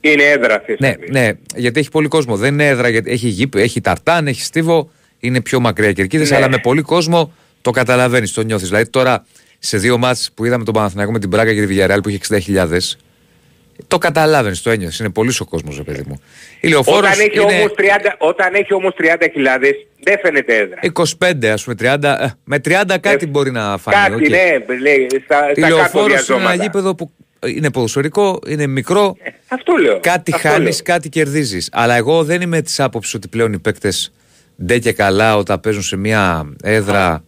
Είναι 0.00 0.22
έδρα 0.22 0.62
θες 0.66 0.76
Ναι, 0.78 0.88
να 0.88 0.94
πεις. 0.96 1.10
ναι, 1.10 1.30
γιατί 1.56 1.80
έχει 1.80 1.90
πολύ 1.90 2.08
κόσμο. 2.08 2.36
Δεν 2.36 2.52
είναι 2.52 2.66
έδρα, 2.68 2.88
γιατί 2.88 3.10
έχει 3.10 3.28
γήπεδο, 3.28 3.64
έχει 3.64 3.80
ταρτάν, 3.80 4.26
έχει 4.26 4.42
στίβο, 4.42 4.90
είναι 5.20 5.40
πιο 5.40 5.60
μακριά 5.60 5.92
κερκίδες, 5.92 6.30
Ναι. 6.30 6.36
αλλά 6.36 6.48
με 6.48 6.58
πολύ 6.58 6.82
κόσμο 6.82 7.32
το 7.62 7.70
καταλαβαίνεις, 7.70 8.32
το 8.32 8.42
νιώθεις. 8.42 8.68
Δηλαδή 8.68 8.88
τώρα 8.90 9.26
σε 9.58 9.76
δύο 9.78 9.98
μάτς 9.98 10.30
που 10.34 10.44
είδαμε 10.44 10.64
τον 10.64 10.74
Παναθηναϊκό 10.74 11.12
με 11.12 11.18
την 11.18 11.30
Πράγκα 11.30 11.54
και 11.54 11.66
τη 11.66 11.76
Villarreal 11.78 11.98
που 12.02 12.08
είχε 12.08 12.18
60.000, 12.66 12.78
το 13.86 13.98
καταλάβαινες, 13.98 14.62
το 14.62 14.70
ένιωσε. 14.70 15.02
Είναι 15.02 15.12
πολύ 15.12 15.32
ο 15.40 15.44
κόσμο, 15.44 15.72
ρε 15.76 15.82
παιδί 15.82 16.02
μου. 16.06 16.20
Η 16.60 16.68
λεωφόρος 16.68 16.98
Όταν 17.10 17.20
έχει, 17.20 17.40
είναι 17.40 17.58
όμως 17.58 17.72
30, 17.76 17.82
όταν 18.18 18.54
έχει 18.54 18.74
όμως 18.74 18.94
30.000 18.98 19.74
δεν 20.02 20.18
φαίνεται 20.22 20.56
έδρα. 20.56 20.80
25, 21.42 21.46
ας 21.46 21.64
πούμε, 21.64 21.76
30. 21.80 22.02
ε, 22.20 22.26
με 22.44 22.60
30 22.64 22.98
κάτι 23.00 23.24
Ε, 23.24 23.26
μπορεί 23.26 23.50
να 23.50 23.78
φανεί. 23.78 23.96
Κάτι, 23.96 24.24
οκ. 24.24 24.30
ναι, 24.30 24.76
λέει, 24.80 25.06
στα, 25.24 25.50
Η 25.50 25.60
στα 25.60 25.68
κάτω 25.68 25.74
λεωφόρος 25.76 26.06
είναι 26.06 26.14
ένα 26.14 26.24
διαζώματα. 26.26 26.54
γήπεδο 26.54 26.94
που 26.94 27.10
είναι 27.46 27.70
ποδοσφαιρικό, 27.70 28.38
είναι 28.46 28.66
μικρό. 28.66 29.16
Αυτό 29.48 29.76
λέω. 29.76 30.00
Κάτι 30.00 30.32
αυτό 30.34 30.48
χάνεις, 30.48 30.74
λέω. 30.74 30.96
κάτι 30.96 31.08
κερδίζεις. 31.08 31.68
Αλλά 31.72 31.94
εγώ 31.96 32.24
δεν 32.24 32.40
είμαι 32.40 32.62
της 32.62 32.80
άποψης 32.80 33.14
ότι 33.14 33.28
πλέον 33.28 33.52
οι 33.52 33.58
παίκτες 33.58 34.12
ντε 34.64 34.78
και 34.78 34.92
καλά 34.92 35.36
όταν 35.36 35.60
παίζουν 35.60 35.82
σε 35.82 35.96
μια 35.96 36.52
έδρα 36.62 37.12
ε, 37.14 37.27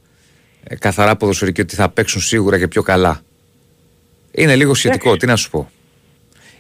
καθαρά 0.78 1.16
ποδοσφαιρική 1.16 1.60
ότι 1.60 1.74
θα 1.74 1.88
παίξουν 1.88 2.20
σίγουρα 2.20 2.58
και 2.58 2.68
πιο 2.68 2.82
καλά. 2.82 3.20
Είναι 4.30 4.56
λίγο 4.56 4.74
σχετικό, 4.74 5.16
τι 5.16 5.26
να 5.26 5.36
σου 5.36 5.50
πω. 5.50 5.70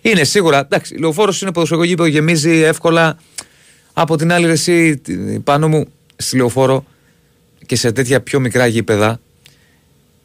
Είναι 0.02 0.24
σίγουρα, 0.24 0.58
εντάξει, 0.58 0.96
λεωφόρος 0.98 1.42
είναι 1.42 1.52
ποδοσφαιρικό 1.52 1.86
γήπεδο, 1.86 2.08
γεμίζει 2.08 2.50
εύκολα. 2.62 3.18
Από 3.92 4.16
την 4.16 4.32
άλλη, 4.32 4.46
ρε, 4.46 4.52
εσύ 4.52 4.96
τι- 4.96 5.14
πάνω 5.38 5.68
μου 5.68 5.86
στη 6.16 6.36
λεωφόρο 6.36 6.84
και 7.66 7.76
σε 7.76 7.92
τέτοια 7.92 8.20
πιο 8.20 8.40
μικρά 8.40 8.66
γήπεδα 8.66 9.20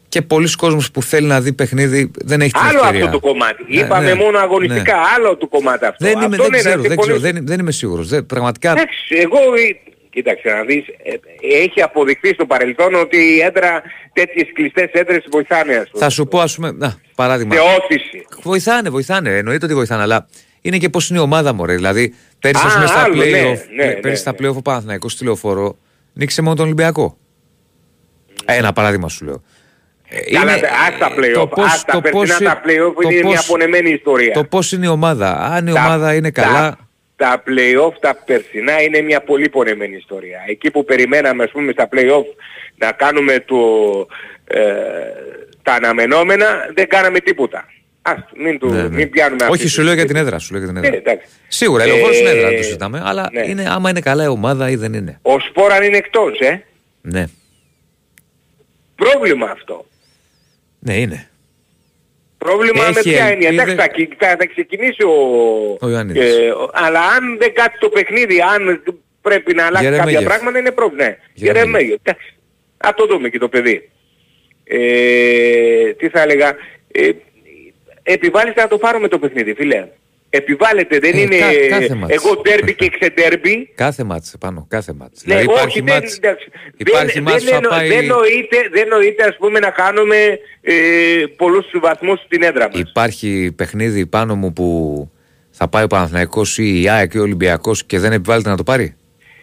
και 0.08 0.22
πολλοί 0.22 0.50
κόσμος 0.50 0.90
που 0.90 1.02
θέλει 1.02 1.26
να 1.26 1.40
δει 1.40 1.52
παιχνίδι 1.52 2.10
δεν 2.24 2.40
έχει 2.40 2.50
την 2.52 2.60
Άλλο 2.60 2.78
ευκαιρία. 2.78 3.04
αυτό 3.04 3.18
το 3.20 3.26
κομμάτι. 3.26 3.64
Ναι, 3.68 3.80
Είπαμε 3.80 4.06
ναι, 4.06 4.14
μόνο 4.14 4.38
αγωνιστικά, 4.38 4.94
ναι. 4.94 5.00
άλλο 5.16 5.36
το 5.36 5.46
κομμάτι 5.46 5.84
αυτό. 5.84 6.04
Δεν, 6.04 6.14
είμαι, 6.20 6.24
αυτό 6.24 6.36
δεν 6.42 6.50
ναι, 6.50 6.56
να 6.56 6.58
ξέρω, 6.62 6.80
δεν, 6.82 6.90
ξέρω 6.98 7.02
συμφωνήσω. 7.02 7.32
δεν, 7.32 7.46
δεν 7.46 7.58
είμαι 7.60 7.72
σίγουρος. 7.72 8.08
Δεν, 8.08 8.26
πραγματικά 8.26 8.70
Εντάξει, 8.70 9.14
εγώ, 9.16 9.36
ε, 9.38 9.94
κοίταξε 10.16 10.48
να 10.48 10.62
δεις, 10.64 10.84
ε, 11.02 11.14
έχει 11.62 11.82
αποδειχθεί 11.82 12.28
στο 12.32 12.46
παρελθόν 12.46 12.94
ότι 12.94 13.16
η 13.16 13.40
έδρα, 13.40 13.82
τέτοιες 14.12 14.46
κλειστές 14.54 14.90
έδρες 14.92 15.24
βοηθάνε 15.30 15.74
ας 15.74 15.88
πούμε. 15.90 16.02
θα 16.04 16.08
σου 16.10 16.26
πω, 16.26 16.40
ας 16.40 16.54
πούμε, 16.54 16.70
να, 16.72 16.94
παράδειγμα. 17.14 17.54
Σε 17.54 17.60
όθηση. 17.60 18.26
Βοηθάνε, 18.42 18.88
βοηθάνε. 18.90 19.36
Εννοείται 19.36 19.64
ότι 19.64 19.74
βοηθάνε, 19.74 20.02
αλλά 20.02 20.26
είναι 20.60 20.78
και 20.78 20.88
πώς 20.88 21.10
είναι 21.10 21.18
η 21.18 21.22
ομάδα 21.22 21.52
μου, 21.52 21.66
ρε. 21.66 21.74
Δηλαδή, 21.74 22.14
πέρυσι, 22.40 22.64
Α, 22.64 22.66
ας 22.66 22.74
πούμε, 22.74 22.86
στα 22.86 23.02
άλλο, 23.02 23.14
ναι, 23.14 23.24
playoff, 23.24 23.58
ναι, 23.76 23.84
ναι, 23.84 23.92
πέρυσι 23.92 24.20
στα 24.20 24.34
ναι. 24.40 24.48
playoff 24.48 24.54
ο 24.56 24.62
Παναθηναϊκός 24.62 25.12
στη 25.12 25.24
λεωφόρο 25.24 25.78
νίκησε 26.12 26.42
μόνο 26.42 26.54
τον 26.54 26.64
Ολυμπιακό. 26.64 27.16
Ένα 28.44 28.72
παράδειγμα 28.72 29.08
σου 29.08 29.24
λέω. 29.24 29.42
Ε, 30.08 30.30
Καλά, 30.32 30.56
είναι- 30.56 30.66
ας 30.88 30.98
τα 30.98 31.08
το 31.08 31.14
play-off, 31.20 31.48
πώς- 31.50 31.64
ας 31.72 31.84
τα 31.84 31.92
το 31.92 32.00
περσινά 32.00 32.24
πώς- 32.26 32.38
τα 32.38 32.60
play-off 32.64 32.92
το 33.02 33.08
είναι 33.08 33.14
μια 33.14 33.22
πώς- 33.22 33.44
απονεμένη 33.48 33.90
ιστορία. 33.90 34.32
Το 34.32 34.44
πώς 34.44 34.72
είναι 34.72 34.86
η 34.86 34.88
ομάδα. 34.88 35.36
Αν 35.40 35.66
η 35.66 35.72
Τα- 35.72 35.84
ομάδα 35.84 36.14
είναι 36.14 36.32
τα- 36.32 36.42
καλά. 36.42 36.85
Τα 37.16 37.42
play-off, 37.46 37.92
τα 38.00 38.14
περσινά 38.24 38.82
είναι 38.82 39.00
μια 39.00 39.20
πολύ 39.20 39.48
πονεμένη 39.48 39.96
ιστορία. 39.96 40.38
Εκεί 40.48 40.70
που 40.70 40.84
περιμέναμε 40.84 41.42
ας 41.42 41.50
πούμε 41.50 41.72
στα 41.72 41.88
play-off 41.92 42.24
να 42.76 42.92
κάνουμε 42.92 43.40
το, 43.40 43.56
ε, 44.44 44.60
τα 45.62 45.72
αναμενόμενα, 45.72 46.70
δεν 46.74 46.88
κάναμε 46.88 47.18
τίποτα. 47.20 47.66
Ας, 48.02 48.18
μην, 48.36 48.58
του, 48.58 48.68
Ναι, 48.68 48.82
ναι. 48.82 48.88
μην 48.88 49.10
πιάνουμε 49.10 49.42
αυτή 49.44 49.54
Όχι, 49.54 49.62
τη 49.64 49.68
σου 49.70 49.82
λέω 49.82 49.92
για 49.94 50.02
συζήτηση. 50.02 50.22
την 50.24 50.26
έδρα. 50.32 50.38
Σου 50.38 50.52
λέω 50.54 50.62
για 50.62 50.72
την 50.72 50.80
Ναι, 50.80 50.86
έδρα. 50.86 50.98
εντάξει. 50.98 51.26
Σίγουρα, 51.48 51.84
η 51.84 51.86
λεωφόρο 51.86 52.14
είναι 52.14 52.28
Ε, 52.28 52.32
έδρα, 52.32 52.48
δεν 52.48 52.56
το 52.56 52.62
συζητάμε. 52.62 53.02
Αλλά 53.04 53.28
ναι. 53.32 53.46
είναι, 53.46 53.64
άμα 53.68 53.90
είναι 53.90 54.00
καλά 54.00 54.24
η 54.24 54.28
ομάδα 54.28 54.70
ή 54.70 54.76
δεν 54.76 54.92
είναι. 54.94 55.18
Ο 55.22 55.40
Σπόραν 55.40 55.82
είναι 55.82 55.96
εκτός, 55.96 56.38
ε. 56.38 56.64
Ναι, 57.00 57.24
Πρόβλημα 58.94 59.46
αυτό. 59.50 59.86
ναι, 60.78 60.94
είναι. 60.96 61.28
Πρόβλημα 62.46 62.82
με 62.82 62.88
Έχει 62.98 63.10
ποια 63.10 63.24
έννοια. 63.26 63.48
ελπίδες. 63.48 63.72
Εντάξει, 63.72 63.76
θα, 63.76 63.86
κυ- 63.88 64.14
θα, 64.18 64.36
θα 64.38 64.46
ξεκινήσει 64.46 65.02
ο... 65.04 65.14
Ο 65.80 65.88
Ιωαννίδης. 65.88 66.36
ε, 66.38 66.48
ο- 66.50 66.70
αλλά 66.72 67.00
αν 67.00 67.36
δεν 67.38 67.52
κάτσει 67.54 67.78
το 67.80 67.88
παιχνίδι, 67.88 68.40
αν 68.40 68.82
πρέπει 69.20 69.54
να 69.54 69.66
αλλάξει 69.66 69.86
κάποια 69.88 70.02
Γερεμέγεφ. 70.04 70.28
πράγματα, 70.32 70.58
είναι 70.58 70.70
πρόβλημα. 70.70 71.04
Ναι. 71.04 71.16
Γερεμέγεφ. 71.34 71.68
Γερεμέγεφ. 71.70 71.98
Εντάξει. 72.02 72.34
Α 72.76 72.90
το 72.96 73.06
δούμε 73.06 73.28
και 73.28 73.38
το 73.38 73.48
παιδί. 73.48 73.90
Ε, 74.64 75.92
τι 75.92 76.08
θα 76.08 76.20
έλεγα. 76.22 76.56
Ε, 76.92 77.10
επιβάλλεται 78.02 78.60
να 78.60 78.68
το 78.68 78.78
πάρουμε 78.78 79.08
το 79.08 79.18
παιχνίδι, 79.18 79.54
φίλε. 79.54 79.86
Επιβάλλεται, 80.36 80.98
δεν 80.98 81.14
Ε, 81.14 81.20
είναι 81.20 81.36
κα- 81.38 81.68
κάθε 81.78 81.94
μάτς. 81.94 82.14
εγώ 82.14 82.40
ντέρμπι 82.42 82.74
και 82.74 82.88
ξεντέρμπι. 82.98 83.70
Κάθε 83.74 84.04
μάτς 84.04 84.34
πάνω, 84.40 84.66
κάθε 84.68 84.92
μάτς. 84.92 85.22
Ναι, 85.24 85.34
δηλαδή 85.34 85.46
όχι, 85.52 85.56
υπάρχει 85.58 85.80
δεν, 85.80 85.94
μάτς, 85.94 86.16
εντάξει. 86.16 86.48
υπάρχει 86.76 87.12
δεν, 87.12 87.22
μάτς 87.22 87.44
που 87.44 87.50
δεν, 87.50 87.50
θα 87.50 87.56
εννο- 87.56 87.70
πάει... 87.70 87.88
δεν, 87.88 88.04
νοείται, 88.06 88.56
δεν 88.72 88.88
νοείται 88.88 89.24
ας 89.24 89.36
πούμε 89.36 89.58
να 89.58 89.70
κάνουμε 89.70 90.16
ε, 90.60 90.74
πολλούς 91.36 91.66
βαθμούς 91.80 92.20
στην 92.24 92.42
έδρα 92.42 92.68
μας. 92.72 92.80
Υπάρχει 92.80 93.52
παιχνίδι 93.56 94.06
πάνω 94.06 94.34
μου 94.36 94.52
που 94.52 94.66
θα 95.50 95.68
πάει 95.68 95.84
ο 95.84 95.86
Παναθηναϊκός 95.86 96.58
ή 96.58 96.82
η 96.82 96.88
ΑΕΚ 96.88 97.14
ή 97.14 97.18
ο 97.18 97.22
Ολυμπιακός 97.22 97.84
και 97.84 97.98
δεν 97.98 98.12
επιβάλλεται 98.12 98.48
να 98.48 98.56
το 98.56 98.62
πάρει; 98.62 98.96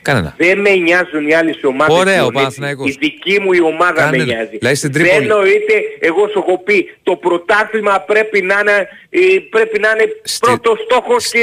Κανένα. 0.03 0.33
Δεν 0.37 0.59
με 0.59 0.69
νοιάζουν 0.69 1.27
οι 1.27 1.33
άλλες 1.33 1.63
ομάδες. 1.63 1.97
Ωραία, 1.97 2.13
ο 2.25 2.29
Διονύση. 2.29 2.33
Παναθηναϊκός. 2.33 2.89
Η 2.89 2.97
δική 2.99 3.39
μου 3.41 3.51
η 3.53 3.61
ομάδα 3.61 3.93
Κανένα. 3.93 4.25
με 4.25 4.33
νοιάζει. 4.33 4.57
Δηλαδή 4.57 4.75
στην 4.75 4.91
Δεν 4.91 5.01
Τρίπολη. 5.01 5.23
εννοείται, 5.23 5.73
εγώ 5.99 6.27
σου 6.27 6.43
έχω 6.47 6.63
πει, 6.63 6.95
το 7.03 7.15
πρωτάθλημα 7.15 7.99
πρέπει 7.99 8.41
να 8.41 8.59
είναι, 8.61 8.87
ε, 9.09 9.19
πρέπει 9.49 9.79
να 9.79 9.89
είναι 9.89 10.05
Στη- 10.23 10.39
πρώτος 10.47 10.79
στόχος 10.83 11.29
και, 11.31 11.39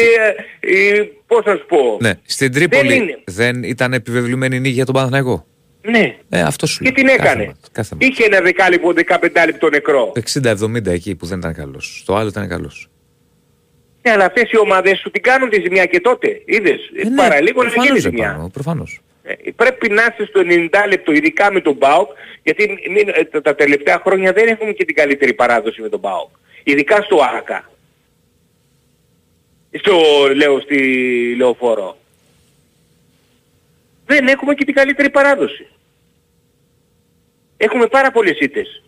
ε, 0.60 0.98
ε, 0.98 1.08
πώς 1.26 1.44
να 1.44 1.54
σου 1.54 1.66
πω. 1.66 1.96
Ναι, 2.00 2.12
στην 2.26 2.52
Τρίπολη 2.52 2.94
είναι. 2.96 3.18
δεν 3.24 3.62
ήταν 3.62 3.92
επιβεβλημένη 3.92 4.60
νίκη 4.60 4.74
για 4.74 4.84
τον 4.84 4.94
Παναθηναϊκό; 4.94 5.46
Ναι. 5.82 6.16
Ε, 6.28 6.40
αυτό 6.40 6.66
σου 6.66 6.78
Και 6.78 6.84
λέω. 6.84 6.92
την 6.92 7.06
Κάθε 7.06 7.28
έκανε. 7.28 7.44
μάτς, 7.46 7.68
Κάθε 7.72 7.94
μάτς. 7.94 8.06
Είχε 8.06 8.24
ένα 8.24 8.40
δεκάλεπτο, 8.40 8.92
δεκαπεντά 8.92 9.46
λεπτό 9.46 9.68
νεκρό. 9.70 10.12
60-70 10.14 10.90
εκεί 10.90 11.14
που 11.14 11.26
δεν 11.26 11.38
ήταν 11.38 11.54
καλός. 11.54 11.98
Στο 12.02 12.14
άλλο 12.14 12.28
ήταν 12.28 12.48
καλός. 12.48 12.89
Ναι, 14.02 14.10
αλλά 14.10 14.24
αυτές 14.24 14.50
οι 14.50 14.58
ομάδες 14.58 14.98
σου 14.98 15.10
την 15.10 15.22
κάνουν 15.22 15.48
τη 15.50 15.60
ζημιά 15.60 15.86
και 15.86 16.00
τότε. 16.00 16.42
Είδες, 16.44 16.90
Ε, 16.96 17.08
ναι, 17.08 17.14
παραλίγο 17.16 17.62
να 17.62 17.68
προφανώς 17.70 17.86
γίνει 17.88 18.00
δεν 18.00 18.10
ζημιά. 18.10 18.32
πάνω, 18.32 18.48
προφανώς. 18.48 19.00
Ε, 19.22 19.34
πρέπει 19.56 19.88
να 19.90 20.02
είσαι 20.02 20.26
στο 20.28 20.40
90 20.44 20.86
λεπτό, 20.88 21.12
ειδικά 21.12 21.52
με 21.52 21.60
τον 21.60 21.78
ΠΑΟΚ, 21.78 22.10
γιατί 22.42 22.78
μην- 22.90 23.08
ε, 23.08 23.24
τα, 23.24 23.40
τα 23.40 23.54
τελευταία 23.54 23.98
χρόνια 24.04 24.32
δεν 24.32 24.48
έχουμε 24.48 24.72
και 24.72 24.84
την 24.84 24.94
καλύτερη 24.94 25.34
παράδοση 25.34 25.80
με 25.80 25.88
τον 25.88 26.00
ΠΑΟΚ. 26.00 26.28
Ειδικά 26.62 27.02
στο 27.02 27.16
ΆΚΑ. 27.38 27.70
Στο, 29.78 30.00
λέω, 30.34 30.60
στη 30.60 30.78
Λεωφόρο. 31.36 31.98
Δεν 34.06 34.26
έχουμε 34.28 34.54
και 34.54 34.64
την 34.64 34.74
καλύτερη 34.74 35.10
παράδοση. 35.10 35.66
Έχουμε 37.56 37.86
πάρα 37.86 38.10
πολλές 38.10 38.38
ήττες. 38.40 38.82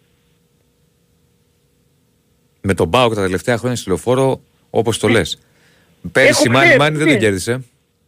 Με 2.61 2.75
τον 2.75 2.89
Μπάουκ 2.89 3.15
τα 3.15 3.23
τελευταία 3.23 3.57
χρόνια 3.57 3.77
στη 3.77 3.89
λεωφόρο, 3.89 4.41
όπως 4.75 4.99
το 4.99 5.09
λες. 5.09 5.39
Πέρυσι 6.13 6.43
Έχω 6.45 6.53
Μάνι 6.53 6.65
ξέρει, 6.65 6.79
Μάνι 6.79 6.97
δεν 6.97 7.07
ναι. 7.07 7.13
τον 7.13 7.21
κέρδισε. 7.21 7.65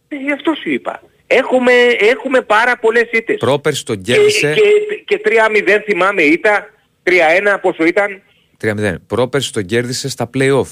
Ε, 0.07 0.15
γι' 0.15 0.31
αυτό 0.31 0.53
σου 0.61 0.69
είπα. 0.69 1.01
Έχουμε, 1.27 1.71
έχουμε 2.11 2.41
πάρα 2.41 2.77
πολλές 2.77 3.09
ήττες. 3.11 3.37
Πρόπερσι 3.37 3.85
τον 3.85 4.01
και, 4.01 4.13
κέρδισε 4.13 4.53
και, 4.53 4.61
και 5.05 5.21
3-0 5.25 5.79
θυμάμαι 5.85 6.21
ήταν, 6.21 6.71
3-1 7.03 7.57
πόσο 7.61 7.85
ήταν. 7.85 8.21
3-0. 8.61 8.95
Πρόπερσι 9.07 9.53
τον 9.53 9.65
κέρδισε 9.65 10.09
στα 10.09 10.29
play-off. 10.33 10.67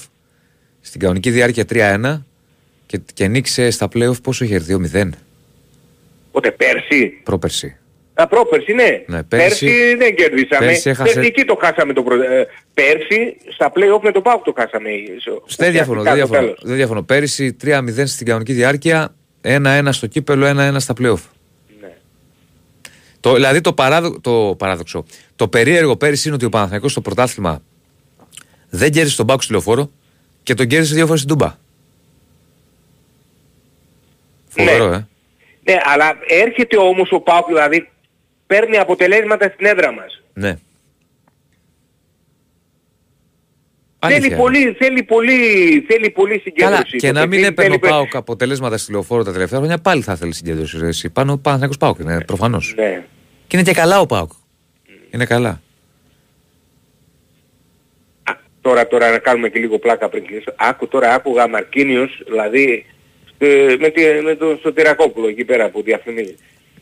Στην 0.80 1.00
κανονική 1.00 1.30
διάρκεια 1.30 1.64
3-1 1.70 2.22
και, 2.86 3.00
και 3.14 3.26
νίκησε 3.26 3.70
στα 3.70 3.88
play-off 3.94 4.22
πόσο 4.22 4.44
είχε 4.44 4.62
2-0. 4.94 5.08
Οπότε 6.28 6.50
πέρσι; 6.50 7.20
Πρόπερσι. 7.22 7.76
Α, 8.14 8.26
πρόπερσι, 8.26 8.72
ναι. 8.72 9.02
Ναι, 9.06 9.22
πέρσι- 9.22 9.64
πέρσι, 9.64 9.94
δεν 9.96 10.14
κερδίσαμε. 10.14 10.66
πέρσι 10.66 10.90
έχασε- 10.90 11.14
Πέρσι 11.14 11.28
εκεί 11.28 11.44
το 11.44 11.58
χάσαμε 11.60 11.92
το 11.92 12.02
προ... 12.02 12.22
ε, 12.22 12.46
Πέρσι 12.74 13.36
στα 13.54 13.72
play-off 13.74 14.00
με 14.02 14.12
το 14.12 14.20
ΠΑΟΚ 14.20 14.44
το 14.44 14.54
χάσαμε. 14.56 14.90
στο- 15.20 15.42
Δεν 15.56 15.72
διαφωνώ, 15.72 16.02
δεν 16.02 16.06
στο 16.12 16.14
διαφωνώ. 16.16 16.40
τέλος. 16.40 16.60
Δεν 16.64 16.76
διαφωνώ. 16.76 17.02
Πέρυσι 17.02 17.56
3-0 17.64 18.06
στην 18.06 18.26
κανονική 18.26 18.52
διάρκεια, 18.52 19.14
1-1 19.42 19.88
στο 19.90 20.06
κύπελο, 20.06 20.46
1-1 20.46 20.76
στα 20.80 20.94
play-off. 21.00 21.20
Ναι. 21.80 21.92
Το, 23.20 23.34
δηλαδή 23.34 23.60
το, 23.60 23.72
παράδο, 23.72 24.20
το 24.20 24.54
παράδοξο. 24.58 25.04
Το 25.36 25.48
περίεργο 25.48 25.96
πέρυσι 25.96 26.26
είναι 26.28 26.36
ότι 26.36 26.44
ο 26.44 26.48
Παναθηναϊκός 26.48 26.90
στο 26.90 27.00
πρωτάθλημα 27.00 27.62
δεν 28.70 28.90
κέρδισε 28.90 29.16
τον 29.16 29.24
Μπάκου 29.26 29.42
στη 29.42 29.52
λεωφόρο 29.52 29.90
και 30.42 30.54
τον 30.54 30.66
κέρδισε 30.66 30.94
δύο 30.94 31.06
φορές 31.06 31.20
στην 31.20 31.36
Τούμπα. 31.36 31.54
Φοβερό, 34.48 34.88
Ναι. 34.88 34.96
ε. 34.96 35.06
Ναι, 35.72 35.78
αλλά 35.84 36.16
έρχεται 36.28 36.76
όμως 36.76 37.12
ο 37.12 37.20
ΠΑΟΚ, 37.20 37.46
δηλαδή 37.46 37.88
παίρνει 38.46 38.76
αποτελέσματα 38.76 39.50
στην 39.54 39.66
έδρα 39.66 39.92
μας. 39.92 40.22
Ναι. 40.32 40.56
Θέλει 44.06 44.14
Αλήθεια. 44.16 44.36
πολύ, 44.36 44.72
θέλει 44.72 45.02
πολύ, 45.02 45.34
θέλει 45.88 46.10
πολύ 46.10 46.38
συγκέντρωση. 46.38 46.82
Καλά, 46.82 46.82
και 46.82 47.06
το 47.06 47.12
να 47.12 47.20
μην 47.20 47.30
παιχνίδι, 47.30 47.46
έπαιρνε 47.46 47.74
ο 47.74 47.78
θέλει- 47.78 47.92
Πάοκ 47.92 48.16
αποτελέσματα 48.16 48.76
στη 48.78 48.92
λεωφόρο 48.92 49.24
τα 49.24 49.32
τελευταία 49.32 49.58
χρόνια, 49.58 49.78
πάλι 49.78 50.02
θα 50.02 50.16
θέλει 50.16 50.34
συγκέντρωση. 50.34 50.78
ρε, 50.78 50.86
Εσύ. 50.86 51.10
Πάνω 51.10 51.32
ο 51.32 51.38
Παναθηναϊκός 51.38 51.76
Πάοκ 51.78 51.98
είναι 51.98 52.24
προφανώς. 52.24 52.74
Ναι. 52.76 53.04
Και 53.46 53.56
είναι 53.56 53.66
και 53.66 53.72
καλά 53.72 54.00
ο 54.00 54.06
Πάοκ. 54.06 54.30
Είναι 55.10 55.24
καλά. 55.24 55.48
Α, 58.22 58.32
Τώρα, 58.60 58.86
τώρα 58.86 59.10
να 59.10 59.18
κάνουμε 59.18 59.48
και 59.48 59.58
λίγο 59.58 59.78
πλάκα 59.78 60.08
πριν 60.08 60.26
κλείσω. 60.26 60.52
Άκου 60.56 60.88
τώρα, 60.88 61.14
άκουγα 61.14 61.48
Μαρκίνιος, 61.48 62.22
δηλαδή 62.26 62.86
ε, 63.38 63.76
με, 63.80 63.88
τη, 63.90 64.02
με 64.24 64.34
τον 64.34 64.58
Σωτηρακόπουλο 64.62 65.28
εκεί 65.28 65.44
πέρα 65.44 65.68
που 65.70 65.82
διαφημίζει. 65.82 66.34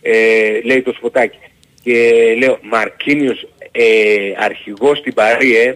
Ε, 0.02 0.60
λέει 0.64 0.82
το 0.82 0.92
σποτάκι. 0.92 1.38
Και 1.82 2.34
λέω, 2.38 2.58
Μαρκίνιος 2.62 3.48
ε, 3.70 4.32
αρχηγός 4.38 4.98
στην 4.98 5.14
Παρή, 5.14 5.56
ε. 5.56 5.72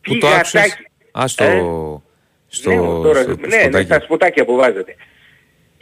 Πού 0.00 0.12
Τι 0.12 0.18
το 0.18 0.26
άκουσες; 0.28 0.60
γατάκι. 0.62 0.82
Α, 1.22 1.26
στο... 1.26 1.44
Ε; 1.44 2.06
στο, 2.50 2.70
ναι, 2.70 2.76
τώρα, 2.76 3.22
στο 3.22 3.36
ναι, 3.40 3.46
ναι, 3.46 3.60
σποτάκι. 3.62 3.84
στα 3.84 4.00
σποτάκια 4.00 4.44
που 4.44 4.56
βάζετε. 4.56 4.94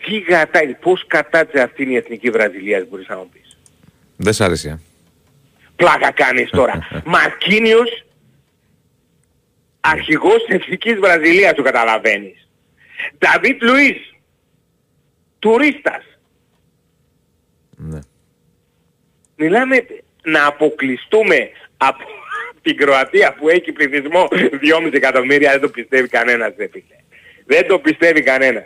Τι 0.06 0.18
γατάκι, 0.18 0.72
πώς 0.74 1.04
κατάτσε 1.06 1.60
αυτή 1.60 1.90
η 1.90 1.96
Εθνική 1.96 2.30
Βραζιλία, 2.30 2.86
μπορείς 2.90 3.08
να 3.08 3.16
μου 3.16 3.28
πεις. 3.32 3.58
Δεν 4.16 4.32
σ' 4.32 4.40
άρεσε. 4.40 4.68
ε. 4.68 4.78
Πλάκα 5.76 6.10
κάνεις 6.10 6.50
τώρα. 6.50 6.88
Μαρκίνιος, 7.04 8.04
αρχηγός 9.80 10.44
της 10.46 10.54
Εθνικής 10.56 10.94
Βραζιλίας, 10.98 11.54
το 11.54 11.62
καταλαβαίνεις. 11.62 12.48
Νταβίτ 13.18 13.62
Λουίς, 13.62 14.14
τουρίστας. 15.38 16.15
Ναι. 17.76 17.98
Μιλάμε 19.36 19.86
να 20.24 20.46
αποκλειστούμε 20.46 21.50
από 21.76 22.04
την 22.62 22.76
Κροατία 22.76 23.34
που 23.38 23.48
έχει 23.48 23.72
πληθυσμό 23.72 24.28
2,5 24.30 24.92
εκατομμύρια, 24.92 25.50
δεν 25.50 25.60
το 25.60 25.68
πιστεύει 25.68 26.08
κανένας, 26.08 26.52
δεν 26.56 26.70
φίλε. 26.70 26.96
Δεν 27.46 27.66
το 27.66 27.78
πιστεύει 27.78 28.22
κανένας. 28.22 28.64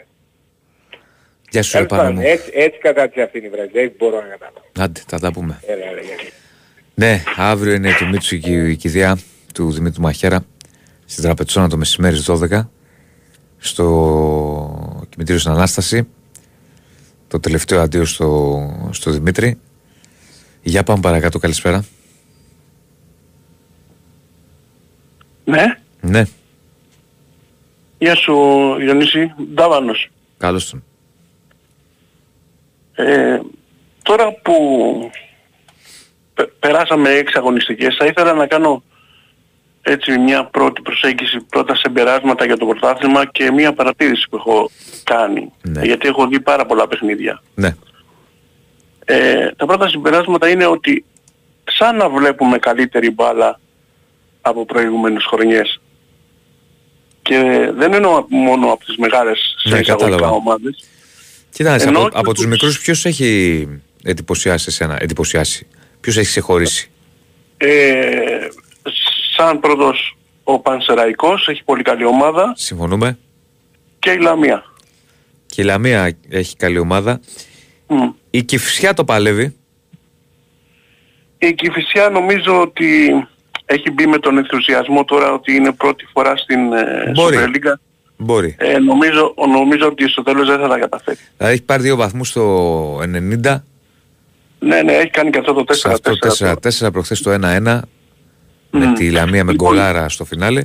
Γεια 1.51 1.63
σου, 1.63 1.79
ρε 1.79 1.85
Τέλος 1.85 1.89
πάνω 1.89 2.03
πάντων, 2.03 2.15
μου. 2.15 2.31
Έτσι, 2.33 2.51
έτσι 2.55 2.79
κατάτησε 2.79 3.23
αυτή 3.23 3.39
η 3.39 3.49
Βραζιλία, 3.49 3.83
δεν 3.83 3.93
μπορώ 3.99 4.17
να 4.17 4.27
καταλάβω. 4.27 4.67
Άντε, 4.79 5.01
θα 5.07 5.19
τα 5.19 5.33
πούμε. 5.33 5.61
Έλα, 5.67 5.85
έλα, 5.85 6.01
γιατί. 6.01 6.33
Ναι, 6.95 7.23
αύριο 7.37 7.75
είναι 7.75 7.95
του 7.99 8.09
Μίτσου 8.09 8.39
και 8.39 8.51
η 8.51 8.77
κηδεία 8.77 9.19
του 9.55 9.73
Δημήτρου 9.73 10.03
Μαχαίρα 10.03 10.45
στην 11.05 11.23
Τραπετσόνα 11.23 11.69
το 11.69 11.77
μεσημέρι 11.77 12.17
στις 12.17 12.41
12 12.53 12.69
στο 13.59 15.07
κημητήριο 15.09 15.41
στην 15.41 15.53
Ανάσταση. 15.53 16.09
Το 17.31 17.41
τελευταίο 17.41 17.81
αντίο 17.81 18.05
στο, 18.05 18.59
στο 18.91 19.11
Δημήτρη. 19.11 19.59
Για 20.62 20.83
πάμε 20.83 21.01
παρακάτω, 21.01 21.39
καλησπέρα. 21.39 21.85
Ναι, 25.45 25.64
Ναι, 26.01 26.24
γεια 27.99 28.14
σου 28.14 28.35
Ιωνίση, 28.81 29.35
Ντάβανος. 29.55 30.09
καλώς 30.39 30.70
τον. 30.70 30.85
Ε, 32.95 33.41
τώρα 34.03 34.33
που 34.33 34.55
πε- 36.35 36.51
περάσαμε 36.59 37.11
έξι 37.11 37.35
αγωνιστικές, 37.39 37.97
θα 37.99 38.07
ήθελα 38.07 38.33
να 38.33 38.47
κάνω 38.47 38.83
έτσι 39.93 40.18
μια 40.18 40.45
πρώτη 40.45 40.80
προσέγγιση, 40.82 41.41
πρώτα 41.49 41.74
συμπεράσματα 41.76 42.45
για 42.45 42.57
το 42.57 42.66
πρωτάθλημα 42.66 43.26
και 43.26 43.51
μια 43.51 43.72
παρατήρηση 43.72 44.26
που 44.30 44.36
έχω 44.36 44.70
κάνει. 45.05 45.53
Ναι. 45.62 45.82
Γιατί 45.84 46.09
έχω 46.09 46.26
δει 46.26 46.41
πάρα 46.41 46.66
πολλά 46.66 46.88
παιχνίδια. 46.88 47.43
Ναι, 47.55 47.74
Ε, 49.05 49.51
τα 49.57 49.66
πρώτα 49.66 49.88
συμπεράσματα 49.88 50.49
είναι 50.49 50.66
ότι 50.66 51.05
σαν 51.64 51.97
να 51.97 52.09
βλέπουμε 52.09 52.59
καλύτερη 52.59 53.11
μπάλα 53.11 53.61
από 54.41 54.64
προηγούμενες 54.64 55.24
χρονιές. 55.24 55.80
Και 57.22 57.70
δεν 57.76 57.93
εννοώ 57.93 58.24
μόνο 58.28 58.72
από 58.72 58.84
τις 58.84 58.97
μεγάλες 58.97 59.38
σε 59.62 59.68
Ναι, 59.74 59.78
εισαγωγικά 59.80 60.11
κατάλαβα. 60.11 60.36
ομάδες. 60.36 60.84
Κοίταξε, 61.51 61.88
Ενώ 61.88 61.99
από, 61.99 62.09
και 62.09 62.16
από 62.18 62.30
τους 62.32 62.43
τους- 62.43 62.51
μικρούς 62.51 62.80
ποιος 62.80 63.05
έχει 63.05 63.68
εντυπωσιάσει 64.03 64.64
εσένα, 64.68 64.97
εντυπωσιάσει. 65.01 65.66
Ποιος 66.01 66.16
έχει 66.16 66.26
ξεχωρίσει; 66.26 66.91
Ε, 67.57 68.39
σαν 69.41 69.61
πρώτος 69.61 70.16
ο 70.45 70.59
Πανσεραϊκός, 70.59 71.49
έχει 71.49 71.64
πολύ 71.64 71.82
καλή 71.82 72.05
ομάδα 72.05 72.53
Συμφωνούμε. 72.57 73.18
και 73.99 74.11
η 74.11 74.18
Λαμία. 74.18 74.64
Και 75.47 75.62
η 75.62 75.64
Λαμία 75.64 76.16
έχει 76.28 76.57
καλή 76.57 76.78
ομάδα. 76.78 77.20
Μμ. 77.86 78.09
Η 78.30 78.43
Κυφσιά 78.43 78.95
το 78.95 79.05
παλεύει. 79.05 79.57
Η 81.38 81.53
Κηφισιά 81.55 82.09
νομίζω 82.09 82.61
ότι 82.61 83.11
έχει 83.64 83.91
μπει 83.91 84.07
με 84.07 84.18
τον 84.18 84.38
ενθουσιασμό 84.38 85.05
τώρα 85.05 85.32
ότι 85.32 85.55
είναι 85.55 85.72
πρώτη 85.72 86.07
φορά 86.12 86.36
στην 86.36 86.72
ε, 86.72 87.12
Μπορεί. 87.14 87.36
Super 87.41 87.57
League. 87.57 87.72
Μπορεί. 88.16 88.57
Ε, 88.59 88.78
νομίζω, 88.78 89.34
νομίζω 89.49 89.86
ότι 89.86 90.09
στο 90.09 90.22
τέλος 90.22 90.49
δεν 90.49 90.61
θα 90.61 90.68
τα 90.68 90.78
καταφέρει. 90.78 91.18
Δηλαδή 91.36 91.55
έχει 91.55 91.64
πάρει 91.64 91.82
δύο 91.82 91.97
βαθμούς 91.97 92.28
στο 92.28 92.97
90. 92.99 93.07
Ναι, 94.59 94.82
ναι, 94.82 94.93
έχει 94.93 95.11
κάνει 95.11 95.30
και 95.30 95.38
αυτό 95.38 95.53
το 95.53 95.64
4-4. 95.68 95.74
Σε 95.74 95.88
αυτό 95.88 96.86
4-4 96.86 96.93
προχθές 96.93 97.22
το 97.22 97.38
1-1 97.43 97.80
με 98.71 98.87
Μμ. 98.87 98.93
τη 98.95 99.11
Λαμία 99.11 99.45
με 99.45 99.53
Λοιπόν, 99.53 99.68
γκολάρα 99.68 100.09
στο 100.09 100.25
φινάλε. 100.25 100.62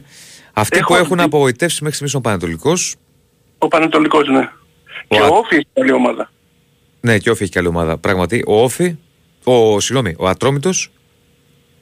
Αυτοί 0.53 0.77
έχω 0.77 0.93
που 0.93 0.99
έχουν 0.99 1.17
δει- 1.17 1.23
απογοητεύσει 1.25 1.77
μέχρι 1.83 1.91
στιγμής 1.95 2.15
ο 2.15 2.21
Πανετολικός, 2.21 2.95
Ο 3.57 3.67
Πανετολικός, 3.67 4.27
ναι. 4.27 4.49
Και 5.07 5.17
Α- 5.19 5.27
ο 5.27 5.35
Όφη 5.35 5.55
έχει 5.55 5.67
καλή 5.73 5.91
ομάδα. 5.91 6.31
ναι 7.01 7.17
και 7.17 7.29
ο 7.29 7.31
Όφη 7.31 7.43
έχει 7.43 7.51
καλή 7.51 7.67
ομάδα, 7.67 7.97
πράγματι. 7.97 8.43
Ο 8.47 8.63
Όφη, 8.63 8.95
ο, 9.43 9.79
συγγνώμη, 9.79 10.15
ο 10.17 10.27
Ατρόμητος, 10.27 10.89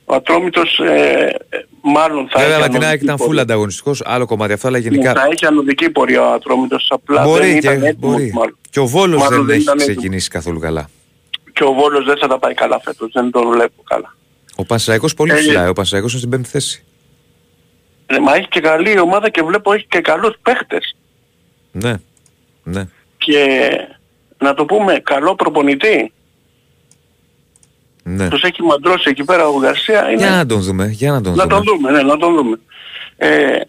Ο 0.05 0.13
Ο 0.13 0.15
Ατρόμητος 0.15 0.80
ε, 0.80 1.36
ε, 1.49 1.57
μάλλον 1.82 2.28
θα 2.32 2.39
Βέβαια 2.39 2.57
έχει 2.57 2.61
με 2.61 2.67
την 2.69 2.76
ΑΕΚ 2.78 2.84
ανωδική 2.84 3.03
ήταν 3.03 3.15
full 3.17 3.26
πορεία. 3.26 3.41
ανταγωνιστικός, 3.41 4.01
άλλο 4.05 4.26
κομμάτι 4.26 4.53
αυτό, 4.53 4.67
αλλά 4.67 4.78
Ναι, 4.80 4.84
γενικά. 4.84 5.13
Θα 5.13 5.28
έχει 5.32 5.45
ανωδική 5.45 5.89
πορεία 5.89 6.21
ο 6.30 6.34
Ατρόμητος, 6.34 6.88
απλά 6.89 7.21
δεν 7.21 7.30
Μπορεί 7.32 7.49
ήταν 7.49 7.82
και, 7.82 7.88
έτοιμος 7.88 8.11
μπορεί. 8.13 8.32
μάλλον. 8.34 8.57
Και 8.69 8.80
ο 8.80 8.86
Βόλος 8.86 9.19
Μάλλον 9.21 9.38
δεν 9.38 9.45
δεν 9.45 9.53
έχει 9.55 9.63
ήταν 9.63 9.78
έτοιμος. 9.80 9.95
ξεκινήσει 9.97 10.30
καθόλου 10.30 10.59
καλά. 10.59 10.89
Και 11.53 11.63
ο 11.63 11.74
Βόλος 11.74 12.05
δεν 12.05 12.17
θα 12.17 12.28
τα 12.28 12.39
πάει 12.39 12.53
καλά 12.53 12.80
φέτος, 12.84 13.11
δεν 13.13 13.32
τον 13.32 13.49
βλέπω 13.49 13.84
καλά. 13.84 14.15
Ο 14.56 14.66
Πανσεραϊκός 14.66 15.14
πολύ 15.14 15.32
Ε, 15.32 15.36
ψηλά. 15.36 15.70
Ο 15.70 15.74
Πανσεραϊκός 15.74 16.12
είναι 16.12 16.20
στην 16.20 16.32
πέμπτη 16.32 16.49
θέση. 16.49 16.84
Ε, 18.06 18.20
μα 18.20 18.36
έχει 18.36 18.47
και 18.47 18.60
καλή 18.60 18.99
ομάδα 18.99 19.30
και 19.30 19.41
βλέπω 19.43 19.74
έχει 19.74 19.86
και 19.89 20.01
καλούς 20.01 20.36
παίχτες. 20.41 20.95
Ναι. 21.72 21.93
Ναι. 22.64 22.88
Και 23.18 23.70
να 24.38 24.54
το 24.54 24.66
πούμε 24.66 24.99
καλό 25.04 25.36
προπονητή. 25.36 26.12
ναι. 28.04 28.28
Τους 28.30 28.43
έχει 28.43 28.62
μαντρώσει 28.62 29.10
εκεί 29.10 29.24
πέρα 29.24 29.47
ο 29.47 29.58
Γαρσία. 29.58 30.10
Είναι... 30.10 30.22
Για 30.22 30.30
να 30.30 30.45
τον 30.45 30.62
δούμε. 30.62 30.88
Για 30.88 31.12
να 31.12 31.22
τον 31.22 31.36
Να 31.36 31.43
δούμε. 31.43 31.56
τον 31.56 31.64
δούμε, 31.64 31.91
ναι, 31.91 32.01
να 32.01 32.18
τον 32.18 32.36
δούμε. 32.36 32.60
Ε, 33.18 33.60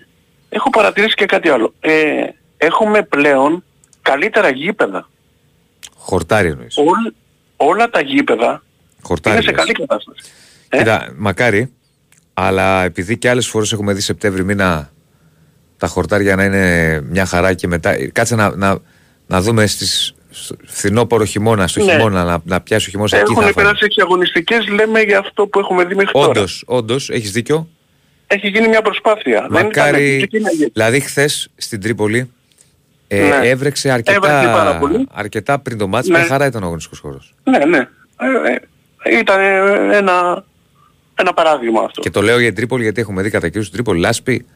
έχω 0.49 0.71
παρατηρήσει 0.71 1.15
και 1.15 1.27
κάτι 1.27 1.49
άλλο. 1.49 1.75
Ε, 1.81 2.27
έχουμε 2.57 3.03
πλέον 3.03 3.65
καλύτερα 4.03 4.49
γήπεδα. 4.51 5.09
Χορτάρι 5.97 6.49
εννοείς. 6.49 6.77
Όλ, 6.77 7.13
όλα 7.57 7.91
τα 7.91 8.01
γήπεδα 8.01 8.63
Χορτάρι. 9.03 9.37
είναι 9.37 9.45
σε 9.45 9.51
λες. 9.51 9.61
καλή 9.61 9.73
κατάσταση. 9.73 10.31
Ε; 10.75 10.79
Κοίτα, 10.79 11.13
μακάρι, 11.17 11.73
αλλά 12.35 12.85
επειδή 12.85 13.19
και 13.19 13.29
άλλες 13.29 13.47
φορές 13.47 13.73
έχουμε 13.73 13.93
δει 13.93 14.01
Σεπτέμβρη 14.01 14.45
μήνα 14.45 14.93
τα 15.79 15.87
χορτάρια 15.87 16.37
να 16.37 16.45
είναι 16.45 17.01
μια 17.11 17.25
χαρά 17.27 17.55
και 17.55 17.67
μετά. 17.67 17.97
Κάτσε 18.13 18.35
να, 18.35 18.57
να, 18.57 18.79
να 19.27 19.41
δούμε 19.41 19.67
στις 19.67 20.15
στο 20.31 20.57
φθινόπωρο 20.65 21.25
χειμώνα, 21.25 21.67
στο 21.67 21.85
Ναι. 21.85 21.93
χειμώνα, 21.93 22.25
να, 22.25 22.39
να 22.45 22.61
πιάσει 22.61 22.87
ο 22.89 22.91
χειμώνας 22.91 23.13
εκεί 23.13 23.23
θα 23.23 23.31
Έχουν 23.31 23.43
φάμε. 23.43 23.53
περάσει 23.53 23.85
έξι 23.85 24.01
αγωνιστικές, 24.01 24.69
λέμε 24.69 25.01
για 25.01 25.19
αυτό 25.19 25.47
που 25.47 25.59
έχουμε 25.59 25.85
δει 25.85 25.95
μέχρι 25.95 26.13
τώρα. 26.13 26.27
Όντως, 26.29 26.63
όντως, 26.67 27.11
έχεις 27.11 27.31
δίκιο. 27.31 27.69
Έχει 28.27 28.49
γίνει 28.49 28.69
μια 28.69 28.83
προσπάθεια. 28.83 29.47
Δεν 29.51 29.65
Μακάρι, 29.65 30.15
ήταν 30.17 30.23
εκεί, 30.23 30.37
εκεί, 30.37 30.71
δηλαδή 30.73 31.01
χθες 31.01 31.49
στην 31.57 31.81
Τρίπολη 31.81 32.31
ε, 33.09 33.21
Ναι. 33.29 33.49
έβρεξε 33.49 33.91
αρκετά, 33.91 34.17
Έβρεξε 34.17 34.47
πάρα 34.57 34.79
πολύ. 34.79 35.07
αρκετά 35.13 35.59
πριν 35.59 35.79
το 35.79 35.87
μάτς, 35.89 36.09
Ναι. 36.09 36.19
μια 36.19 36.27
χαρά 36.27 36.47
ήταν 36.47 36.63
ο 36.63 36.65
αγωνιστικός 36.67 36.99
χώρος. 37.01 37.35
Ναι, 37.45 37.59
ναι. 37.65 37.79
Ε, 37.79 39.15
ε, 39.15 39.19
ήταν 39.19 39.41
ε, 39.41 39.97
ένα, 39.97 40.45
ένα 41.15 41.33
παράδειγμα 41.33 41.83
αυτό. 41.83 42.01
Και 42.01 42.11
το 42.11 42.23
λέω 42.23 42.37
για 42.39 42.47
την 42.47 42.57
Τρίπολη 42.57 42.83
γιατί 42.83 43.01
έχουμε 43.01 43.23
δει 43.23 43.31
κατά 43.31 43.47
κύριο 43.47 43.63
στην 43.63 43.75
Τρίπολη 43.75 44.01
λάσπη 44.01 44.47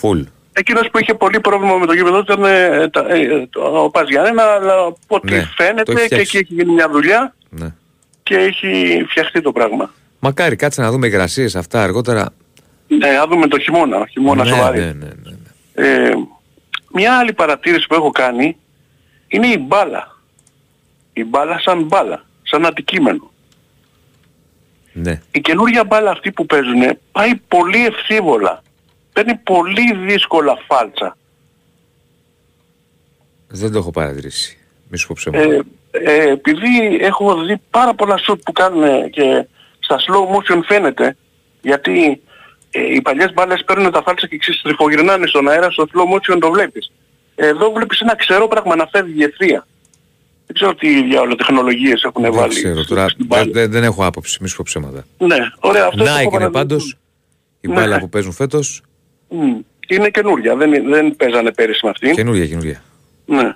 full. 0.00 0.24
Εκείνος 0.52 0.88
που 0.90 0.98
είχε 0.98 1.14
πολύ 1.14 1.40
πρόβλημα 1.40 1.74
με 1.76 1.86
το 1.86 1.92
γήπεδο 1.92 2.18
ήταν 2.18 2.44
ε, 2.44 2.88
τα- 2.88 3.06
ε, 3.08 3.46
το- 3.50 3.82
ο 3.84 3.90
Πας 3.90 4.08
Γιάννενα, 4.08 4.42
αλλά 4.42 4.74
από 4.74 4.96
ό,τι 5.08 5.32
Ναι, 5.32 5.40
το 5.40 5.46
φαίνεται 5.56 5.92
έχει 5.92 6.00
και 6.00 6.04
φτιάξει. 6.06 6.36
εκεί 6.36 6.36
έχει 6.36 6.54
γίνει 6.54 6.72
μια 6.72 6.88
δουλειά 6.90 7.34
Ναι. 7.50 7.74
και 8.22 8.34
έχει 8.36 9.04
φτιαχτεί 9.08 9.40
το 9.40 9.52
πράγμα. 9.52 9.90
Μακάρι 10.18 10.56
κάτσε 10.56 10.80
να 10.80 10.90
δούμε 10.90 11.06
υγρασίες 11.06 11.56
αυτά 11.56 11.82
αργότερα. 11.82 12.28
Ναι, 12.88 13.10
να 13.10 13.26
δούμε 13.26 13.46
το 13.46 13.58
χειμώνα, 13.58 14.06
χειμώνα 14.10 14.44
ναι, 14.44 14.50
σοβαρή. 14.50 14.78
ναι, 14.78 14.84
ναι, 14.84 15.08
ναι. 15.74 16.08
Ε, 16.08 16.12
μια 16.92 17.18
άλλη 17.18 17.32
παρατήρηση 17.32 17.86
που 17.86 17.94
έχω 17.94 18.10
κάνει 18.10 18.56
είναι 19.28 19.46
η 19.46 19.64
μπάλα. 19.68 20.16
Η 21.12 21.24
μπάλα 21.24 21.60
σαν 21.60 21.82
μπάλα, 21.82 22.24
σαν 22.42 22.66
αντικείμενο. 22.66 23.30
Ναι. 24.92 25.20
Η 25.32 25.40
καινούργια 25.40 25.84
μπάλα 25.84 26.10
αυτή 26.10 26.32
που 26.32 26.46
παίζουν 26.46 26.98
πάει 27.12 27.34
πολύ 27.48 27.86
ευθύβολα. 27.86 28.62
Παίρνει 29.12 29.34
πολύ 29.34 29.96
δύσκολα 29.96 30.58
φάλτσα. 30.66 31.16
Δεν 33.48 33.72
το 33.72 33.78
έχω 33.78 33.90
παρατηρήσει. 33.90 34.58
Μη 34.88 34.98
σου 34.98 35.06
πω 35.06 35.14
ψέματα. 35.16 35.44
Ε, 35.44 35.60
ε, 35.90 36.30
επειδή 36.30 36.96
έχω 37.00 37.42
δει 37.42 37.60
πάρα 37.70 37.94
πολλά 37.94 38.16
σουτ 38.16 38.42
που 38.42 38.52
κάνουν 38.52 39.10
και 39.10 39.46
στα 39.78 39.96
slow 39.98 40.36
motion 40.36 40.60
φαίνεται, 40.64 41.16
γιατί 41.60 42.22
ε, 42.70 42.94
οι 42.94 43.02
παλιές 43.02 43.32
μπάλες 43.32 43.64
παίρνουν 43.64 43.92
τα 43.92 44.02
φάλτσα 44.02 44.26
και 44.26 44.36
ξεστριφογυρνάνε 44.36 45.26
στον 45.26 45.48
αέρα, 45.48 45.70
στο 45.70 45.86
slow 45.92 46.14
motion 46.14 46.38
το 46.40 46.50
βλέπεις. 46.50 46.92
Εδώ 47.34 47.72
βλέπεις 47.72 48.00
ένα 48.00 48.16
ξερό 48.16 48.48
πράγμα 48.48 48.76
να 48.76 48.86
φεύγει 48.86 49.22
ευθεία. 49.22 49.66
Δεν 50.46 50.54
ξέρω 50.54 50.74
τι 50.74 51.02
διάολο 51.02 51.34
τεχνολογίες 51.34 52.02
έχουν 52.02 52.22
δεν 52.22 52.32
βάλει. 52.32 52.54
ξέρω 52.54 52.82
στην 52.82 52.96
τώρα. 52.96 53.06
μπάλα. 53.18 53.50
Δεν, 53.52 53.70
δεν 53.70 53.82
έχω 53.84 54.06
άποψη. 54.06 54.38
Μη 54.40 54.48
σου 54.48 54.56
πω 54.56 54.62
ψέματα. 54.66 55.04
Ναι, 55.18 55.36
ωραία. 55.60 55.86
Αυτό 55.86 55.96
το 55.96 56.04
έχω 56.04 56.14
Nike 56.18 56.20
είναι 56.20 56.30
παρατηρήσει. 56.30 56.52
πάντως 56.52 56.96
η 57.60 57.68
Ναι. 57.68 57.74
μπάλα 57.74 57.98
που 57.98 58.08
παίζουν 58.08 58.32
φέτος. 58.32 58.82
Μμ. 59.28 59.58
Είναι 59.88 60.10
καινούρια, 60.10 60.56
δεν, 60.56 60.88
δεν 60.88 61.16
παίζανε 61.16 61.52
πέρυσι 61.52 61.80
με 61.84 61.90
αυτήν. 61.90 62.14
Καινούρια, 62.14 62.46
καινούρια. 62.46 62.82
Ναι. 63.26 63.54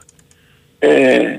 Ε, 0.79 1.37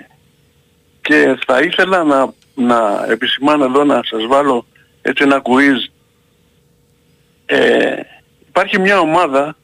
και 1.01 1.37
θα 1.45 1.59
ήθελα 1.61 2.03
να, 2.03 2.33
να 2.55 3.05
επισημάνω 3.09 3.63
εδώ 3.65 3.83
να 3.83 4.01
σας 4.03 4.25
βάλω 4.27 4.65
έτσι 5.01 5.23
ένα 5.23 5.41
quiz. 5.43 5.91
Ε, 7.45 7.95
υπάρχει 8.47 8.79
μια 8.79 8.99
ομάδα 8.99 9.57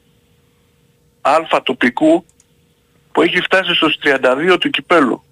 αλφα 1.20 1.62
τοπικού 1.62 2.24
που 3.12 3.22
έχει 3.22 3.40
φτάσει 3.40 3.74
στους 3.74 3.98
32 4.52 4.56
του 4.60 4.70
κυπέλου 4.70 5.23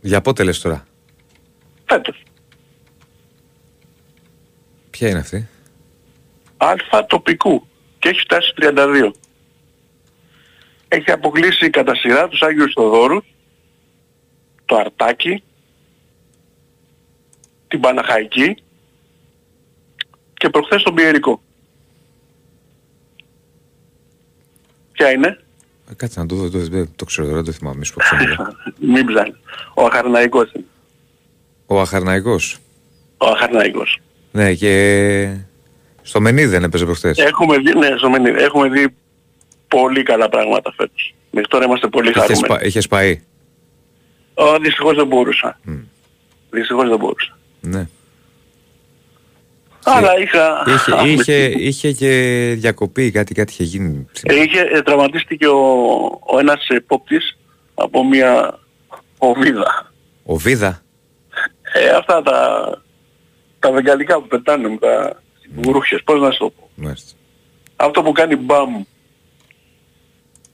Για 0.00 0.20
πότε 0.20 0.44
λες 0.44 0.60
τώρα; 0.60 0.86
φέτος. 1.86 2.22
Ποια 4.90 5.08
είναι 5.08 5.18
αυτή; 5.18 5.48
αλφα 6.56 7.06
τοπικού 7.06 7.66
και 7.98 8.08
έχει 8.08 8.20
φτάσει 8.20 8.48
στους 8.48 8.68
32. 8.68 9.12
Έχει 10.88 11.10
αποκλείσει 11.10 11.70
κατά 11.70 11.94
σειρά 11.94 12.28
τους 12.28 12.42
Άγιους 12.42 12.72
Θοδόρους, 12.72 13.24
το 14.64 14.76
Αρτάκι, 14.76 15.42
την 17.68 17.80
Παναχαϊκή 17.80 18.56
και 20.34 20.48
προχθές 20.48 20.82
τον 20.82 20.94
Πιερικό. 20.94 21.42
Ποια 24.92 25.10
είναι, 25.10 25.26
Ε, 25.28 25.47
Κάτσε 25.96 26.20
να 26.20 26.26
το 26.26 26.34
δω. 26.34 26.50
Το, 26.50 26.68
το, 26.68 26.86
το 26.96 27.04
ξέρω 27.04 27.26
τώρα, 27.26 27.36
δεν 27.42 27.46
το 27.46 27.52
θυμάμαι. 27.58 27.76
Μη 27.78 27.84
σου 27.84 27.94
πω 27.94 28.00
ψέματα. 28.04 28.56
μην 28.94 29.06
ψάχνεις. 29.06 29.36
Ο 29.74 29.84
Αχαρναϊκός 29.84 30.52
είναι. 30.52 30.64
Ο 31.66 31.80
Αχαρναϊκός. 31.80 32.58
Ο 33.18 33.26
Αχαρναϊκός. 33.26 34.00
Ναι, 34.32 34.54
και 34.54 35.34
στο 36.02 36.20
Μενίδη 36.20 36.46
δεν 36.48 36.64
έπαιζε 36.64 36.84
προχθές. 36.84 37.18
Έχουμε 37.18 37.58
δει, 37.58 37.72
ναι, 37.78 37.88
Ζωμενή, 37.98 38.30
έχουμε 38.30 38.68
δει 38.68 38.94
πολύ 39.68 40.02
καλά 40.02 40.28
πράγματα 40.28 40.72
φέτος. 40.76 41.14
Μέχρι 41.30 41.48
τώρα 41.48 41.64
είμαστε 41.64 41.86
πολύ 41.88 42.08
Είχε, 42.10 42.18
χαρούμενοι. 42.18 42.44
σπα, 42.44 42.64
είχε 42.64 42.80
σπαεί. 42.80 43.22
Ω, 44.34 44.58
δυστυχώς 44.58 44.96
δεν 44.96 45.06
μπορούσα. 45.06 45.60
Δυστυχώς 46.50 46.88
δεν 46.88 46.98
μπορούσα. 46.98 47.38
Ναι. 47.60 47.88
Αλλά 49.96 50.18
είχα... 50.18 50.64
Είχε, 50.66 51.10
είχε, 51.10 51.44
είχε 51.44 51.92
και 51.92 52.54
διακοπή, 52.58 53.10
κάτι, 53.10 53.34
κάτι 53.34 53.52
είχε 53.52 53.64
γίνει. 53.64 54.06
Ε, 54.22 54.42
είχε, 54.42 54.60
ε, 54.60 54.82
τραυματίστηκε 54.82 55.46
ο, 55.46 55.60
ο 56.26 56.38
ένας 56.38 56.68
επόπτης 56.68 57.38
από 57.74 58.04
μια 58.04 58.58
οβίδα. 59.18 59.92
Ο 60.24 60.36
Βίδα. 60.36 60.82
Ε, 61.72 61.88
αυτά 61.88 62.22
τα, 62.22 62.82
τα 63.58 63.72
βεγγαλικά 63.72 64.20
που 64.20 64.26
πετάνε 64.26 64.68
με 64.68 64.76
τα 64.76 65.22
βουρούχες, 65.54 66.02
πώς 66.04 66.20
να 66.20 66.30
σου 66.30 66.38
το 66.38 66.50
πω. 66.50 66.70
Μάλιστα. 66.74 67.12
Αυτό 67.76 68.02
που 68.02 68.12
κάνει 68.12 68.36
μπαμ. 68.36 68.82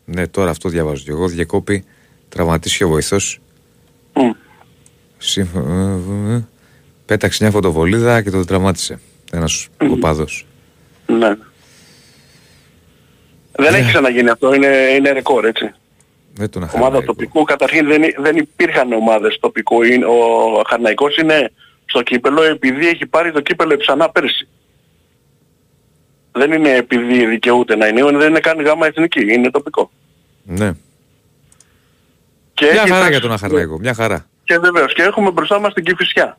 Ναι, 0.05 0.27
τώρα 0.27 0.51
αυτό 0.51 0.69
διαβάζω 0.69 1.05
και 1.05 1.11
εγώ. 1.11 1.29
Διακόπη, 1.29 1.85
τραυματίστηκε 2.29 2.85
ο 2.85 2.89
βοηθός. 2.89 3.39
Μμ. 4.13 4.31
Σύμφωνα. 5.19 6.49
Πέταξε 7.07 7.43
μια 7.43 7.53
φωτοβολίδα 7.53 8.23
και 8.23 8.31
το 8.31 8.45
τραυμάτισε. 8.45 9.01
Ένας 9.33 9.69
οπαδός. 9.91 10.47
Ναι. 11.07 11.35
Δεν 13.53 13.75
έχει 13.75 13.89
ξαναγίνει 13.89 14.29
αυτό, 14.29 14.55
είναι, 14.55 14.67
είναι 14.67 15.11
ρεκόρ 15.13 15.45
έτσι. 15.45 15.73
Δεν 16.35 16.51
τον 16.51 16.63
Ομάδα 16.63 16.77
αχαρναϊκό. 16.79 17.07
τοπικού, 17.07 17.43
καταρχήν 17.45 17.87
δεν, 17.87 18.03
δεν 18.19 18.37
υπήρχαν 18.37 18.93
ομάδες 18.93 19.39
τοπικού. 19.41 19.83
Είναι- 19.83 20.05
Ο 20.07 20.63
Χαρναϊκός 20.69 21.17
είναι 21.17 21.51
στο 21.85 22.03
κύπελο 22.03 22.43
επειδή 22.43 22.89
έχει 22.89 23.07
πάρει 23.07 23.33
το 23.33 23.41
κύπελο 23.41 23.77
ξανά 23.77 24.11
πέρσι. 24.11 24.49
Δεν 26.33 26.53
είναι 26.53 26.71
επειδή 26.71 27.27
δικαιούται 27.27 27.77
να 27.77 27.87
είναι, 27.87 28.03
δεν 28.19 28.29
είναι 28.29 28.41
καν 28.41 28.61
γάμα 28.61 28.87
εθνική, 28.87 29.33
είναι 29.33 29.51
τοπικό. 29.51 29.91
Ναι. 30.43 30.73
Και 32.55 32.65
Μια 32.65 32.73
έχει 32.73 32.79
χαρά 32.81 32.95
φτάσει- 32.95 33.11
για 33.11 33.21
τον 33.21 33.33
Αχαρναϊκό. 33.33 33.79
Μια 33.79 33.95
χαρά. 33.95 34.27
Και 34.45 34.59
βεβαίως, 34.59 34.95
και 34.95 35.03
έχουμε 35.03 35.31
μπροστά 35.31 35.61
μας 35.61 35.73
την 35.75 35.85
Κηφισιά. 35.85 36.25
Θα 36.27 36.37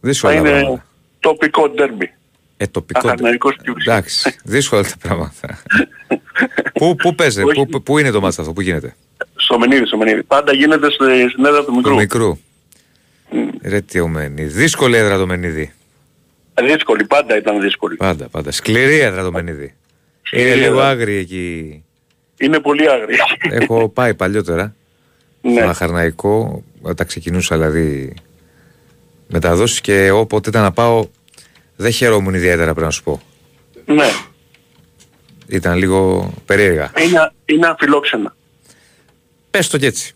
Δύσκολα 0.00 0.32
τα 0.32 0.38
είναι 0.38 0.50
πράγματα. 0.50 0.84
Τοπικό 1.22 1.68
ντέρμπι. 1.68 2.12
Ε, 2.56 2.66
τοπικό. 2.66 3.00
Αχαρναϊκός 3.08 3.56
Κηφισιά. 3.62 3.92
Εντάξει, 3.94 4.36
δύσκολα 4.44 4.82
τα 4.82 4.94
πράγματα. 5.02 5.62
πού, 6.78 6.94
πού 6.94 7.14
παίζε, 7.14 7.42
Όχι. 7.42 7.54
πού, 7.54 7.66
πού- 7.66 7.82
πού 7.82 7.98
είναι 7.98 8.10
το 8.10 8.20
μάτς 8.20 8.38
αυτό, 8.38 8.52
πού 8.52 8.60
γίνεται; 8.60 8.94
Στο 9.36 9.58
Μενίδη, 9.58 9.86
στο 9.86 9.96
Μενίδη. 9.96 10.22
Πάντα 10.22 10.52
γίνεται 10.54 10.90
στη- 10.90 11.28
στην 11.30 11.44
έδρα 11.44 11.64
του 11.64 11.74
μικρού. 11.74 11.90
Του 11.90 11.96
μικρού. 11.98 12.38
Ρε 13.62 13.80
τι 13.80 14.00
ο 14.00 14.08
Μενίδη. 14.08 14.48
Δύσκολη 14.48 14.96
έδρα 14.96 15.18
το 15.18 15.26
Μενίδη. 15.26 15.72
Δύσκολη, 16.62 17.04
πάντα 17.04 17.36
ήταν 17.36 17.60
δύσκολη. 17.60 17.96
Πάντα, 17.96 18.28
πάντα. 18.28 18.50
Σκληρή 18.50 18.98
έδρα 18.98 19.22
το 19.22 19.32
Μενίδη. 19.32 19.74
Σκληρή 20.22 20.46
Είναι 20.46 20.54
λίγο 20.56 20.72
έδρα. 20.72 20.88
άγρια 20.88 21.18
εκεί. 21.18 21.82
Είναι 22.38 22.58
πολύ 22.60 22.90
άγρια. 22.90 23.24
Έχω 23.50 23.88
πάει 23.88 24.14
παλιότερα. 24.14 24.74
Ναι. 25.40 25.52
Στον 25.56 25.68
Αχαρναϊκό, 25.68 26.64
όταν 26.82 27.06
ξεκινούσα 27.06 27.56
δηλαδή 27.56 28.14
μεταδόσεις 29.32 29.80
και 29.80 30.10
όποτε 30.10 30.48
ήταν 30.48 30.62
να 30.62 30.72
πάω 30.72 31.06
Δεν 31.76 31.90
χαιρόμουν 31.92 32.34
ιδιαίτερα 32.34 32.64
πρέπει 32.70 32.80
να 32.86 32.90
σου 32.90 33.02
πω. 33.02 33.20
Ναι, 33.84 34.06
Ήταν 35.46 35.76
λίγο 35.78 36.32
περίεργα. 36.46 36.90
είναι, 37.04 37.32
είναι 37.44 37.66
αφιλόξενα. 37.66 38.34
Πες 39.50 39.68
το 39.68 39.78
και 39.78 39.86
έτσι. 39.86 40.14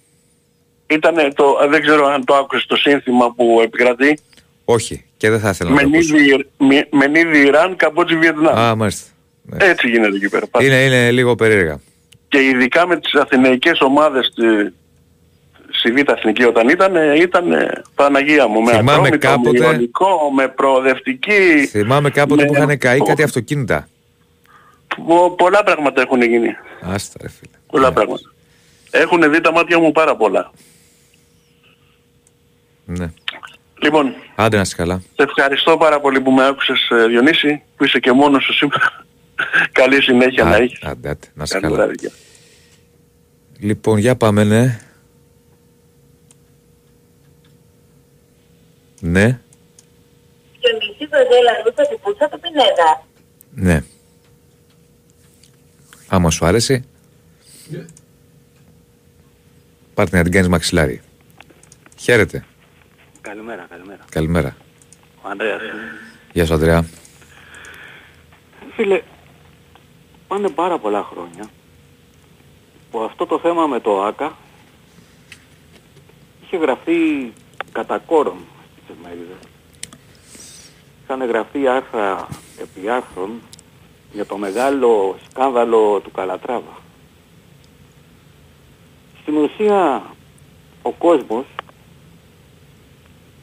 Ήτανε 0.87 1.33
το, 1.35 1.45
δεν 1.71 1.81
ξέρω 1.83 2.07
αν 2.07 2.25
το 2.25 2.35
άκουσες 2.35 2.67
το 2.67 2.77
σύνθημα 2.77 3.33
που 3.35 3.61
επικρατεί. 3.65 4.19
Όχι. 4.65 5.05
Και 5.17 5.31
δεν 5.31 5.41
θα 5.41 5.49
ήθελα 5.49 5.71
να 5.71 5.77
το 5.81 5.87
ακούσω. 5.89 6.13
Μενίδη, 6.15 6.47
Με- 6.59 6.89
Μενίδη 6.91 7.39
Ιράν, 7.47 7.77
Καμπότζη 7.77 8.17
Βιετνάμ. 8.17 8.59
Α, 8.59 8.75
μάλιστα. 8.75 9.11
Έτσι 9.57 9.89
γίνεται 9.89 10.17
εκεί 10.17 10.29
πέρα. 10.29 10.47
πάντα. 10.47 10.67
Είναι, 10.67 10.85
είναι 10.85 11.11
λίγο 11.11 11.35
περίεργα. 11.35 11.81
Και 12.29 12.39
ειδικά 12.43 12.87
με 12.87 13.01
τις 13.01 13.15
αθηναϊκές 13.15 13.81
ομάδες 13.81 14.33
στη, 15.71 15.79
στη 15.79 15.93
Β' 15.93 16.11
Εθνική 16.11 16.45
όταν 16.45 16.69
ήταν, 16.69 16.95
ήταν 17.17 17.53
ε, 17.53 17.83
Παναγία 17.95 18.47
μου. 18.47 18.61
Με 18.63 18.71
Θυμάμαι 18.71 18.91
ατρόμητο, 18.93 19.19
κάποτε- 19.19 19.59
με 19.61 19.67
ιονικό, 19.67 20.31
με 20.35 20.49
προοδευτική. 20.49 21.67
Θυμάμαι 21.71 22.11
κάποτε 22.11 22.43
με- 22.43 22.49
που 22.49 22.55
είχαν 22.55 22.79
καεί 22.79 22.99
κάτι 23.03 23.23
αυτοκίνητα. 23.23 23.89
Πο- 25.07 25.31
πολλά 25.31 25.63
πράγματα 25.65 26.01
έχουν 26.03 26.23
γίνει. 26.23 26.57
Άστα 26.81 27.19
ρε 27.23 27.29
φίλε. 27.29 27.51
Πολλά 27.71 27.93
πράγματα. 27.93 28.31
Έχουν 28.91 29.31
δει 29.33 29.41
τα 29.41 29.53
μάτια 29.53 29.79
μου 29.79 29.93
πάρα 29.93 30.17
πολλά. 30.17 30.51
Ναι. 32.85 33.11
Λοιπόν, 33.83 34.15
Άντε 34.35 34.57
να 34.57 34.63
είσαι 34.63 34.77
καλά. 34.77 35.03
σε 35.17 35.23
ευχαριστώ 35.23 35.77
πάρα 35.77 36.01
πολύ 36.01 36.21
που 36.21 36.31
με 36.31 36.47
άκουσες 36.47 36.89
ε, 36.91 37.07
Διονύση, 37.07 37.63
που 37.77 37.85
είσαι 37.85 37.99
και 37.99 38.13
μόνος 38.13 38.45
σου 38.45 38.53
σήμερα. 38.55 39.05
Καλή 39.73 40.03
συνέχεια 40.03 40.45
να 40.45 40.51
Άντε, 40.51 40.63
έχεις. 40.63 40.79
άντε, 40.83 41.09
άντε, 41.09 41.27
να 41.35 41.43
είσαι 41.43 41.59
Καλή 41.61 41.73
καλά. 41.75 41.77
βράδυ. 41.85 42.11
Λοιπόν, 43.59 43.99
για 43.99 44.17
πάμε, 44.17 44.45
ναι. 44.45 44.81
Ναι, 49.01 49.41
Διονύση 50.61 51.07
Βεζέλα 51.07 51.63
Ρούτα 51.65 51.87
την 51.87 51.99
πούτσα 52.03 52.29
του 52.29 52.41
Πινέδα. 52.41 53.07
ναι. 53.55 53.83
Άμα 56.09 56.31
σου 56.31 56.47
άρεσε, 56.47 56.85
πάρτε 59.95 60.17
να 60.17 60.23
την 60.23 60.33
κάνεις 60.33 60.49
μαξιλάρι. 60.49 61.01
Χαίρετε. 61.99 62.45
Καλημέρα, 63.21 63.67
καλημέρα. 63.71 64.05
Καλημέρα. 64.11 64.57
Ο 65.23 65.29
Ανδρέας. 65.29 65.61
Γεια 66.33 66.47
σου, 66.47 66.53
Ανδρέα. 66.55 66.85
Φίλε, 68.75 69.03
πάνε 70.29 70.49
πάρα 70.49 70.79
πολλά 70.79 71.03
χρόνια 71.03 71.51
που 72.91 73.01
αυτό 73.01 73.27
το 73.27 73.39
θέμα 73.39 73.67
με 73.67 73.81
το 73.81 74.03
ΆΚΑ 74.05 74.37
είχε 76.45 76.57
γραφτεί 76.57 77.33
κατά 77.73 77.99
κόρον 77.99 78.37
στις 78.37 78.56
εφημερίδες. 78.91 79.37
Είχαν 81.05 81.25
γραφτεί 81.29 81.67
άρθρα 81.69 82.29
επί 82.61 82.89
άρθρων 82.89 83.31
για 84.13 84.27
το 84.27 84.37
μεγάλο 84.37 85.17
σκάνδαλο 85.31 86.01
του 86.05 86.11
Καλατράβα. 86.11 86.77
Στην 89.23 89.37
ουσία 89.37 90.03
ο 90.83 90.91
κόσμος 90.93 91.45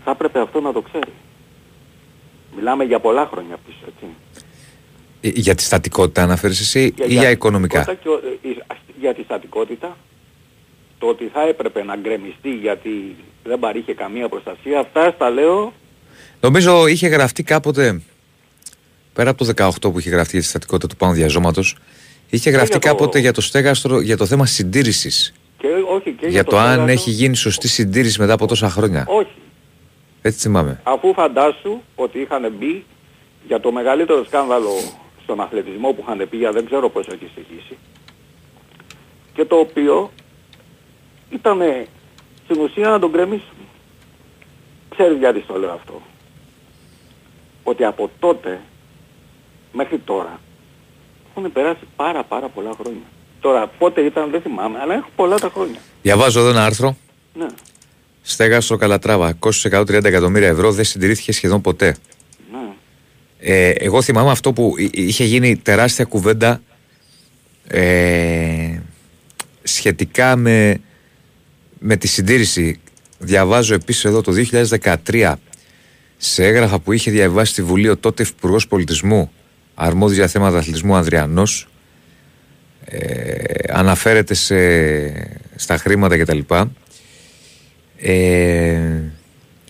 θα 0.03 0.11
έπρεπε 0.11 0.39
αυτό 0.39 0.61
να 0.61 0.71
το 0.73 0.81
ξέρει. 0.81 1.11
Μιλάμε 2.55 2.83
για 2.83 2.99
πολλά 2.99 3.25
χρόνια 3.31 3.57
πίσω, 3.65 3.77
έτσι. 3.87 4.05
Ε, 5.21 5.27
Για 5.39 5.55
τη 5.55 5.63
στατικότητα 5.63 6.23
αναφέρεις 6.23 6.59
εσύ 6.59 6.93
ή 6.97 7.13
για 7.13 7.29
οικονομικά; 7.29 7.81
στατικότητα 7.83 8.19
και 8.19 8.27
ο- 8.27 8.49
ε, 8.49 8.73
ε, 8.73 8.75
για 8.99 9.13
τη 9.13 9.23
στατικότητα, 9.23 9.97
το 11.03 11.09
ότι 11.09 11.29
θα 11.33 11.41
έπρεπε 11.47 11.83
να 11.83 11.95
γκρεμιστεί 11.95 12.49
γιατί 12.49 13.15
δεν 13.43 13.59
παρήχε 13.59 13.93
καμία 13.93 14.29
προστασία, 14.29 14.79
αυτά 14.79 15.11
στα 15.15 15.29
λέω 15.29 15.73
Νομίζω 16.41 16.87
είχε 16.87 17.07
γραφτεί 17.07 17.43
κάποτε, 17.43 18.01
πέρα 19.13 19.29
από 19.29 19.45
το 19.45 19.51
18 19.65 19.91
που 19.91 19.99
είχε 19.99 20.09
γραφτεί 20.09 20.31
για 20.31 20.41
τη 20.41 20.47
στατικότητα 20.47 20.87
του 20.87 20.95
πάνω 20.95 21.13
διαζώματος, 21.13 21.75
είχε 22.29 22.49
γραφτεί 22.49 22.69
για 22.71 22.79
το- 22.79 22.87
κάποτε 22.87 23.19
για 23.19 23.31
το 23.33 23.41
στέγαστρο, 23.41 23.99
για 24.01 24.17
το 24.17 24.25
θέμα 24.25 24.45
συντήρησης. 24.45 25.33
και 25.57 25.67
όχι 25.95 26.11
και 26.11 26.17
Για, 26.19 26.29
για, 26.29 26.43
το, 26.43 26.57
αν 26.57 26.65
στέγαστρο. 26.67 26.91
έχει 26.91 27.09
γίνει 27.09 27.35
σωστή 27.35 27.67
συντήρηση 27.67 28.19
μετά 28.19 28.33
από 28.33 28.47
τόσα 28.47 28.69
χρόνια. 28.69 29.05
Όχι. 29.07 29.27
Έτσι 30.21 30.39
θυμάμαι. 30.39 30.79
Αφού 30.83 31.13
φαντάσου 31.13 31.81
ότι 31.95 32.19
είχαν 32.19 32.53
μπει 32.59 32.83
για 33.47 33.59
το 33.59 33.71
μεγαλύτερο 33.71 34.23
σκάνδαλο 34.25 34.71
στον 35.23 35.39
αθλητισμό 35.41 35.91
που 35.91 36.03
είχαν 36.07 36.27
πει 36.29 36.37
για 36.37 36.51
δεν 36.51 36.65
ξέρω 36.65 36.89
πώς 36.89 37.07
έχει 37.07 37.27
στοιχήσει 37.31 37.77
και 39.33 39.45
το 39.45 39.55
οποίο 39.55 40.11
ήταν 41.33 41.59
στην 42.43 42.61
ουσία 42.61 42.89
να 42.89 42.99
τον 42.99 43.09
γκρεμίσουν. 43.09 43.57
Ξέρεις 44.89 45.17
γιατί 45.17 45.41
στο 45.41 45.57
λέω 45.59 45.71
αυτό. 45.71 46.01
Ότι 47.63 47.83
από 47.83 48.09
τότε 48.19 48.59
μέχρι 49.73 49.97
τώρα 49.97 50.39
έχουν 51.35 51.51
περάσει 51.51 51.79
πάρα 51.95 52.23
πάρα 52.23 52.47
πολλά 52.49 52.71
χρόνια. 52.81 53.01
Τώρα 53.39 53.67
πότε 53.67 54.01
ήταν 54.01 54.29
δεν 54.31 54.41
θυμάμαι, 54.41 54.79
αλλά 54.79 54.93
έχω 54.93 55.09
πολλά 55.15 55.39
τα 55.39 55.49
χρόνια. 55.53 55.79
Διαβάζω 56.01 56.39
εδώ 56.39 56.49
ένα 56.49 56.65
άρθρο. 56.65 56.95
Ναι. 57.33 57.45
Στέγαστρο 58.21 58.77
Καλατράβα, 58.77 59.33
κόστος 59.33 59.71
130 59.71 60.03
εκατομμύρια 60.03 60.47
ευρώ, 60.47 60.71
δεν 60.71 60.85
συντηρήθηκε 60.85 61.31
σχεδόν 61.31 61.61
ποτέ. 61.61 61.95
Ναι. 62.51 62.59
Ε, 63.39 63.69
εγώ 63.69 64.01
θυμάμαι 64.01 64.31
αυτό 64.31 64.53
που 64.53 64.73
εί- 64.77 64.89
είχε 64.97 65.23
γίνει 65.23 65.57
τεράστια 65.57 66.05
κουβέντα 66.05 66.61
ε, 67.67 68.79
σχετικά 69.63 70.35
με, 70.35 70.81
με 71.85 71.95
τη 71.95 72.07
συντήρηση. 72.07 72.79
Διαβάζω 73.19 73.73
επίσης 73.73 74.05
εδώ 74.05 74.21
το 74.21 74.33
2013 75.07 75.33
σε 76.17 76.45
έγγραφα 76.45 76.79
που 76.79 76.91
είχε 76.91 77.11
διαβάσει 77.11 77.51
στη 77.51 77.61
Βουλή 77.61 77.89
ο 77.89 77.97
τότε 77.97 78.23
Υπουργός 78.37 78.67
Πολιτισμού 78.67 79.31
αρμόδιος 79.75 80.17
για 80.17 80.27
θέματα 80.27 80.57
αθλητισμού 80.57 80.95
Ανδριανός 80.95 81.67
ε, 82.85 83.43
αναφέρεται 83.69 84.33
σε, 84.33 84.55
στα 85.55 85.77
χρήματα 85.77 86.17
κτλ. 86.17 86.39
Ε, 87.97 88.79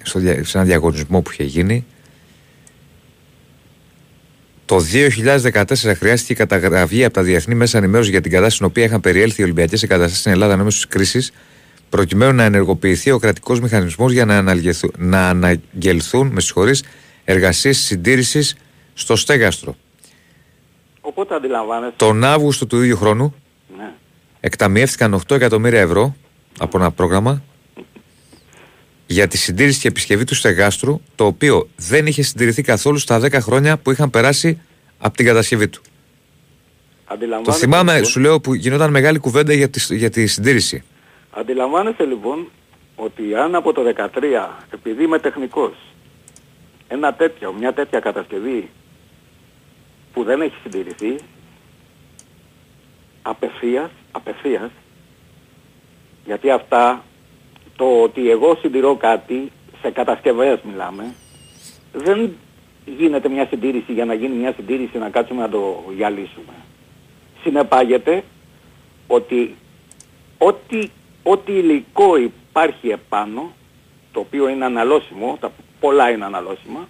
στο, 0.01 0.19
δια- 0.19 0.43
σε 0.45 0.57
ένα 0.57 0.65
διαγωνισμό 0.67 1.21
που 1.21 1.31
είχε 1.31 1.43
γίνει 1.43 1.85
το 4.65 4.83
2014 5.53 5.63
χρειάστηκε 5.97 6.33
η 6.33 6.35
καταγραφή 6.35 7.03
από 7.03 7.13
τα 7.13 7.21
διεθνή 7.23 7.55
μέσα 7.55 7.77
ενημέρωσης 7.77 8.11
για 8.11 8.21
την 8.21 8.31
κατάσταση 8.31 8.55
στην 8.55 8.67
οποία 8.67 8.83
είχαν 8.83 9.01
περιέλθει 9.01 9.41
οι 9.41 9.43
Ολυμπιακές 9.43 9.83
εγκαταστάσεις 9.83 10.19
στην 10.19 10.31
Ελλάδα 10.31 10.53
εν 10.53 10.59
μέσω 10.59 10.77
της 10.77 10.87
κρίσης, 10.87 11.31
προκειμένου 11.97 12.33
να 12.33 12.43
ενεργοποιηθεί 12.43 13.11
ο 13.11 13.19
κρατικός 13.19 13.59
μηχανισμός 13.59 14.11
για 14.11 14.25
να, 14.25 14.37
αναλγεθου- 14.37 14.97
να 14.97 15.29
αναγγελθούν 15.29 16.27
με 16.27 16.41
συγχωρείς, 16.41 16.83
εργασίες 17.25 17.77
συντήρησης 17.77 18.55
στο 18.93 19.15
στέγαστρο. 19.15 19.75
Οπότε 21.01 21.35
αντιλαμβάνεσαι. 21.35 21.93
Τον 21.95 22.23
Αύγουστο 22.23 22.65
του 22.67 22.81
ίδιου 22.81 22.97
χρόνου 22.97 23.35
Ναι. 23.77 23.91
εκταμιεύτηκαν 24.39 25.13
8 25.13 25.35
εκατομμύρια 25.35 25.79
ευρώ 25.79 26.15
από 26.59 26.77
ένα 26.77 26.91
πρόγραμμα 26.91 27.43
για 29.07 29.27
τη 29.27 29.37
συντήρηση 29.37 29.79
και 29.79 29.87
επισκευή 29.87 30.23
του 30.23 30.35
στεγάστρου, 30.35 31.01
το 31.15 31.25
οποίο 31.25 31.69
δεν 31.75 32.07
είχε 32.07 32.21
συντηρηθεί 32.21 32.61
καθόλου 32.61 32.97
στα 32.97 33.19
10 33.19 33.31
χρόνια 33.41 33.77
που 33.77 33.91
είχαν 33.91 34.09
περάσει 34.09 34.59
από 34.97 35.15
την 35.17 35.25
κατασκευή 35.25 35.67
του. 35.67 35.81
Το 35.81 37.13
Αντιλαμβάνεσαι, 37.13 37.59
θυμάμαι, 37.59 37.91
λοιπόν- 37.93 38.09
σου 38.09 38.19
λέω, 38.19 38.39
που 38.39 38.53
γινόταν 38.53 38.91
μεγάλη 38.91 39.17
κουβέντα 39.19 39.53
για 39.53 39.69
τη, 39.69 39.95
για 39.95 40.09
τη 40.09 40.27
συντήρηση. 40.27 40.83
Αντιλαμβάνεσαι 41.33 42.05
λοιπόν 42.05 42.47
ότι 42.95 43.35
αν 43.35 43.55
από 43.55 43.73
το 43.73 43.81
13, 43.95 44.47
επειδή 44.73 45.03
είμαι 45.03 45.19
τεχνικός, 45.19 45.73
ένα 46.87 47.13
τέτοιο, 47.13 47.53
μια 47.53 47.73
τέτοια 47.73 47.99
κατασκευή 47.99 48.69
που 50.13 50.23
δεν 50.23 50.41
έχει 50.41 50.55
συντηρηθεί, 50.63 51.15
απευθείας, 53.21 53.89
απευθείας, 54.11 54.71
γιατί 56.25 56.51
αυτά, 56.51 57.03
το 57.75 58.01
ότι 58.01 58.29
εγώ 58.29 58.57
συντηρώ 58.61 58.95
κάτι, 58.95 59.51
σε 59.81 59.91
κατασκευές 59.91 60.59
μιλάμε, 60.61 61.15
δεν 61.93 62.35
γίνεται 62.85 63.29
μια 63.29 63.45
συντήρηση 63.45 63.93
για 63.93 64.05
να 64.05 64.13
γίνει 64.13 64.35
μια 64.35 64.53
συντήρηση 64.53 64.97
να 64.97 65.09
κάτσουμε 65.09 65.41
να 65.41 65.49
το 65.49 65.83
γυαλίσουμε. 65.95 66.53
Συνεπάγεται 67.41 68.23
ότι 69.07 69.55
ό,τι, 70.37 70.89
ό,τι 71.23 71.51
υλικό 71.51 72.17
υπάρχει 72.17 72.89
επάνω, 72.89 73.51
το 74.11 74.19
οποίο 74.19 74.49
είναι 74.49 74.65
αναλώσιμο, 74.65 75.37
τα 75.39 75.51
πολλά 75.79 76.09
είναι 76.09 76.25
αναλώσιμα, 76.25 76.87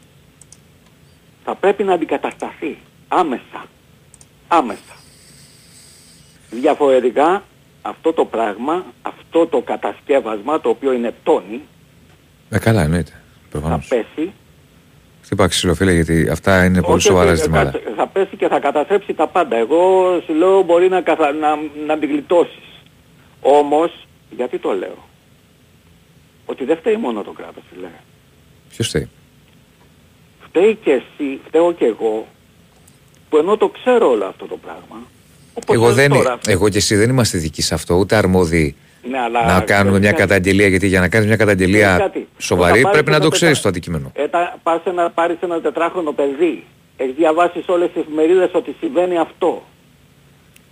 θα 1.43 1.55
πρέπει 1.55 1.84
να 1.84 1.93
αντικατασταθεί 1.93 2.77
άμεσα. 3.07 3.65
Άμεσα. 4.47 4.95
Διαφορετικά 6.49 7.43
αυτό 7.81 8.14
το 8.14 8.26
πράγμα, 8.26 8.85
αυτό 9.01 9.47
το 9.47 9.61
κατασκεύασμα, 9.61 10.61
το 10.61 10.69
οποίο 10.69 10.93
είναι 10.93 11.14
τόνι, 11.23 11.61
Ε, 12.49 12.60
καλά, 12.60 12.81
εννοείται. 12.81 13.11
θα 13.11 13.49
Προφανώς. 13.60 13.88
πέσει, 13.88 14.31
Χτύπα 15.23 15.47
ξύλο, 15.47 15.73
φίλε, 15.76 15.91
γιατί 15.93 16.30
αυτά 16.31 16.65
είναι 16.65 16.81
πολύ 16.81 16.93
όχι, 16.95 17.01
σοβαρά 17.07 17.31
όχι, 17.31 17.38
ζητήματα. 17.41 17.72
θα, 17.72 17.80
θα 17.95 18.07
πέσει 18.07 18.35
και 18.38 18.47
θα 18.47 18.60
καταστρέψει 18.60 19.14
τα 19.14 19.27
πάντα. 19.27 19.55
Εγώ 19.55 20.19
σου 20.26 20.34
λέω 20.34 20.61
μπορεί 20.61 20.89
να, 20.89 21.01
καθα... 21.01 21.31
να, 21.31 21.55
να 21.88 21.97
την 21.97 22.10
γλιτώσεις. 22.10 22.64
Όμως, 23.41 24.07
γιατί 24.35 24.57
το 24.60 24.72
λέω; 24.72 24.97
Ότι 26.45 26.65
δεν 26.65 26.77
φταίει 26.77 26.95
μόνο 26.95 27.22
το 27.22 27.31
κράτος, 27.31 27.64
φίλε. 27.73 27.88
Ποιος 28.69 28.89
θέλει. 28.89 29.10
φταίει 30.47 30.76
και 30.84 30.91
εσύ, 30.91 31.39
φταίω 31.47 31.73
και 31.73 31.85
εγώ, 31.85 32.27
που 33.30 33.38
ενώ 33.38 33.57
το 33.57 33.68
ξέρω 33.68 34.10
όλο 34.10 34.26
αυτό 34.26 34.45
το 34.45 34.57
πράγμα. 34.57 35.01
όπως 35.53 35.76
Εγώ, 35.76 35.85
λες 35.85 35.95
δεν, 35.95 36.10
τώρα, 36.10 36.38
εγώ 36.47 36.69
και 36.69 36.77
εσύ 36.77 36.95
δεν 36.95 37.10
είμαστε 37.10 37.38
δικοί 37.38 37.61
σε 37.61 37.73
αυτό, 37.73 37.95
ούτε 37.95 38.15
αρμόδιοι 38.15 38.76
ναι, 39.10 39.19
αλλά 39.19 39.45
να 39.45 39.61
κάνουμε 39.61 39.99
ξέρεις 39.99 39.99
μια 39.99 40.11
κάτι; 40.11 40.22
καταγγελία. 40.22 40.68
Γιατί 40.68 40.88
για 40.88 40.99
να 40.99 41.07
κάνεις 41.10 41.27
μια 41.27 41.35
Ξέρεις 41.35 41.55
καταγγελία 41.55 41.97
κάτι; 41.97 42.27
σοβαρή 42.38 42.72
Όταν 42.72 42.81
πάρεις 42.84 42.91
πρέπει 42.91 43.10
να 43.10 43.15
ένα 43.15 43.23
το 43.26 43.30
ξέρεις 43.30 43.55
τετρα- 43.55 43.72
το 43.72 43.77
αντικείμενο. 43.77 44.11
Ε, 44.15 44.27
τα- 44.27 44.60
πας 44.64 44.81
να 44.95 45.10
πάρεις 45.11 45.38
ένα 45.41 45.61
τετράχρονο 45.61 46.11
παιδί, 46.11 46.64
έχεις 46.97 47.15
διαβάσεις 47.15 47.64
σε 47.64 47.72
όλες 47.72 47.91
τις 47.93 48.01
εφημερίδες 48.01 48.49
ότι 48.53 48.76
συμβαίνει 48.80 49.18
αυτό. 49.18 49.64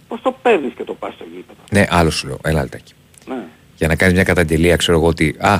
Πώς 0.08 0.22
το 0.22 0.36
παίρνεις 0.42 0.74
και 0.78 0.84
το 0.84 0.94
πας 0.94 1.14
στο 1.14 1.24
γήπεδο; 1.34 1.60
Ναι, 1.72 1.86
άλλο 1.90 2.10
σου 2.10 2.28
λέω. 2.28 2.38
Έλα, 2.44 2.60
Αλτάκη. 2.60 2.94
Ναι. 3.28 3.44
Για 3.76 3.88
να 3.88 3.96
κάνεις 3.96 4.14
μια 4.14 4.24
καταγγελία, 4.24 4.76
ξέρω 4.76 4.98
εγώ 4.98 5.08
ότι 5.08 5.36
Α, 5.40 5.60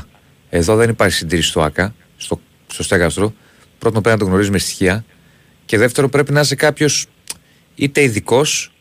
εδώ 0.50 0.76
δεν 0.76 0.90
υπάρχει 0.90 1.16
συντήρηση 1.16 1.50
στο 1.50 1.62
ΑΚΑ, 1.62 1.94
στο, 2.18 2.40
στο 2.68 2.84
στέγαστρο. 2.84 3.34
Πρώτον, 3.80 4.02
πρέπει 4.02 4.18
να 4.18 4.24
το 4.24 4.30
γνωρίζει 4.30 4.52
με 4.52 4.58
στοιχεία. 4.58 5.06
Και 5.66 5.78
δεύτερο, 5.78 6.10
πρέπει 6.10 6.32
να 6.32 6.40
είσαι 6.40 6.56
κάποιος 6.56 7.06
είτε 7.76 8.04
ειδικός 8.04 8.72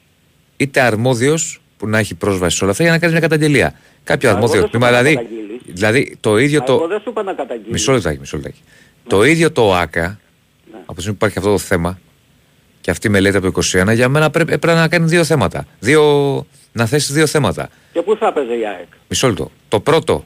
είτε 0.56 0.80
αρμόδιος 0.80 1.60
που 1.76 1.88
να 1.88 1.98
έχει 1.98 2.14
πρόσβαση 2.14 2.56
σε 2.56 2.62
όλα 2.62 2.72
αυτά 2.72 2.84
για 2.84 2.92
να 2.92 2.98
κάνεις 2.98 3.18
μια 3.18 3.28
καταγγελία. 3.28 3.74
Κάποιο 4.04 4.28
Μα 4.30 4.36
εγώ 4.36 4.44
αρμόδιο 4.44 4.60
δεν 4.60 4.70
σου 4.70 4.78
τμήμα, 4.78 4.88
είπα 4.88 5.02
να 5.02 5.08
δηλαδή, 5.08 5.26
καταγγείλεις. 5.26 5.60
δηλαδή 5.66 6.16
το 6.20 6.38
ίδιο 6.38 6.58
Μα 6.58 6.64
το. 6.64 6.72
Εγώ 6.72 6.86
δεν 6.86 7.00
σου 7.00 7.10
είπα 7.10 7.22
να 7.22 7.32
καταγγείλεις. 7.32 7.72
Μισό 7.72 7.92
λεπτάκι, 7.92 8.18
μισό 8.18 8.36
λεπτάκι. 8.36 8.60
Το 9.06 9.24
ίδιο 9.24 9.52
το 9.52 9.74
ΑΚΑ, 9.74 10.20
από 10.80 10.94
τη 10.94 11.00
στιγμή 11.00 11.18
που 11.18 11.24
υπάρχει 11.24 11.38
αυτό 11.38 11.50
το 11.50 11.58
θέμα 11.58 12.00
και 12.80 12.90
αυτή 12.90 13.06
η 13.06 13.10
μελέτη 13.10 13.36
από 13.36 13.52
το 13.52 13.60
21, 13.90 13.94
για 13.94 14.08
μένα 14.08 14.30
πρέπει, 14.30 14.52
έπρεπε 14.52 14.78
να 14.78 14.88
κάνει 14.88 15.06
δύο 15.06 15.24
θέματα. 15.24 15.66
Δύο, 15.78 16.46
να 16.72 16.86
θέσει 16.86 17.12
δύο 17.12 17.26
θέματα. 17.26 17.68
Και 17.92 18.02
πού 18.02 18.16
θα 18.16 18.26
έπαιζε 18.26 18.52
η 18.54 18.66
ΑΕΚ; 18.66 18.86
Μισό 19.08 19.28
λεπτό. 19.28 19.50
Το 19.68 19.80
πρώτο 19.80 20.24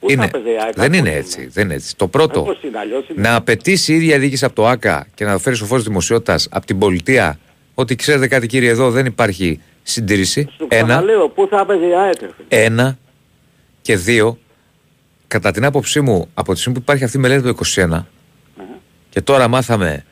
Πού 0.00 0.06
θα 0.06 0.12
είναι. 0.12 0.24
έπαιζε 0.24 0.48
η 0.50 0.56
ΑΕΚ; 0.64 0.74
Δεν 0.74 0.88
πώς 0.90 0.98
είναι; 0.98 1.10
έτσι. 1.12 1.46
Δεν 1.46 1.64
είναι 1.64 1.74
έτσι. 1.74 1.96
Το 1.96 2.08
πρώτο. 2.08 2.40
Ε, 2.40 2.42
πώς 2.42 2.62
είναι, 2.62 2.78
αλλιώς 2.78 3.08
είναι. 3.08 3.20
Να 3.28 3.34
απαιτήσει 3.34 3.92
η 3.92 3.96
ίδια 3.96 4.18
διοίκηση 4.18 4.44
από 4.44 4.54
το 4.54 4.66
ΑΚΑ 4.68 5.06
και 5.14 5.24
να 5.24 5.38
φέρει 5.38 5.56
στο 5.56 5.64
φω 5.66 5.78
δημοσιότητας 5.78 6.48
από 6.50 6.66
την 6.66 6.78
πολιτεία 6.78 7.38
ότι 7.74 7.94
ξέρετε 7.96 8.28
κάτι 8.28 8.46
κύριε 8.46 8.70
εδώ 8.70 8.90
δεν 8.90 9.06
υπάρχει 9.06 9.60
συντήρηση. 9.82 10.48
Σου 10.56 10.66
Ένα. 10.70 10.84
ξαναλέω, 10.86 11.28
πού 11.28 11.46
θα 11.50 11.60
έπαιζε 11.60 11.84
η 11.86 11.94
ΑΕΚ. 11.94 12.20
ρε 12.20 12.28
φίλε; 12.36 12.64
Ένα. 12.64 12.98
Και 13.82 13.96
δύο. 13.96 14.38
Κατά 15.28 15.50
την 15.50 15.64
άποψή 15.64 16.00
μου, 16.00 16.28
από 16.34 16.52
τη 16.52 16.58
στιγμή 16.58 16.78
που 16.78 16.82
υπάρχει 16.84 17.04
αυτή 17.04 17.16
η 17.16 17.20
μελέτη 17.20 17.42
το 17.42 17.48
21 17.74 17.88
Ναι. 17.88 18.04
και 19.10 19.20
τώρα 19.20 19.48
μάθαμε 19.48 20.04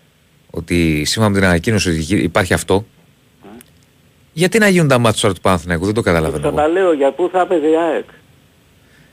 ότι 0.50 1.04
σύμφωνα 1.04 1.28
με 1.34 1.38
την 1.40 1.48
ανακοίνωση 1.48 1.88
ότι 1.90 2.16
υπάρχει 2.22 2.54
αυτό. 2.54 2.86
Ναι. 4.38 4.44
Γιατί 4.44 4.58
να 4.58 4.68
γίνουν 4.68 4.88
τα 4.88 4.98
μάτια 4.98 5.20
τώρα 5.20 5.34
του 5.34 5.40
Παναθηναϊκού, 5.40 5.84
δεν 5.84 5.94
το 5.94 6.02
καταλαβαίνω. 6.02 6.46
εγώ. 6.48 6.56
Ξαναλέω, 6.56 6.92
για 6.92 7.12
πού 7.12 7.28
θα 7.32 7.40
έπαιζε 7.40 7.66
η 7.66 7.76
ΑΕΚ; 7.76 8.04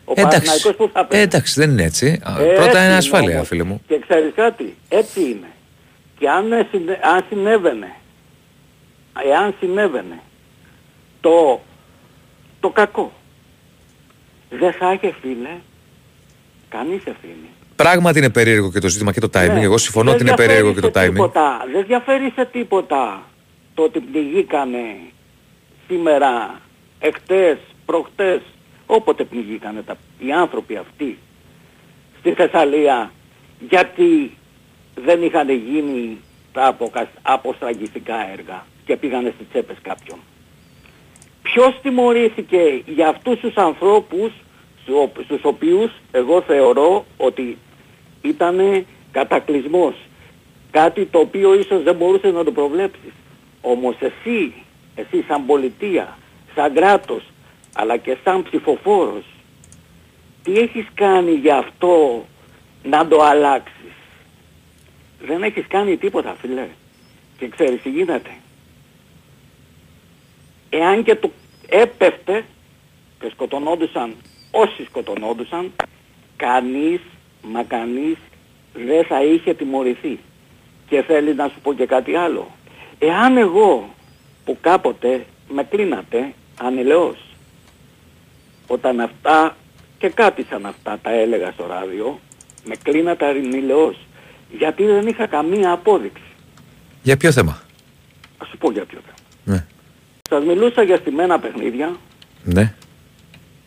Ο 0.06 0.11
Εντάξει. 0.15 0.23
Παναθηναϊκός 0.23 0.76
πού 0.76 0.89
θα 0.93 0.99
Ε, 0.99 1.03
έπαιζε. 1.03 1.22
εντάξει, 1.22 1.60
δεν 1.60 1.69
είναι 1.69 1.84
έτσι. 1.84 2.06
Α, 2.23 2.41
Ε, 2.41 2.45
Πρώτα 2.45 2.61
έτσι 2.64 2.77
είναι 2.77 2.85
είναι 2.85 2.95
ασφάλεια, 2.95 3.35
όμως. 3.35 3.47
φίλε 3.47 3.64
μου. 3.64 3.81
Και 3.88 3.99
ξέρεις 4.07 4.31
κάτι, 4.35 4.76
έτσι 4.89 5.19
είναι. 5.22 5.47
Και 6.19 6.30
αν, 6.30 6.52
ε, 6.52 6.68
συνε- 6.72 7.06
αν 7.06 7.26
συνέβαινε, 7.30 7.91
εάν 9.31 9.56
συνέβαινε 9.60 10.19
το, 11.22 11.61
το 12.60 12.69
κακό, 12.69 13.11
δεν 14.49 14.73
θα 14.73 14.93
είχε 14.93 15.14
φίλε 15.22 15.49
κανείς 16.69 17.02
ευθύνη. 17.06 17.49
Πράγματι 17.76 18.18
είναι 18.19 18.30
περίεργο 18.30 18.72
και 18.72 18.80
το 18.80 18.88
ζήτημα 18.89 19.11
και 19.11 19.19
το 19.19 19.30
timing. 19.34 19.53
Ναι. 19.53 19.61
Εγώ 19.61 19.77
συμφωνώ 19.77 20.11
Δεν 20.11 20.19
ότι 20.19 20.23
είναι 20.27 20.35
περίεργο 20.35 20.73
και 20.73 20.80
διαφέρει 20.80 20.91
το 20.93 20.99
σε 20.99 21.06
timing. 21.06 21.14
Τίποτα, 21.14 21.65
δεν 21.73 21.85
διαφέρει 21.88 22.31
σε 22.35 22.45
τίποτα 22.45 23.23
το 23.73 23.84
ότι 23.84 23.99
πνιγήκανε 23.99 24.80
σήμερα, 25.88 26.62
εχτες, 26.99 27.57
προχτες, 27.86 28.41
όποτε 28.86 29.24
πνιγήκανε 29.24 29.82
τα, 29.82 29.98
οι 30.20 30.32
άνθρωποι 30.32 30.76
αυτοί 30.76 31.18
στη 32.20 32.34
Θεσσαλία 32.34 33.12
γιατί 33.70 34.38
δεν 34.95 35.24
είχαν 35.24 35.49
γίνει 35.49 36.18
τα 36.53 36.68
αποκα- 36.68 37.12
αποστραγγιστικά 37.22 38.32
έργα 38.32 38.66
και 38.86 38.98
πήγανε 38.98 39.34
στις 39.36 39.48
τσέπες 39.49 39.78
κάποιον. 39.82 40.20
Ποιος 41.41 41.80
τιμωρήθηκε 41.82 42.82
για 42.86 43.07
αυτούς 43.07 43.40
τους 43.40 43.56
ανθρώπους 43.56 44.32
στου- 44.82 45.24
στους 45.24 45.40
οποίους 45.44 45.91
εγώ 46.12 46.41
θεωρώ 46.41 47.06
ότι 47.18 47.57
ήταν 48.22 48.86
κατακλυσμός. 49.12 49.95
Κάτι 50.72 51.06
το 51.06 51.20
οποίο 51.20 51.53
ίσως 51.60 51.84
δεν 51.84 51.95
μπορούσε 51.95 52.28
να 52.32 52.44
το 52.44 52.52
προβλέψεις. 52.52 53.12
Όμως 53.62 53.95
εσύ, 53.99 54.53
εσύ 54.95 55.23
σαν 55.27 55.45
πολιτεία, 55.45 56.17
σαν 56.55 56.73
κράτος, 56.73 57.23
αλλά 57.73 57.97
και 57.97 58.17
σαν 58.23 58.43
ψηφοφόρος, 58.43 59.23
τι 60.43 60.57
έχεις 60.57 60.88
κάνει 60.93 61.31
για 61.31 61.57
αυτό 61.57 62.26
να 62.84 63.07
το 63.07 63.22
αλλάξεις; 63.22 63.93
Δεν 65.22 65.43
έχεις 65.43 65.67
κάνει 65.67 65.97
τίποτα 65.97 66.35
φίλε. 66.39 66.67
Και 67.38 67.47
ξέρεις 67.47 67.81
τι 67.81 67.89
γίνεται. 67.89 68.30
Εάν 70.69 71.03
και 71.03 71.15
το 71.15 71.31
έπεφτε 71.69 72.45
και 73.19 73.30
σκοτωνόντουσαν 73.30 74.15
όσοι 74.51 74.85
σκοτωνόντουσαν, 74.85 75.72
κανείς, 76.35 77.01
μα 77.41 77.63
κανείς 77.63 78.17
δεν 78.73 79.05
θα 79.05 79.23
είχε 79.23 79.53
τιμωρηθεί. 79.53 80.19
Και 80.89 81.01
θέλει 81.01 81.35
να 81.35 81.47
σου 81.47 81.59
πω 81.63 81.73
και 81.73 81.85
κάτι 81.85 82.15
άλλο. 82.15 82.51
Εάν 82.99 83.38
εγώ 83.38 83.94
που 84.45 84.57
κάποτε 84.61 85.26
με 85.49 85.63
κλείνατε 85.63 86.34
ανηλαιώς, 86.61 87.17
όταν 88.67 88.99
αυτά 88.99 89.55
και 89.97 90.09
κάτι 90.09 90.45
σαν 90.49 90.65
αυτά 90.65 90.99
τα 91.01 91.11
έλεγα 91.11 91.51
στο 91.51 91.65
ράδιο, 91.67 92.19
με 92.65 92.76
κλείνατε 92.84 93.26
ανηλαιώς, 93.26 93.97
γιατί 94.57 94.84
δεν 94.85 95.07
είχα 95.07 95.27
καμία 95.27 95.72
απόδειξη. 95.72 96.22
Για 97.03 97.17
ποιο 97.17 97.31
θέμα; 97.31 97.61
Ας 98.38 98.47
σου 98.47 98.57
πω 98.57 98.72
για 98.72 98.85
ποιο 98.85 98.99
θέμα. 99.05 99.17
Ναι. 99.57 99.65
Σας 100.30 100.43
μιλούσα 100.43 100.81
για 100.84 100.97
στημένα 100.97 101.39
παιχνίδια, 101.39 101.95
Ναι. 102.43 102.73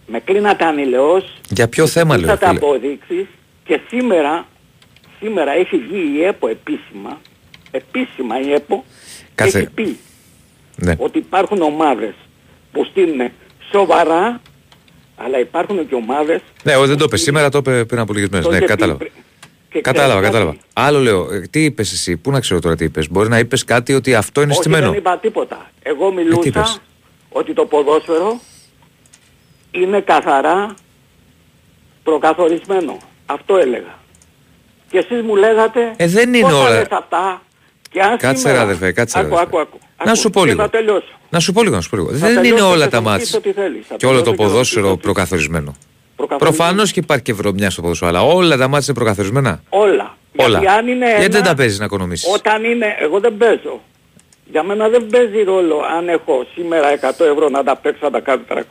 με 0.07 0.21
κλείνατε 0.21 0.65
ανηλαιώς, 0.65 1.35
Για 1.51 1.69
ποιο 1.69 1.87
θέμα 1.87 2.17
λέω. 2.17 2.25
Είχατε 2.27 2.47
Φίλε; 2.47 2.59
αποδείξεις 2.59 3.27
και 3.65 3.81
σήμερα, 3.89 4.47
σήμερα 5.21 5.53
έχει 5.53 5.77
βγει 5.79 6.13
η 6.19 6.25
ΕΠΟ 6.25 6.49
επίσημα, 6.49 7.21
επίσημα 7.71 8.41
η 8.41 8.53
ΕΠΟ 8.53 8.85
Κάτσε. 9.35 9.59
έχει 9.59 9.71
πει 9.71 9.99
Ναι. 10.81 10.95
ότι 10.99 11.19
υπάρχουν 11.19 11.63
ομάδες 11.63 12.15
που 12.73 12.85
στείλουν 12.85 13.31
σοβαρά, 13.73 14.41
αλλά 15.17 15.39
υπάρχουν 15.39 15.89
και 15.89 15.95
ομάδες 15.95 16.41
Ναι, 16.63 16.73
εγώ 16.73 16.87
δεν 16.87 16.97
το 16.97 17.05
είπες 17.05 17.21
σήμερα, 17.23 17.49
το 17.49 17.59
είπε 17.59 17.85
πριν 17.85 18.01
από 18.01 18.13
λίγες 18.13 18.29
μέρες. 18.29 18.45
Το 18.47 18.51
Ναι, 18.53 18.57
είχε 18.57 18.65
πει 18.67 18.71
κατάλαβα. 18.73 18.99
πριν. 18.99 19.11
και 19.71 19.81
Κατάλαβα, 19.81 20.13
ξέρεις 20.21 20.27
κατάλαβα. 20.31 20.51
κάτι, 20.53 20.65
Άλλο 20.73 20.99
λέω, 20.99 21.33
ε, 21.33 21.41
τι 21.51 21.65
είπες 21.65 21.93
εσύ, 21.93 22.17
πού 22.17 22.31
να 22.31 22.41
ξέρω 22.41 22.61
τώρα 22.61 22.77
τι 22.77 22.85
είπες. 22.85 23.11
Μπορεί 23.11 23.29
να 23.29 23.39
είπες 23.39 23.65
κάτι 23.65 23.95
ότι 23.95 24.15
αυτό 24.15 24.41
είναι 24.43 24.51
Όχι 24.53 24.61
στημένο. 24.61 24.89
δεν 24.91 24.99
είπα 24.99 25.19
τίποτα. 25.19 25.71
Εγώ 25.83 26.07
Ε, 26.07 26.09
τι 26.11 26.15
μιλούσα 26.17 26.41
είπες; 26.49 26.81
ότι 27.29 27.53
το 27.53 27.65
ποδόσφαιρο 27.67 28.41
είναι 29.71 30.01
καθαρά 30.01 30.75
προκαθορισμένο. 32.03 32.99
Αυτό 33.27 33.57
έλεγα. 33.57 33.99
Και 34.91 34.99
εσείς 34.99 35.23
μου 35.23 35.37
λέγατε 35.37 35.93
Ε, 35.97 36.07
δεν 36.07 36.35
είναι 36.35 36.43
πώς 36.49 36.51
θα 36.53 36.59
όλα. 36.59 36.71
λες 36.79 36.87
αυτά 36.91 37.43
και 37.91 38.01
αν 38.01 38.17
Κάτσε 38.19 38.37
σήμερα... 38.37 38.57
ρε 38.59 38.63
αδερφέ, 38.65 38.93
κάτσε 38.93 39.19
ρε 39.21 39.25
Άκου, 39.27 39.35
αδερφέ. 39.35 39.57
άκου, 39.57 39.61
άκου. 39.69 39.79
Να 40.05 40.11
Άκου, 40.11 40.21
σου 40.21 40.31
πω 40.31 40.41
και 40.41 40.47
λίγο. 40.47 40.63
Θα 40.63 40.71
τελειώσω. 40.71 41.13
Να 41.31 41.41
σου 41.41 41.53
πω 41.53 41.63
λίγο, 41.63 41.75
να 41.75 41.81
σου 41.81 41.91
πω 41.91 41.97
λίγο. 41.97 42.09
Θα 42.11 42.17
Δεν 42.19 42.31
είναι 42.31 42.41
τελειώσω 42.41 42.71
όλα 42.71 42.85
και 42.85 42.91
τα 42.91 42.97
θα 43.03 43.11
μου 43.11 43.17
πεις 43.17 43.33
μάτια. 43.33 43.39
ό,τι 43.39 43.61
θέλεις. 43.61 43.87
Θα 43.87 43.97
Και 43.97 44.07
όλο 44.07 44.17
το 44.17 44.23
τελειώσω 44.23 44.31
και 44.31 44.37
θα 44.37 44.43
μου 44.43 44.49
πεις 44.49 44.53
ποδόσφαιρο 44.53 44.91
ό,τι- 44.91 45.01
προκαθορισμένο. 45.03 45.77
Προκαθορισμένο. 46.17 46.57
Προφανώς 46.57 46.93
και 46.93 47.01
υπάρχει 47.01 47.23
και 47.25 47.33
βρωμιά 47.33 47.71
στο 47.71 47.83
ποδόσφαιρο, 47.83 48.11
αλλά 48.11 48.23
όλα 48.23 48.57
τα 48.57 48.69
μάτια 48.69 48.87
είναι 48.89 48.97
προκαθορισμένα. 48.99 49.63
Όλα. 49.69 50.17
Όλα. 50.37 50.59
Γιατί 50.59 50.67
αν 50.79 50.89
είναι 50.89 51.07
Γιατί 51.07 51.23
ένα, 51.25 51.33
δεν 51.33 51.43
τα 51.43 51.55
παίζεις 51.55 51.79
να 51.79 51.85
οικονομήσεις; 51.85 52.35
Όταν 52.35 52.65
είναι, 52.65 52.87
εγώ 53.01 53.21
δεν 53.21 53.37
παίζω. 53.37 53.81
Για 54.51 54.63
μένα 54.63 54.89
δεν 54.89 55.07
παίζει 55.07 55.43
ρόλο 55.43 55.81
αν 55.97 56.09
έχω 56.09 56.47
σήμερα 56.55 56.89
100 56.93 57.25
ευρώ 57.25 57.49
να 57.49 57.65
τα 57.65 57.77
παίξω 57.77 58.01
να 58.05 58.11
τα 58.11 58.21
κάνω 58.21 58.43
300. 58.49 58.63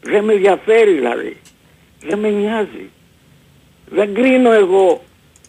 Δεν 0.00 0.24
με 0.24 0.32
ενδιαφέρει 0.32 0.92
δηλαδή. 0.92 1.36
Δεν 2.06 2.18
με 2.18 2.28
νοιάζει. 2.28 2.90
Δεν 3.90 4.14
κρίνω 4.14 4.52
εγώ 4.52 5.02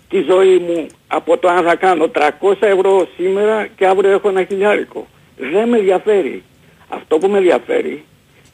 τη 0.09 0.21
ζωή 0.29 0.57
μου 0.57 0.87
από 1.11 1.37
το 1.37 1.47
αν 1.49 1.63
θα 1.63 1.75
κάνω 1.75 2.11
300 2.13 2.29
ευρώ 2.59 3.07
σήμερα 3.17 3.67
και 3.67 3.85
αύριο 3.87 4.11
έχω 4.11 4.29
ένα 4.29 4.43
χιλιάρικο. 4.43 5.07
Δεν 5.37 5.69
με 5.69 5.77
ενδιαφέρει. 5.77 6.43
Αυτό 6.89 7.17
που 7.17 7.27
με 7.29 7.37
ενδιαφέρει 7.37 8.03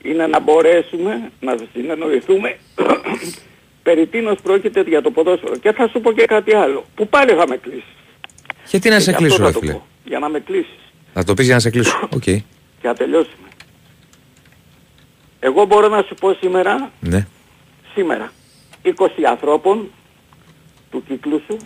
είναι 0.03 0.27
να 0.27 0.39
μπορέσουμε 0.39 1.31
να 1.39 1.55
συνεννοηθούμε 1.73 2.57
περί 3.83 4.07
τίνος 4.07 4.37
πρόκειται 4.43 4.81
για 4.81 5.01
το 5.01 5.11
ποδόσφαιρο. 5.11 5.55
Και 5.57 5.71
θα 5.71 5.87
σου 5.87 6.01
πω 6.01 6.11
και 6.11 6.25
κάτι 6.25 6.53
άλλο, 6.55 6.85
που 6.95 7.07
πάλι 7.07 7.31
θα 7.31 7.47
με 7.47 7.57
κλείσεις. 7.57 7.83
Γιατί 8.69 8.89
να 8.89 8.95
Και 8.95 9.01
σε 9.01 9.11
γι' 9.11 9.15
αυτό 9.17 9.25
κλείσω, 9.27 9.41
θα 9.43 9.47
ρε 9.47 9.51
το 9.53 9.59
φίλε. 9.59 9.71
πω, 9.71 9.85
Για 10.05 10.19
να 10.19 10.29
με 10.29 10.39
κλείσεις 10.39 10.79
Να 11.13 11.23
το 11.23 11.33
πεις 11.33 11.45
για 11.45 11.53
να 11.53 11.59
σε 11.59 11.69
κλείσω. 11.69 11.99
Οκ. 12.15 12.21
και 12.23 12.41
να 12.83 12.93
τελειώσουμε. 12.93 13.47
Εγώ 15.39 15.65
μπορώ 15.65 15.87
να 15.87 16.01
σου 16.01 16.15
πω 16.15 16.33
σήμερα, 16.33 16.91
Ναι. 16.99 17.27
σήμερα, 17.93 18.31
20 18.83 18.91
ανθρώπων 19.29 19.91
του 20.91 21.03
κύκλου 21.07 21.41
σου, 21.47 21.57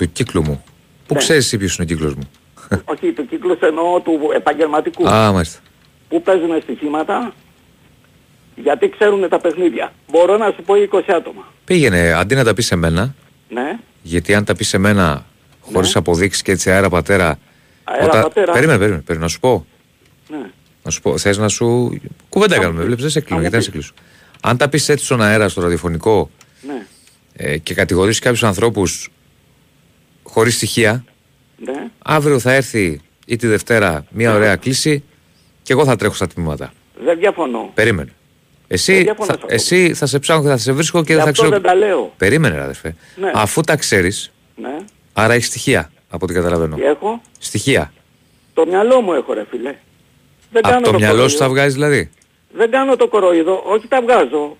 Του 0.00 0.12
κύκλου 0.12 0.42
μου. 0.42 0.64
Πού 1.06 1.14
Ναι. 1.14 1.20
ξέρεις 1.20 1.44
εσύ 1.44 1.56
ποιος 1.58 1.76
είναι 1.76 1.84
ο 1.84 1.94
κύκλος 1.94 2.14
μου; 2.14 2.30
όχι 2.84 3.12
του 3.12 3.26
κύκλου 3.26 3.56
σου 3.58 3.66
εννοώ 3.66 4.00
του 4.00 4.18
επαγγελματικού, 4.34 5.08
Α, 5.08 5.32
μάλιστα. 5.32 5.58
που 6.08 6.22
παίζουν 6.22 6.60
στοιχήματα, 6.62 7.34
γιατί 8.56 8.88
ξέρουν 8.88 9.28
τα 9.28 9.38
παιχνίδια. 9.40 9.92
Μπορώ 10.10 10.36
να 10.36 10.50
σου 10.50 10.62
πω 10.62 10.74
20 10.76 11.12
άτομα. 11.12 11.52
Πήγαινε, 11.64 12.12
αντί 12.12 12.34
να 12.34 12.44
τα 12.44 12.54
πεις 12.54 12.66
σε 12.66 12.76
μένα, 12.76 13.14
Ναι. 13.48 13.78
Γιατί 14.02 14.34
αν 14.34 14.44
τα 14.44 14.54
πεις 14.54 14.68
σε 14.68 14.78
μένα 14.78 15.26
χωρίς 15.60 15.96
αποδείξεις 15.96 16.42
και 16.42 16.52
έτσι 16.52 16.70
αέρα 16.70 16.88
πατέρα. 16.88 17.38
Αέρα 17.84 18.20
πατέρα. 18.22 18.52
Περίμενε, 18.52 18.78
περίμενε, 18.78 19.02
περίμενε, 19.02 19.18
να 19.18 19.28
σου 19.28 19.40
πω. 19.40 19.66
Ναι. 20.30 20.50
Να 20.82 20.90
σου 20.90 21.00
πω, 21.00 21.18
θες 21.18 21.38
να 21.38 21.48
σου. 21.48 21.98
Κουβέντα 22.28 22.58
κάνουμε, 22.58 22.82
βλέπεις, 22.84 23.02
δεν 23.02 23.10
σε 23.10 23.20
κλείνω, 23.20 23.40
γιατί 23.40 23.56
να 23.56 23.62
σε 23.62 23.70
κλείσω. 23.70 23.92
Αν 24.40 24.56
τα 24.56 24.68
πεις 24.68 24.88
έτσι 24.88 25.04
στον 25.04 25.22
αέρα, 25.22 25.48
στο 25.48 25.60
ραδιοφωνικό 25.60 26.30
Ναι. 26.66 26.86
ε, 27.32 27.58
και 27.58 27.74
κατηγορείς 27.74 28.18
κάποιους 28.18 28.42
ανθρώπους 28.44 29.10
χωρίς 30.30 30.54
στοιχεία, 30.54 31.04
Ναι. 31.56 31.86
αύριο 32.04 32.38
θα 32.38 32.52
έρθει 32.52 33.00
ή 33.26 33.36
τη 33.36 33.46
Δευτέρα 33.46 34.04
μια 34.10 34.34
ωραία 34.34 34.56
κλίση 34.56 35.04
και 35.62 35.72
εγώ 35.72 35.84
θα 35.84 35.96
τρέχω 35.96 36.14
στα 36.14 36.26
τμήματα. 36.26 36.72
Δεν 37.04 37.18
διαφωνώ. 37.18 37.70
Περίμενε. 37.74 38.08
Δεν 38.08 38.78
Εσύ 38.78 39.02
διαφωνώ 39.02 39.26
θα, 39.26 39.32
σε 39.32 39.38
αυτό. 39.42 39.54
εσύ 39.54 39.94
θα 39.94 40.06
σε 40.06 40.18
ψάχνω 40.18 40.42
και 40.42 40.48
θα 40.48 40.56
σε 40.56 40.72
βρίσκω 40.72 41.04
και 41.04 41.12
Γι' 41.12 41.18
θα 41.18 41.24
αυτό 41.28 41.32
ξέρω. 41.42 41.50
δεν 41.50 41.62
τα 41.62 41.74
λέω. 41.74 42.12
Περίμενε, 42.16 42.54
ρε 42.54 42.62
αδερφέ. 42.62 42.94
Ναι. 43.16 43.30
Αφού 43.34 43.60
τα 43.60 43.76
ξέρεις, 43.76 44.32
Ναι. 44.56 44.76
άρα 45.12 45.34
έχεις 45.34 45.46
στοιχεία 45.46 45.90
από 46.10 46.24
ό,τι 46.24 46.34
καταλαβαίνω. 46.34 46.76
Τι 46.76 46.82
έχω; 46.82 47.20
Στοιχεία. 47.38 47.92
Το 48.54 48.66
μυαλό 48.66 49.00
μου 49.00 49.12
έχω 49.12 49.32
ρε 49.32 49.44
φίλε. 49.50 49.74
Δεν 50.52 50.64
Από 50.64 50.68
κάνω 50.72 50.84
το 50.86 50.90
το 50.90 50.98
μυαλό 50.98 51.14
σου 51.28 51.36
κοροϊδό. 51.36 51.38
τα 51.38 51.48
βγάζεις 51.48 51.74
δηλαδή; 51.74 52.10
Δεν 52.56 52.70
κάνω 52.70 52.96
το 52.96 53.08
κοροϊδό. 53.08 53.62
Όχι 53.66 53.86
τα 53.88 54.02
βγάζω. 54.02 54.56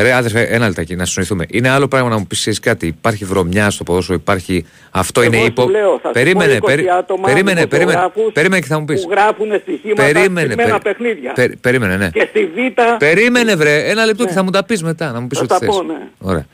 Ρε 0.00 0.12
άδερφε, 0.12 0.42
ένα 0.42 0.66
λεπτάκι 0.66 0.96
να 0.96 1.04
συνοηθούμε. 1.04 1.44
Είναι 1.50 1.68
άλλο 1.68 1.88
πράγμα 1.88 2.08
να 2.08 2.18
μου 2.18 2.26
πεις 2.26 2.46
εσύ 2.46 2.60
κάτι. 2.60 2.86
Υπάρχει 2.86 3.24
βρωμιά 3.24 3.70
στο 3.70 3.84
ποδόσφαιρο, 3.84 4.18
υπάρχει. 4.20 4.64
Αυτό 4.90 5.20
Εγώ 5.20 5.30
είναι 5.32 5.40
σου 5.40 5.46
υπο. 5.46 5.68
λέω, 5.68 5.98
θα 6.02 6.06
σου 6.08 6.12
περίμενε, 6.12 6.50
πω 6.58 6.66
20 6.66 6.66
περί- 6.66 6.88
άτομα 6.88 7.26
περίμενε, 7.26 7.66
περίμενε, 7.66 7.98
δημοσιογράφους 7.98 8.32
περίμενε 8.32 8.60
και 8.62 8.66
θα 8.68 8.78
μου 8.78 8.84
πεις. 8.84 9.02
Που 9.02 9.10
γράφουν 9.10 9.46
στοιχήματα 9.62 10.02
Περίμενε, 10.02 10.48
σε 10.48 10.54
μένα 10.56 10.78
περί- 10.78 10.82
παιχνίδια. 10.96 11.32
περί- 11.32 11.56
περίμενε, 11.56 11.96
ναι. 11.96 12.10
Και 12.10 12.26
στη 12.30 12.44
Β' 12.44 12.96
Περίμενε, 12.98 13.54
βρε, 13.56 13.88
ένα 13.90 14.04
λεπτό 14.04 14.22
Ναι. 14.22 14.28
και 14.28 14.34
θα 14.34 14.42
μου 14.42 14.50
τα 14.50 14.64
πεις 14.64 14.82
μετά. 14.82 15.12
Να 15.12 15.20
μου 15.20 15.26
πεις 15.26 15.38
Θα 15.38 15.44
ό,τι 15.44 15.52
τα 15.52 15.58
θες. 15.58 15.68
πω, 15.76 15.82
ναι. 15.82 15.98
Ωραία. 16.18 16.46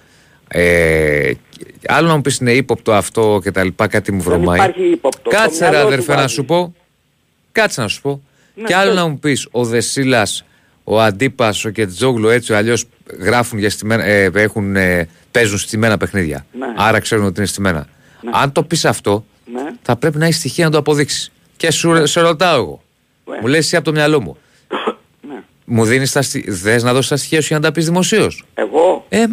Ε, 0.48 1.32
άλλο 1.88 2.08
να 2.08 2.14
μου 2.16 2.20
πεις 2.20 2.36
είναι 2.38 2.52
ύποπτο 2.52 2.92
αυτό 2.92 3.40
και 3.42 3.50
τα 3.50 3.64
λοιπά, 3.64 3.86
κάτι 3.86 4.12
μου 4.12 4.22
Δεν 4.22 4.32
βρωμάει. 4.32 4.56
υπάρχει 4.58 4.82
ύποπτο. 4.90 5.20
Το 5.22 5.30
Κάτσε 5.30 5.64
ρε 5.64 5.70
μυαλό 5.70 5.80
σου 5.80 5.86
αδερφέ 5.92 6.12
να 6.14 6.20
βάζει. 6.20 6.34
σου 6.34 6.44
πω. 6.44 6.74
Κάτσε 7.52 7.80
να 7.80 7.88
σου 7.88 8.00
πω. 8.00 8.22
Ναι, 8.54 8.64
και 8.66 8.74
άλλο 8.74 8.90
πες. 8.90 8.98
να 8.98 9.06
μου 9.08 9.18
πεις 9.18 9.48
ο 9.50 9.64
Δεσίλας, 9.64 10.44
ο 10.85 11.01
Αντίπας, 11.01 11.65
ο 11.65 11.70
Κετζόγλου 11.70 12.28
έτσι 12.28 12.55
αλλιώς 12.55 12.85
γράφουν 13.20 13.59
για 13.59 13.70
στημένα, 13.70 14.05
ε, 14.05 14.31
έχουν, 14.35 14.77
ε, 14.77 15.09
παίζουν 15.31 15.59
στημένα 15.59 15.97
παιχνίδια. 15.97 16.47
Ναι. 16.59 16.66
Άρα 16.77 16.98
ξέρουν 16.98 17.24
ότι 17.24 17.35
είναι 17.39 17.47
στημένα. 17.47 17.86
Αν 18.32 18.52
το 18.52 18.62
πεις 18.62 18.85
αυτό, 18.85 19.24
Ναι. 19.52 19.62
θα 19.82 19.97
πρέπει 19.97 20.19
να 20.19 20.24
έχει 20.24 20.35
στοιχεία 20.35 20.65
να 20.65 20.70
το 20.70 20.78
αποδείξεις. 20.78 21.32
Και 21.56 21.70
σου, 21.70 22.06
σε 22.06 22.20
ρωτάω 22.20 22.56
εγώ. 22.56 22.82
Ναι. 23.24 23.39
Μου 23.40 23.47
λες 23.47 23.59
εσύ 23.59 23.77
από 23.77 23.85
το 23.85 23.93
μυαλό 23.93 24.20
μου. 24.20 24.36
Ναι. 25.28 25.43
Μου 25.65 25.85
δίνεις 25.85 26.12
τα 26.12 26.23
στοιχεία. 26.23 26.52
Θε 26.55 26.82
να 26.82 26.93
δώσεις 26.93 27.11
τα 27.11 27.16
στοιχεία 27.16 27.40
σου 27.40 27.47
για 27.47 27.56
να 27.59 27.62
τα 27.62 27.73
πεις 27.73 27.85
δημοσίως. 27.85 28.44
Εγώ; 28.55 29.05
Ε, 29.09 29.24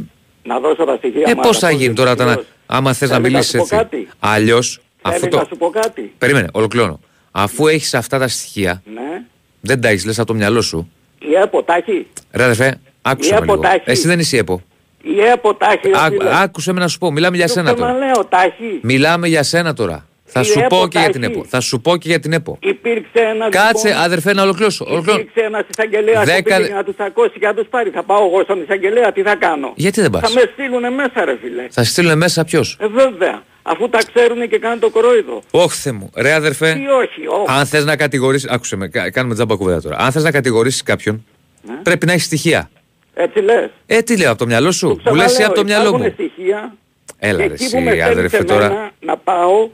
να 0.44 0.60
δώσω 0.60 0.84
τα 0.84 0.96
στοιχεία 0.96 1.24
ε 1.28 1.36
μα, 1.36 1.42
πώς 1.42 1.60
να 1.62 1.68
θα 1.68 1.74
πω 1.74 1.80
γίνει 1.82 1.94
τώρα, 1.94 2.16
δημοσίως. 2.16 2.46
τα, 2.68 2.76
άμα 2.76 2.94
θες 2.94 3.10
να 3.10 3.16
Θέλεις 3.16 3.32
μιλήσεις 3.32 3.52
σου 3.52 3.58
πω 3.58 3.64
έτσι. 3.64 3.76
κάτι; 3.76 4.08
Αλλιώς, 4.20 4.82
αφού 5.02 5.20
Θέλεις 5.20 5.34
το. 5.36 5.42
να 5.42 5.48
σου 5.48 5.58
πω 5.58 5.70
κάτι. 5.70 6.14
Περίμενε, 6.18 6.48
ολοκληρώνω. 6.52 7.00
Αφού 7.32 7.68
έχεις 7.68 7.94
αυτά 7.94 8.20
τα 8.20 8.28
στοιχεία, 8.28 8.82
Ναι. 8.94 9.22
δεν 9.62 9.82
τα 9.82 9.88
έχεις, 9.88 10.06
λες 10.06 10.18
από 10.20 10.28
το 10.28 10.34
μυαλό 10.34 10.62
σου. 10.62 10.92
Η 11.30 11.34
ΕΠΟ 11.36 11.64
τα 11.64 11.76
έχει. 11.76 12.08
Ρε 12.32 12.44
αδερφέ, 12.44 12.80
άκουσε 13.02 13.30
Η 13.30 13.32
με 13.32 13.38
ΕΠΟ 13.38 13.52
λίγο. 13.54 13.60
τα 13.64 13.74
έχει. 13.74 13.84
Εσύ 13.86 14.08
δεν 14.08 14.20
είσαι 14.20 14.36
η 14.36 14.40
ΕΠΟ. 14.40 14.62
Η 15.02 15.22
ΕΠΟ 15.22 15.54
τα 15.56 15.66
έχει. 15.72 15.88
ρε 15.88 15.94
Άκου- 16.06 16.18
φίλε. 16.22 16.42
Άκουσε 16.42 16.72
με 16.74 16.80
να 16.80 16.88
σου 16.88 16.98
πω, 16.98 17.12
μιλάμε 17.12 17.36
για 17.38 17.46
Το 17.48 17.52
σένα 17.54 17.74
τώρα. 17.76 17.92
ξαναλέω, 17.92 18.26
τα 18.26 18.42
έχει. 18.44 18.80
Μιλάμε 18.82 19.28
για 19.28 19.44
σένα 19.44 19.74
τώρα. 19.74 20.06
Θα 20.34 20.40
Η 20.40 20.44
σου 20.44 20.60
ΕΠΟ 20.60 20.68
πω 20.80 20.88
και 20.88 20.94
τα 20.94 21.00
για 21.00 21.10
την 21.10 21.24
έχει. 21.24 21.32
ΕΠΟ. 21.32 21.46
Θα 21.50 21.60
σου 21.60 21.82
πω 21.82 21.98
και 21.98 22.08
για 22.10 22.20
την 22.20 22.34
ΕΠΟ. 22.34 22.58
Υπήρξε 22.62 23.20
ένας 23.34 23.50
Κάτσε, 23.50 23.88
λοιπόν, 23.88 24.04
αδερφέ, 24.04 24.34
να 24.34 24.42
ολοκληρώσω. 24.44 24.86
ολοκληρώσω. 24.90 25.20
Υπήρξε 25.22 25.46
ένας 25.46 25.64
εισαγγελέας 25.70 26.26
Δέκα- 26.26 26.56
που 26.56 26.62
πήγε 26.62 26.74
να 26.74 26.84
τους 26.84 26.96
ακούσει 26.98 27.40
και 27.40 27.46
να 27.46 27.54
τους 27.54 27.68
πάρει. 27.70 27.90
Θα 27.90 28.04
πάω 28.04 28.26
εγώ 28.26 28.44
στον 28.44 28.62
εισαγγελέα, 28.62 29.12
τι 29.12 29.22
θα 29.22 29.36
κάνω; 29.36 29.74
Γιατί 29.76 30.02
δεν 30.02 30.10
πας; 30.10 30.22
Θα 30.22 30.30
με 30.40 30.50
στείλουνε 30.54 30.90
μέσα 30.90 31.26
ρε 31.26 31.38
φίλε. 31.42 31.68
Θα 31.70 31.84
στείλουν 31.84 32.18
μέσα 32.18 32.44
ποιος; 32.44 32.78
Ε, 32.80 32.88
βέβαια. 32.88 33.44
Αφού 33.64 33.90
τα 33.90 34.00
ξέρουν 34.14 34.50
και 34.50 34.58
κάνουν 34.60 34.80
το 34.80 34.90
κορόιδο. 34.90 35.42
Όχι, 35.52 35.78
Θεέ 35.78 35.92
μου. 35.94 36.10
Ρε 36.16 36.34
αδερφέ, 36.34 36.70
Ή 36.70 36.88
όχι, 36.88 37.28
όχι. 37.28 37.46
αν 37.60 37.66
θες 37.66 37.86
να 37.86 37.96
κατηγορήσει. 37.96 38.48
Άκουσε 38.50 38.76
με, 38.76 38.88
κα- 38.88 39.12
κάνουμε 39.12 39.34
τζάμπα 39.34 39.56
κουβέντα 39.56 39.82
τώρα. 39.82 39.98
Αν 40.00 40.12
θες 40.12 40.24
να 40.24 40.32
κατηγορήσεις 40.32 40.84
κάποιον, 40.84 41.26
Ναι. 41.62 41.74
πρέπει 41.84 42.06
να 42.06 42.12
έχεις 42.12 42.26
στοιχεία. 42.26 42.70
Έτσι 43.14 43.40
λες; 43.40 43.70
Ε, 43.86 44.02
τι 44.02 44.18
λέω, 44.18 44.30
από 44.30 44.40
το 44.40 44.46
μυαλό 44.46 44.72
σου; 44.72 44.88
Μου 44.88 44.94
λες 44.96 45.04
Ξαναλέω, 45.04 45.26
εσύ 45.26 45.44
από 45.44 45.54
το 45.54 45.64
μυαλό 45.64 45.88
υπάρχουν 45.88 46.02
μου. 46.06 46.14
στοιχεία 46.14 46.74
Έλα, 47.20 47.38
και 47.42 47.48
ρε, 47.48 47.54
εκεί 47.54 47.64
εσύ, 47.64 47.76
που 47.76 47.82
με 47.82 47.90
στέλνει 47.92 48.12
αδερφέ 48.12 48.38
σε 48.38 48.44
τώρα. 48.44 48.68
μένα 48.70 48.92
να 49.00 49.18
πάω, 49.18 49.70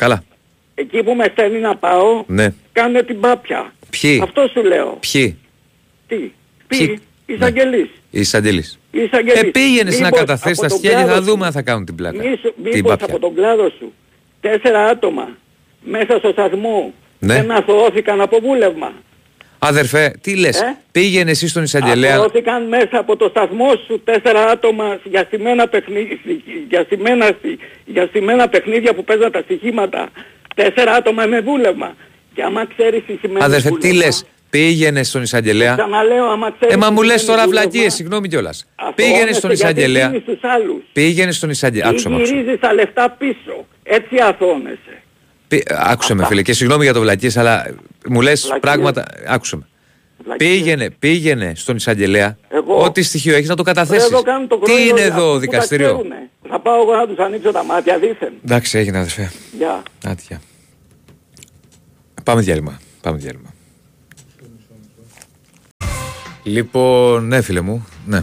Καλά. 0.00 0.22
εκεί 0.74 1.02
που 1.02 1.14
με 1.14 1.26
στέλνει 1.32 1.58
να 1.58 1.76
πάω, 1.76 2.24
Ναι. 2.26 2.54
κάνε 2.72 3.02
την 3.02 3.20
πάπια. 3.20 3.72
Ποιοι, 4.00 4.20
Αυτό 4.22 4.48
σου 4.52 4.62
λέω. 4.64 4.98
ποιοι, 5.12 5.38
Τι; 6.06 6.16
Ποιοι; 6.16 6.32
Ποιοι; 6.66 6.98
Εισαγγελείς. 7.26 7.88
οι 8.10 8.20
εισαγγελείς. 8.20 8.78
Οι 8.90 9.00
εισαγγελείς. 9.02 9.40
Ε, 9.42 9.44
πήγαινες 9.44 9.98
να 9.98 10.04
Μήπως 10.04 10.18
καταθέσεις 10.18 10.58
από 10.58 10.62
τα 10.62 10.68
τον 10.68 10.78
στοιχεία 10.78 10.90
και 10.98 11.04
κλάδο 11.04 11.12
θα 11.20 11.22
σου- 11.24 11.30
δούμε 11.30 11.46
αν 11.46 11.52
θα 11.52 11.62
κάνουν 11.62 11.84
την 11.84 11.94
πλάκα. 11.94 12.22
Μήπως, 12.22 12.40
Την 12.40 12.52
μήπως 12.62 12.90
πάπια. 12.90 13.06
από 13.06 13.18
τον 13.18 13.34
κλάδο 13.34 13.68
σου 13.78 13.92
τέσσερα 14.40 14.84
άτομα 14.86 15.28
μέσα 15.84 16.18
στο 16.18 16.28
σταθμό 16.32 16.92
Ναι. 17.18 17.34
δεν 17.34 17.50
αθωώθηκαν 17.50 18.20
από 18.20 18.38
βούλευμα. 18.40 18.92
Αδερφέ, 19.62 20.12
τι 20.20 20.36
λες, 20.36 20.60
Ε; 20.60 20.76
πήγαινε 20.92 21.30
εσύ 21.30 21.48
στον 21.48 21.62
εισαγγελέα. 21.62 22.14
Αθωώθηκαν 22.14 22.68
μέσα 22.68 22.98
από 22.98 23.16
το 23.16 23.28
σταθμό 23.28 23.70
σου 23.86 24.00
τέσσερα 24.04 24.44
άτομα 24.46 24.98
για 25.04 25.22
στημένα 25.26 25.68
παιχνίδια, 25.68 26.18
για 26.68 26.82
στημένα, 26.82 27.26
στι- 27.26 27.58
για 27.84 28.06
στημένα 28.06 28.48
παιχνίδια 28.48 28.94
που 28.94 29.04
παίζαν 29.04 29.30
τα 29.32 29.40
στοιχήματα. 29.40 30.08
Τέσσερα 30.54 30.92
άτομα 30.92 31.26
με 31.26 31.40
βούλευμα. 31.40 31.94
Και 32.34 32.42
άμα 32.42 32.66
ξέρεις 32.76 33.02
τι 33.06 33.16
σημαίνει 33.20 33.44
Αδερφέ, 33.44 33.68
τι 33.68 33.74
βούλευμα, 33.74 34.04
λες, 34.04 34.24
πήγαινε 34.50 35.02
στον 35.02 35.22
εισαγγελέα. 35.22 35.74
Ξαναλέω, 35.74 36.24
άμα 36.30 36.50
ξέρεις 36.58 36.74
Ε, 36.74 36.78
μα 36.78 36.86
τι 36.86 36.92
μου 36.92 37.02
λες 37.02 37.20
σημαίνει 37.20 37.28
τώρα 37.36 37.48
βούλευμα, 37.48 37.70
βλακίες, 37.70 37.94
συγγνώμη 37.94 38.28
κιόλας. 38.28 38.66
αθωώνεσαι 38.74 39.02
Πήγαινε 39.12 39.32
στον 39.32 39.50
γιατί 39.52 39.62
εισαγγελέα. 39.80 40.08
δίνεις 40.08 40.22
στους 40.22 40.38
άλλους. 40.42 40.82
Πήγαινε 40.92 41.32
στον 41.32 41.50
εισαγγελέα. 41.50 41.86
Ή 41.86 41.90
Άκουσε 41.90 42.08
με, 42.08 42.14
άκουσε. 42.16 42.32
με. 42.34 42.38
γυρίζεις 42.40 42.60
τα 42.60 42.72
λεφτά 42.74 43.10
πίσω. 43.18 43.66
Έτσι 43.82 44.16
αθώνεσαι. 44.22 44.99
Πή- 45.50 45.72
Άκουσε 45.72 46.14
με, 46.14 46.24
φίλε, 46.26 46.42
και 46.42 46.52
συγγνώμη 46.52 46.84
για 46.84 46.92
το 46.92 47.00
βλακίε, 47.00 47.30
αλλά 47.34 47.66
μου 48.08 48.20
λες 48.20 48.40
Βλακίες. 48.40 48.60
πράγματα. 48.60 49.06
Άκουσε 49.26 49.56
με. 49.56 49.66
Βλακίες. 50.24 50.50
Πήγαινε, 50.50 50.90
πήγαινε 50.90 51.52
στον 51.56 51.76
εισαγγελέα. 51.76 52.36
Εγώ. 52.48 52.82
Ό,τι 52.82 53.02
στοιχείο 53.02 53.34
έχεις 53.36 53.48
να 53.48 53.54
το 53.56 53.62
Ρε, 53.66 53.72
καταθέσεις. 53.72 54.06
εδώ 54.06 54.22
κάνουν 54.22 54.48
το 54.48 54.56
Τι 54.58 54.64
κρόιδο 54.64 54.82
είναι 54.88 55.00
αυτοί 55.00 55.12
εδώ, 55.12 55.32
που 55.32 55.38
δικαστήριο; 55.38 55.86
τα 55.86 55.92
ξέρουνε. 55.92 56.28
Θα 56.48 56.60
πάω 56.60 56.82
εγώ 56.82 56.94
να 56.94 57.06
τους 57.06 57.18
ανοίξω 57.18 57.52
τα 57.52 57.64
μάτια 57.64 57.98
δήθεν. 57.98 58.32
Εντάξει, 58.44 58.78
έγινε 58.78 58.98
αδερφέ. 58.98 59.30
Γεια. 59.58 59.82
Άτια. 60.06 60.40
Πάμε 62.24 62.40
διάλειμμα. 62.40 62.80
Πάμε 63.00 63.18
διάλειμμα. 63.18 63.48
Λοιπόν, 66.42 67.26
ναι 67.26 67.40
φίλε 67.40 67.60
μου, 67.60 67.86
ναι. 68.06 68.20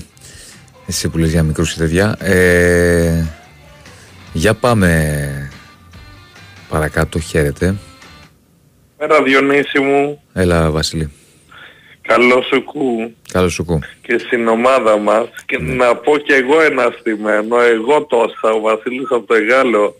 Εσύ 0.88 1.10
που 1.10 1.18
λες 1.18 1.32
για 1.32 1.44
μικρούς 1.44 1.74
και 1.74 1.80
τέτοια. 1.80 2.16
Ε, 2.20 3.26
για 4.34 4.54
πάμε 4.54 5.47
παρακάτω, 6.70 7.20
χαίρετε. 7.20 7.76
Πέρα 8.98 9.24
Διονύση 9.24 9.80
μου, 9.80 10.22
Έλα 10.34 10.72
Βασίλη, 10.72 11.12
καλό 12.02 12.42
σου 12.42 12.64
κου 12.64 13.16
καλώς 13.32 13.54
σου 13.54 13.66
κου. 13.66 13.80
και 14.02 14.18
στην 14.18 14.48
ομάδα 14.48 14.98
μας 14.98 15.28
και 15.46 15.58
να 15.58 15.96
πω 15.96 16.18
και 16.18 16.34
εγώ 16.34 16.62
ένα 16.62 16.94
στημένο, 17.00 17.60
εγώ 17.62 18.04
τόσα, 18.06 18.52
ο 18.56 18.60
Βασίλης 18.60 19.08
από 19.10 19.26
το 19.28 19.34
Εγάλο, 19.34 19.96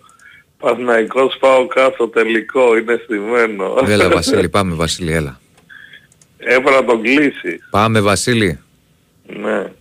Παναϊκός 0.60 1.38
πάω 1.40 1.68
κάτω 1.68 2.08
τελικό, 2.08 2.78
είναι 2.78 3.00
στημένο. 3.04 3.74
Έλα 3.88 4.10
Βασίλη, 4.20 4.50
πάμε 4.50 4.76
Βασίλη, 4.76 5.12
έλα. 5.14 5.40
Έπρεπε 6.38 6.70
να 6.72 6.86
τον 6.86 7.02
κλείσεις. 7.02 7.68
Πάμε 7.70 8.02
Βασίλη. 8.02 8.60
Ναι. 9.26 9.72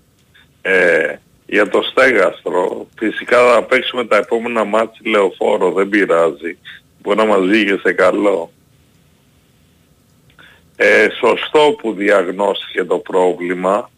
Ε, 0.62 1.16
για 1.46 1.68
το 1.68 1.82
στέγαστρο, 1.82 2.86
φυσικά 2.98 3.52
θα 3.52 3.62
παίξουμε 3.62 4.04
τα 4.04 4.16
επόμενα 4.16 4.64
μάτια 4.64 5.00
λεωφόρο, 5.10 5.72
δεν 5.72 5.88
πειράζει. 5.88 6.58
Μπορεί 7.02 7.16
να 7.18 7.24
μας 7.24 7.40
βγει 7.40 7.78
σε 7.82 7.92
καλό. 7.92 8.50
Ε, 10.76 11.08
σωστό 11.20 11.76
που 11.78 11.92
διαγνώστηκε 11.92 12.84
το 12.84 12.98
πρόβλημα, 12.98 13.90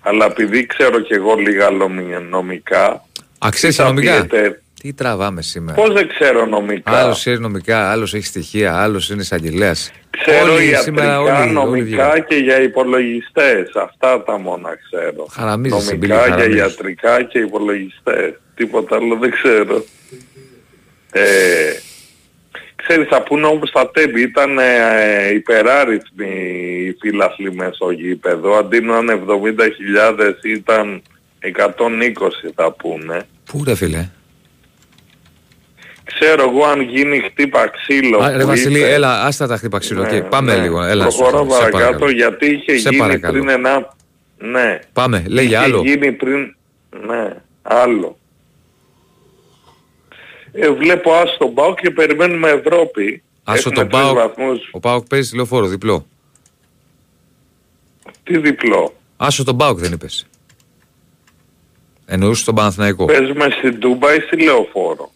αλλά 0.00 0.24
επειδή 0.26 0.66
ξέρω 0.66 1.00
και 1.00 1.14
εγώ 1.14 1.34
λίγα 1.34 1.70
λομι- 1.70 2.28
νομικά, 2.30 3.04
Α, 3.38 3.48
ξέρεις 3.50 3.76
θα 3.76 3.84
νομικά; 3.84 4.20
πείτε, 4.22 4.62
Τι 4.82 4.92
τραβάμε 4.94 5.42
σήμερα; 5.42 5.74
πώς 5.82 5.92
δεν 5.92 6.08
ξέρω 6.08 6.46
νομικά. 6.46 6.90
Άλλος 6.92 7.18
ξέρει 7.18 7.40
νομικά, 7.40 7.90
άλλος 7.90 8.14
έχει 8.14 8.24
στοιχεία, 8.24 8.76
άλλος 8.82 9.10
είναι 9.10 9.20
εισαγγελέας. 9.22 9.90
Ξέρω 10.10 10.42
Όλοι 10.42 10.52
ιατρικά, 10.52 10.80
σήμερα, 10.82 11.20
όλοι- 11.20 11.30
όλοι 11.42 11.50
νομικά 11.52 11.84
βγαίνουν. 12.10 12.26
και 12.26 12.34
για 12.36 12.60
υπολογιστές. 12.62 13.70
Αυτά 13.74 14.22
τα 14.22 14.38
μόνα 14.38 14.70
ξέρω. 14.76 15.26
Χαραμίζεις, 15.30 15.88
Μπίλη, 15.96 15.98
νομικά 16.12 16.26
για 16.26 16.34
χαραμίζεις. 16.34 16.60
ιατρικά 16.60 17.22
και 17.22 17.38
υπολογιστές. 17.38 18.32
Τίποτα 18.54 18.96
άλλο 18.96 19.16
δεν 19.16 19.30
ξέρω. 19.30 19.84
Ε, 21.12 21.22
ξέρεις, 22.76 23.08
θα 23.08 23.22
πούνε 23.22 23.46
όμως 23.46 23.70
τα 23.70 23.90
τέμπη 23.90 24.20
ήταν 24.22 24.58
ε, 24.58 25.30
υπεράριθμοι 25.34 26.26
οι 26.86 26.96
φίλαθλοι 27.00 27.52
μέσα 27.54 27.72
στο 27.72 27.90
γήπεδο. 27.90 28.56
Αντί 28.56 28.80
να 28.80 28.98
είναι 28.98 29.12
70.000 29.12 30.44
ήταν 30.44 31.02
120 31.40 32.52
θα 32.54 32.72
πούνε. 32.72 33.22
Πού 33.44 33.64
ρε 33.64 33.74
φίλε; 33.74 34.08
Ξέρω 36.14 36.42
εγώ 36.50 36.64
αν 36.64 36.80
γίνει 36.80 37.18
χτύπα 37.20 37.68
ξύλο. 37.68 38.18
Α, 38.18 38.30
ρε 38.30 38.40
που 38.42 38.46
Βασίλη, 38.46 38.78
ήρθε- 38.78 38.92
έλα, 38.92 39.22
άστα 39.24 39.46
τα 39.46 39.56
χτύπα 39.56 39.78
ξύλο. 39.78 40.02
Ναι, 40.02 40.16
Οκ, 40.18 40.22
πάμε 40.24 40.54
ναι. 40.56 40.62
λίγο. 40.62 40.82
Έλα, 40.82 41.02
Προχωρώ 41.02 41.38
σου, 41.44 41.50
σε 41.50 41.58
παρακάτω 41.58 41.78
παρακαλώ. 41.82 42.10
γιατί 42.10 42.46
είχε 42.46 42.76
Σε 42.78 42.88
γίνει 42.88 43.00
παρακαλώ. 43.02 43.32
πριν 43.32 43.48
ένα... 43.48 43.94
Ναι. 44.38 44.78
Πάμε, 44.92 45.24
λέγε 45.28 45.46
είχε 45.46 45.56
άλλο. 45.56 45.80
γίνει 45.84 46.12
πριν... 46.12 46.54
Ναι. 47.06 47.36
Άλλο. 47.62 48.18
Ε, 50.52 50.70
βλέπω 50.70 51.12
άσο 51.12 51.36
τον 51.38 51.54
ΠΑΟΚ 51.54 51.80
και 51.80 51.90
περιμένουμε 51.90 52.50
Ευρώπη. 52.50 53.22
Άσο 53.44 53.58
Έχουμε 53.58 53.74
τον 53.74 53.88
τρεις 53.88 54.02
ΠΑΟΚ. 54.02 54.16
βαθμούς. 54.16 54.68
Ο 54.72 54.80
ΠΑΟΚ 54.80 55.06
παίζει 55.06 55.36
λεωφόρο, 55.36 55.66
διπλό. 55.66 56.06
Τι 58.22 58.38
διπλό; 58.38 58.94
Άσο 59.16 59.44
τον 59.44 59.56
ΠΑΟΚ 59.56 59.78
δεν 59.78 59.92
είπες. 59.92 60.26
Εννοούσες 62.06 62.44
τον 62.44 62.54
Παναθηναϊκό. 62.54 63.04
Παίζουμε 63.04 63.46
στην 63.58 63.80
Τούμπα 63.80 64.14
ή 64.14 64.20
στη 64.20 64.42
Λεωφόρο; 64.42 65.10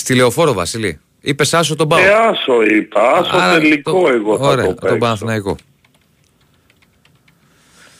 Στη 0.00 0.14
λεωφόρο, 0.14 0.52
Βασίλη. 0.52 1.00
Είπες 1.20 1.54
άσο 1.54 1.76
τον 1.76 1.88
ΠΑΟΚ. 1.88 2.02
Ε, 2.04 2.08
άσο 2.12 2.62
είπα. 2.62 3.12
Άσο 3.12 3.36
Άρα, 3.36 3.58
τελικό 3.60 4.02
το- 4.02 4.08
εγώ 4.08 4.38
θα 4.38 4.46
Ωραία, 4.46 4.64
το 4.64 4.70
τον 4.74 4.78
παίξω. 4.80 4.96
Παναθηναϊκό. 4.98 5.56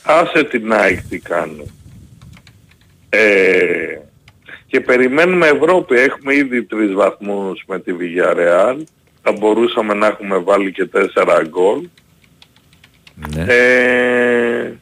Άσε 0.03 0.43
την 0.43 0.73
ΑΕΚ 0.73 0.99
τι 1.09 1.19
κάνει. 1.19 1.71
Ε, 3.09 3.97
και 4.67 4.79
περιμένουμε 4.81 5.47
Ευρώπη. 5.47 5.95
Έχουμε 5.99 6.35
ήδη 6.35 6.63
τρεις 6.63 6.93
βαθμούς 6.93 7.63
με 7.67 7.79
τη 7.79 7.91
Villarreal. 7.99 8.77
Θα 9.21 9.31
μπορούσαμε 9.31 9.93
να 9.93 10.07
έχουμε 10.07 10.37
βάλει 10.37 10.71
και 10.71 10.85
τέσσερα 10.85 11.41
γκολ. 11.47 11.87
Ναι. 13.35 13.45
Ε, 13.47 14.73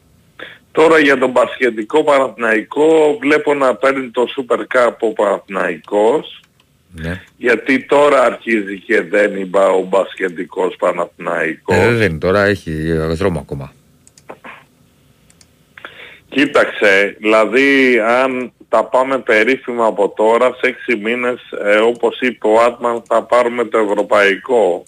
τώρα 0.72 0.98
για 0.98 1.18
τον 1.18 1.32
Πασχετικό 1.32 2.04
Παναθηναϊκό 2.04 3.18
βλέπω 3.20 3.54
να 3.54 3.74
παίρνει 3.74 4.08
το 4.10 4.26
Super 4.36 4.58
Cup 4.76 4.94
ο 5.00 5.12
Παναθηναϊκός. 5.12 6.40
Ναι. 6.92 7.22
Γιατί 7.36 7.84
τώρα 7.84 8.22
αρχίζει 8.22 8.78
και 8.78 9.02
δεν 9.02 9.36
είπα 9.36 9.68
ο 9.68 9.82
Μπασχετικός 9.82 10.76
Παναθηναϊκός. 10.76 11.76
Ε, 11.76 11.92
δεν 11.92 12.10
είναι 12.10 12.18
τώρα, 12.18 12.44
έχει 12.44 12.70
ε, 12.70 13.06
δρόμο 13.06 13.38
ακόμα. 13.38 13.72
Κοίταξε, 16.28 17.16
δηλαδή 17.18 17.98
αν 17.98 18.52
τα 18.68 18.84
πάμε 18.84 19.18
περίφημα 19.18 19.86
από 19.86 20.08
τώρα, 20.08 20.46
σε 20.60 20.66
έξι 20.66 20.96
μήνες, 20.96 21.40
ε, 21.64 21.76
όπως 21.76 22.20
είπε 22.20 22.46
ο 22.46 22.60
Άτμαν, 22.60 23.02
θα 23.06 23.22
πάρουμε 23.22 23.64
το 23.64 23.78
ευρωπαϊκό. 23.78 24.84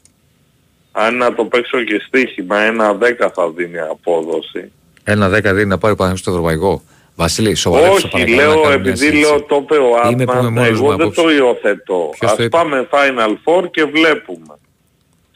Αν 0.92 1.16
να 1.16 1.34
το 1.34 1.44
παίξω 1.44 1.82
και 1.82 2.02
στοίχημα, 2.06 2.58
ένα 2.58 2.94
δέκα 2.94 3.30
θα 3.34 3.50
δίνει 3.50 3.78
απόδοση. 3.78 4.72
Ένα 5.04 5.28
δέκα 5.28 5.54
δίνει 5.54 5.68
να 5.68 5.78
πάρει 5.78 5.92
ο 5.92 5.96
Παναθηναϊκός 5.96 6.20
στο 6.20 6.30
ευρωπαϊκό. 6.30 6.82
Βασίλη, 7.16 7.54
σοβαρέψε 7.54 7.92
Όχι, 7.92 8.08
παρακαλώ, 8.08 8.36
να 8.36 8.42
λέω 8.42 8.50
κάνουμε 8.50 8.66
μια 8.68 8.74
επειδή 8.76 8.96
συζήτηση. 8.96 9.22
λέω 9.22 9.42
το 9.42 9.56
είπε 9.62 9.76
ο 9.76 9.86
Είμαι 10.10 10.24
που 10.24 10.30
είμαι 10.32 10.38
Άτμαν, 10.38 10.52
μόνος 10.52 10.80
μου 10.80 10.86
εγώ 10.86 10.96
δεν 10.96 11.00
απόψε. 11.06 11.22
το 11.22 11.30
υιοθετώ. 11.30 12.08
Ποιος 12.18 12.30
Ας 12.30 12.36
το 12.36 12.42
είπε; 12.42 12.56
πάμε 12.56 12.88
Final 12.90 13.30
Four 13.44 13.70
και 13.70 13.84
βλέπουμε. 13.84 14.54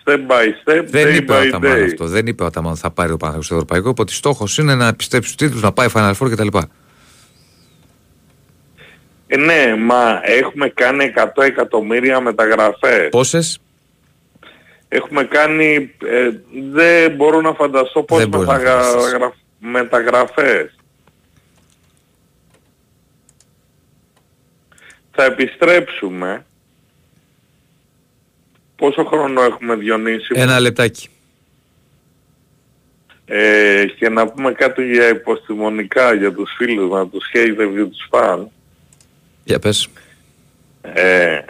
Step 0.04 0.16
by 0.16 0.44
step, 0.70 0.84
Δεν 0.86 1.06
day 1.06 1.14
είπε 1.16 1.32
ο 1.32 1.36
by 1.36 1.46
Αταμάν 1.46 1.78
day. 1.78 1.84
αυτό. 1.84 2.04
Δεν 2.06 2.26
είπε 2.26 2.42
ο 2.42 2.46
Αταμάν 2.46 2.70
ότι 2.72 2.80
θα 2.80 2.90
πάρει 2.90 3.08
ο 3.12 3.16
Παναθηναϊκός 3.16 3.44
στο 3.46 3.54
ευρωπαϊκό. 3.54 3.92
Ότι 3.98 4.12
στόχος 4.12 4.58
είναι 4.58 4.74
να 4.74 4.86
επιστρέψει 4.86 5.30
στους 5.32 5.46
τίτλους, 5.46 5.62
να 5.62 5.72
πάει 5.72 5.88
Final 5.94 6.12
Four 6.20 6.30
κτλ. 6.30 6.46
Ε, 9.26 9.36
ναι, 9.36 9.76
μα 9.76 10.20
έχουμε 10.22 10.68
κάνει 10.68 11.12
100 11.36 11.42
εκατομμύρια 11.44 12.20
μεταγραφές. 12.20 13.08
Πόσες; 13.10 13.58
Έχουμε 14.88 15.24
κάνει, 15.24 15.90
ε, 16.04 16.28
δεν 16.72 17.10
μπορώ 17.14 17.40
να 17.40 17.52
φανταστώ 17.52 18.02
πώς 18.02 18.18
Δεν 18.18 18.28
μπορείς 18.28 18.46
να 18.46 18.52
μεταγρα... 18.52 18.82
φανταστείς. 18.82 19.14
μεταγραφές. 19.58 20.74
Θα 25.16 25.24
επιστρέψουμε. 25.24 26.46
Πόσο 28.76 29.04
χρόνο 29.04 29.42
έχουμε 29.42 29.74
Διονύση 29.74 30.34
μου; 30.34 30.42
Ένα 30.42 30.60
λεπτάκι. 30.60 31.08
Ε, 33.26 33.86
και 33.98 34.08
να 34.08 34.26
πούμε 34.28 34.52
κάτι 34.52 34.92
για 34.92 35.08
υποστημονικά 35.08 36.14
για 36.14 36.32
τους 36.32 36.54
φίλους 36.56 36.90
μας, 36.90 37.08
τους 37.10 37.24
haters 37.34 37.74
και 37.74 37.84
τους 37.84 38.08
φαν. 38.10 38.50
Για 39.44 39.58
πες. 39.58 39.88
Ε, 40.82 41.40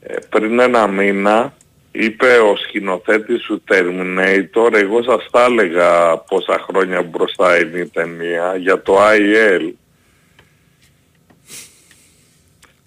ε, 0.00 0.16
πριν 0.28 0.58
ένα 0.58 0.86
μήνα 0.86 1.54
είπε 1.92 2.38
ο 2.38 2.56
σκηνοθέτης 2.56 3.42
του 3.42 3.62
Terminator, 3.68 4.72
εγώ 4.72 5.02
σας 5.02 5.28
τα 5.30 5.44
έλεγα 5.44 6.16
πόσα 6.16 6.58
χρόνια 6.68 7.02
μπροστά 7.02 7.58
είναι 7.58 7.78
η 7.78 7.86
ταινία, 7.86 8.56
για 8.56 8.82
το 8.82 8.98
IL. 9.00 9.72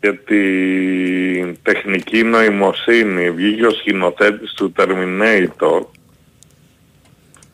Για 0.02 0.18
την 0.18 1.58
τεχνική 1.64 2.24
νοημοσύνη 2.24 3.32
βγήκε 3.32 3.66
ο 3.66 3.72
σκηνοθέτης 3.72 4.54
του 4.54 4.74
Terminator 4.78 5.86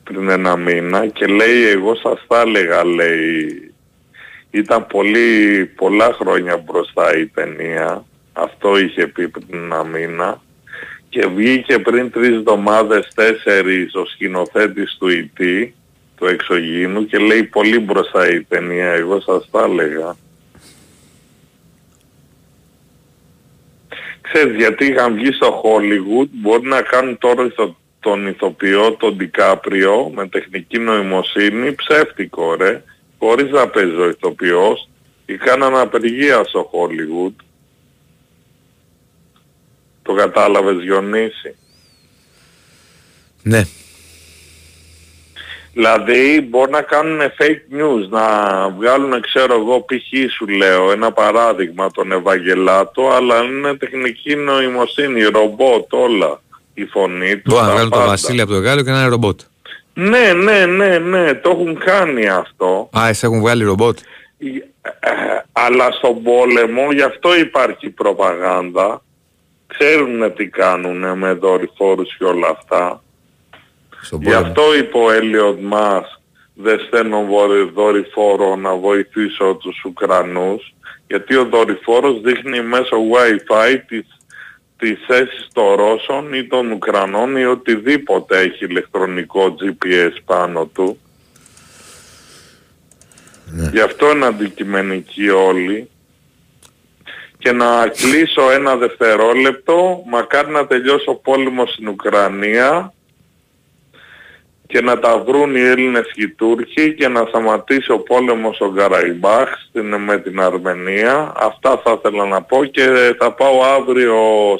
πριν 0.03 0.29
ένα 0.29 0.55
μήνα 0.55 1.07
και 1.07 1.25
λέει 1.25 1.67
εγώ 1.67 1.95
σας 1.95 2.25
τα 2.27 2.41
έλεγα 2.41 2.85
λέει 2.85 3.71
ήταν 4.49 4.87
πολύ, 4.87 5.65
πολλά 5.75 6.13
χρόνια 6.13 6.57
μπροστά 6.57 7.17
η 7.17 7.27
ταινία. 7.27 8.05
Αυτό 8.33 8.77
είχε 8.77 9.07
πει 9.07 9.29
πριν 9.29 9.63
ένα 9.63 9.83
μήνα. 9.83 10.41
Και 11.09 11.27
βγήκε 11.27 11.79
πριν 11.79 12.11
τρεις 12.11 12.29
εβδομάδες, 12.29 13.07
τέσσερις, 13.15 13.93
ο 13.95 14.05
σκηνοθέτης 14.05 14.95
του 14.99 15.07
ΙΤ, 15.07 15.37
του 16.17 16.25
εξωγήινου 16.25 17.05
και 17.05 17.17
λέει 17.17 17.43
πολύ 17.43 17.79
μπροστά 17.79 18.29
η 18.29 18.43
ταινία. 18.43 18.89
Εγώ 18.89 19.19
σας 19.19 19.49
τα 19.51 19.63
έλεγα. 19.63 20.15
Ξέρεις 24.33 24.55
γιατί 24.55 24.85
είχαν 24.85 25.13
βγει 25.13 25.31
στο 25.31 25.61
Hollywood, 25.63 26.27
μπορεί 26.31 26.67
να 26.67 26.81
κάνουν 26.81 27.17
τώρα 27.17 27.45
ηθο- 27.45 27.75
τον 27.99 28.27
ηθοποιό, 28.27 28.91
τον 28.91 29.15
Ντικάπριο, 29.15 30.11
με 30.15 30.27
τεχνική 30.27 30.77
νοημοσύνη, 30.79 31.73
ψεύτικο 31.73 32.55
ρε, 32.55 32.83
χωρίς 33.19 33.51
να 33.51 33.67
παίζει 33.67 33.95
ο 33.95 34.09
ηθοποιός, 34.09 34.89
και 35.25 35.37
κάναν 35.37 35.77
απεργία 35.77 36.43
στο 36.43 36.69
Hollywood. 36.73 37.33
Το 40.03 40.13
κατάλαβες 40.13 40.77
Διονύση. 40.77 41.55
Ναι. 43.43 43.63
Δηλαδή 45.77 46.47
μπορεί 46.49 46.71
να 46.71 46.81
κάνουν 46.81 47.19
fake 47.19 47.79
news, 47.79 48.09
να 48.09 48.25
βγάλουν 48.69 49.21
ξέρω 49.21 49.53
εγώ 49.53 49.79
π.χ. 49.79 50.31
σου 50.31 50.47
λέω 50.47 50.91
ένα 50.91 51.11
παράδειγμα 51.11 51.91
τον 51.91 52.11
Ευαγγελάτο, 52.11 53.09
αλλά 53.09 53.43
είναι 53.43 53.75
τεχνική 53.75 54.35
νοημοσύνη, 54.35 55.23
ρομπότ 55.23 55.93
όλα. 55.93 56.41
Η 56.73 56.85
φωνή 56.85 57.37
του, 57.37 57.41
Μπορεί 57.45 57.61
να 57.61 57.67
τα 57.67 57.73
βγάλουν 57.73 57.91
το 57.91 57.97
πάντα. 57.97 58.09
Βασίλη 58.09 58.41
από 58.41 58.51
το 58.51 58.59
Γάλλιο 58.59 58.83
και 58.83 58.91
να 58.91 58.99
είναι 58.99 59.07
ρομπότ. 59.07 59.39
Ναι, 59.93 60.33
ναι, 60.33 60.65
ναι, 60.65 60.97
ναι, 60.97 61.33
το 61.33 61.49
έχουν 61.49 61.77
κάνει 61.77 62.27
αυτό. 62.27 62.89
Α, 62.97 63.07
εσύ 63.07 63.21
έχουν 63.25 63.39
βγάλει 63.39 63.63
ρομπότ. 63.63 63.97
Ε, 64.39 65.09
αλλά 65.51 65.91
στον 65.91 66.23
πόλεμο 66.23 66.91
γι' 66.91 67.01
αυτό 67.01 67.37
υπάρχει 67.37 67.89
προπαγάνδα. 67.89 69.01
Ξέρουν 69.67 70.33
τι 70.35 70.47
κάνουν 70.47 71.17
με 71.17 71.33
δορυφόρους 71.33 72.17
και 72.17 72.23
όλα 72.23 72.47
αυτά. 72.47 73.01
Στον 74.07 74.21
Γι' 74.21 74.33
αυτό 74.33 74.75
είπε 74.75 74.97
ο 74.97 75.11
Έλιον 75.11 75.57
μας 75.59 76.21
δεν 76.53 76.79
στέλνω 76.79 77.25
βορ- 77.25 77.71
δορυφόρο 77.73 78.55
να 78.55 78.75
βοηθήσω 78.75 79.57
τους 79.61 79.83
Ουκρανούς 79.85 80.73
γιατί 81.07 81.35
ο 81.35 81.45
δορυφόρος 81.45 82.21
δείχνει 82.21 82.61
μέσω 82.61 82.95
Wi-Fi 83.13 83.75
τις, 83.87 84.05
τις 84.77 84.99
θέσεις 85.07 85.47
των 85.53 85.75
Ρώσων 85.75 86.33
ή 86.33 86.47
των 86.47 86.71
Ουκρανών 86.71 87.35
ή 87.35 87.45
οτιδήποτε 87.45 88.39
έχει 88.39 88.65
ηλεκτρονικό 88.65 89.55
GPS 89.59 90.11
πάνω 90.25 90.65
του. 90.65 90.99
Γι' 93.71 93.79
αυτό 93.79 94.11
είναι 94.11 94.25
αντικειμενικοί 94.25 95.29
όλοι. 95.29 95.89
Και 97.37 97.51
να 97.51 97.87
κλείσω 97.87 98.51
ένα 98.51 98.75
δευτερόλεπτο, 98.75 100.03
μακάρι 100.09 100.51
να 100.51 100.67
τελειώσει 100.67 101.09
ο 101.09 101.15
πόλεμος 101.15 101.71
στην 101.71 101.87
Ουκρανία 101.87 102.91
και 104.67 104.81
να 104.81 104.99
τα 104.99 105.23
βρουν 105.27 105.55
οι 105.55 105.59
Έλληνες 105.59 106.11
και 106.13 106.21
οι 106.21 106.29
Τούρκοι 106.29 106.93
και 106.93 107.07
να 107.07 107.25
σταματήσει 107.27 107.91
ο 107.91 107.99
πόλεμος 107.99 108.55
στο 108.55 108.69
Καραϊμπάχ 108.69 109.49
στην, 109.69 109.95
με 109.95 110.19
την 110.19 110.39
Αρμενία. 110.39 111.33
Αυτά 111.35 111.81
θα 111.83 111.91
ήθελα 111.97 112.25
να 112.25 112.41
πω 112.41 112.65
και 112.65 113.15
θα 113.19 113.33
πάω 113.33 113.63
αύριο 113.63 114.15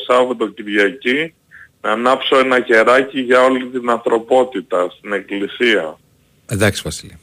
Σάββατο 0.07 0.47
Κυριακή 0.47 1.33
να 1.81 1.91
ανάψω 1.91 2.37
ένα 2.37 2.59
κεράκι 2.59 3.19
για 3.19 3.43
όλη 3.43 3.65
την 3.65 3.89
ανθρωπότητα 3.89 4.89
στην 4.97 5.13
Εκκλησία. 5.13 5.97
Εντάξει, 6.45 6.81
Βασίλη. 6.83 7.17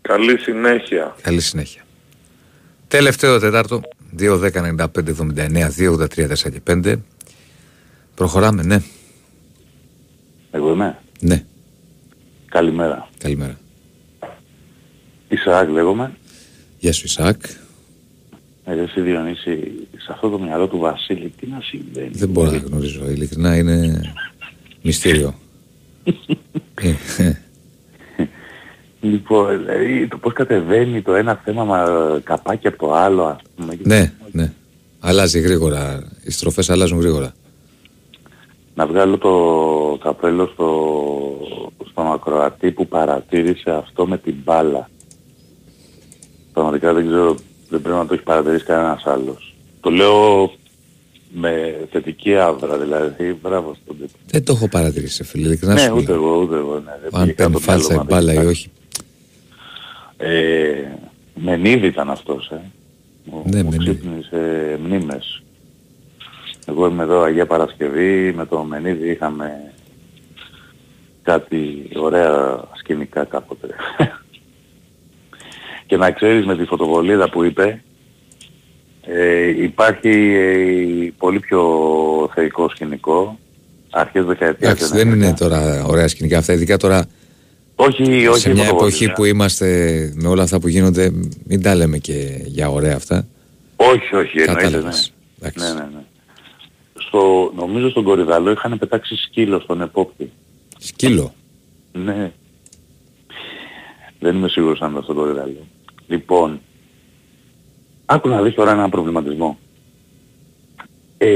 Καλή 0.00 0.38
συνέχεια. 0.38 1.16
Καλή 1.22 1.40
συνέχεια. 1.40 1.82
Τελευταίο 2.88 3.38
Τετάρτο. 3.38 3.80
2, 4.18 4.40
10, 4.40 4.50
95, 4.50 4.86
79, 4.86 5.70
2, 5.76 5.90
83, 5.90 6.28
4 6.28 6.50
και 6.52 6.60
5. 6.70 6.94
Προχωράμε, 8.14 8.62
ναι. 8.62 8.82
Εγώ 10.50 10.72
είμαι. 10.72 10.98
Ναι. 11.20 11.44
Καλημέρα. 12.50 13.08
Καλημέρα. 13.18 13.58
Ισαάκ 15.28 15.68
λέγομαι. 15.68 16.12
Γεια 16.78 16.92
σου, 16.92 17.04
Ισαάκ. 17.04 17.42
Εγώ 18.64 18.80
εσύ 18.80 19.00
Διονύση, 19.00 19.72
σε 19.96 20.08
αυτό 20.10 20.28
το 20.28 20.38
μυαλό 20.38 20.66
του 20.66 20.78
Βασίλη, 20.78 21.32
τι 21.40 21.46
να 21.46 21.60
συμβαίνει; 21.60 22.10
Δεν 22.12 22.28
μπορώ 22.28 22.50
να 22.50 22.56
γνωρίζω. 22.56 23.10
Ειλικρινά 23.10 23.56
είναι 23.56 24.00
μυστήριο. 24.82 25.34
Ε, 26.74 26.94
ε. 27.24 27.34
Λοιπόν, 29.00 29.58
δηλαδή 29.58 30.08
το 30.08 30.16
πώς 30.16 30.32
κατεβαίνει 30.32 31.02
το 31.02 31.14
ένα 31.14 31.40
θέμα 31.44 31.64
μα 31.64 31.84
καπάκι 32.24 32.66
από 32.66 32.78
το 32.78 32.94
άλλο, 32.94 33.24
ας 33.24 33.40
πούμε. 33.56 33.78
Ναι, 33.82 34.12
ναι. 34.32 34.52
Αλλάζει 35.00 35.40
γρήγορα. 35.40 36.08
Οι 36.24 36.30
στροφές 36.30 36.70
αλλάζουν 36.70 37.00
γρήγορα. 37.00 37.34
Να 38.74 38.86
βγάλω 38.86 39.18
το 39.18 39.98
καπέλο 40.02 40.46
στο, 40.52 40.68
στον 41.90 42.12
ακροατή 42.12 42.70
που 42.70 42.86
παρατήρησε 42.88 43.70
αυτό 43.70 44.06
με 44.06 44.18
την 44.18 44.34
μπάλα. 44.44 44.88
Πραγματικά 46.52 46.92
δεν 46.92 47.06
ξέρω, 47.06 47.34
δεν 47.68 47.82
πρέπει 47.82 47.96
να 47.98 48.06
το 48.06 48.14
έχει 48.14 48.22
παρατηρήσει 48.22 48.64
κανένας 48.64 49.02
άλλος. 49.06 49.54
Το 49.80 49.90
λέω 49.90 50.52
με 51.32 51.74
θετική 51.90 52.36
άβρα, 52.36 52.78
δηλαδή, 52.78 53.38
μπράβο 53.42 53.74
στον 53.82 53.96
τύπο. 53.96 54.12
Δεν 54.26 54.44
το 54.44 54.52
έχω 54.52 54.68
παρατηρήσει, 54.68 55.24
φίλε. 55.24 55.46
ειλικρινά 55.46 55.74
Ναι, 55.74 55.80
σου 55.80 55.94
ούτε 55.96 56.12
λέω. 56.12 56.14
εγώ, 56.22 56.36
ούτε 56.40 56.56
εγώ. 56.56 56.74
Ναι, 56.74 56.98
δεν 57.02 57.10
Αν 57.12 57.20
πήγε 57.20 57.32
κάτω 57.32 57.50
παίρνει 57.50 57.52
το 57.52 57.60
μυαλό 57.60 57.82
φάλτσα 57.82 57.94
η 57.94 57.96
μου, 57.96 58.04
μπάλα 58.08 58.32
ή 58.32 58.36
δεν 58.36 58.46
όχι. 58.46 58.70
Ε, 60.16 60.72
Μενίδη 61.34 61.86
ήταν 61.86 62.10
αυτός, 62.10 62.50
ε. 62.50 62.60
Μου, 63.24 63.42
Ναι, 63.46 63.62
μου 63.62 63.70
Μενίδη. 63.70 63.90
ξύπνησε 63.98 64.78
μνήμες. 64.84 65.42
Εγώ 66.66 66.86
είμαι 66.86 67.02
εδώ 67.02 67.22
Αγία 67.22 67.46
Παρασκευή, 67.46 68.32
με 68.32 68.46
το 68.46 68.62
Μενίδη 68.62 69.10
είχαμε 69.10 69.72
κάτι 71.22 71.90
ωραία 71.96 72.64
σκηνικά 72.78 73.24
κάποτε. 73.24 73.66
Και 75.86 75.96
να 75.96 76.10
ξέρεις 76.10 76.46
με 76.46 76.56
τη 76.56 76.64
φωτοβολίδα 76.64 77.30
που 77.30 77.44
είπε, 77.44 77.82
ε, 79.02 79.62
υπάρχει 79.62 80.08
ε, 80.08 81.12
πολύ 81.18 81.40
πιο 81.40 81.62
θεϊκό 82.34 82.68
σκηνικό, 82.68 83.38
αρχές 83.90 84.24
δεκαετίας 84.24 84.72
Εντάξει, 84.72 84.96
δεν 84.96 85.10
είναι 85.12 85.34
τώρα 85.38 85.84
ωραία 85.84 86.08
σκηνικά 86.08 86.38
αυτά. 86.38 86.52
Ειδικά 86.52 86.76
τώρα 86.76 87.06
Όχι, 87.74 88.26
όχι 88.26 88.40
σε 88.40 88.52
μια 88.52 88.64
η 88.64 88.66
εποχή 88.66 88.80
φωτοβολίδα. 88.80 89.12
που 89.12 89.24
είμαστε 89.24 90.12
με 90.14 90.28
όλα 90.28 90.42
αυτά 90.42 90.60
που 90.60 90.68
γίνονται, 90.68 91.12
μην 91.46 91.62
τα 91.62 91.74
λέμε 91.74 91.98
και 91.98 92.42
για 92.44 92.70
ωραία 92.70 92.96
αυτά. 92.96 93.26
Όχι, 93.76 94.16
όχι, 94.16 94.38
εννοείται, 94.38 94.62
ναι. 94.62 94.70
Κατάλαβες. 94.70 95.12
Ναι, 95.54 95.68
ναι, 95.68 95.72
ναι. 95.72 96.04
Στο, 97.00 97.52
νομίζω 97.56 97.90
στον 97.90 98.04
Κορυδαλό 98.04 98.50
είχαν 98.50 98.78
πετάξει 98.78 99.16
σκύλο 99.16 99.60
στον 99.60 99.80
επόπτη. 99.80 100.32
Σκύλο; 100.78 101.34
Ναι. 101.92 102.32
Δεν 104.18 104.36
είμαι 104.36 104.48
σίγουρος 104.48 104.80
αν 104.80 104.90
ήταν 104.90 105.02
στον 105.02 105.14
Κορυδαλό. 105.14 105.66
Λοιπόν, 106.06 106.60
άκου 108.06 108.28
να 108.28 108.42
δεις 108.42 108.54
τώρα 108.54 108.70
έναν 108.70 108.90
προβληματισμό. 108.90 109.58
Ε, 111.18 111.28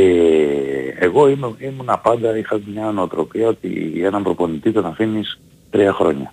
εγώ 0.99 1.29
είμαι, 1.29 1.55
ήμουν 1.59 2.01
πάντα, 2.03 2.39
είχα 2.39 2.61
μια 2.67 2.91
νοοτροπία 2.91 3.49
ότι 3.49 4.01
έναν 4.05 4.23
προπονητή 4.23 4.73
τον 4.73 4.87
αφήνεις 4.87 5.41
τρία 5.71 5.93
χρόνια. 5.93 6.33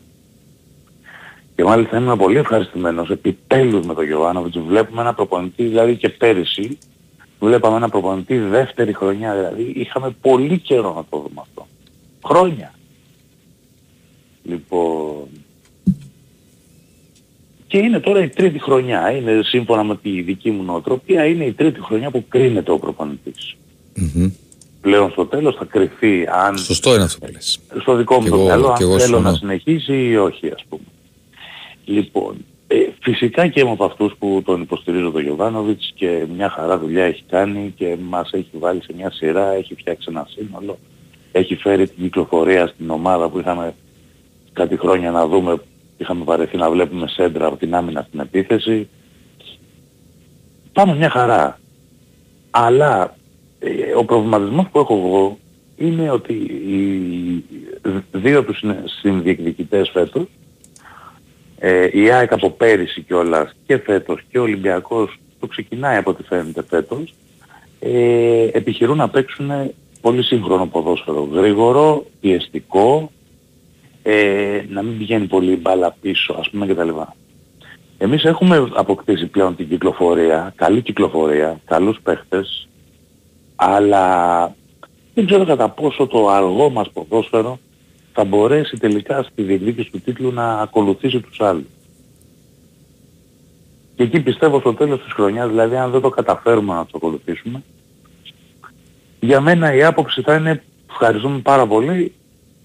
Και 1.55 1.63
μάλιστα 1.63 1.97
ήμουν 1.97 2.17
πολύ 2.17 2.37
ευχαριστημένος 2.37 3.09
επιτέλους 3.09 3.85
με 3.85 3.93
τον 3.93 4.05
Γιωβάνοβιτς. 4.05 4.59
Βλέπουμε 4.59 5.01
ένα 5.01 5.13
προπονητή, 5.13 5.63
δηλαδή 5.63 5.95
και 5.95 6.09
πέρυσι, 6.09 6.77
βλέπαμε 7.41 7.75
ένα 7.75 7.89
προπονητή 7.89 8.37
δεύτερη 8.37 8.93
χρονιά. 8.93 9.35
Δηλαδή 9.35 9.71
είχαμε 9.75 10.15
πολύ 10.21 10.57
καιρό 10.59 10.93
να 10.93 11.03
το 11.09 11.17
δούμε 11.27 11.41
αυτό. 11.41 11.67
Χρόνια. 12.25 12.73
Λοιπόν... 14.43 15.27
Και 17.67 17.77
είναι 17.77 17.99
τώρα 17.99 18.23
η 18.23 18.29
τρίτη 18.29 18.59
χρονιά. 18.59 19.11
Είναι 19.11 19.41
σύμφωνα 19.43 19.83
με 19.83 19.97
τη 19.97 20.21
δική 20.21 20.51
μου 20.51 20.63
νοοτροπία, 20.63 21.25
είναι 21.25 21.45
η 21.45 21.53
τρίτη 21.53 21.79
χρονιά 21.81 22.11
που 22.11 22.25
κρίνεται 22.29 22.71
ο 22.71 22.79
προπονητής. 22.79 23.55
Μμμ. 23.95 24.29
Πλέον 24.81 25.11
στο 25.11 25.25
τέλος 25.25 25.55
θα 25.55 25.65
κρυφεί 25.65 26.25
αν 26.31 26.57
Σωστό 26.57 26.93
είναι 26.93 27.03
αυτό 27.03 27.25
που 27.25 27.31
λες. 27.31 27.59
στο 27.81 27.95
δικό 27.95 28.15
μου 28.15 28.23
Κι 28.23 28.29
το 28.29 28.35
εγώ- 28.35 28.43
μυαλό, 28.45 28.67
αν 28.67 28.75
κι 28.75 28.81
εγώ 28.83 28.91
θέλω 28.91 29.03
συμφωνώ. 29.05 29.29
να 29.31 29.35
συνεχίσει 29.37 29.93
ή 30.09 30.17
όχι, 30.17 30.47
ας 30.51 30.63
πούμε. 30.69 30.83
Λοιπόν, 31.85 32.35
ε, 32.35 32.43
φυσικά 33.01 33.47
και 33.47 33.59
είμαι 33.59 33.71
από 33.71 33.85
αυτούς 33.85 34.13
που 34.19 34.41
τον 34.45 34.61
υποστηρίζω 34.61 35.11
τον 35.11 35.21
Γιωβάνοβιτς 35.21 35.91
και 35.95 36.25
μια 36.35 36.49
χαρά 36.49 36.77
δουλειά 36.79 37.03
έχει 37.03 37.23
κάνει 37.29 37.73
και 37.75 37.97
μας 38.09 38.29
έχει 38.31 38.49
βάλει 38.53 38.83
σε 38.83 38.93
μια 38.95 39.11
σειρά, 39.11 39.51
έχει 39.51 39.75
φτιάξει 39.75 40.07
ένα 40.09 40.27
σύνολο, 40.29 40.77
έχει 41.31 41.55
φέρει 41.55 41.87
την 41.87 42.03
κυκλοφορία 42.03 42.67
στην 42.67 42.89
ομάδα 42.89 43.29
που 43.29 43.39
είχαμε 43.39 43.73
κάτι 44.53 44.77
χρόνια 44.77 45.11
να 45.11 45.27
δούμε, 45.27 45.61
είχαμε 45.97 46.23
βαρεθεί 46.23 46.57
να 46.57 46.69
βλέπουμε 46.69 47.07
σέντρα 47.07 47.45
από 47.45 47.57
την 47.57 47.75
άμυνα 47.75 48.05
στην 48.07 48.19
επίθεση. 48.19 48.87
Πάμε 50.73 50.95
μια 50.95 51.09
χαρά. 51.09 51.59
Αλλά 52.51 53.15
ε, 53.59 53.69
ο 53.97 54.05
προβληματισμός 54.05 54.65
που 54.71 54.79
έχω 54.79 54.93
εγώ 54.93 55.37
είναι 55.77 56.11
ότι 56.11 56.33
οι 56.33 57.43
δύο 58.11 58.39
από 58.39 58.47
τους 58.47 58.57
συνε- 58.57 58.89
συνδιεκδικητές 59.01 59.89
φέτος, 59.89 60.25
ε, 61.63 61.89
η 61.91 62.11
ΑΕΚ 62.11 62.31
από 62.31 62.49
πέρυσι 62.49 63.01
κιόλας 63.01 63.55
και 63.65 63.77
φέτος 63.77 64.21
και 64.29 64.39
ο 64.39 64.41
Ολυμπιακός 64.41 65.19
το 65.39 65.47
ξεκινάει 65.47 65.97
από 65.97 66.09
ό,τι 66.09 66.23
φαίνεται 66.23 66.63
φέτος, 66.69 67.13
ε, 67.79 68.47
επιχειρούν 68.51 68.97
να 68.97 69.09
παίξουν 69.09 69.51
πολύ 70.01 70.23
σύγχρονο 70.23 70.65
ποδόσφαιρο. 70.65 71.29
Γρήγορο, 71.33 72.05
πιεστικό, 72.19 73.11
ε, 74.03 74.61
να 74.69 74.81
μην 74.81 74.97
πηγαίνει 74.97 75.25
πολύ 75.25 75.51
η 75.51 75.59
μπάλα 75.61 75.95
πίσω 76.01 76.35
ας 76.39 76.49
πούμε 76.49 76.65
κτλ. 76.65 76.89
Εμείς 77.97 78.23
έχουμε 78.23 78.69
αποκτήσει 78.73 79.25
πλέον 79.25 79.55
την 79.55 79.69
κυκλοφορία, 79.69 80.53
καλή 80.55 80.81
κυκλοφορία, 80.81 81.59
καλούς 81.65 81.99
παίχτες, 82.03 82.67
αλλά 83.55 84.55
δεν 85.13 85.25
ξέρω 85.25 85.45
κατά 85.45 85.69
πόσο 85.69 86.07
το 86.07 86.29
αργό 86.29 86.69
μας 86.69 86.89
ποδόσφαιρο 86.89 87.59
θα 88.13 88.23
μπορέσει 88.23 88.77
τελικά 88.77 89.23
στη 89.23 89.43
διεκδίκηση 89.43 89.89
του 89.91 90.01
τίτλου 90.01 90.31
να 90.31 90.53
ακολουθήσει 90.53 91.19
τους 91.19 91.41
άλλους. 91.41 91.65
Και 93.95 94.03
εκεί 94.03 94.19
πιστεύω 94.19 94.59
στο 94.59 94.73
τέλος 94.73 95.03
της 95.03 95.13
χρονιάς, 95.13 95.49
δηλαδή 95.49 95.75
αν 95.75 95.91
δεν 95.91 96.01
το 96.01 96.09
καταφέρουμε 96.09 96.73
να 96.73 96.85
το 96.85 96.91
ακολουθήσουμε, 96.95 97.63
για 99.19 99.41
μένα 99.41 99.75
η 99.75 99.83
άποψη 99.83 100.21
θα 100.21 100.35
είναι 100.35 100.63
ευχαριστούμε 100.89 101.39
πάρα 101.39 101.67
πολύ, 101.67 102.13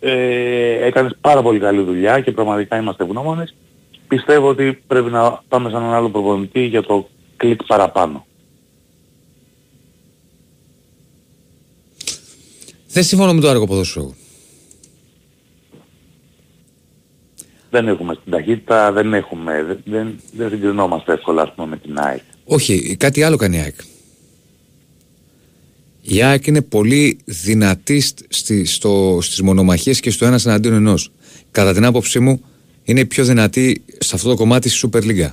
ε, 0.00 0.86
έκανες 0.86 1.16
πάρα 1.20 1.42
πολύ 1.42 1.58
καλή 1.58 1.82
δουλειά 1.82 2.20
και 2.20 2.32
πραγματικά 2.32 2.76
είμαστε 2.76 3.04
ευγνώμονες. 3.04 3.54
Πιστεύω 4.08 4.48
ότι 4.48 4.82
πρέπει 4.86 5.10
να 5.10 5.42
πάμε 5.48 5.70
σε 5.70 5.76
έναν 5.76 5.92
άλλο 5.92 6.10
προπονητή 6.10 6.60
για 6.60 6.82
το 6.82 7.08
κλικ 7.36 7.64
παραπάνω. 7.64 8.26
Δεν 12.88 13.04
συμφωνώ 13.04 13.34
με 13.34 13.40
το 13.40 13.48
άργο 13.48 13.66
ποδόσφαιρο. 13.66 14.14
Δεν 17.76 17.88
έχουμε 17.88 18.16
στην 18.20 18.32
ταχύτητα, 18.32 18.92
δεν 18.92 19.14
έχουμε, 19.14 19.62
δεν, 19.62 19.80
δεν, 19.84 20.20
δεν 20.32 20.50
συγκρινόμαστε 20.50 21.12
εύκολα 21.12 21.42
ας 21.42 21.52
πούμε 21.54 21.66
με 21.68 21.76
την 21.76 21.98
ΑΕΚ. 21.98 22.20
Όχι, 22.44 22.96
κάτι 22.96 23.22
άλλο 23.22 23.36
κάνει 23.36 23.56
η 23.56 23.60
ΑΕΚ. 23.60 23.74
Η 26.02 26.22
ΑΕΚ 26.22 26.46
είναι 26.46 26.62
πολύ 26.62 27.18
δυνατή 27.24 28.00
σ- 28.00 28.24
στη, 28.28 28.64
στο, 28.64 29.18
στις 29.22 29.42
μονομαχίες 29.42 30.00
και 30.00 30.10
στο 30.10 30.26
ένας 30.26 30.46
εναντίον 30.46 30.74
ενός. 30.74 31.12
Κατά 31.50 31.74
την 31.74 31.84
άποψή 31.84 32.20
μου 32.20 32.44
είναι 32.82 33.00
η 33.00 33.06
πιο 33.06 33.24
δυνατή 33.24 33.84
σε 33.98 34.14
αυτό 34.14 34.28
το 34.28 34.34
κομμάτι 34.34 34.68
στη 34.68 34.88
Super 34.92 35.02
League. 35.02 35.30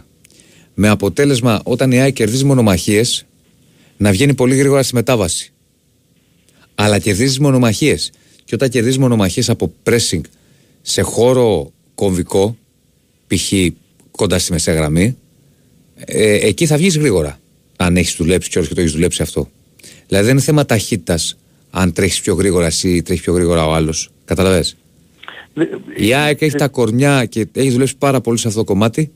Με 0.73 0.89
αποτέλεσμα 0.89 1.61
όταν 1.63 1.91
η 1.91 1.99
ΑΕΚ 1.99 2.13
κερδίζει 2.13 2.45
μονομαχίες 2.45 3.25
να 3.97 4.11
βγαίνει 4.11 4.33
πολύ 4.33 4.55
γρήγορα 4.55 4.83
στη 4.83 4.95
μετάβαση. 4.95 5.51
Αλλά 6.75 6.99
κερδίζεις 6.99 7.39
μονομαχίες. 7.39 8.11
Και 8.43 8.55
όταν 8.55 8.69
κερδίζεις 8.69 8.97
μονομαχίες 8.97 9.49
από 9.49 9.73
pressing 9.83 10.21
σε 10.81 11.01
χώρο 11.01 11.71
κομβικό, 11.95 12.57
π.χ. 13.27 13.53
κοντά 14.11 14.39
στη 14.39 14.51
μεσαία 14.51 14.75
γραμμή, 14.75 15.17
ε, 15.95 16.47
εκεί 16.47 16.65
θα 16.65 16.77
βγεις 16.77 16.97
γρήγορα. 16.97 17.39
Αν 17.77 17.97
έχεις 17.97 18.15
δουλέψει 18.15 18.49
και 18.49 18.59
όχι 18.59 18.73
το 18.73 18.81
έχεις 18.81 18.91
δουλέψει 18.91 19.21
αυτό. 19.21 19.49
Δηλαδή 20.07 20.25
δεν 20.25 20.35
είναι 20.35 20.43
θέμα 20.43 20.65
ταχύτητας 20.65 21.37
αν 21.69 21.93
τρέχεις 21.93 22.21
πιο 22.21 22.33
γρήγορα 22.33 22.65
εσύ 22.65 22.89
ή 22.89 23.01
τρέχει 23.01 23.21
πιο 23.21 23.33
γρήγορα 23.33 23.65
ο 23.65 23.73
άλλος. 23.73 24.09
Καταλαβέ. 24.25 24.65
Η 25.95 26.13
ΑΕΚ 26.13 26.41
έχει 26.41 26.55
τα 26.55 26.67
κορμιά 26.67 27.25
και 27.25 27.47
έχει 27.53 27.69
δουλέψει 27.69 27.97
πάρα 27.97 28.21
πολύ 28.21 28.37
σε 28.37 28.47
αυτό 28.47 28.59
το 28.59 28.65
κομμάτι. 28.65 29.11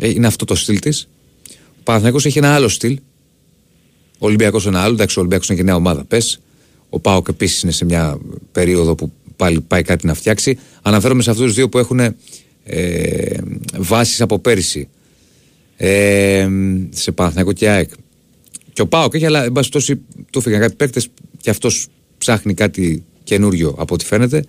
Ε, 0.00 0.08
Είναι 0.08 0.26
αυτό 0.26 0.44
το 0.44 0.54
στυλ 0.54 0.78
της. 0.78 1.08
Ο 1.50 1.82
Παναθηναϊκός 1.82 2.26
έχει 2.26 2.38
ένα 2.38 2.54
άλλο 2.54 2.68
στυλ. 2.68 2.98
Ο 4.18 4.26
Ολυμπιακός 4.26 4.66
ένα 4.66 4.82
άλλο. 4.82 4.94
Εντάξει, 4.94 5.18
ο 5.18 5.20
Ολυμπιακός 5.20 5.48
είναι 5.48 5.58
και 5.58 5.64
νέα 5.64 5.74
ομάδα. 5.74 6.04
Πες. 6.04 6.40
Ο 6.90 7.00
Πάοκ 7.00 7.26
επίσης 7.28 7.62
είναι 7.62 7.72
σε 7.72 7.84
μια 7.84 8.18
περίοδο 8.52 8.94
που 8.94 9.12
πάλι 9.36 9.60
πάει 9.60 9.82
κάτι 9.82 10.06
να 10.06 10.14
φτιάξει. 10.14 10.58
Αναφέρομαι 10.82 11.22
σε 11.22 11.30
αυτούς 11.30 11.46
τους 11.46 11.54
δύο 11.54 11.68
που 11.68 11.78
έχουν 11.78 12.00
ε, 12.00 12.14
βάσεις 13.76 14.20
από 14.20 14.38
πέρυσι. 14.38 14.88
Ε, 15.76 16.48
σε 16.90 17.12
Παναθηναϊκό 17.12 17.52
και 17.52 17.68
ΑΕΚ. 17.68 17.90
Και 18.72 18.82
ο 18.82 18.86
Πάοκ 18.86 19.14
έχει, 19.14 19.26
αλλά 19.26 19.44
εν 19.44 19.52
πάση 19.52 19.68
περιπτώσει 19.68 20.00
του 20.30 20.38
έφυγαν 20.38 20.60
κάτι 20.60 20.74
παίκτες 20.74 21.08
και 21.40 21.50
αυτός 21.50 21.86
ψάχνει 22.18 22.54
κάτι 22.54 23.04
καινούριο 23.24 23.74
από 23.78 23.94
ό,τι 23.94 24.04
φαίνεται. 24.04 24.44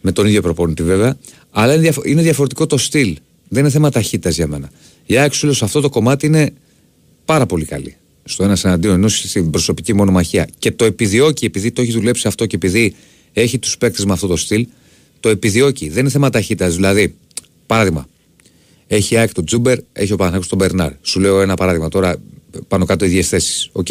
Με 0.00 0.12
τον 0.12 0.26
ίδιο 0.26 0.42
προπονητή 0.42 0.82
βέβαια. 0.82 1.16
Αλλά 1.50 1.72
είναι, 1.72 1.82
διαφο- 1.82 2.04
είναι 2.04 2.22
διαφορετικό 2.22 2.66
το 2.66 2.76
στυλ. 2.78 3.16
Δεν 3.48 3.62
είναι 3.62 3.70
θέμα 3.70 3.90
ταχύτητας 3.90 4.34
για 4.36 4.46
μένα. 4.46 4.70
Η 5.06 5.16
ΑΕΚ 5.16 5.32
σου 5.32 5.44
λέω, 5.44 5.54
σε 5.54 5.64
αυτό 5.64 5.80
το 5.80 5.88
κομμάτι 5.88 6.26
είναι 6.26 6.50
πάρα 7.24 7.46
πολύ 7.46 7.64
καλή. 7.64 7.96
Στο 8.24 8.44
ένα 8.44 8.56
εναντίον 8.64 8.94
ενός 8.94 9.18
στην 9.18 9.50
προσωπική 9.50 9.92
μονομαχία. 9.92 10.48
Και 10.58 10.70
το 10.70 10.84
επιδιώκει 10.84 11.44
επειδή 11.44 11.70
το 11.70 11.82
έχει 11.82 11.92
δουλέψει 11.92 12.28
αυτό 12.28 12.46
και 12.46 12.56
επειδή 12.56 12.94
έχει 13.40 13.58
τους 13.58 13.78
παίκτες 13.78 14.04
με 14.04 14.12
αυτό 14.12 14.26
το 14.26 14.36
στυλ, 14.36 14.66
το 15.20 15.28
επιδιώκει. 15.28 15.88
Δεν 15.88 15.98
είναι 15.98 16.10
θέμα 16.10 16.30
ταχύτητας. 16.30 16.74
Δηλαδή, 16.74 17.14
Παράδειγμα. 17.66 18.08
Έχει 18.86 19.14
η 19.14 19.16
ΑΕΚ 19.16 19.32
τον 19.32 19.44
Τζούμπερ, 19.44 19.78
έχει 19.92 20.12
ο 20.12 20.16
Παναθηναϊκός 20.16 20.48
τον 20.48 20.58
Μπερνάρ. 20.58 20.92
Σου 21.02 21.20
λέω 21.20 21.40
ένα 21.40 21.54
παράδειγμα 21.54 21.88
τώρα 21.88 22.16
πάνω 22.68 22.84
κάτω 22.84 23.04
οι 23.04 23.08
ίδιες 23.08 23.28
θέσεις. 23.28 23.68
Οκ. 23.72 23.86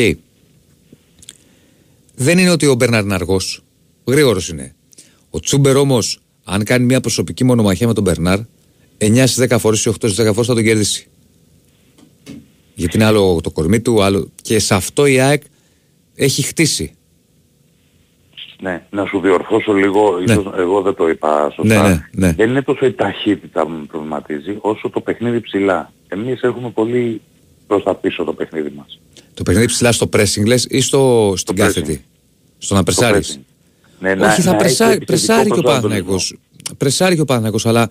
Δεν 2.16 2.38
είναι 2.38 2.50
ότι 2.50 2.66
ο 2.66 2.76
Μπερνάρ 2.76 3.04
είναι 3.04 3.14
αργός. 3.14 3.64
Γρήγορος 4.06 4.50
είναι. 4.50 4.76
Ο 5.30 5.40
Τζούμπερ 5.40 5.78
όμως, 5.78 6.20
αν 6.44 6.64
κάνει 6.64 6.86
μια 6.86 7.02
προσωπική 7.02 7.44
μονομαχία 7.44 7.88
με 7.88 7.94
τον 7.94 8.04
Μπερνάρ, 8.04 8.40
9 8.98 9.28
στις 9.28 9.38
10 9.38 9.60
φορές 9.60 9.86
ή 9.86 9.90
8 9.90 10.08
στις 10.08 10.26
10 10.26 10.34
φορές 10.34 10.48
θα 10.48 10.54
τον 10.54 10.64
κερδίσει. 10.64 11.08
Γιατί 12.76 12.96
είναι 12.96 13.06
άλλο 13.06 13.40
το 13.44 13.52
κορμί 13.52 13.80
του, 13.80 14.04
άλλο. 14.04 14.32
Και 14.42 14.60
σε 14.60 14.76
αυτό 14.76 15.06
η 15.06 15.20
ΑΕΚ 15.20 15.44
έχει 16.16 16.42
χτίσει. 16.42 16.95
Ναι, 18.66 18.86
να 18.90 19.06
σου 19.06 19.20
διορθώσω 19.20 19.74
λίγο, 19.74 20.22
ίσως 20.28 20.46
εγώ 20.58 20.82
δεν 20.82 20.96
το 20.96 21.10
είπα 21.10 21.52
σωστά. 21.56 21.82
Ναι, 21.82 21.90
ναι, 21.90 22.02
ναι. 22.12 22.34
Δεν 22.34 22.50
είναι 22.50 22.62
τόσο 22.62 22.86
η 22.86 22.94
ταχύτητα 22.94 23.64
που 23.64 23.70
με 23.70 23.86
προβληματίζει, 23.88 24.58
όσο 24.62 24.90
το 24.90 25.02
παιχνίδι 25.02 25.40
ψηλά. 25.42 25.92
Εμείς 26.08 26.42
έχουμε 26.42 26.70
πολύ 26.70 27.22
προς 27.68 27.84
τα 27.84 27.96
πίσω 27.96 28.24
το 28.24 28.34
παιχνίδι 28.34 28.74
μας. 28.76 29.00
Το 29.34 29.44
παιχνίδι 29.44 29.68
ψηλά 29.68 29.92
στο 29.92 30.10
pressing 30.14 30.46
λες 30.46 30.66
ή 30.70 30.82
στο, 30.82 31.34
στην 31.38 31.56
κάθετη; 31.56 32.06
Στο 32.58 32.76
να 32.76 32.84
πρεσάρεις; 32.84 33.40
Ναι, 34.00 34.12
Όχι, 34.12 34.42
θα 34.42 34.52
να 34.52 34.58
πρεσάρει, 34.58 34.96
έχει 34.96 35.06
πρεσάρει 35.06 35.50
και 35.50 35.54
ο 35.54 35.58
επιθετικό 35.58 35.70
Παναθηναϊκός. 35.70 36.38
Πρεσάρει 36.78 37.16
και 37.16 37.22
ο 37.22 37.26
Παναθηναϊκός, 37.26 37.66
αλλά 37.66 37.90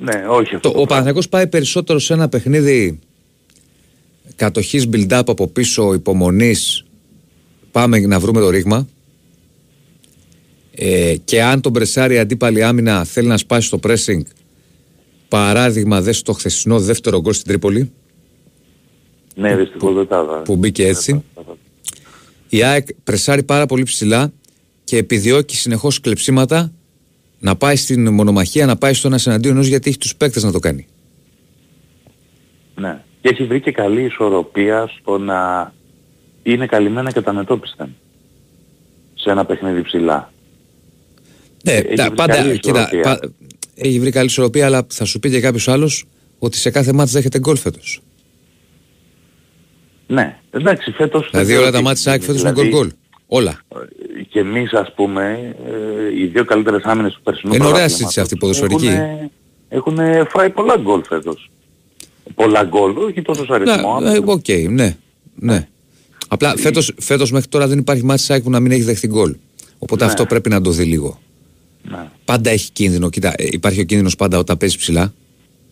Ναι, 0.00 0.24
όχι 0.28 0.54
αυτό. 0.54 0.70
το, 0.70 0.80
ο 0.80 0.86
Παναθηναϊκός 0.86 1.28
πάει 1.28 1.46
περισσότερο 1.46 1.98
σε 1.98 2.12
ένα 2.12 2.28
παιχνίδι 2.28 2.98
κατοχής 4.36 4.88
build-up 4.92 5.22
από 5.26 5.48
πίσω, 5.48 5.94
υπομονής, 5.94 6.84
πάμε 7.72 7.98
να 7.98 8.18
βρούμε 8.20 8.40
το 8.40 8.50
ρήγμα. 8.50 8.86
Ε, 10.76 11.14
και 11.24 11.42
αν 11.42 11.60
τον 11.60 11.72
πρεσάρει 11.72 12.14
η 12.14 12.18
αντίπαλη 12.18 12.62
άμυνα 12.62 13.04
θέλει 13.04 13.28
να 13.28 13.36
σπάσει 13.36 13.70
το 13.70 13.78
pressing, 13.82 14.20
παράδειγμα 15.28 16.00
δες 16.00 16.22
το 16.22 16.32
χθεσινό 16.32 16.80
δεύτερο 16.80 17.20
γκολ 17.20 17.32
στην 17.32 17.46
Τρίπολη, 17.46 17.92
Ναι, 19.34 19.56
δυστυχώς 19.56 19.94
δεν 19.94 20.06
τα 20.06 20.22
είδα. 20.24 20.42
που 20.42 20.56
μπήκε 20.56 20.86
έτσι. 20.86 21.24
Η 22.48 22.62
ΑΕΚ 22.62 22.86
πρεσάρει 23.04 23.42
πάρα 23.42 23.66
πολύ 23.66 23.82
ψηλά 23.82 24.32
και 24.84 24.96
επιδιώκει 24.96 25.56
συνεχώς 25.56 26.00
κλεψίματα 26.00 26.72
να 27.38 27.56
πάει 27.56 27.76
στην 27.76 28.12
μονομαχία, 28.12 28.66
να 28.66 28.76
πάει 28.76 28.94
στο 28.94 29.08
ένα 29.08 29.18
εναντίον 29.26 29.54
ενός 29.54 29.66
γιατί 29.66 29.88
έχει 29.88 29.98
τους 29.98 30.16
παίκτες 30.16 30.42
να 30.42 30.52
το 30.52 30.58
κάνει. 30.58 30.86
Ναι. 32.74 33.00
Και 33.20 33.28
έχει 33.28 33.44
βρει 33.44 33.60
και 33.60 33.72
καλή 33.72 34.02
ισορροπία 34.04 34.90
στο 35.00 35.18
να 35.18 35.72
είναι 36.42 36.66
καλυμμένα 36.66 37.10
και 37.12 37.20
τα 37.20 37.32
μετώπιστα 37.32 37.88
σε 39.14 39.30
ένα 39.30 39.44
παιχνίδι 39.44 39.82
ψηλά. 39.82 40.32
Ναι, 41.64 41.72
Έχει 41.72 41.94
τα, 41.94 42.04
βρει 42.06 42.14
πάντα, 42.14 42.34
καλή 42.34 42.58
κοίτα, 42.58 42.80
ισορροπία. 42.92 43.02
πα- 43.02 43.28
έχει 43.74 44.00
βρει 44.00 44.10
καλή 44.10 44.26
ισορροπία, 44.26 44.66
αλλά 44.66 44.86
θα 44.88 45.04
σου 45.04 45.18
πει 45.18 45.30
και 45.30 45.40
κάποιος 45.40 45.68
άλλος 45.68 46.04
ότι 46.38 46.56
σε 46.56 46.70
κάθε 46.70 46.92
μάτς 46.92 47.12
δέχεται 47.12 47.38
γκολ 47.38 47.56
φέτος. 47.56 48.00
Ναι, 50.06 50.38
εντάξει, 50.50 50.90
φέτος... 50.90 51.28
Δηλαδή 51.30 51.54
όλα 51.56 51.70
τα 51.70 51.76
ματς 51.82 51.92
της 51.94 52.06
ΑΕΚ 52.06 52.22
φέτος 52.22 52.40
είναι 52.40 52.52
γκολ 52.52 52.68
γκολ. 52.68 52.90
Όλα. 53.26 53.60
Και 54.28 54.38
εμείς 54.40 54.72
ας 54.72 54.92
πούμε, 54.94 55.54
ε, 55.66 56.20
οι 56.20 56.26
δύο 56.26 56.44
καλύτερες 56.44 56.82
άμυνες 56.84 57.12
του 57.12 57.20
περσινού 57.22 57.54
Είναι 57.54 57.64
ωραία 57.64 57.70
πρωταθλήματος 57.86 57.92
συζήτηση 57.96 58.20
αυτή, 58.20 58.36
ποδοσφαιρική. 58.36 58.86
Έχουν, 59.68 59.98
έχουν 59.98 60.28
φάει 60.28 60.50
πολλά 60.50 60.76
γκολ 60.76 61.02
φέτος. 61.08 61.50
Πολλά 62.34 62.64
γκολ, 62.64 62.96
όχι 62.96 63.22
τόσο 63.22 63.44
σε 63.44 63.52
αριθμό. 63.54 64.00
Ναι, 64.00 64.12
ε, 64.14 64.20
Οκ, 64.24 64.48
ναι. 64.70 64.96
ναι. 65.34 65.68
Απλά 66.28 66.54
φέτος, 66.56 66.92
φέτος 66.98 67.30
μέχρι 67.32 67.48
τώρα 67.48 67.66
δεν 67.68 67.78
υπάρχει 67.78 68.04
ματς 68.04 68.20
της 68.20 68.30
ΑΕΚ 68.30 68.42
που 68.42 68.50
να 68.50 68.60
μην 68.60 68.72
έχει 68.72 68.82
δεχθεί 68.82 69.06
γκολ. 69.06 69.34
Οπότε 69.78 70.04
Ναι. 70.04 70.10
αυτό 70.10 70.26
πρέπει 70.26 70.48
να 70.48 70.60
το 70.60 70.70
δει 70.70 70.84
λίγο. 70.84 71.20
Ναι. 71.90 72.08
Πάντα 72.24 72.50
έχει 72.50 72.70
κίνδυνο. 72.70 73.10
Κοίτα, 73.10 73.32
ε, 73.36 73.48
υπάρχει 73.52 73.80
ο 73.80 73.84
κίνδυνος 73.84 74.16
πάντα 74.16 74.38
όταν 74.38 74.56
παίζεις 74.56 74.78
ψηλά 74.78 75.14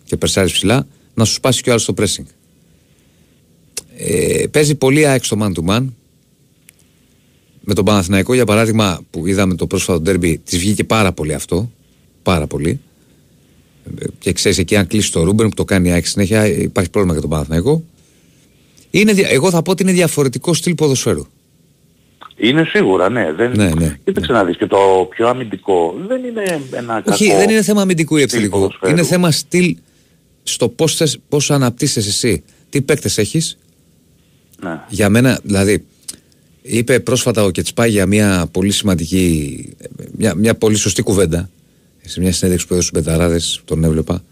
και 0.05 0.17
περσάρεις 0.17 0.53
ψηλά 0.53 0.87
να 1.15 1.25
σου 1.25 1.33
σπάσει 1.33 1.63
κι 1.63 1.69
ο 1.69 1.73
άλλος 1.73 1.85
το 1.85 1.95
pressing. 1.97 2.25
Ε, 3.97 4.47
παίζει 4.51 4.75
πολύ 4.75 5.07
ΑΕΚ 5.07 5.25
στο 5.25 5.37
man 5.41 5.53
to 5.53 5.69
man. 5.71 5.87
Με 7.65 7.75
τον 7.75 7.85
Παναθηναϊκό 7.85 8.35
για 8.35 8.45
παράδειγμα 8.47 9.01
που 9.11 9.27
είδαμε 9.27 9.55
το 9.55 9.67
πρόσφατο 9.67 10.01
ντέρμπι 10.01 10.39
της 10.39 10.59
βγήκε 10.59 10.85
πάρα 10.85 11.13
πολύ 11.13 11.35
αυτό. 11.35 11.71
Πάρα 12.23 12.47
πολύ. 12.47 12.81
Ε, 13.99 14.05
Και 14.19 14.33
ξέρεις 14.33 14.59
εκεί 14.59 14.77
αν 14.77 14.87
κλείσει 14.87 15.13
το 15.13 15.23
Ρούμπεν 15.23 15.49
που 15.49 15.55
το 15.55 15.65
κάνει 15.65 15.89
η 15.89 15.93
ΑΕΚ 15.93 16.07
συνέχεια 16.07 16.41
ε, 16.43 16.63
υπάρχει 16.63 16.91
πρόβλημα 16.91 17.13
για 17.13 17.23
τον 17.23 17.31
Παναθηναϊκό. 17.31 17.85
Είναι, 18.91 19.13
δια- 19.13 19.29
εγώ 19.29 19.51
θα 19.51 19.63
πω 19.63 19.71
ότι 19.71 19.83
είναι 19.83 19.93
διαφορετικό 19.93 20.55
στυλ 20.55 20.75
ποδοσφαίρου. 20.75 21.27
Είναι 22.43 22.65
σίγουρα, 22.65 23.11
ναι. 23.11 23.33
Δεν... 23.33 23.53
Ναι, 23.57 23.71
ναι. 23.79 23.99
Κοίταξε 24.05 24.33
να 24.33 24.45
δεις 24.45 24.57
και 24.57 24.67
το 24.67 24.79
πιο 25.11 25.29
αμυντικό 25.29 25.95
δεν 26.07 26.25
είναι 26.25 26.61
ένα 26.71 26.95
κακό... 26.95 27.13
Όχι, 27.13 27.27
δεν 27.27 27.51
είναι 27.51 27.63
θέμα 27.63 27.83
αμυντικού 27.83 28.17
ή 28.17 28.21
στυλ 28.21 28.31
επιθετικού. 28.31 28.59
ποδοσφαίρου. 28.59 28.93
Είναι 28.93 29.03
θέμα 29.03 29.31
στυλ 29.31 29.77
στο 30.43 30.69
πώς 30.69 31.17
πώς 31.29 31.51
αναπτύσσεσαι 31.51 32.09
εσύ. 32.09 32.43
Τι 32.71 32.83
παίκτες 32.83 33.19
έχεις; 33.19 33.59
Ναι. 34.63 34.81
Για 34.89 35.09
μένα, 35.09 35.41
δηλαδή, 35.43 35.85
είπε 36.63 37.01
πρόσφατα 37.01 37.45
ο 37.45 37.51
Κετσπά 37.51 37.87
για 37.87 38.07
μια 38.07 38.49
πολύ 38.53 38.71
σημαντική, 38.71 39.69
μια, 40.17 40.35
μια 40.35 40.55
πολύ 40.55 40.77
σωστή 40.77 41.03
κουβέντα 41.03 41.51
σε 42.05 42.21
μια 42.21 42.33
συνέντευξη 42.33 42.67
που 42.67 42.73
έδωσε 42.73 42.89
στους 42.89 43.03
Μπεταράδες, 43.03 43.63
τον 43.65 43.85
έβλεπα 43.85 44.23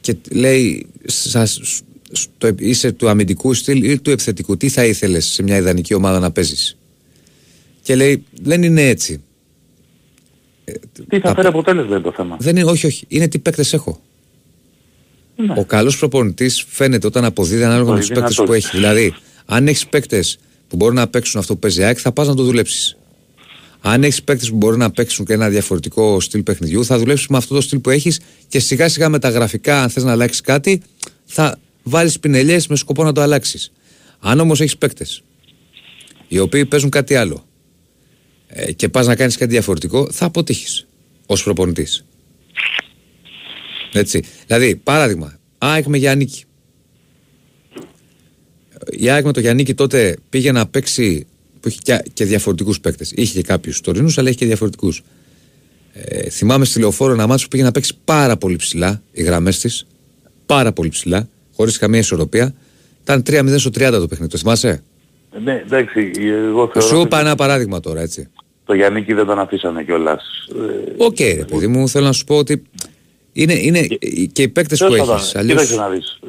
και 0.00 0.16
λέει 0.32 0.86
σας, 1.04 1.60
στο, 2.12 2.50
είσαι 2.58 2.92
του 2.92 3.08
αμυντικού 3.08 3.54
στυλ 3.54 3.90
ή 3.90 3.98
του 3.98 4.10
επιθετικού 4.10 4.56
τι 4.56 4.68
θα 4.68 4.84
ήθελες 4.84 5.26
σε 5.26 5.42
μια 5.42 5.56
ιδανική 5.56 5.94
ομάδα 5.94 6.18
να 6.18 6.30
παίζεις; 6.30 6.76
Και 7.86 7.94
λέει 7.94 8.24
δεν 8.42 8.62
είναι 8.62 8.88
έτσι 8.88 9.22
Τι 11.08 11.20
θα 11.20 11.34
φέρει 11.34 11.46
αποτέλεσμα 11.46 11.94
είναι 11.96 12.04
το 12.04 12.12
θέμα. 12.16 12.36
δεν 12.40 12.56
είναι, 12.56 12.70
όχι 12.70 12.86
όχι 12.86 13.04
είναι 13.08 13.28
τι 13.28 13.38
παίκτες 13.38 13.72
έχω 13.72 14.00
Ναι. 15.36 15.54
ο 15.56 15.64
καλός 15.64 15.98
προπονητής 15.98 16.64
φαίνεται 16.68 17.06
όταν 17.06 17.24
αποδίδει 17.24 17.62
ανάλογα 17.64 17.90
με 17.90 17.96
Μπορεί 17.96 18.06
του 18.06 18.14
παίκτες 18.14 18.34
δυνατός. 18.34 18.46
που 18.46 18.52
έχει. 18.52 18.76
Δηλαδή, 18.76 19.14
αν 19.46 19.68
έχεις 19.68 19.86
παίκτες 19.86 20.38
που 20.68 20.76
μπορούν 20.76 20.94
να 20.94 21.08
παίξουν 21.08 21.40
αυτό 21.40 21.52
που 21.52 21.58
παίζει 21.58 21.80
η 21.80 21.84
ΑΕΚ, 21.84 21.98
θα 22.00 22.12
πας 22.12 22.26
να 22.28 22.34
το 22.34 22.42
δουλέψεις. 22.42 22.96
Αν 23.80 24.04
έχεις 24.04 24.22
παίκτες 24.22 24.50
που 24.50 24.56
μπορούν 24.56 24.78
να 24.78 24.90
παίξουν 24.90 25.24
και 25.24 25.32
ένα 25.32 25.48
διαφορετικό 25.48 26.20
στυλ 26.20 26.42
παιχνιδιού, 26.42 26.84
θα 26.84 26.98
δουλέψεις 26.98 27.26
με 27.28 27.36
αυτό 27.36 27.54
το 27.54 27.60
στυλ 27.60 27.78
που 27.78 27.90
έχεις 27.90 28.20
και 28.48 28.58
σιγά 28.58 28.88
σιγά 28.88 29.08
με 29.08 29.18
τα 29.18 29.28
γραφικά, 29.30 29.82
αν 29.82 29.90
θες 29.90 30.04
να 30.04 30.10
αλλάξεις 30.12 30.40
κάτι, 30.40 30.82
θα 31.24 31.58
βάλεις 31.82 32.20
πινελιές 32.20 32.66
με 32.66 32.76
σκοπό 32.76 33.04
να 33.04 33.12
το 33.12 33.20
αλλάξεις. 33.20 33.72
Αν 34.20 34.40
όμως 34.40 34.60
έχεις 34.60 34.76
παίκτες 34.76 35.22
οι 36.28 36.38
οποίοι 36.38 36.66
παίζουν 36.66 36.90
κάτι 36.90 37.14
άλλο 37.14 37.34
ε, 37.34 37.45
και 38.76 38.88
πας 38.88 39.06
να 39.06 39.16
κάνεις 39.16 39.36
κάτι 39.36 39.50
διαφορετικό, 39.50 40.10
θα 40.10 40.26
αποτύχεις 40.26 40.86
ως 41.26 41.42
προπονητής. 41.42 42.04
Έτσι. 43.92 44.24
Δηλαδή, 44.46 44.76
παράδειγμα, 44.76 45.38
ΑΕΚ 45.58 45.86
με 45.86 45.96
Γιάννικη. 45.96 46.44
Η 48.90 49.08
ΑΕΚ 49.08 49.24
με 49.24 49.32
το 49.32 49.40
Γιάννικη 49.40 49.74
τότε 49.74 50.16
πήγε 50.30 50.52
να 50.52 50.66
παίξει 50.66 51.26
που 51.60 51.68
είχε 51.68 51.78
και, 51.82 52.02
και 52.12 52.24
διαφορετικούς 52.24 52.80
παίκτες. 52.80 53.12
Είχε 53.14 53.32
και 53.40 53.46
κάποιους 53.46 53.80
τωρινούς, 53.80 54.18
αλλά 54.18 54.28
είχε 54.28 54.38
και 54.38 54.46
διαφορετικούς. 54.46 55.02
Ε, 55.92 56.30
θυμάμαι 56.30 56.64
στη 56.64 56.78
λεωφόρο 56.78 57.12
ένα 57.12 57.26
μάτσο 57.26 57.44
που 57.44 57.50
πήγε 57.50 57.62
να 57.62 57.72
παίξει 57.72 57.94
πάρα 58.04 58.36
πολύ 58.36 58.56
ψηλά 58.56 59.02
οι 59.12 59.22
γραμμές 59.22 59.60
της. 59.60 59.86
Πάρα 60.46 60.72
πολύ 60.72 60.88
ψηλά, 60.88 61.28
χωρίς 61.54 61.78
καμία 61.78 61.98
ισορροπία. 61.98 62.54
Ήταν 63.02 63.22
3-0 63.26 63.54
στο 63.58 63.70
30 63.70 63.90
το 63.90 64.06
παιχνίδι. 64.06 64.30
Το 64.30 64.38
θυμάσαι; 64.38 64.82
Ναι, 65.42 65.62
εντάξει, 65.64 66.10
εγώ 66.16 66.70
θεωρώ 66.72 66.88
Σου 66.88 66.96
ότι 66.96 67.06
είπα 67.06 67.20
ένα 67.20 67.34
παράδειγμα 67.34 67.80
τώρα, 67.80 68.00
έτσι. 68.00 68.28
Το 68.66 68.74
Γιάννικη 68.74 69.12
δεν 69.12 69.26
τον 69.26 69.38
αφήσανε 69.38 69.82
κιόλας. 69.84 70.48
Ε, 70.98 71.04
Οκ, 71.04 71.18
ρε 71.20 71.44
παιδί 71.50 71.66
μου, 71.66 71.88
θέλω 71.88 72.06
να 72.06 72.12
σου 72.12 72.24
πω 72.24 72.36
ότι 72.36 72.62
είναι, 73.32 73.52
είναι 73.52 73.80
και 74.32 74.42
οι 74.42 74.48
παίκτες 74.48 74.78
που 74.78 74.84
Τέλος 74.84 74.98
πάντων, 75.00 75.16
έχει. 75.16 75.38
Αλλιώ. 75.38 75.50
Κοίταξε 75.54 75.76
να 75.76 75.88
δεις. 75.88 76.18
Ε, 76.22 76.28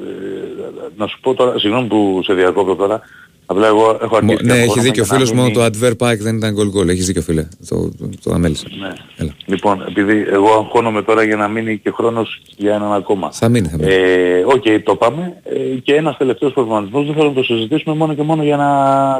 να 0.98 1.08
σου 1.08 1.20
πω 1.22 1.34
τώρα, 1.34 1.60
συγγνώμη 1.60 1.88
που 1.88 2.22
σε 2.24 2.34
διακόπτω 2.34 2.76
τώρα, 2.76 3.02
απλά 3.46 3.68
εγώ 3.68 3.98
έχω 4.02 4.16
αρχίσει 4.16 4.44
Ναι, 4.44 4.48
να 4.48 4.54
έχει 4.54 4.62
αγχώνομαι 4.64 4.88
δίκιο 4.88 5.04
ο 5.04 5.06
για 5.06 5.14
να 5.18 5.26
φίλος. 5.26 5.32
Μόνο 5.32 5.48
μείνει- 5.48 5.72
το 5.72 5.88
Αντβέρπ 5.88 6.08
ΑΕΚ 6.12 6.18
δεν 6.20 6.38
ήταν 6.38 6.56
γκολ 6.58 6.80
γκολ. 6.82 6.88
Έχεις 6.88 7.06
δίκιο, 7.06 7.22
φίλε. 7.22 7.48
Το, 7.70 7.92
το, 7.98 8.10
το 8.24 8.34
αμέλησα. 8.34 8.66
Ναι. 8.80 8.94
Έλα. 9.18 9.32
Λοιπόν, 9.46 9.86
επειδή 9.88 10.26
εγώ 10.32 10.48
αγχώνομαι 10.54 11.02
τώρα 11.04 11.24
για 11.24 11.36
να 11.36 11.48
μείνει 11.48 11.78
και 11.78 11.92
χρόνος 11.92 12.42
για 12.58 12.74
έναν 12.74 12.94
ακόμα. 12.94 13.32
Θα 13.32 13.50
μείνει, 13.50 13.68
θα 13.68 13.78
μείνει. 13.78 13.94
Ε, 13.94 14.44
Οκ, 14.46 14.64
το 14.84 14.96
πάμε. 14.96 15.42
Ε, 15.44 15.58
και 15.84 15.94
ένας 15.96 16.18
τελευταίος 16.18 16.54
προβληματισμός, 16.54 17.06
δεν 17.06 17.16
θέλω 17.16 17.28
να 17.28 17.34
το 17.34 17.44
συζητήσουμε 17.44 17.96
μόνο 17.96 18.14
και 18.14 18.22
μόνο 18.22 18.44
για 18.44 18.58
να 18.58 18.68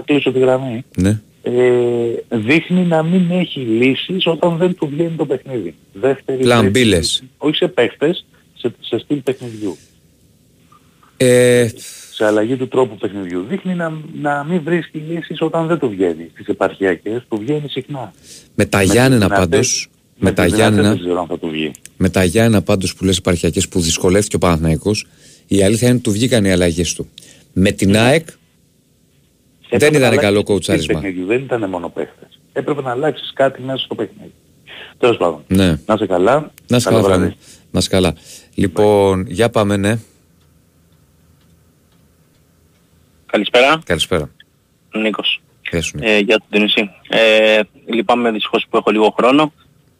κλείσω 0.06 0.32
τη 0.32 0.40
γραμμή. 0.40 0.84
Ναι. 0.98 1.22
Ε, 1.50 2.38
δείχνει 2.38 2.82
να 2.86 3.04
μην 3.04 3.32
έχει 3.32 3.60
λύσεις 3.60 4.26
όταν 4.26 4.58
δεν 4.58 4.76
του 4.76 4.88
βγαίνει 4.88 5.16
το 5.18 5.26
παιχνίδι. 5.26 5.76
Δεύτερη 5.94 6.42
Plan 6.42 6.76
B 6.76 6.84
λες. 6.84 7.18
τρίτη. 7.18 7.32
Όχι 7.38 7.56
σε 7.56 7.68
παίχτες, 7.68 8.26
σε, 8.58 8.74
σε 8.80 8.98
στυλ 8.98 9.18
παιχνιδιού. 9.18 9.78
Ε, 11.18 11.68
Σε 12.14 12.26
αλλαγή 12.26 12.56
του 12.56 12.68
τρόπου 12.68 12.96
παιχνιδιού. 12.98 13.46
Δείχνει 13.50 13.74
να, 13.76 13.94
να 14.22 14.44
μην 14.50 14.62
βρίσκει 14.64 14.98
λύσεις 14.98 15.42
όταν 15.42 15.68
δεν 15.68 15.80
του 15.80 15.90
βγαίνει. 15.90 16.30
Στις 16.34 16.46
επαρχιακές 16.48 17.26
του 17.30 17.38
βγαίνει 17.38 17.70
συχνά. 17.70 18.14
με 18.56 18.66
τα 18.66 18.78
Με 18.78 18.84
Γιάννενα 18.84 19.28
τις 19.28 19.36
δυνατές- 19.38 19.50
πάντως, 19.50 19.90
με 20.20 20.30
με 20.30 20.36
τα 20.36 20.44
τις 20.44 20.54
δυνατές 20.54 20.74
Γιάννενα, 20.76 20.90
Δεν 20.96 21.00
ξέρω 21.06 21.20
αν 21.20 21.28
θα 21.28 21.40
του 21.40 21.50
βγει. 21.50 21.72
με 21.98 22.10
τα 22.10 22.24
Γιάννενα 22.24 22.62
πάντως 22.62 22.96
που 22.96 23.04
λες 23.06 23.18
επαρχιακές 23.18 23.68
που 23.68 23.80
δυσκολεύτηκε 23.80 24.36
ο 24.36 24.40
Παναθηναϊκός, 24.40 25.08
η 25.48 25.64
αλήθεια 25.64 25.88
είναι 25.88 25.96
ότι 25.96 26.04
του 26.06 26.12
βγήκαν 26.12 26.46
οι 26.46 26.52
αλλαγές 26.52 26.94
του. 26.94 27.08
Με 27.54 27.72
την 27.72 27.98
ΑΕΚ 27.98 28.28
δεν 29.70 29.80
Έπρεπε 29.82 29.98
να 29.98 30.08
ήταν 30.08 30.20
αλλάξεις 30.20 30.22
καλό 30.22 30.34
το 30.36 30.42
στυλ 30.42 30.54
κοουτσάρισμα. 30.54 31.00
παιχνιδιού. 31.02 31.26
Δεν 31.26 31.38
ήταν 31.40 31.70
μόνο 31.70 31.90
παίχτες. 31.90 32.40
Έπρεπε 32.54 32.82
να 32.82 32.92
αλλάξεις 32.92 33.32
κάτι 33.34 33.62
μέσα 33.62 33.78
στο 33.86 33.96
παιχνίδι. 33.96 34.34
Τέλος 34.98 35.18
πάντων. 35.18 35.44
Ναι. 35.48 35.68
Να 35.86 35.94
είσαι 35.94 36.06
καλά. 36.06 36.52
Να 36.68 36.80
σε 36.80 36.90
Καλό 36.90 37.02
καλά, 37.02 37.08
βράδυ. 37.08 37.22
Φράνο. 37.30 37.36
Να 37.72 37.82
σε 37.82 37.90
καλά. 37.90 38.16
Λοιπόν, 38.56 39.26
για 39.28 39.50
πάμε, 39.50 39.78
ναι. 39.78 39.98
Καλησπέρα. 43.26 43.80
Καλησπέρα. 43.86 44.30
Νίκος. 44.96 45.42
Γεια 45.72 45.82
σου, 45.82 45.98
Νίκο. 45.98 46.10
Ε, 46.10 46.18
για 46.20 46.38
τον 46.38 46.48
Τινησί. 46.50 46.90
Ε, 47.10 47.60
λυπάμαι 47.86 48.32
δυστυχώς 48.32 48.66
που 48.70 48.78
έχω 48.78 48.92
λίγο 48.92 49.14
χρόνο. 49.18 49.54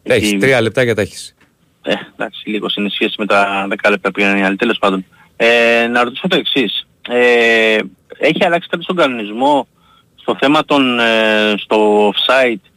Έχεις 0.04 0.28
Έχει- 0.28 0.38
τρία 0.38 0.62
λεπτά 0.62 0.84
για 0.84 0.96
τα 0.96 1.02
έχεις. 1.02 1.36
Ε, 1.82 1.94
εντάξει, 2.16 2.50
λίγο 2.50 2.68
είναι 2.76 2.90
σχέση 2.90 3.16
με 3.18 3.26
τα 3.26 3.68
10 3.70 3.90
λεπτά 3.90 4.12
που 4.12 4.20
είναι 4.20 4.40
οι 4.40 4.42
άλλοι. 4.42 4.56
Τέλος 4.56 4.78
πάντων. 4.78 5.06
Ε, 5.36 5.88
να 5.92 6.04
ρωτήσω 6.04 6.28
το 6.28 6.36
εξής. 6.36 6.88
Ε, 7.10 7.78
έχει 8.18 8.46
αλλάξει 8.46 8.70
κάτι 8.70 8.84
στον 8.84 8.96
κανονισμό 8.96 9.68
στο 10.16 10.36
θέμα 10.40 10.66
των, 10.66 11.00
ε, 11.00 11.54
στο 11.58 12.10
offside 12.10 12.70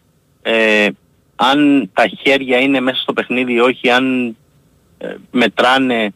ε, 0.42 0.88
αν 1.36 1.90
τα 1.92 2.06
χέρια 2.06 2.58
είναι 2.58 2.80
μέσα 2.80 3.00
στο 3.00 3.12
παιχνίδι 3.12 3.52
ή 3.52 3.60
όχι, 3.60 3.90
αν 3.90 4.36
ε, 4.98 5.14
μετράνε 5.30 6.12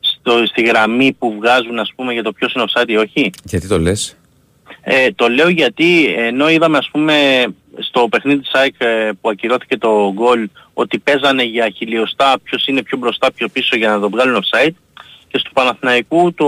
στο, 0.00 0.46
στη 0.46 0.62
γραμμή 0.62 1.12
που 1.12 1.34
βγάζουν 1.34 1.78
ας 1.78 1.92
πούμε 1.96 2.12
για 2.12 2.22
το 2.22 2.32
ποιος 2.32 2.52
είναι 2.52 2.64
offside 2.68 2.88
ή 2.88 2.96
όχι. 2.96 3.30
Γιατί 3.44 3.68
το 3.68 3.78
λες; 3.78 4.16
Ε, 4.80 5.12
το 5.12 5.28
λέω 5.28 5.48
γιατί 5.48 6.14
ενώ 6.16 6.48
είδαμε 6.48 6.78
ας 6.78 6.88
πούμε 6.92 7.46
στο 7.78 8.08
παιχνίδι 8.08 8.40
της 8.40 8.52
ΑΕΚ 8.52 8.74
ε, 8.78 9.10
που 9.20 9.28
ακυρώθηκε 9.28 9.76
το 9.78 10.12
γκολ 10.12 10.48
ότι 10.72 10.98
παίζανε 10.98 11.42
για 11.42 11.70
χιλιοστά 11.76 12.38
ποιος 12.42 12.66
είναι 12.66 12.82
πιο 12.82 12.98
μπροστά 12.98 13.32
πιο 13.32 13.48
πίσω 13.48 13.76
για 13.76 13.88
να 13.88 14.00
το 14.00 14.10
βγάλουν 14.10 14.42
offside 14.44 14.74
και 15.28 15.38
στο 15.38 15.50
Παναθηναϊκού 15.52 16.34
το, 16.34 16.46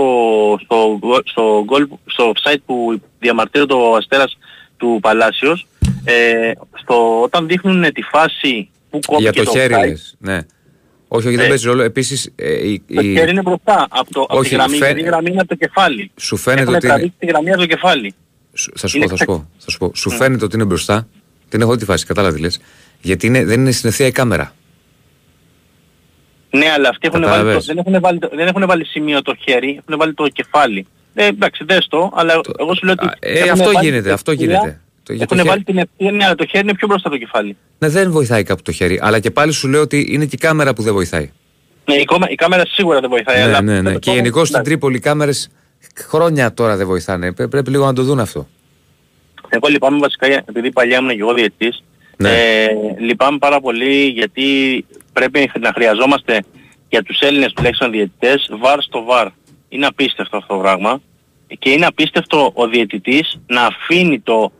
στο, 0.63 0.97
γκολ- 0.99 1.27
στο, 1.27 1.63
γκολ, 1.65 1.87
στο 2.05 2.31
offside 2.35 2.57
που 2.65 3.01
διαμαρτύρεται 3.19 3.73
ο 3.73 3.95
Αστέρας 3.95 4.37
του 4.77 4.97
Παλάσιος 5.01 5.67
ε, 6.03 6.51
στο, 6.81 7.21
όταν 7.21 7.47
δείχνουν 7.47 7.93
τη 7.93 8.01
φάση 8.01 8.69
που 8.89 8.99
κόπηκε 9.07 9.29
Για 9.33 9.43
το 9.43 9.51
χέρι 9.51 9.73
offside, 9.77 9.87
λες. 9.87 10.15
Ναι. 10.19 10.39
Όχι, 11.07 11.27
όχι, 11.27 11.35
δεν 11.35 11.45
Ε, 11.45 11.49
παίζει 11.49 11.65
ρόλο. 11.67 11.81
Επίσης, 11.81 12.31
ε, 12.35 12.67
η- 12.69 12.83
το 12.95 13.01
η- 13.01 13.13
χέρι 13.13 13.31
είναι 13.31 13.41
μπροστά 13.41 13.87
από, 13.89 14.11
το, 14.13 14.21
από 14.21 14.31
τη 14.33 14.37
Όχι, 14.39 14.55
γραμμή, 14.55 14.75
φαι- 14.75 14.85
γιατί 14.85 15.01
η 15.01 15.03
γραμμή 15.03 15.29
είναι 15.31 15.39
από 15.39 15.47
το 15.49 15.55
κεφάλι. 15.55 16.11
σου 16.19 16.37
φαίνεται 16.37 16.61
Έχουν 16.61 16.75
ότι 16.75 16.85
είναι- 16.85 16.93
τραβήξει 16.95 17.17
τη 17.19 17.25
γραμμή 17.25 17.49
από 17.51 17.59
το 17.59 17.65
κεφάλι. 17.65 18.13
Σου- 18.53 18.71
θα 18.75 18.87
σου 18.87 18.97
Είναι 18.97 19.05
πω, 19.07 19.11
θα 19.11 19.17
σου 19.17 19.25
πω. 19.25 19.49
Θα 19.57 19.71
σου, 19.71 19.77
πω. 19.77 19.91
σου 19.95 20.09
Mm. 20.11 20.15
φαίνεται 20.17 20.45
ότι 20.45 20.55
είναι 20.55 20.65
μπροστά. 20.65 21.07
Την 21.49 21.61
έχω 21.61 21.71
δει 21.71 21.77
τη 21.77 21.85
φάση, 21.85 22.05
κατάλαβε 22.05 22.35
τι 22.35 22.41
λες. 22.41 22.59
Γιατί 23.01 23.27
είναι, 23.27 23.45
δεν 23.45 23.59
είναι 23.59 23.71
στην 23.71 23.89
ευθεία 23.89 24.05
η 24.05 24.11
κάμερα. 24.11 24.53
Ναι, 26.51 26.65
αλλά 26.75 26.89
αυτοί 26.89 27.07
έχουν 27.07 27.19
βάλει 27.21 27.31
το, 27.31 27.37
Κατάλαβες. 27.37 27.65
δεν, 27.65 27.77
έχουν 27.77 27.99
βάλει, 27.99 28.19
το- 28.19 28.29
δεν 28.33 28.47
έχουν 28.47 28.63
βάλει 28.67 28.85
σημείο 28.85 29.21
το 29.21 29.35
χέρι, 29.39 29.69
έχουν 29.87 29.99
βάλει 29.99 30.13
το 30.13 30.27
κεφάλι. 30.27 30.87
Ε, 31.13 31.25
εντάξει, 31.25 31.63
δες 31.63 31.87
το, 31.89 32.11
αλλά 32.15 32.41
εγώ 32.59 32.75
σου 32.75 32.85
λέω 32.85 32.93
ότι... 32.99 33.09
Ε, 33.19 33.37
έχουν 33.39 33.49
αυτό 33.51 33.71
βάλει 33.71 33.85
γίνεται, 33.85 34.01
την 34.03 34.11
αυτό 34.11 34.31
ευθεία, 34.31 34.47
γίνεται. 34.47 34.79
Το, 35.03 35.13
για 35.13 35.25
το 35.27 35.33
Έχουν 35.33 35.37
χέρι- 35.37 35.49
βάλει 35.49 35.63
την 35.63 35.77
ευθεία, 35.77 36.11
ναι, 36.17 36.25
αλλά 36.25 36.35
το 36.35 36.45
χέρι 36.45 36.63
είναι 36.63 36.75
πιο 36.75 36.87
μπροστά 36.87 37.07
από 37.07 37.17
το 37.17 37.23
κεφάλι. 37.23 37.57
Ναι, 37.79 37.87
δεν 37.89 38.11
βοηθάει 38.11 38.43
κάπου 38.43 38.61
το 38.61 38.71
χέρι. 38.71 38.99
Αλλά 39.03 39.19
και 39.19 39.31
πάλι 39.31 39.51
σου 39.51 39.67
λέω 39.67 39.81
ότι 39.81 40.07
είναι 40.09 40.25
και 40.25 40.35
η 40.35 40.37
κάμερα 40.37 40.73
που 40.73 40.81
δεν 40.81 40.93
βοηθάει. 40.93 41.31
Ναι, 41.85 41.95
η, 41.95 42.05
κόμα- 42.05 42.29
η 42.29 42.35
κάμερα 42.35 42.63
σίγουρα 42.67 42.99
δεν 42.99 43.09
βοηθάει, 43.09 43.37
ναι, 43.37 43.43
αλλά... 43.43 43.61
ναι, 43.61 43.81
ναι. 43.81 43.91
το- 43.93 43.99
Και 43.99 44.09
το- 44.09 44.15
γενικώς 44.15 44.41
στην 44.47 44.55
εντάξει. 44.59 44.71
Τρίπολη 44.71 44.95
οι 44.95 44.99
κάμερες 44.99 45.49
χρόνια 46.07 46.53
τώρα 46.53 46.75
δεν 46.75 46.87
βοηθάνε. 46.87 47.33
Πρέ- 47.33 47.49
Πρέπει 47.49 47.69
λίγο 47.69 47.85
να 47.85 47.93
το 47.93 48.03
δουν 48.03 48.19
αυτό. 48.19 48.47
Εγώ 49.49 49.67
λυπάμαι 49.67 49.97
βασικά, 49.99 50.27
επειδή 50.45 50.71
παλιά 50.71 50.97
ήμουν 50.97 51.09
και 51.15 51.19
εγώ 51.21 51.33
διετής, 51.33 51.83
Ναι. 52.17 52.29
ε, 52.29 52.67
λυπάμαι 52.99 53.37
πάρα 53.37 53.59
πολύ 53.59 54.05
γιατί 54.05 54.41
πρέπει 55.13 55.51
να 55.59 55.71
χρειαζόμαστε 55.73 56.43
για 56.89 57.03
τους 57.03 57.19
Έλληνες 57.19 57.53
τουλάχιστον 57.53 57.91
διαιτητές 57.91 58.49
βαρ 58.59 58.81
στο 58.81 59.03
βαρ. 59.03 59.27
Είναι 59.69 59.85
απίστευτο 59.85 60.37
αυτό 60.37 60.53
το 60.55 60.59
πράγμα 60.59 61.01
και 61.59 61.69
είναι 61.69 61.85
απίστευτο 61.85 62.51
ο 62.53 62.67
διαιτητής 62.67 63.39
να 63.47 63.61
αφήνει 63.61 64.19
το, 64.19 64.51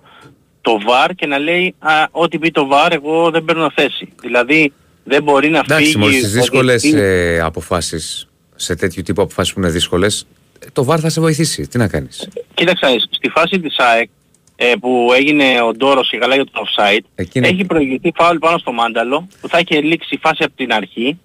το 0.61 0.79
βαρ 0.85 1.13
και 1.13 1.25
να 1.27 1.37
λέει 1.37 1.75
α, 1.79 1.91
ό,τι 2.11 2.39
πει 2.39 2.51
το 2.51 2.65
βαρ 2.65 2.93
εγώ 2.93 3.31
δεν 3.31 3.45
παίρνω 3.45 3.71
θέση. 3.75 4.13
Δηλαδή 4.21 4.73
δεν 5.03 5.23
μπορεί 5.23 5.49
να 5.49 5.57
Εντάξει, 5.59 5.83
φύγει... 5.83 5.97
μόλις 5.97 6.17
στι 6.17 6.25
ο 6.25 6.29
δύσκολες 6.29 6.81
διαιτητής. 6.81 7.41
αποφάσεις, 7.41 8.27
σε 8.55 8.75
τέτοιου 8.75 9.03
τύπου 9.03 9.21
αποφάσεις 9.21 9.53
που 9.53 9.59
είναι 9.59 9.69
δύσκολες, 9.69 10.27
το 10.73 10.83
βάρ 10.83 10.99
θα 11.01 11.09
σε 11.09 11.21
βοηθήσει. 11.21 11.67
Τι 11.67 11.77
να 11.77 11.87
κάνεις; 11.87 12.29
Κοίταξε, 12.53 12.85
να 12.85 12.91
δεις, 12.91 13.07
στη 13.11 13.29
φάση 13.29 13.59
της 13.59 13.77
ΑΕΚ 13.77 14.09
ε, 14.63 14.73
που 14.79 15.09
έγινε 15.15 15.61
ο 15.61 15.71
Ντόρος 15.73 16.09
και 16.09 16.17
καλά 16.17 16.35
για 16.35 16.45
το 16.45 16.51
offside, 16.65 17.03
Εκείνη- 17.15 17.47
έχει 17.47 17.65
προηγηθεί 17.65 18.11
φάουλ 18.15 18.37
πάνω 18.37 18.57
στο 18.57 18.71
Μάνταλο 18.71 19.27
που 19.41 19.47
θα 19.47 19.59
είχε 19.59 19.81
λήξει 19.81 20.15
η 20.15 20.17
φάση 20.21 20.43
από 20.43 20.53
την 20.55 20.73
αρχή 20.73 21.19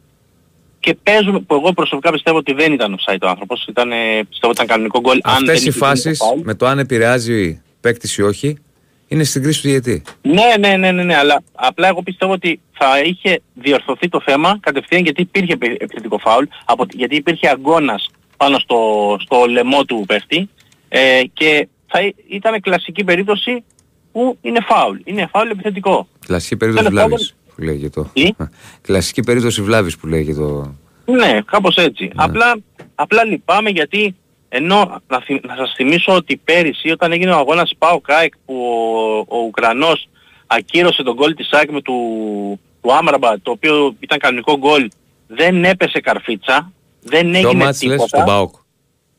και 0.80 0.94
παίζουμε, 1.02 1.40
που 1.40 1.54
εγώ 1.54 1.72
προσωπικά 1.72 2.12
πιστεύω 2.12 2.36
ότι 2.36 2.52
δεν 2.52 2.72
ήταν 2.72 2.96
offside 2.98 3.18
ο 3.22 3.28
άνθρωπος, 3.28 3.66
ήταν, 3.68 3.92
ε, 3.92 3.96
πιστεύω 4.28 4.52
ότι 4.52 4.52
ήταν 4.52 4.66
κανονικό 4.66 5.00
γκολ. 5.00 5.18
αν 5.22 5.32
δεν 5.32 5.32
Αυτέ 5.34 5.52
οι 5.52 5.54
είχε 5.54 5.62
γίνει 5.70 5.76
φάσεις 5.76 6.18
το 6.18 6.24
φάουλ. 6.24 6.40
με 6.44 6.54
το 6.54 6.66
αν 6.66 6.78
επηρεάζει 6.78 7.62
παίκτης 7.80 8.16
ή 8.16 8.22
όχι 8.22 8.58
είναι 9.08 9.24
στην 9.24 9.42
κρίση 9.42 9.62
του 9.62 9.68
διαιτή. 9.68 10.02
Ναι, 10.22 10.54
ναι, 10.58 10.76
ναι, 10.76 10.90
ναι, 10.92 11.02
ναι, 11.02 11.16
αλλά 11.16 11.42
απλά 11.52 11.88
εγώ 11.88 12.02
πιστεύω 12.02 12.32
ότι 12.32 12.60
θα 12.72 13.00
είχε 13.00 13.40
διορθωθεί 13.54 14.08
το 14.08 14.20
θέμα 14.24 14.58
κατευθείαν 14.60 15.02
γιατί 15.02 15.20
υπήρχε 15.22 15.52
επι- 15.52 15.82
επιθετικό 15.82 16.18
φάουλ, 16.18 16.44
από, 16.64 16.86
γιατί 16.94 17.16
υπήρχε 17.16 17.48
αγκώνας 17.48 18.10
πάνω 18.36 18.58
στο, 18.58 18.76
στο 19.20 19.44
λαιμό 19.48 19.84
του 19.84 20.04
παίχτη 20.06 20.48
ε, 20.88 21.20
και 21.32 21.68
θα 21.86 22.00
εί- 22.02 22.14
ήταν 22.28 22.60
κλασική 22.60 23.04
περίπτωση 23.04 23.64
που 24.12 24.38
είναι 24.40 24.60
φάουλ. 24.60 24.98
Είναι 25.04 25.28
φάουλ 25.32 25.50
επιθετικό. 25.50 26.08
Κλασική 26.26 26.56
περίπτωση 26.56 26.86
Τέλος 26.88 27.02
πάντων- 27.02 27.18
βλάβης 27.18 27.34
που 27.54 27.62
λέγει 27.62 27.90
το. 27.90 28.10
Τι; 28.12 28.30
Κλασική 28.86 29.22
περίπτωση 29.22 29.62
βλάβης 29.62 29.96
που 29.96 30.06
λέγει 30.06 30.34
το. 30.34 30.74
Ναι, 31.04 31.40
κάπως 31.44 31.76
έτσι. 31.76 32.10
Απλά, 32.14 32.56
απλά 32.94 33.24
λυπάμαι 33.24 33.70
γιατί 33.70 34.14
ενώ 34.48 35.00
να, 35.08 35.20
θυ- 35.20 35.46
να 35.46 35.54
σας 35.56 35.72
θυμίσω 35.76 36.12
ότι 36.14 36.36
πέρυσι 36.44 36.90
όταν 36.90 37.12
έγινε 37.12 37.30
ο 37.30 37.36
αγώνας 37.36 37.72
ΠΑΟΚ 37.78 38.00
ΑΕΚ 38.00 38.32
που 38.46 38.54
ο, 39.28 39.36
ο 39.36 39.38
Ουκρανός 39.46 40.08
ακύρωσε 40.46 41.02
το 41.02 41.14
γκολ 41.14 41.34
της 41.34 41.48
ΑΕΚ 41.52 41.70
με 41.70 41.82
του, 41.82 41.94
του 42.82 42.92
Άμραμπατ 42.94 43.40
το 43.40 43.50
οποίο 43.50 43.94
ήταν 44.00 44.18
κανονικό 44.18 44.56
γκολ 44.58 44.88
δεν 45.26 45.64
έπεσε 45.64 46.00
καρφίτσα, 46.00 46.72
δεν 47.02 47.32
Το 47.32 47.38
έγινε 47.38 47.64
ματς 47.64 47.82
λες 47.82 47.92
τίποτα. 48.02 48.06
στον 48.06 48.24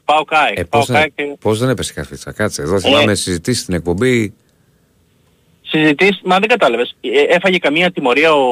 ΠΑΟΚ. 0.08 0.28
ΠΑΟΚ 0.30 0.40
ΑΕΚ. 0.40 0.58
Ε, 0.60 0.64
ΠΑΟΚ 0.64 0.80
πώς, 0.82 0.90
δεν, 0.90 1.14
ΑΕΚ, 1.16 1.38
πώς 1.40 1.60
δεν 1.60 1.70
έπεσε 1.70 1.94
καρφίτσα, 1.94 2.32
κάτσε. 2.32 2.62
Εδώ 2.62 2.80
θυμάμαι 2.80 3.16
συζητήσεις 3.16 3.62
στην 3.62 3.74
εκπομπή. 3.74 4.34
συζητήσεις, 5.62 6.22
μα 6.24 6.40
δεν 6.40 6.48
κατάλαβες. 6.50 6.96
Ε, 7.02 7.36
έφαγε 7.36 7.58
καμία 7.58 7.92
τιμωρία 7.92 8.34
ο, 8.34 8.44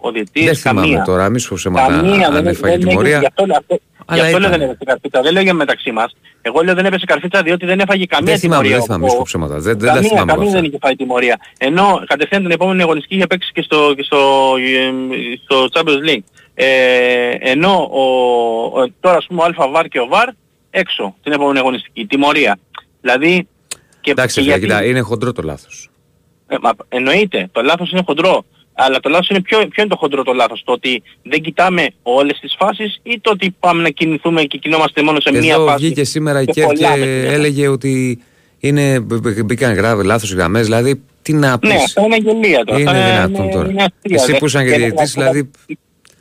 ο 0.00 0.10
διετής, 0.12 0.44
Δεν 0.44 0.54
θυμάμαι 0.56 0.80
καμία. 0.80 1.04
τώρα, 1.04 1.28
μη 1.28 1.38
σου 1.40 1.48
πω 1.48 1.54
ψέματα 1.56 1.86
Καμία, 1.96 2.26
αν 2.26 2.32
δεν, 2.32 2.46
έφαγε 2.46 2.76
δεν, 2.76 2.88
τιμωρία. 2.88 3.18
Γι' 3.18 3.26
αυτό, 3.26 3.44
αυτό, 3.56 3.78
Αλλά 4.06 4.20
γι 4.22 4.26
αυτό 4.26 4.38
λέω 4.38 4.48
ήταν. 4.48 4.60
δεν 4.60 4.68
έπεσε 4.68 4.84
καρφίτσα. 4.84 5.20
Δεν 5.22 5.32
λέω 5.32 5.42
για 5.42 5.54
μεταξύ 5.54 5.92
μας. 5.92 6.16
Εγώ 6.42 6.60
λέω 6.62 6.74
δεν 6.74 6.84
έπεσε 6.86 7.04
καρφίτσα 7.04 7.42
διότι 7.42 7.66
δεν 7.66 7.80
έφαγε 7.80 8.04
καμία 8.06 8.30
Δεν 8.32 8.40
θυμάμαι, 8.40 8.62
τιμωρία. 8.62 8.76
δεν 8.76 8.84
θυμάμαι, 8.86 9.02
ο- 9.02 9.06
μη 9.06 9.10
σου 9.10 9.16
πω 9.16 9.22
ψέματα. 9.24 9.54
Δεν, 9.54 9.62
δεν 9.78 9.88
τα 9.88 9.94
καμία, 9.94 10.08
θυμάμαι 10.08 10.26
καμία 10.32 10.42
όλα 10.42 10.50
δεν 10.50 10.54
αυτά. 10.64 10.66
είχε 10.68 10.78
φάει 10.80 10.96
τιμωρία. 10.96 11.36
Ενώ 11.58 12.02
κατευθείαν 12.06 12.42
την 12.42 12.50
επόμενη 12.50 12.82
αγωνιστική 12.82 13.14
είχε 13.16 13.26
παίξει 13.26 13.52
και 13.52 13.62
στο, 13.62 13.92
και 13.96 14.02
στο, 14.02 14.18
ε, 14.58 14.92
στο 15.44 15.68
Champions 15.72 16.08
League. 16.10 16.22
Ε, 16.54 16.66
ενώ 17.40 17.88
ο, 17.92 18.02
ο, 18.80 18.90
τώρα 19.00 19.16
ας 19.16 19.26
πούμε 19.26 19.40
ο 19.42 19.44
Αλφα 19.44 19.68
Βαρ 19.68 19.88
και 19.88 20.00
ο 20.00 20.06
Βαρ 20.06 20.28
έξω 20.80 21.14
την 21.22 21.32
επόμενη 21.32 21.58
αγωνιστική. 21.58 22.06
Τιμωρία. 22.06 22.58
Δηλαδή 23.00 23.46
και, 24.00 24.10
Εντάξει, 24.10 24.34
και 24.34 24.40
φίλε, 24.40 24.52
γιατί- 24.56 24.66
κοίτα, 24.74 24.84
είναι 24.84 25.00
χοντρό 25.00 25.32
το 25.32 25.42
λάθος. 25.42 25.88
ε, 26.46 26.56
μα, 26.62 26.70
εννοείται, 26.88 27.48
το 27.52 27.62
λάθος 27.62 27.90
είναι 27.90 28.02
χοντρό. 28.06 28.44
Αλλά 28.78 29.00
το 29.00 29.08
λάθος 29.08 29.28
είναι 29.28 29.40
ποιο, 29.40 29.58
ποιο 29.58 29.82
είναι 29.82 29.88
το 29.90 29.96
χοντρό 29.96 30.22
το 30.22 30.32
λάθος. 30.32 30.62
Το 30.64 30.72
ότι 30.72 31.02
δεν 31.22 31.40
κοιτάμε 31.40 31.86
όλες 32.02 32.38
τις 32.40 32.54
φάσεις 32.58 33.00
ή 33.02 33.20
το 33.20 33.30
ότι 33.30 33.54
πάμε 33.60 33.82
να 33.82 33.88
κινηθούμε 33.88 34.42
και 34.42 34.58
κινόμαστε 34.58 35.02
μόνο 35.02 35.20
σε 35.20 35.30
μία 35.32 35.54
Εδώ 35.54 35.66
φάση. 35.66 35.84
βγήκε 35.84 36.04
σήμερα 36.04 36.40
η 36.40 36.44
και 36.44 36.52
Κέρ 36.52 36.66
και 36.66 36.74
κολλάμε 36.74 36.96
συνέχεια. 37.04 37.30
έλεγε 37.32 37.68
ότι 37.68 38.22
είναι, 38.58 39.00
μπ- 39.00 39.20
μπ- 39.20 39.44
μπήκαν 39.44 39.74
γράβε 39.74 40.02
λάθος 40.02 40.32
γραμμές, 40.32 40.64
δηλαδή 40.64 41.02
τι 41.22 41.32
να 41.32 41.58
πεις. 41.58 41.70
Ναι, 41.70 41.76
αυτό 41.76 42.02
είναι 42.04 42.16
γελία 42.16 42.64
τώρα. 42.64 42.80
Είναι 42.80 42.90
Αυτά 42.90 43.04
δυνατόν 43.26 43.44
είναι- 43.44 43.52
τώρα. 43.54 43.70
είναι 43.70 43.82
αστεία. 43.82 44.16
Εσύ 44.16 44.30
Δεν- 44.30 44.38
που 44.40 44.46
ήσαν 44.46 44.64
και 44.64 44.70
και 44.70 44.76
διαιτητής, 44.76 45.12
δεν- 45.12 45.24
δηλαδή 45.24 45.50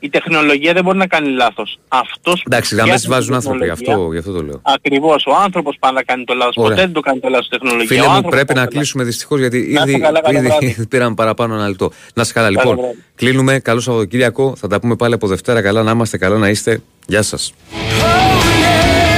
Η, 0.06 0.08
η 0.08 0.10
τεχνολογία 0.10 0.74
δεν 0.74 0.84
μπορεί 0.84 0.98
να 0.98 1.08
κάνει 1.08 1.30
λάθος. 1.30 1.80
Αυτός 1.88 2.34
που 2.42 2.48
εντάξει, 2.52 2.76
γραμμές 2.76 2.96
τις 2.96 3.04
φτιάχνει 3.06 3.26
βάζουν 3.26 3.28
την 3.28 3.36
άνθρωποι, 3.50 3.66
γι' 3.66 3.84
τεχνολογία, 3.84 3.94
αυτό, 4.04 4.12
γι' 4.12 4.18
αυτό 4.18 4.32
το 4.32 4.42
λέω. 4.44 4.60
Ακριβώς. 4.78 5.26
Ο 5.26 5.36
άνθρωπος 5.46 5.76
πάει 5.80 5.92
να 5.94 6.04
κάνει 6.04 6.24
το 6.24 6.34
λάθος. 6.34 6.56
Ωραία. 6.58 6.70
Ποτέ 6.70 6.82
δεν 6.82 6.94
το 6.94 7.00
κάνει 7.00 7.20
το 7.20 7.30
λάθος 7.30 7.48
τεχνολογία. 7.50 7.88
Φίλε 7.88 8.00
Ο 8.02 8.04
μου, 8.04 8.10
άνθρωπος 8.10 8.32
πρέπει 8.36 8.48
κάνει 8.48 8.60
να 8.60 8.66
το 8.66 8.72
λάθος. 8.72 8.74
κλείσουμε 8.80 9.04
δυστυχώς 9.04 9.40
γιατί 9.40 9.58
Να 9.60 9.64
είστε 9.80 9.92
ήδη, 9.92 10.00
καλά, 10.00 10.22
καλό 10.22 10.38
ήδη 10.38 10.48
βράδυ. 10.48 10.86
πήραμε 10.88 11.16
παραπάνω 11.16 11.54
ένα 11.54 11.68
λεπτό. 11.68 11.92
Να 12.14 12.22
είστε 12.22 12.34
καλά, 12.34 12.48
Καλό 12.48 12.60
λοιπόν. 12.70 12.76
βράδυ. 12.86 13.04
Κλείνουμε. 13.16 13.60
Καλό 13.60 13.80
Σαββατοκύριακο. 13.80 14.54
Θα 14.58 14.68
τα 14.68 14.80
πούμε 14.80 14.96
πάλι 14.96 15.14
από 15.14 15.28
Δευτέρα. 15.28 15.62
Καλά 15.62 15.84
να 15.84 15.92
είμαστε, 15.92 16.18
καλά 16.18 16.38
να 16.38 16.50
είστε. 16.50 16.82
Γεια 17.08 17.22
σας. 17.22 17.54